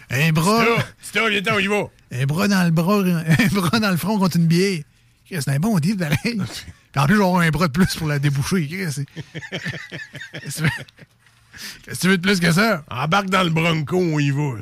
Un 0.09 0.31
bras. 0.31 0.64
C'est 1.01 1.19
là, 1.19 1.27
viens 1.30 1.41
on 1.53 1.59
y 1.59 1.68
va. 1.68 1.84
Un 2.14 2.26
bras 2.26 2.47
dans 2.47 2.64
le 2.64 2.72
bras, 2.72 2.99
un 3.03 3.47
bras 3.53 3.77
dans 3.81 3.91
le 3.91 3.97
front 3.97 4.18
contre 4.18 4.38
une 4.38 4.47
bière. 4.47 4.80
C'est 5.30 5.49
un 5.49 5.59
bon 5.59 5.77
deal, 5.80 5.97
pareil. 5.97 6.18
Puis 6.23 6.39
en 6.95 7.05
plus, 7.05 7.15
je 7.15 7.19
vais 7.19 7.26
avoir 7.26 7.41
un 7.41 7.49
bras 7.49 7.68
de 7.68 7.73
plus 7.73 7.93
pour 7.95 8.07
la 8.07 8.19
déboucher. 8.19 8.65
Qu'est-ce 8.69 9.01
que 9.01 9.07
tu 11.99 12.07
veux? 12.07 12.18
De 12.18 12.22
plus 12.22 12.39
que 12.39 12.53
ça? 12.53 12.85
Embarque 12.89 13.30
dans 13.30 13.43
le 13.43 13.49
Bronco, 13.49 13.97
on 13.97 14.18
y 14.19 14.31
va. 14.31 14.53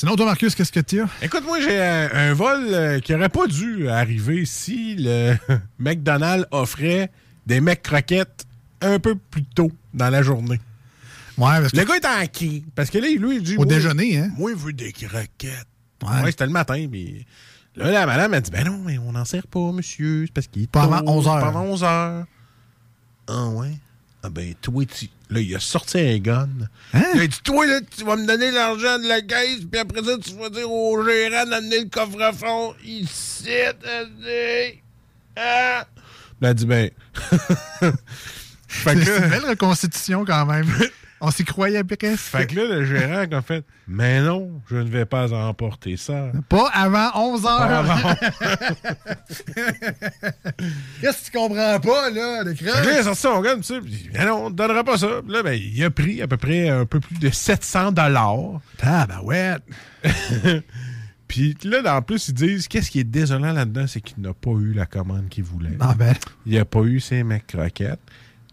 Sinon, 0.00 0.16
toi, 0.16 0.24
Marcus, 0.24 0.54
qu'est-ce 0.54 0.72
que 0.72 0.80
tu 0.80 1.02
as? 1.02 1.08
Écoute, 1.20 1.44
moi, 1.44 1.60
j'ai 1.60 1.78
un, 1.78 2.08
un 2.10 2.32
vol 2.32 2.68
euh, 2.68 3.00
qui 3.00 3.14
aurait 3.14 3.28
pas 3.28 3.46
dû 3.46 3.86
arriver 3.90 4.46
si 4.46 4.96
le 4.96 5.36
McDonald's 5.78 6.46
offrait 6.52 7.10
des 7.44 7.60
mecs 7.60 7.82
croquettes 7.82 8.46
un 8.80 8.98
peu 8.98 9.14
plus 9.14 9.44
tôt 9.44 9.70
dans 9.92 10.08
la 10.08 10.22
journée. 10.22 10.58
Ouais, 11.36 11.60
parce 11.60 11.72
que 11.72 11.76
Le 11.76 11.84
gars 11.84 11.96
est 11.96 12.06
en? 12.06 12.62
Parce 12.74 12.88
que 12.88 12.96
là, 12.96 13.08
lui, 13.08 13.36
il 13.36 13.42
dit... 13.42 13.56
Au 13.58 13.66
déjeuner, 13.66 14.16
hein? 14.16 14.30
Moi, 14.38 14.52
il 14.52 14.56
veut 14.56 14.72
des 14.72 14.90
croquettes. 14.90 15.66
Ouais. 16.02 16.22
Ouais, 16.22 16.30
c'était 16.30 16.46
le 16.46 16.52
matin, 16.52 16.86
mais... 16.90 17.26
Là, 17.76 17.90
la 17.90 18.06
madame, 18.06 18.32
elle 18.32 18.40
dit, 18.40 18.50
ben 18.50 18.64
non, 18.64 18.80
mais 18.82 18.96
on 18.96 19.12
n'en 19.12 19.26
sert 19.26 19.46
pas, 19.48 19.70
monsieur. 19.70 20.24
C'est 20.24 20.32
parce 20.32 20.46
qu'il 20.46 20.62
est 20.62 20.76
avant 20.76 21.02
11 21.04 21.28
heures. 21.28 21.40
Pas 21.40 21.48
avant 21.48 21.64
11 21.64 21.84
heures. 21.84 22.24
Ah 23.28 23.48
ouais? 23.48 23.72
Ah 24.22 24.28
ben, 24.28 24.54
toi, 24.60 24.84
tu... 24.84 25.08
Là, 25.30 25.40
il 25.40 25.54
a 25.54 25.60
sorti 25.60 25.98
un 25.98 26.18
gun. 26.18 26.48
Hein? 26.92 27.04
Il 27.14 27.20
a 27.22 27.26
dit, 27.26 27.40
toi, 27.42 27.66
là, 27.66 27.80
tu 27.80 28.04
vas 28.04 28.16
me 28.16 28.26
donner 28.26 28.50
l'argent 28.50 28.98
de 28.98 29.08
la 29.08 29.22
caisse, 29.22 29.60
puis 29.70 29.80
après 29.80 30.02
ça, 30.02 30.18
tu 30.18 30.34
vas 30.34 30.50
dire 30.50 30.70
au 30.70 31.02
gérant 31.04 31.46
d'amener 31.46 31.80
le 31.80 31.88
coffre-fond 31.88 32.74
ici. 32.84 33.48
Ah! 35.36 35.86
Là, 35.86 35.86
elle 36.42 36.46
a 36.48 36.54
dit, 36.54 36.66
ben... 36.66 36.90
fait 38.68 38.94
que 38.94 39.04
C'est 39.04 39.18
une 39.18 39.28
belle 39.30 39.46
reconstitution 39.46 40.24
quand 40.24 40.46
même. 40.46 40.66
On 41.22 41.30
s'y 41.30 41.44
croyait 41.44 41.84
presque. 41.84 42.16
fait 42.16 42.46
que 42.46 42.56
là, 42.56 42.64
le 42.64 42.84
gérant 42.84 43.26
a 43.30 43.42
fait 43.42 43.62
Mais 43.86 44.22
non, 44.22 44.62
je 44.70 44.76
ne 44.76 44.88
vais 44.88 45.04
pas 45.04 45.30
emporter 45.32 45.98
ça. 45.98 46.32
Pas 46.48 46.68
avant 46.72 47.10
11 47.14 47.44
heures. 47.44 47.60
Avant. 47.60 48.14
Qu'est-ce 51.00 51.18
que 51.18 51.24
tu 51.26 51.38
comprends 51.38 51.78
pas, 51.78 52.10
là, 52.10 52.44
de 52.44 52.52
que 52.54 52.64
là, 52.64 52.82
il 52.82 52.88
a 52.88 53.02
sorti 53.02 53.20
son 53.20 53.40
gun, 53.42 53.56
tu 53.56 53.64
sais, 53.64 53.80
dit, 53.82 54.08
Mais 54.14 54.24
non, 54.24 54.46
on 54.46 54.50
ne 54.50 54.54
donnera 54.54 54.82
pas 54.82 54.96
ça. 54.96 55.20
Puis 55.22 55.32
là, 55.32 55.42
ben, 55.42 55.52
il 55.52 55.84
a 55.84 55.90
pris 55.90 56.22
à 56.22 56.26
peu 56.26 56.38
près 56.38 56.70
un 56.70 56.86
peu 56.86 57.00
plus 57.00 57.18
de 57.18 57.28
700 57.28 57.92
dollars. 57.92 58.60
Ah, 58.82 59.06
ben 59.06 59.20
ouais. 59.22 59.56
Puis 61.28 61.56
là, 61.64 61.96
en 61.96 62.02
plus, 62.02 62.28
ils 62.28 62.34
disent 62.34 62.66
Qu'est-ce 62.66 62.90
qui 62.90 62.98
est 62.98 63.04
désolant 63.04 63.52
là-dedans, 63.52 63.86
c'est 63.86 64.00
qu'il 64.00 64.22
n'a 64.22 64.32
pas 64.32 64.50
eu 64.52 64.72
la 64.72 64.86
commande 64.86 65.28
qu'il 65.28 65.44
voulait. 65.44 65.76
Ah 65.80 65.94
ben. 65.96 66.14
Il 66.46 66.54
n'a 66.54 66.64
pas 66.64 66.80
eu 66.80 66.98
ses 66.98 67.22
mecs 67.22 67.46
croquettes. 67.46 68.00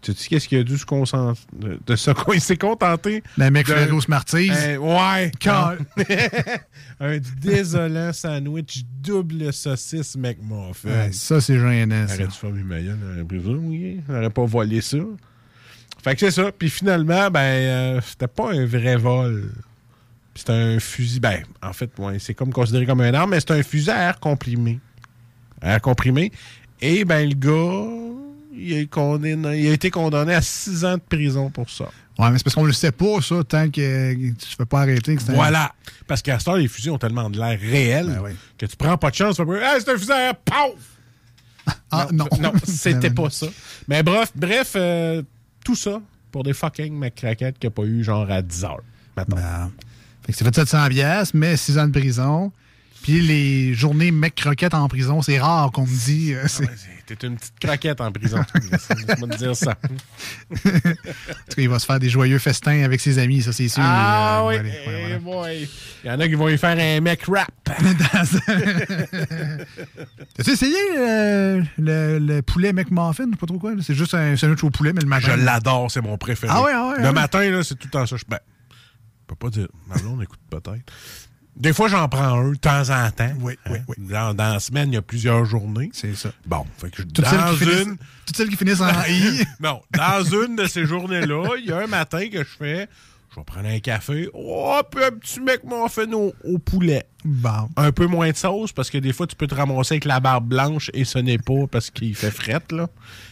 Tu 0.00 0.12
sais 0.14 0.28
qu'est-ce 0.28 0.48
qu'il 0.48 0.58
a 0.58 0.64
dû 0.64 0.78
se 0.78 0.86
concentrer 0.86 1.42
de, 1.86 1.96
ce 1.96 2.12
il 2.34 2.40
s'est 2.40 2.56
contenté? 2.56 3.22
La 3.36 3.50
mec 3.50 3.66
de- 3.66 3.72
Ferrero 3.72 4.00
Ben. 4.00 4.50
Euh, 4.50 4.76
ouais. 4.76 5.32
Car- 5.40 5.74
un 7.00 7.18
désolant 7.40 8.12
sandwich 8.12 8.84
double 9.00 9.52
saucisse 9.52 10.16
McMuffin. 10.16 10.88
Ouais, 10.88 11.12
ça, 11.12 11.40
c'est 11.40 11.58
gênant. 11.58 12.06
Arrête 12.08 12.28
de 12.28 12.32
faire. 12.32 12.50
On 14.08 14.12
n'aurait 14.12 14.30
pas 14.30 14.44
volé 14.44 14.80
ça. 14.80 14.98
Fait 16.02 16.14
que 16.14 16.20
c'est 16.20 16.30
ça. 16.30 16.52
Puis 16.52 16.70
finalement, 16.70 17.30
ben, 17.30 17.40
euh, 17.40 18.00
c'était 18.06 18.28
pas 18.28 18.52
un 18.52 18.66
vrai 18.66 18.96
vol. 18.96 19.52
C'était 20.34 20.52
un 20.52 20.78
fusil. 20.78 21.18
Ben, 21.18 21.42
en 21.62 21.72
fait, 21.72 21.90
ouais, 21.98 22.18
c'est 22.20 22.34
comme 22.34 22.52
considéré 22.52 22.86
comme 22.86 23.00
un 23.00 23.12
arme, 23.14 23.30
mais 23.30 23.40
c'est 23.40 23.50
un 23.50 23.62
fusil 23.64 23.90
à 23.90 24.08
air 24.10 24.20
comprimé. 24.20 24.78
À 25.60 25.72
air 25.74 25.80
comprimé. 25.80 26.30
Et 26.80 27.04
ben, 27.04 27.28
le 27.28 27.34
gars, 27.34 28.27
il 28.58 28.78
a, 28.78 28.82
condamné- 28.84 29.58
il 29.60 29.68
a 29.68 29.72
été 29.72 29.90
condamné 29.90 30.34
à 30.34 30.42
six 30.42 30.84
ans 30.84 30.94
de 30.96 31.02
prison 31.02 31.50
pour 31.50 31.70
ça. 31.70 31.84
Ouais, 32.18 32.30
mais 32.30 32.38
c'est 32.38 32.44
parce 32.44 32.54
qu'on 32.56 32.64
le 32.64 32.72
sait 32.72 32.90
pas, 32.92 33.20
ça, 33.22 33.36
tant 33.44 33.66
que 33.70 34.12
tu 34.14 34.26
ne 34.28 34.34
fais 34.56 34.64
pas 34.66 34.80
arrêter. 34.80 35.14
que 35.14 35.22
c'est 35.22 35.30
un- 35.30 35.34
Voilà. 35.34 35.72
Parce 36.06 36.20
qu'à 36.20 36.38
ce 36.38 36.44
temps, 36.46 36.54
les 36.56 36.66
fusils 36.68 36.90
ont 36.90 36.98
tellement 36.98 37.30
de 37.30 37.38
l'air 37.38 37.58
réel 37.60 38.06
Ben 38.22 38.34
que 38.58 38.66
tu 38.66 38.76
prends 38.76 38.96
pas 38.98 39.10
de 39.10 39.14
chance. 39.14 39.36
Tu 39.36 39.42
Hey, 39.42 39.80
c'est 39.80 39.90
un 39.90 39.96
fusil 39.98 40.10
à 40.12 40.34
paf! 40.34 40.70
Ah, 41.90 42.08
non. 42.12 42.26
Non, 42.40 42.52
c'était 42.64 43.10
pas 43.10 43.30
ça. 43.30 43.46
Mais 43.86 44.02
bref, 44.02 44.32
bref 44.34 44.72
euh, 44.76 45.22
tout 45.64 45.76
ça 45.76 46.00
pour 46.32 46.42
des 46.42 46.54
fucking 46.54 46.92
McCrackets 46.98 47.52
qu'il 47.58 47.68
n'y 47.68 47.72
a 47.72 47.76
pas 47.76 47.82
eu 47.84 48.02
genre 48.02 48.30
à 48.30 48.42
10 48.42 48.64
heures. 48.64 48.82
Maintenant. 49.16 49.36
Ben, 49.36 49.70
Fait 50.26 50.32
que 50.32 50.38
ça 50.38 50.44
fait 50.44 50.54
700 50.54 50.88
piastres, 50.88 51.36
mais 51.36 51.56
6 51.56 51.78
ans 51.78 51.86
de 51.86 51.92
prison. 51.98 52.52
Puis 53.08 53.22
les 53.22 53.72
journées 53.72 54.10
mec 54.10 54.34
croquettes 54.34 54.74
en 54.74 54.86
prison, 54.86 55.22
c'est 55.22 55.38
rare 55.38 55.72
qu'on 55.72 55.86
me 55.86 56.04
dit. 56.04 56.34
euh, 56.34 56.46
c'est- 56.46 56.68
T'es 57.06 57.26
une 57.26 57.36
petite 57.36 57.58
craquette 57.58 58.02
en 58.02 58.12
prison. 58.12 58.44
Laisse-moi 58.54 59.28
te 59.30 59.36
dire 59.38 59.56
ça. 59.56 59.70
En 60.50 60.54
tout 60.54 60.68
cas, 60.68 60.82
il 61.56 61.68
va 61.70 61.78
se 61.78 61.86
faire 61.86 61.98
des 61.98 62.10
joyeux 62.10 62.38
festins 62.38 62.82
avec 62.84 63.00
ses 63.00 63.18
amis, 63.18 63.40
ça, 63.40 63.54
c'est 63.54 63.68
sûr. 63.68 63.82
Ah 63.82 64.42
Euh, 64.42 64.48
oui, 64.48 64.56
eh 64.70 64.84
voilà. 64.84 65.18
boy. 65.20 65.68
Il 66.04 66.08
y 66.08 66.10
en 66.10 66.20
a 66.20 66.28
qui 66.28 66.34
vont 66.34 66.50
y 66.50 66.58
faire 66.58 66.76
un 66.78 67.00
mec 67.00 67.22
rap. 67.26 67.48
T'as-tu 70.34 70.50
essayé 70.50 70.76
euh, 70.98 71.62
le, 71.78 72.18
le 72.18 72.42
poulet 72.42 72.74
McMuffin? 72.74 73.24
Je 73.24 73.30
sais 73.30 73.36
pas 73.38 73.46
trop 73.46 73.58
quoi. 73.58 73.72
C'est 73.80 73.94
juste 73.94 74.12
un 74.12 74.36
sandwich 74.36 74.62
au 74.64 74.70
poulet, 74.70 74.92
mais 74.92 75.00
le 75.00 75.06
matin. 75.08 75.34
Je 75.34 75.44
l'adore, 75.44 75.90
c'est 75.90 76.02
mon 76.02 76.18
préféré. 76.18 76.52
Ah 76.54 76.62
ouais, 76.62 76.72
ah 76.74 76.88
ouais, 76.90 76.98
Le 76.98 77.04
ah 77.04 77.08
ouais. 77.08 77.12
matin, 77.14 77.50
là, 77.50 77.62
c'est 77.64 77.74
tout 77.76 77.86
le 77.86 77.90
temps 77.90 78.04
ça. 78.06 78.16
Je, 78.16 78.24
ben, 78.28 78.38
je 78.70 79.26
peux 79.28 79.34
pas 79.34 79.48
dire. 79.48 79.68
Ma 79.88 79.96
blonde 79.96 80.22
écoute 80.22 80.40
peut-être. 80.50 80.92
Des 81.58 81.72
fois, 81.72 81.88
j'en 81.88 82.08
prends 82.08 82.38
un 82.40 82.50
de 82.52 82.56
temps 82.56 82.88
en 82.90 83.10
temps. 83.10 83.32
Oui, 83.40 83.54
oui, 83.68 83.78
oui. 83.88 83.96
Dans, 83.98 84.32
dans 84.32 84.52
la 84.54 84.60
semaine, 84.60 84.90
il 84.92 84.94
y 84.94 84.98
a 84.98 85.02
plusieurs 85.02 85.44
journées. 85.44 85.90
C'est 85.92 86.14
ça. 86.14 86.30
Bon, 86.46 86.64
fait 86.78 86.88
que 86.90 87.02
je- 87.02 87.08
Toutes, 87.08 87.26
celles 87.26 87.38
dans 87.38 87.52
finissent, 87.54 87.82
une. 87.84 87.96
toutes 88.26 88.36
celles 88.36 88.48
qui 88.48 88.56
finissent 88.56 88.80
en 88.80 88.88
I. 89.08 89.42
non, 89.60 89.80
dans 89.96 90.22
une 90.24 90.54
de 90.56 90.66
ces 90.66 90.86
journées-là, 90.86 91.44
il 91.58 91.66
y 91.66 91.72
a 91.72 91.78
un 91.78 91.86
matin 91.88 92.28
que 92.28 92.38
je 92.38 92.48
fais. 92.58 92.88
Je 93.32 93.36
vais 93.40 93.44
prendre 93.44 93.68
un 93.68 93.78
café. 93.80 94.28
Oh, 94.32 94.80
puis 94.90 95.04
un 95.04 95.10
petit 95.10 95.40
mec 95.40 95.60
fait 95.90 96.12
au, 96.14 96.32
au 96.44 96.58
poulet. 96.58 97.04
Bon. 97.24 97.68
Un 97.76 97.92
peu 97.92 98.06
moins 98.06 98.30
de 98.30 98.36
sauce 98.36 98.72
parce 98.72 98.88
que 98.88 98.96
des 98.98 99.12
fois, 99.12 99.26
tu 99.26 99.36
peux 99.36 99.46
te 99.46 99.54
ramasser 99.54 99.94
avec 99.94 100.04
la 100.06 100.18
barbe 100.20 100.48
blanche 100.48 100.90
et 100.94 101.04
ce 101.04 101.18
n'est 101.18 101.38
pas 101.38 101.66
parce 101.70 101.90
qu'il 101.90 102.14
fait 102.14 102.30
frette, 102.30 102.72
là. 102.72 102.88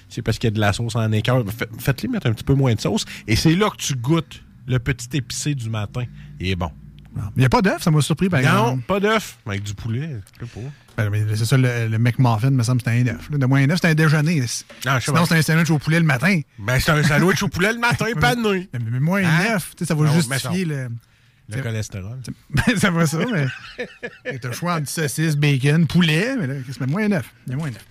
C'est 0.09 0.21
parce 0.23 0.39
qu'il 0.39 0.49
y 0.49 0.53
a 0.53 0.55
de 0.55 0.61
la 0.61 0.73
sauce 0.73 0.97
en 0.97 1.11
écœur. 1.13 1.43
Fait- 1.57 1.69
Faites-les 1.79 2.09
mettre 2.09 2.27
un 2.27 2.33
petit 2.33 2.45
peu 2.45 2.55
moins 2.55 2.75
de 2.75 2.81
sauce. 2.81 3.05
Et 3.27 3.37
c'est 3.37 3.55
là 3.55 3.71
que 3.71 3.77
tu 3.77 3.95
goûtes 3.95 4.43
le 4.67 4.79
petit 4.79 5.09
épicé 5.17 5.55
du 5.55 5.71
matin. 5.71 6.03
Il 6.41 6.49
est 6.49 6.57
bon. 6.57 6.71
Il 7.37 7.41
n'y 7.41 7.45
a 7.45 7.49
pas 7.49 7.63
d'œuf, 7.63 7.83
ça 7.83 7.91
m'a 7.91 8.01
surpris, 8.01 8.29
par 8.29 8.41
non, 8.43 8.49
exemple. 8.49 8.83
pas 8.87 9.01
d'œuf. 9.01 9.39
Avec 9.47 9.63
du 9.63 9.75
poulet. 9.75 10.17
Ben, 10.97 11.11
mais 11.11 11.25
c'est 11.35 11.45
ça, 11.45 11.57
le, 11.57 11.89
le 11.89 11.99
McMuffin, 11.99 12.51
me 12.51 12.63
semble 12.63 12.81
c'était 12.81 12.91
un 13.11 13.15
œuf. 13.15 13.29
là. 13.31 13.39
De 13.39 13.47
moins 13.47 13.61
un 13.63 13.71
œuf, 13.71 13.79
c'est 13.83 13.89
un 13.89 13.95
déjeuner. 13.95 14.43
Ah, 14.87 14.99
Sinon, 15.01 15.25
c'est 15.27 15.37
un 15.37 15.43
sandwich 15.43 15.71
au 15.71 15.79
poulet 15.79 15.99
le 16.01 16.07
matin. 16.07 16.41
Ben, 16.59 16.79
c'est 16.81 16.93
un 16.93 17.03
sandwich 17.03 17.43
au 17.43 17.49
poulet 17.49 17.73
le 17.73 17.79
matin, 17.79 18.07
pas 18.21 18.35
de 18.35 18.41
nuit. 18.41 18.69
Mais, 18.73 18.79
mais 18.91 19.01
moins 19.01 19.21
un 19.23 19.27
Hein? 19.27 19.55
œuf, 19.57 19.73
ça 19.83 19.95
va 19.95 20.05
Non, 20.07 20.13
justifier 20.15 20.65
mais 20.65 20.75
le. 20.75 20.89
Le 21.49 21.63
cholestérol. 21.63 22.19
ça 22.77 22.91
va 22.91 23.07
ça, 23.07 23.19
mais 24.25 24.39
t'as 24.39 24.49
le 24.49 24.55
choix 24.55 24.75
entre 24.75 24.89
saucisse, 24.89 25.37
bacon, 25.37 25.87
poulet, 25.87 26.35
mais 26.37 26.47
là, 26.49 26.55
c'est? 26.69 26.87
Moins 26.87 27.09
neuf. 27.09 27.33
Il 27.47 27.51
y 27.53 27.55
a 27.55 27.57
moins 27.57 27.71
neuf. 27.71 27.85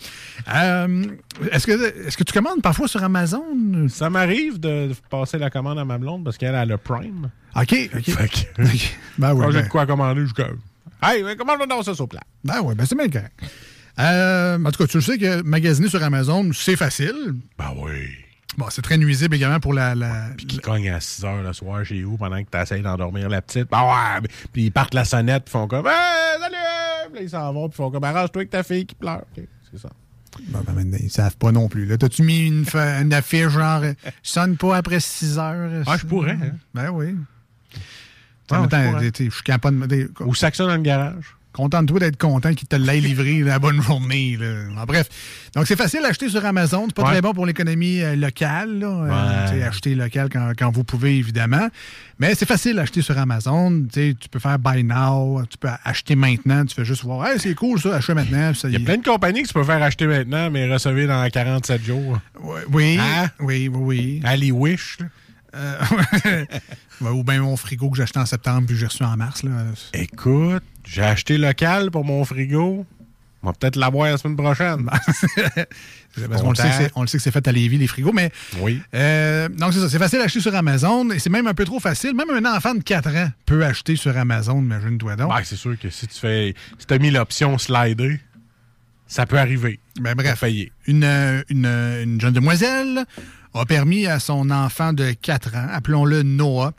Euh, 0.54 1.06
est-ce, 1.52 1.66
que, 1.66 2.08
est-ce 2.08 2.18
que 2.18 2.24
tu 2.24 2.34
commandes 2.34 2.62
parfois 2.62 2.88
sur 2.90 3.02
Amazon? 3.04 3.44
Ça 3.88 4.10
m'arrive 4.10 4.60
de 4.60 4.92
passer 5.10 5.38
la 5.38 5.50
commande 5.50 5.80
à 5.80 5.86
ma 5.86 5.98
blonde 5.98 6.24
parce 6.26 6.38
qu'elle 6.38 6.56
a 6.56 6.66
le 6.66 6.78
Prime. 6.78 7.30
OK, 7.56 7.90
OK. 7.96 8.04
Fait 8.04 8.28
que, 8.30 8.62
Ben 9.18 9.34
quand 9.34 9.52
j'ai 9.52 9.60
ben- 9.60 9.64
de 9.66 9.70
quoi 9.70 9.86
commander, 9.86 10.26
je 10.26 10.34
comme 10.34 10.60
Hey, 11.02 11.24
mais 11.24 11.36
commande 11.36 11.66
dans 11.70 11.84
ça 11.84 11.94
sur 11.94 12.10
plat. 12.10 12.24
Ben 12.44 12.62
oui, 12.64 12.76
ben 12.76 12.86
c'est 12.86 12.96
bien 12.96 13.10
correct. 13.10 13.34
Euh, 14.00 14.58
en 14.62 14.72
tout 14.72 14.84
cas, 14.84 14.88
tu 14.88 15.02
sais 15.02 15.18
que 15.18 15.42
magasiner 15.44 15.88
sur 15.88 16.04
Amazon, 16.04 16.50
c'est 16.54 16.76
facile. 16.76 17.36
Ben 17.58 17.74
oui. 17.78 18.10
Bon, 18.58 18.68
c'est 18.70 18.82
très 18.82 18.98
nuisible 18.98 19.36
également 19.36 19.60
pour 19.60 19.74
la. 19.74 19.96
la 19.96 20.30
Puis 20.38 20.46
qui 20.46 20.60
cogne 20.60 20.90
à 20.90 21.00
6 21.00 21.24
h 21.24 21.44
le 21.44 21.54
soir 21.54 21.84
chez 21.84 22.04
vous 22.04 22.18
pendant 22.18 22.42
que 22.42 22.50
tu 22.50 22.58
essaies 22.58 22.80
d'endormir 22.80 23.28
la 23.28 23.42
petite. 23.42 23.70
Ben 23.70 23.82
ouais. 23.82 24.28
Puis 24.54 24.66
ils 24.66 24.72
partent 24.72 24.94
la 24.94 25.04
sonnette, 25.04 25.46
puis 25.46 25.52
font 25.52 25.68
comme 25.68 25.88
Hey, 25.88 26.40
salut! 26.40 26.56
Puis 27.12 27.16
là, 27.16 27.22
ils 27.22 27.30
s'en 27.30 27.54
vont, 27.54 27.68
puis 27.68 27.76
font 27.76 27.92
comme 27.92 28.04
Arrange-toi 28.04 28.42
avec 28.42 28.50
ta 28.52 28.64
fille 28.64 28.86
qui 28.86 28.96
pleure. 28.96 29.26
C'est 29.36 29.80
ça. 29.80 29.90
Ben, 30.50 30.62
ben, 30.68 30.98
ils 31.02 31.10
savent 31.10 31.38
pas 31.38 31.52
non 31.52 31.68
plus. 31.68 31.86
Là, 31.86 31.98
t'as-tu 31.98 32.24
mis 32.24 32.48
une, 32.48 33.14
affiche 33.14 33.50
genre 33.50 33.84
euh, 33.84 33.94
sonne 34.22 34.58
pas 34.58 34.78
après 34.78 35.00
6 35.00 35.38
heures? 35.38 35.84
Ah, 35.86 35.98
je 35.98 36.06
pourrais, 36.06 36.32
hein. 36.32 36.56
Ben 36.74 36.90
oui. 36.90 37.16
Ah, 38.52 38.68
je 38.72 39.30
suis 39.30 39.44
capable 39.44 39.88
de. 39.88 40.12
Ou 40.22 40.34
dans 40.34 40.76
le 40.76 40.82
garage. 40.82 41.35
Content 41.56 41.84
de 41.84 41.88
toi 41.88 42.00
d'être 42.02 42.18
content 42.18 42.54
qu'il 42.54 42.68
te 42.68 42.76
l'ait 42.76 43.00
livré 43.00 43.40
la 43.40 43.60
bonne 43.60 43.82
journée. 43.82 44.36
Là. 44.38 44.82
En 44.82 44.84
bref. 44.86 45.08
Donc, 45.56 45.68
c'est 45.68 45.78
facile 45.78 46.02
d'acheter 46.02 46.28
sur 46.28 46.44
Amazon. 46.46 46.84
C'est 46.88 46.96
pas 46.96 47.04
Ouais. 47.04 47.12
très 47.12 47.22
bon 47.22 47.32
pour 47.34 47.46
l'économie 47.46 48.02
euh, 48.02 48.18
locale. 48.18 48.80
Là. 48.80 48.88
Euh, 48.88 49.52
Ouais. 49.54 49.64
acheter 49.64 49.96
local 49.96 50.28
quand, 50.30 50.52
quand 50.58 50.70
vous 50.70 50.84
pouvez, 50.84 51.16
évidemment. 51.18 51.70
Mais 52.20 52.36
c'est 52.36 52.46
facile 52.46 52.76
d'acheter 52.76 53.02
sur 53.02 53.18
Amazon. 53.18 53.86
Tu 53.94 54.16
peux 54.30 54.40
faire 54.40 54.60
buy 54.60 54.84
now. 54.84 55.44
Tu 55.50 55.58
peux 55.58 55.70
acheter 55.86 56.16
maintenant. 56.16 56.66
Tu 56.66 56.76
fais 56.76 56.84
juste 56.84 57.04
voir, 57.04 57.26
hey, 57.28 57.40
c'est 57.40 57.56
cool 57.56 57.80
ça, 57.80 57.96
acheter 57.96 58.14
maintenant. 58.14 58.54
ça 58.54 58.68
Il 58.68 58.74
y 58.74 58.76
a 58.76 58.80
y 58.80 58.84
plein 58.84 58.98
de 58.98 59.04
compagnies 59.06 59.44
que 59.44 59.48
tu 59.48 59.54
peux 59.54 59.64
faire 59.64 59.82
acheter 59.82 60.08
maintenant, 60.08 60.52
mais 60.52 60.70
recevoir 60.72 61.08
dans 61.08 61.30
47 61.30 61.84
jours. 61.86 62.20
Oui, 62.70 62.98
Hein? 63.00 63.28
oui, 63.40 63.70
oui, 63.70 63.80
oui. 63.80 64.22
Ali 64.26 64.52
Wish. 64.52 64.98
là. 65.00 65.06
Euh, 65.56 66.46
ou 67.02 67.24
bien 67.24 67.42
mon 67.42 67.56
frigo 67.56 67.90
que 67.90 67.98
j'ai 67.98 68.04
acheté 68.04 68.20
en 68.20 68.26
septembre 68.26 68.68
puis 68.68 68.76
que 68.76 68.80
j'ai 68.80 68.88
reçu 68.88 69.04
en 69.04 69.16
mars. 69.16 69.44
Là. 69.44 69.52
Écoute, 69.94 70.64
j'ai 70.84 71.04
acheté 71.04 71.38
local 71.38 71.92
pour 71.92 72.04
mon 72.04 72.24
frigo. 72.26 72.86
On 73.46 73.50
va 73.50 73.54
peut-être 73.54 73.76
l'avoir 73.76 74.10
la 74.10 74.18
semaine 74.18 74.36
prochaine. 74.36 74.90
Parce 76.30 76.42
qu'on 76.42 76.50
le, 76.50 76.56
sait 76.56 76.92
on 76.96 77.02
le 77.02 77.08
sait 77.08 77.18
que 77.18 77.24
c'est 77.24 77.32
fait 77.32 77.48
à 77.48 77.52
Lévis, 77.52 77.78
les 77.78 77.86
frigos, 77.86 78.12
mais. 78.12 78.32
Oui. 78.60 78.82
Euh, 78.96 79.50
donc, 79.50 79.74
c'est 79.74 79.80
ça. 79.80 79.90
C'est 79.90 80.00
facile 80.00 80.20
d'acheter 80.20 80.40
sur 80.40 80.56
Amazon 80.56 81.12
et 81.12 81.20
c'est 81.20 81.30
même 81.30 81.46
un 81.46 81.54
peu 81.54 81.66
trop 81.66 81.80
facile. 81.80 82.16
Même 82.16 82.32
un 82.32 82.56
enfant 82.56 82.74
de 82.74 82.82
4 82.82 83.16
ans 83.16 83.30
peut 83.46 83.64
acheter 83.64 83.98
sur 83.98 84.18
Amazon, 84.18 84.60
imagine-toi 84.62 85.16
donc. 85.16 85.30
Ben, 85.30 85.42
c'est 85.44 85.58
sûr 85.58 85.78
que 85.78 85.90
si 85.92 86.08
tu 86.08 86.20
fais. 86.20 86.56
Si 86.80 86.88
t'as 86.88 86.98
mis 86.98 87.12
l'option 87.12 87.58
slider, 87.60 88.20
ça 89.06 89.28
peut 89.28 89.38
arriver. 89.38 89.80
Ben, 90.00 90.16
bref. 90.16 90.44
Une, 90.88 91.04
euh, 91.04 91.44
une, 91.50 91.66
euh, 91.68 92.04
une 92.04 92.20
jeune 92.20 92.34
demoiselle 92.34 93.06
a 93.56 93.66
permis 93.66 94.06
à 94.06 94.20
son 94.20 94.50
enfant 94.52 94.94
de 94.94 95.12
4 95.12 95.56
ans, 95.56 95.68
appelons-le 95.72 96.24
Noah, 96.24 96.74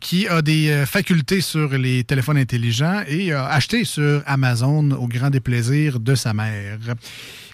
qui 0.00 0.28
a 0.28 0.42
des 0.42 0.68
euh, 0.68 0.86
facultés 0.86 1.40
sur 1.40 1.70
les 1.70 2.04
téléphones 2.04 2.36
intelligents 2.36 3.02
et 3.08 3.32
a 3.32 3.46
acheté 3.46 3.84
sur 3.84 4.22
Amazon 4.26 4.90
au 4.90 5.08
grand 5.08 5.30
déplaisir 5.30 6.00
de 6.00 6.14
sa 6.14 6.34
mère. 6.34 6.78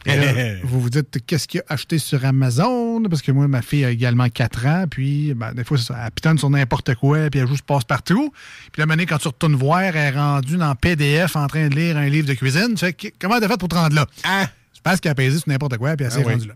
Et 0.05 0.17
là, 0.17 0.55
vous 0.65 0.81
vous 0.81 0.91
dites, 0.91 1.25
qu'est-ce 1.25 1.47
qu'il 1.47 1.61
a 1.61 1.65
acheté 1.75 1.99
sur 1.99 2.25
Amazon? 2.25 3.01
Parce 3.09 3.23
que 3.23 3.31
moi, 3.31 3.47
ma 3.47 3.63
fille 3.63 3.85
a 3.85 3.91
également 3.91 4.29
4 4.29 4.67
ans, 4.67 4.85
puis 4.91 5.33
ben, 5.35 5.53
des 5.55 5.63
fois, 5.63 5.77
elle 6.05 6.11
pitonne 6.11 6.39
sur 6.39 6.51
n'importe 6.51 6.95
quoi, 6.97 7.31
puis 7.31 7.39
elle 7.41 7.49
juste 7.49 7.63
passe 7.65 7.85
partout. 7.85 8.33
Puis 8.73 8.81
la 8.81 8.87
manière, 8.87 9.07
quand 9.07 9.19
tu 9.19 9.29
retournes 9.29 9.55
voir, 9.55 9.81
elle 9.83 9.97
est 9.97 10.11
rendue 10.11 10.57
dans 10.57 10.75
PDF 10.75 11.37
en 11.37 11.47
train 11.47 11.69
de 11.69 11.75
lire 11.77 11.97
un 11.97 12.09
livre 12.09 12.27
de 12.27 12.35
cuisine. 12.35 12.71
Tu 12.75 12.79
fais, 12.85 12.97
comment 13.21 13.37
elle 13.37 13.45
a 13.45 13.49
fait 13.49 13.59
pour 13.61 13.69
te 13.69 13.77
rendre 13.77 13.95
là? 13.95 14.07
C'est 14.75 14.83
parce 14.83 14.99
qu'elle 14.99 15.13
a 15.13 15.15
pesé 15.15 15.39
sur 15.39 15.49
n'importe 15.49 15.77
quoi, 15.77 15.95
puis 15.97 16.07
elle 16.07 16.11
s'est 16.13 16.23
Ah 16.25 16.27
oui. 16.27 16.33
rendue 16.35 16.49
là. 16.49 16.55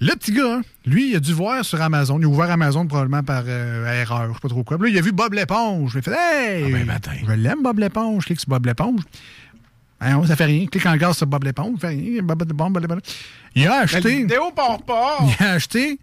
Le 0.00 0.12
petit 0.16 0.32
gars, 0.32 0.56
hein, 0.56 0.62
lui, 0.86 1.10
il 1.10 1.16
a 1.16 1.20
dû 1.20 1.32
voir 1.32 1.64
sur 1.64 1.80
Amazon. 1.80 2.18
Il 2.18 2.24
a 2.24 2.28
ouvert 2.28 2.50
Amazon 2.50 2.86
probablement 2.86 3.22
par 3.22 3.44
euh, 3.46 4.02
erreur, 4.02 4.28
je 4.28 4.34
sais 4.34 4.40
pas 4.40 4.48
trop 4.48 4.64
quoi. 4.64 4.76
Puis 4.76 4.88
là, 4.90 4.96
il 4.96 4.98
a 4.98 5.02
vu 5.02 5.12
Bob 5.12 5.32
l'éponge. 5.34 5.92
Il 5.94 5.98
a 5.98 6.02
fait 6.02 6.12
Hey! 6.12 6.86
je 7.26 7.32
l'aime, 7.32 7.62
Bob 7.62 7.78
l'éponge. 7.78 8.26
Clique 8.26 8.40
sur 8.40 8.48
Bob 8.48 8.66
l'éponge. 8.66 9.00
Hein, 10.00 10.26
ça 10.26 10.36
fait 10.36 10.46
rien. 10.46 10.66
Clique 10.66 10.86
encore 10.86 11.14
sur 11.14 11.26
Bob 11.26 11.44
l'éponge. 11.44 11.80
Ça 11.80 11.88
fait 11.88 11.94
rien. 11.94 12.22
Bob, 12.22 12.44
Bob. 12.44 13.00
Il 13.54 13.66
a 13.68 13.80
acheté. 13.80 14.00
La 14.02 14.16
vidéo 14.16 14.50
part 14.54 14.82
pas. 14.82 15.18
Il 15.22 15.44
a 15.44 15.52
acheté 15.52 15.98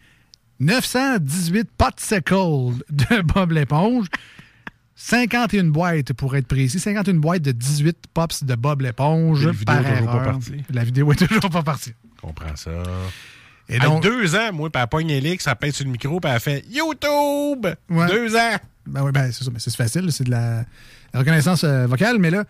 918 0.61 1.69
popsicles 1.77 2.75
de 2.89 3.21
Bob 3.21 3.51
l'éponge. 3.51 4.07
51 4.95 5.65
boîtes, 5.65 6.13
pour 6.13 6.35
être 6.35 6.47
précis. 6.47 6.79
51 6.79 7.15
boîtes 7.15 7.41
de 7.41 7.51
18 7.51 7.97
pops 8.13 8.43
de 8.43 8.55
Bob 8.55 8.81
l'éponge. 8.81 9.45
La 9.45 9.51
vidéo 9.51 9.65
par 9.65 9.79
est 9.85 9.97
toujours 9.97 10.11
pas 10.11 10.23
partie. 10.23 10.63
La 10.69 10.83
vidéo 10.83 11.11
est 11.11 11.27
toujours 11.27 11.49
pas 11.49 11.63
partie. 11.63 11.93
comprends 12.21 12.55
ça. 12.55 12.71
Et 13.75 13.79
donc- 13.79 14.03
deux 14.03 14.35
ans, 14.35 14.51
moi, 14.53 14.69
puis 14.69 14.81
elle 14.81 14.87
pogne 14.87 15.09
Elix, 15.09 15.47
elle 15.47 15.55
pèse 15.55 15.75
sur 15.75 15.85
le 15.85 15.91
micro, 15.91 16.19
puis 16.19 16.31
elle 16.31 16.39
fait 16.39 16.63
YouTube! 16.69 17.67
Ouais. 17.89 18.07
Deux 18.07 18.35
ans! 18.35 18.57
Ben 18.85 19.03
oui, 19.03 19.11
ben 19.11 19.31
c'est 19.31 19.43
ça, 19.43 19.51
mais 19.51 19.59
c'est 19.59 19.75
facile, 19.75 20.11
c'est 20.11 20.23
de 20.25 20.31
la, 20.31 20.63
la 21.13 21.19
reconnaissance 21.19 21.63
euh, 21.63 21.85
vocale, 21.87 22.17
mais 22.19 22.31
là, 22.31 22.43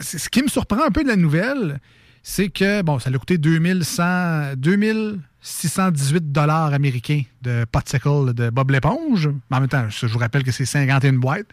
ce 0.00 0.28
qui 0.28 0.42
me 0.42 0.48
surprend 0.48 0.84
un 0.84 0.90
peu 0.90 1.02
de 1.02 1.08
la 1.08 1.16
nouvelle, 1.16 1.78
c'est 2.22 2.48
que, 2.48 2.82
bon, 2.82 2.98
ça 2.98 3.10
l'a 3.10 3.18
coûté 3.18 3.38
2100, 3.38 4.54
2618 4.56 6.32
dollars 6.32 6.72
américains 6.74 7.22
de 7.42 7.64
Popsicle 7.70 8.34
de 8.34 8.50
Bob 8.50 8.70
l'éponge. 8.70 9.28
Mais 9.50 9.56
en 9.56 9.60
même 9.60 9.68
temps, 9.68 9.86
je 9.88 10.06
vous 10.06 10.18
rappelle 10.18 10.42
que 10.44 10.52
c'est 10.52 10.64
51 10.66 11.14
boîtes. 11.14 11.46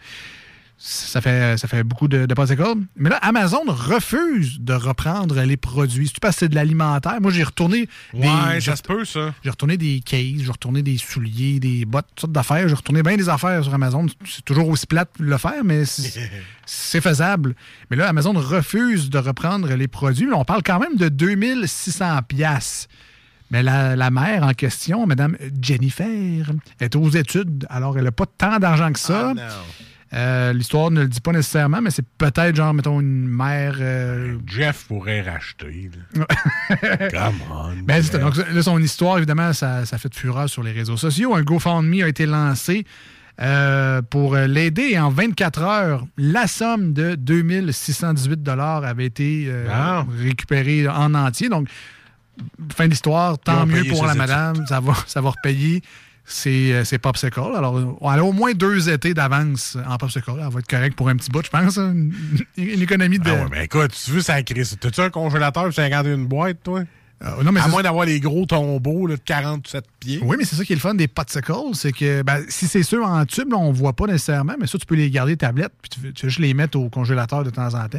Ça 0.80 1.20
fait, 1.20 1.56
ça 1.58 1.66
fait 1.66 1.82
beaucoup 1.82 2.06
de, 2.06 2.26
de 2.26 2.34
Popsicle. 2.34 2.62
Mais 2.96 3.10
là, 3.10 3.16
Amazon 3.16 3.64
refuse 3.66 4.60
de 4.60 4.72
reprendre 4.74 5.40
les 5.42 5.56
produits. 5.56 6.10
Parce 6.22 6.36
que 6.36 6.40
c'est 6.40 6.48
de 6.48 6.54
l'alimentaire? 6.54 7.20
Moi, 7.20 7.32
j'ai 7.32 7.42
retourné 7.42 7.88
des... 8.14 8.20
Ouais, 8.20 8.60
ça 8.60 8.76
se 8.76 8.82
peut, 8.82 9.04
ça. 9.04 9.34
j'ai 9.42 9.50
retourné 9.50 9.76
des 9.76 10.00
cases, 10.00 10.38
j'ai 10.38 10.50
retourné 10.50 10.82
des 10.82 10.96
souliers, 10.96 11.58
des 11.58 11.84
bottes, 11.84 12.06
toutes 12.10 12.20
sortes 12.20 12.32
d'affaires. 12.32 12.68
J'ai 12.68 12.76
retourné 12.76 13.02
bien 13.02 13.16
des 13.16 13.28
affaires 13.28 13.64
sur 13.64 13.74
Amazon. 13.74 14.06
C'est 14.24 14.44
toujours 14.44 14.68
aussi 14.68 14.86
plate 14.86 15.10
de 15.18 15.24
le 15.24 15.36
faire, 15.36 15.64
mais 15.64 15.82
c'est 16.66 17.00
faisable. 17.00 17.56
Mais 17.90 17.96
là, 17.96 18.08
Amazon 18.08 18.34
refuse 18.34 19.10
de 19.10 19.18
reprendre 19.18 19.74
les 19.74 19.88
produits. 19.88 20.26
Là, 20.26 20.36
on 20.36 20.44
parle 20.44 20.62
quand 20.62 20.78
même 20.78 20.96
de 20.96 21.08
2600 21.08 22.22
pièces. 22.28 22.86
Mais 23.50 23.62
la, 23.62 23.96
la 23.96 24.10
mère 24.10 24.44
en 24.44 24.52
question, 24.52 25.06
Mme 25.06 25.36
Jennifer, 25.60 26.52
est 26.80 26.94
aux 26.94 27.08
études. 27.08 27.66
Alors, 27.68 27.98
elle 27.98 28.04
n'a 28.04 28.12
pas 28.12 28.26
tant 28.26 28.58
d'argent 28.58 28.92
que 28.92 28.98
ça. 28.98 29.32
Euh, 30.14 30.52
L'histoire 30.54 30.90
ne 30.90 31.02
le 31.02 31.08
dit 31.08 31.20
pas 31.20 31.32
nécessairement, 31.32 31.80
mais 31.82 31.90
c'est 31.90 32.06
peut-être 32.16 32.56
genre, 32.56 32.72
mettons, 32.72 33.00
une 33.00 33.28
mère... 33.28 33.76
euh, 33.80 34.38
Jeff 34.46 34.86
pourrait 34.88 35.20
racheter. 35.20 35.90
là. 36.16 36.26
Come 37.10 37.34
on. 37.52 37.72
Ben, 37.84 38.02
donc, 38.18 38.36
là, 38.36 38.62
son 38.62 38.80
histoire, 38.80 39.18
évidemment, 39.18 39.52
ça, 39.52 39.84
ça 39.84 39.98
fait 39.98 40.08
de 40.08 40.14
fureur 40.14 40.48
sur 40.48 40.62
les 40.62 40.72
réseaux 40.72 40.96
sociaux. 40.96 41.34
Un 41.34 41.42
GoFundMe 41.42 42.02
a 42.02 42.08
été 42.08 42.24
lancé 42.24 42.84
euh, 43.40 44.00
pour 44.00 44.34
l'aider. 44.36 44.88
Et 44.92 44.98
en 44.98 45.10
24 45.10 45.62
heures, 45.62 46.06
la 46.16 46.46
somme 46.46 46.94
de 46.94 47.14
2618 47.14 48.48
avait 48.48 49.04
été 49.04 49.44
euh, 49.48 49.66
Ah. 49.70 50.06
récupérée 50.18 50.88
en 50.88 51.14
entier. 51.14 51.48
Donc, 51.50 51.68
fin 52.74 52.86
Ils 52.88 52.98
tant 53.44 53.66
mieux 53.66 53.84
pour 53.84 54.06
la 54.06 54.14
madame. 54.14 54.64
Ça 54.66 54.80
va, 54.80 54.94
ça 55.06 55.20
va 55.20 55.30
repayer 55.30 55.82
ses, 56.28 56.72
euh, 56.72 56.84
ses 56.84 56.98
popsicles. 56.98 57.40
Alors, 57.40 57.98
elle 58.12 58.20
a 58.20 58.24
au 58.24 58.32
moins 58.32 58.52
deux 58.52 58.88
étés 58.90 59.14
d'avance 59.14 59.76
en 59.86 59.96
popsicle. 59.96 60.30
Elle 60.30 60.52
va 60.52 60.60
être 60.60 60.68
correcte 60.68 60.96
pour 60.96 61.08
un 61.08 61.16
petit 61.16 61.30
bout, 61.30 61.44
je 61.44 61.50
pense. 61.50 61.78
hein. 61.78 61.94
Une, 62.56 62.82
économie 62.82 63.18
de... 63.18 63.30
Ah 63.30 63.34
ouais, 63.34 63.46
mais 63.50 63.64
écoute, 63.64 63.92
tu 64.04 64.10
veux 64.12 64.20
ça? 64.20 64.42
Crise. 64.42 64.76
T'as-tu 64.78 65.00
un 65.00 65.10
congélateur 65.10 65.64
pour 65.64 65.72
51 65.72 66.18
boîtes, 66.18 66.62
toi? 66.62 66.82
Euh, 67.24 67.42
non, 67.42 67.50
mais 67.50 67.58
à 67.58 67.64
c'est- 67.64 67.70
moins 67.70 67.82
d'avoir 67.82 68.04
les 68.06 68.20
gros 68.20 68.46
tombeaux 68.46 69.06
là, 69.08 69.16
de 69.16 69.20
47 69.24 69.84
pieds. 69.98 70.20
Oui, 70.22 70.36
mais 70.38 70.44
c'est 70.44 70.54
ça 70.54 70.64
qui 70.64 70.72
est 70.72 70.76
le 70.76 70.80
fun 70.80 70.94
des 70.94 71.08
popsicles, 71.08 71.52
c'est 71.74 71.90
que 71.92 72.22
ben, 72.22 72.44
si 72.48 72.68
c'est 72.68 72.84
ceux 72.84 73.02
en 73.02 73.24
tube, 73.26 73.50
là, 73.50 73.58
on 73.58 73.72
voit 73.72 73.92
pas 73.92 74.06
nécessairement, 74.06 74.54
mais 74.60 74.68
ça, 74.68 74.78
tu 74.78 74.86
peux 74.86 74.94
les 74.94 75.10
garder 75.10 75.36
tablette, 75.36 75.72
puis 75.82 75.88
tu, 75.90 76.12
tu 76.12 76.20
fais 76.22 76.28
juste 76.28 76.38
les 76.38 76.54
mettre 76.54 76.78
au 76.78 76.88
congélateur 76.88 77.42
de 77.42 77.50
temps 77.50 77.74
en 77.74 77.88
temps. 77.88 77.98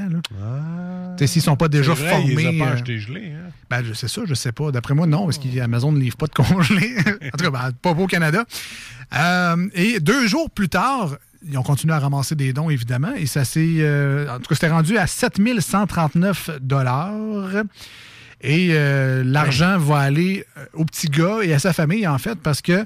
sais, 1.17 1.27
S'ils 1.27 1.41
sont 1.41 1.57
pas 1.57 1.67
déjà 1.67 1.91
Ah. 1.91 1.95
C'est 1.97 2.01
vrai, 2.03 2.11
formés. 2.43 2.59
pas 2.59 2.65
euh, 2.65 2.73
achetés 2.75 2.99
gelés, 2.99 3.33
hein? 3.35 3.49
ben, 3.69 3.83
je 3.83 3.93
sais 3.93 4.07
ça, 4.07 4.21
je 4.25 4.33
sais 4.33 4.51
pas. 4.53 4.71
D'après 4.71 4.93
moi, 4.93 5.05
non, 5.05 5.25
parce 5.25 5.37
qu'Amazon 5.37 5.91
ne 5.91 5.99
livre 5.99 6.15
pas 6.15 6.27
de 6.27 6.33
congelés. 6.33 6.95
en 7.33 7.37
tout 7.37 7.43
cas, 7.43 7.51
ben, 7.51 7.71
pas 7.81 7.91
au 7.91 8.07
Canada. 8.07 8.45
Euh, 9.17 9.67
et 9.73 9.99
deux 9.99 10.27
jours 10.27 10.49
plus 10.49 10.69
tard, 10.69 11.17
ils 11.45 11.57
ont 11.57 11.63
continué 11.63 11.93
à 11.93 11.99
ramasser 11.99 12.35
des 12.35 12.53
dons, 12.53 12.69
évidemment, 12.69 13.13
et 13.17 13.25
ça 13.25 13.43
s'est. 13.43 13.77
euh, 13.79 14.29
en 14.33 14.37
tout 14.37 14.47
cas, 14.47 14.55
c'était 14.55 14.69
rendu 14.69 14.97
à 14.97 15.07
7139 15.07 16.51
Et 18.41 18.69
euh, 18.71 19.23
l'argent 19.25 19.77
va 19.77 19.99
aller 19.99 20.45
euh, 20.57 20.65
au 20.73 20.85
petit 20.85 21.07
gars 21.07 21.39
et 21.43 21.53
à 21.53 21.59
sa 21.59 21.73
famille, 21.73 22.07
en 22.07 22.17
fait, 22.17 22.35
parce 22.35 22.61
que 22.61 22.85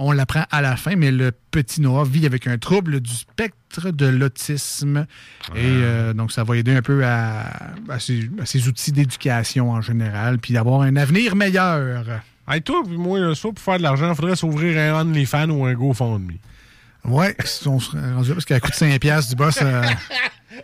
on 0.00 0.12
l'apprend 0.12 0.44
à 0.52 0.62
la 0.62 0.76
fin, 0.76 0.94
mais 0.94 1.10
le 1.10 1.32
petit 1.50 1.80
Noah 1.80 2.04
vit 2.04 2.24
avec 2.24 2.46
un 2.46 2.56
trouble 2.56 3.00
du 3.00 3.12
spectre 3.12 3.90
de 3.90 4.06
l'autisme. 4.06 5.06
Et 5.56 5.58
euh, 5.64 6.12
donc, 6.14 6.30
ça 6.30 6.44
va 6.44 6.56
aider 6.56 6.72
un 6.72 6.82
peu 6.82 7.04
à, 7.04 7.46
à 7.88 7.98
ses, 7.98 8.30
à 8.40 8.46
ses 8.46 8.68
outils 8.68 8.92
d'éducation 8.92 9.72
en 9.72 9.80
général, 9.80 10.38
puis 10.38 10.54
d'avoir 10.54 10.82
un 10.82 10.94
avenir 10.94 11.34
meilleur. 11.34 12.04
Hey, 12.48 12.62
toi, 12.62 12.82
puis 12.86 12.96
moi, 12.96 13.18
là, 13.18 13.34
soit 13.34 13.52
pour 13.52 13.62
faire 13.62 13.78
de 13.78 13.82
l'argent, 13.82 14.08
il 14.08 14.14
faudrait 14.14 14.36
s'ouvrir 14.36 14.78
un 14.78 15.00
OnlyFans 15.00 15.50
ou 15.50 15.66
un 15.66 15.74
GoFundMe. 15.74 16.38
Ouais, 17.04 17.36
si 17.44 17.66
on 17.66 17.80
se 17.80 17.90
rendu 17.96 18.28
là, 18.28 18.34
parce 18.34 18.44
qu'à 18.44 18.60
coût 18.60 18.70
de 18.70 18.76
5$ 18.76 18.98
piastres 19.00 19.30
du 19.30 19.36
boss, 19.36 19.58
euh, 19.62 19.82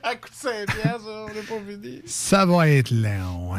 À 0.03 0.15
coup 0.15 0.29
de 0.29 0.35
5 0.35 0.67
piastres, 0.67 1.09
on 1.09 1.27
n'est 1.27 1.43
pas 1.43 1.71
fini. 1.71 2.03
ça 2.07 2.47
va 2.47 2.69
être 2.69 2.91
long. 2.93 3.55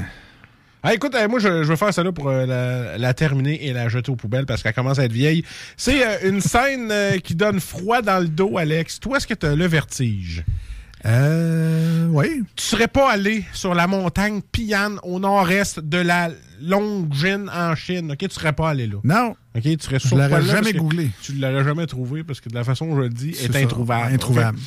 Ah, 0.88 0.94
écoute, 0.94 1.16
euh, 1.16 1.28
moi, 1.28 1.40
je, 1.40 1.64
je 1.64 1.68
veux 1.68 1.76
faire 1.76 1.92
ça 1.94 2.04
là 2.04 2.12
pour 2.12 2.30
euh, 2.30 2.46
la, 2.46 2.98
la 3.00 3.14
terminer 3.16 3.66
et 3.66 3.74
la 3.74 3.90
jeter 3.90 4.12
aux 4.12 4.16
poubelles 4.16 4.46
parce 4.46 4.62
qu'elle 4.62 4.74
commence 4.74 5.00
à 5.00 5.06
être 5.06 5.12
vieille. 5.12 5.44
C'est 5.78 6.06
euh, 6.06 6.30
une 6.30 6.42
scène 6.42 6.94
qui 7.24 7.34
donne 7.34 7.60
froid 7.60 8.02
dans 8.04 8.20
le 8.20 8.28
dos, 8.28 8.58
Alex. 8.60 9.00
Toi, 9.00 9.18
est-ce 9.18 9.26
que 9.26 9.34
tu 9.34 9.48
as 9.48 9.56
le 9.56 9.66
vertige? 9.66 10.44
Euh, 11.06 12.08
oui. 12.10 12.44
Tu 12.56 12.64
serais 12.64 12.88
pas 12.88 13.12
allé 13.12 13.46
sur 13.54 13.76
la 13.76 13.86
montagne 13.88 14.42
Pian 14.52 14.96
au 15.04 15.20
nord-est 15.20 15.80
de 15.80 15.98
la 15.98 16.30
Longjin 16.62 17.48
en 17.48 17.76
Chine, 17.76 18.12
OK? 18.12 18.18
Tu 18.18 18.30
serais 18.30 18.54
pas 18.54 18.70
allé 18.70 18.88
là. 18.88 18.98
Non. 19.04 19.36
OK? 19.56 19.62
Tu 19.64 19.78
serais 19.82 20.00
Je 20.00 20.16
l'aurais 20.16 20.42
jamais 20.44 20.74
googlé. 20.74 21.10
Tu 21.22 21.34
l'aurais 21.34 21.64
jamais 21.64 21.86
trouvé 21.86 22.24
parce 22.24 22.42
que 22.42 22.50
de 22.50 22.56
la 22.56 22.64
façon 22.64 22.88
dont 22.88 22.96
je 22.96 23.02
le 23.02 23.10
dis, 23.10 23.34
C'est 23.36 23.50
est 23.50 23.52
ça, 23.54 23.60
introuvable. 23.60 24.14
introuvable. 24.14 24.58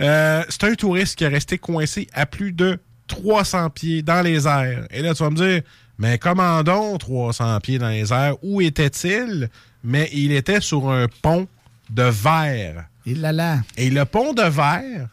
Euh, 0.00 0.42
c'est 0.48 0.64
un 0.64 0.74
touriste 0.74 1.16
qui 1.16 1.24
est 1.24 1.28
resté 1.28 1.58
coincé 1.58 2.06
à 2.12 2.24
plus 2.26 2.52
de 2.52 2.78
300 3.10 3.70
pieds 3.70 4.02
dans 4.02 4.22
les 4.22 4.46
airs. 4.46 4.86
Et 4.90 5.02
là, 5.02 5.14
tu 5.14 5.22
vas 5.22 5.30
me 5.30 5.36
dire, 5.36 5.62
mais 5.98 6.18
comment 6.18 6.62
donc 6.62 7.00
300 7.00 7.60
pieds 7.60 7.78
dans 7.78 7.88
les 7.88 8.12
airs? 8.12 8.36
Où 8.42 8.60
était-il? 8.60 9.50
Mais 9.84 10.08
il 10.12 10.32
était 10.32 10.60
sur 10.60 10.90
un 10.90 11.06
pont 11.22 11.46
de 11.90 12.04
verre. 12.04 12.86
Il 13.04 13.20
là 13.20 13.32
là. 13.32 13.60
Et 13.76 13.90
le 13.90 14.04
pont 14.04 14.32
de 14.32 14.42
verre, 14.42 15.08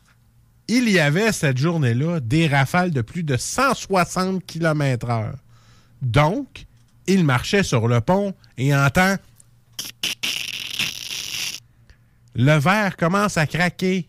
il 0.68 0.90
y 0.90 1.00
avait 1.00 1.32
cette 1.32 1.58
journée-là 1.58 2.20
des 2.20 2.48
rafales 2.48 2.92
de 2.92 3.02
plus 3.02 3.24
de 3.24 3.38
160 3.38 4.46
km/h. 4.46 5.32
Donc, 6.02 6.66
il 7.08 7.24
marchait 7.24 7.64
sur 7.64 7.88
le 7.88 8.02
pont 8.02 8.34
et 8.58 8.76
entend. 8.76 9.16
Le 12.36 12.58
verre 12.60 12.96
commence 12.98 13.38
à 13.38 13.48
craquer. 13.48 14.08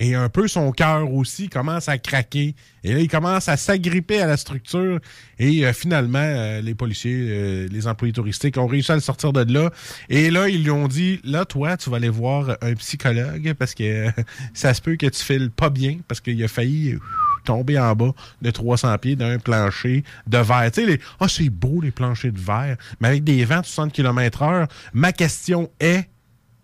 Et 0.00 0.14
un 0.14 0.28
peu 0.28 0.48
son 0.48 0.72
cœur 0.72 1.12
aussi 1.12 1.48
commence 1.48 1.88
à 1.88 1.98
craquer. 1.98 2.56
Et 2.82 2.92
là, 2.92 2.98
il 2.98 3.08
commence 3.08 3.48
à 3.48 3.56
s'agripper 3.56 4.20
à 4.20 4.26
la 4.26 4.36
structure. 4.36 4.98
Et 5.38 5.64
euh, 5.64 5.72
finalement, 5.72 6.18
euh, 6.18 6.60
les 6.60 6.74
policiers, 6.74 7.28
euh, 7.28 7.68
les 7.70 7.86
employés 7.86 8.12
touristiques 8.12 8.56
ont 8.58 8.66
réussi 8.66 8.90
à 8.90 8.96
le 8.96 9.00
sortir 9.00 9.32
de 9.32 9.52
là. 9.52 9.70
Et 10.08 10.30
là, 10.30 10.48
ils 10.48 10.64
lui 10.64 10.70
ont 10.72 10.88
dit, 10.88 11.20
là, 11.22 11.44
toi, 11.44 11.76
tu 11.76 11.90
vas 11.90 11.98
aller 11.98 12.08
voir 12.08 12.56
un 12.60 12.74
psychologue 12.74 13.54
parce 13.54 13.74
que 13.74 14.08
ça 14.54 14.74
se 14.74 14.82
peut 14.82 14.96
que 14.96 15.06
tu 15.06 15.22
files 15.22 15.50
pas 15.50 15.70
bien 15.70 15.98
parce 16.08 16.20
qu'il 16.20 16.42
a 16.42 16.48
failli 16.48 16.98
tomber 17.44 17.78
en 17.78 17.94
bas 17.94 18.12
de 18.42 18.50
300 18.50 18.98
pieds 18.98 19.16
d'un 19.16 19.38
plancher 19.38 20.02
de 20.26 20.38
verre. 20.38 20.72
Tu 20.72 20.86
sais, 20.86 21.00
ah, 21.20 21.28
c'est 21.28 21.50
beau 21.50 21.80
les 21.80 21.90
planchers 21.92 22.32
de 22.32 22.40
verre, 22.40 22.76
mais 23.00 23.08
avec 23.08 23.22
des 23.22 23.44
vents 23.44 23.60
de 23.60 23.66
60 23.66 23.92
km 23.92 24.42
heure. 24.42 24.66
Ma 24.92 25.12
question 25.12 25.70
est, 25.78 26.08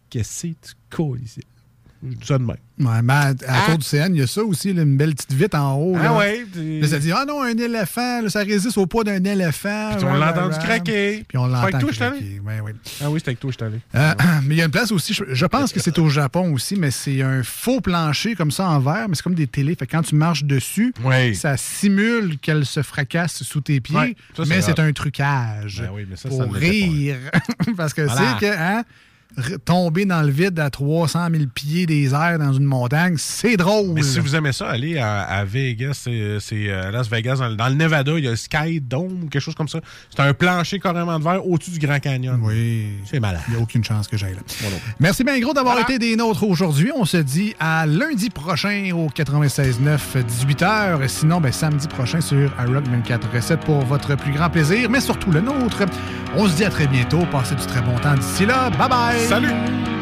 qu'est-ce 0.08 0.48
que 0.48 0.48
tu 0.48 0.72
coules 0.90 1.20
ici? 1.22 1.42
Je 2.02 2.16
dis 2.16 2.26
ça 2.26 2.38
de 2.38 2.44
même. 2.44 2.56
Ouais, 2.78 3.02
mais 3.02 3.12
à, 3.12 3.26
à 3.28 3.32
Ah. 3.46 3.62
Tour 3.66 3.76
du 3.78 3.84
CN, 3.84 4.14
il 4.14 4.20
y 4.20 4.22
a 4.22 4.26
ça 4.26 4.42
aussi, 4.42 4.72
là, 4.72 4.82
une 4.82 4.96
belle 4.96 5.14
petite 5.14 5.34
vitre 5.34 5.58
en 5.58 5.74
haut. 5.74 5.96
Ah 5.98 6.18
Là, 6.24 6.88
ça 6.88 6.98
dit, 6.98 7.12
ah 7.12 7.26
non, 7.28 7.42
un 7.42 7.54
éléphant, 7.56 8.22
là, 8.22 8.30
ça 8.30 8.40
résiste 8.40 8.78
au 8.78 8.86
poids 8.86 9.04
d'un 9.04 9.22
éléphant. 9.22 9.90
Puis 9.98 10.06
on 10.06 10.14
l'a 10.14 10.30
entendu 10.32 10.54
ra. 10.54 10.58
craquer. 10.62 11.24
Puis 11.28 11.36
on 11.36 11.46
l'entend 11.46 11.64
avec 11.64 11.78
toi, 11.78 11.90
je 11.92 12.02
allé? 12.02 12.40
Ouais, 12.42 12.60
ouais. 12.60 12.74
Ah 13.02 13.10
oui, 13.10 13.20
c'était 13.20 13.30
avec 13.30 13.40
toi, 13.40 13.50
je 13.58 13.64
allé. 13.64 13.80
Euh, 13.94 14.14
mais 14.44 14.54
il 14.54 14.58
y 14.58 14.62
a 14.62 14.64
une 14.64 14.70
place 14.70 14.90
aussi, 14.92 15.12
je, 15.12 15.24
je 15.28 15.46
pense 15.46 15.74
que 15.74 15.80
c'est 15.80 15.98
au 15.98 16.08
Japon 16.08 16.54
aussi, 16.54 16.76
mais 16.76 16.90
c'est 16.90 17.20
un 17.20 17.42
faux 17.42 17.82
plancher 17.82 18.34
comme 18.34 18.50
ça 18.50 18.66
en 18.68 18.80
verre, 18.80 19.06
mais 19.10 19.14
c'est 19.14 19.22
comme 19.22 19.34
des 19.34 19.46
télés. 19.46 19.74
Fait 19.74 19.86
que 19.86 19.92
quand 19.92 20.02
tu 20.02 20.14
marches 20.14 20.44
dessus, 20.44 20.94
Oui. 21.04 21.34
ça 21.34 21.58
simule 21.58 22.38
qu'elle 22.38 22.64
se 22.64 22.80
fracasse 22.82 23.42
sous 23.42 23.60
tes 23.60 23.80
pieds, 23.82 23.96
Ouais, 23.96 24.16
ça, 24.34 24.44
c'est 24.44 24.48
mais 24.48 24.62
c'est 24.62 24.78
un 24.80 24.92
trucage 24.92 25.82
Ben 25.82 25.90
oui, 25.92 26.06
mais 26.08 26.16
ça, 26.16 26.30
pour 26.30 26.50
rire. 26.54 27.16
Parce 27.76 27.92
que 27.92 28.02
Voilà. 28.02 28.38
c'est 28.40 28.46
que 28.46 28.52
hein, 28.56 28.84
tomber 29.64 30.04
dans 30.04 30.22
le 30.22 30.30
vide 30.30 30.58
à 30.58 30.70
300 30.70 31.28
000 31.32 31.44
pieds 31.54 31.86
des 31.86 32.12
airs 32.14 32.38
dans 32.38 32.52
une 32.52 32.64
montagne, 32.64 33.14
c'est 33.18 33.56
drôle. 33.56 33.90
Mais 33.92 34.02
si 34.02 34.18
vous 34.20 34.34
aimez 34.34 34.52
ça, 34.52 34.68
allez 34.68 34.98
à, 34.98 35.22
à 35.22 35.44
Vegas, 35.44 36.02
c'est 36.04 36.10
euh, 36.68 36.90
Las 36.90 37.08
Vegas, 37.08 37.36
dans, 37.36 37.48
le- 37.48 37.56
dans 37.56 37.68
le 37.68 37.74
Nevada, 37.74 38.12
il 38.18 38.24
y 38.24 38.26
a 38.26 38.30
le 38.30 38.36
Sky 38.36 38.80
Dome, 38.80 39.28
quelque 39.30 39.42
chose 39.42 39.54
comme 39.54 39.68
ça. 39.68 39.80
C'est 40.14 40.20
un 40.22 40.34
plancher 40.34 40.78
carrément 40.80 41.18
de 41.18 41.24
verre 41.24 41.46
au-dessus 41.46 41.70
du 41.72 41.78
Grand 41.78 41.98
Canyon. 42.00 42.40
Oui. 42.42 42.86
C'est 43.04 43.20
malade. 43.20 43.40
Il 43.48 43.54
n'y 43.54 43.60
a 43.60 43.62
aucune 43.62 43.84
chance 43.84 44.08
que 44.08 44.16
j'aille 44.16 44.34
là. 44.34 44.40
Merci 44.98 45.24
bien 45.24 45.38
gros 45.40 45.52
d'avoir 45.54 45.78
été 45.80 45.98
des 45.98 46.16
nôtres 46.16 46.42
aujourd'hui. 46.44 46.90
On 46.94 47.04
se 47.04 47.16
dit 47.18 47.54
à 47.60 47.86
lundi 47.86 48.30
prochain 48.30 48.90
au 48.94 49.08
96.9, 49.08 49.98
18h. 50.26 51.08
Sinon, 51.08 51.40
ben, 51.40 51.52
samedi 51.52 51.86
prochain 51.88 52.20
sur 52.20 52.50
iRock 52.60 52.84
24.7 53.08 53.58
pour 53.58 53.84
votre 53.84 54.14
plus 54.16 54.32
grand 54.32 54.50
plaisir, 54.50 54.90
mais 54.90 55.00
surtout 55.00 55.30
le 55.30 55.40
nôtre. 55.40 55.84
On 56.36 56.46
se 56.48 56.56
dit 56.56 56.64
à 56.64 56.70
très 56.70 56.86
bientôt. 56.86 57.24
Passez 57.32 57.54
du 57.54 57.66
très 57.66 57.80
bon 57.82 57.98
temps 57.98 58.14
d'ici 58.14 58.46
là. 58.46 58.70
Bye 58.70 58.88
bye! 58.88 59.19
Salut! 59.28 59.99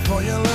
for 0.00 0.22
California 0.22 0.47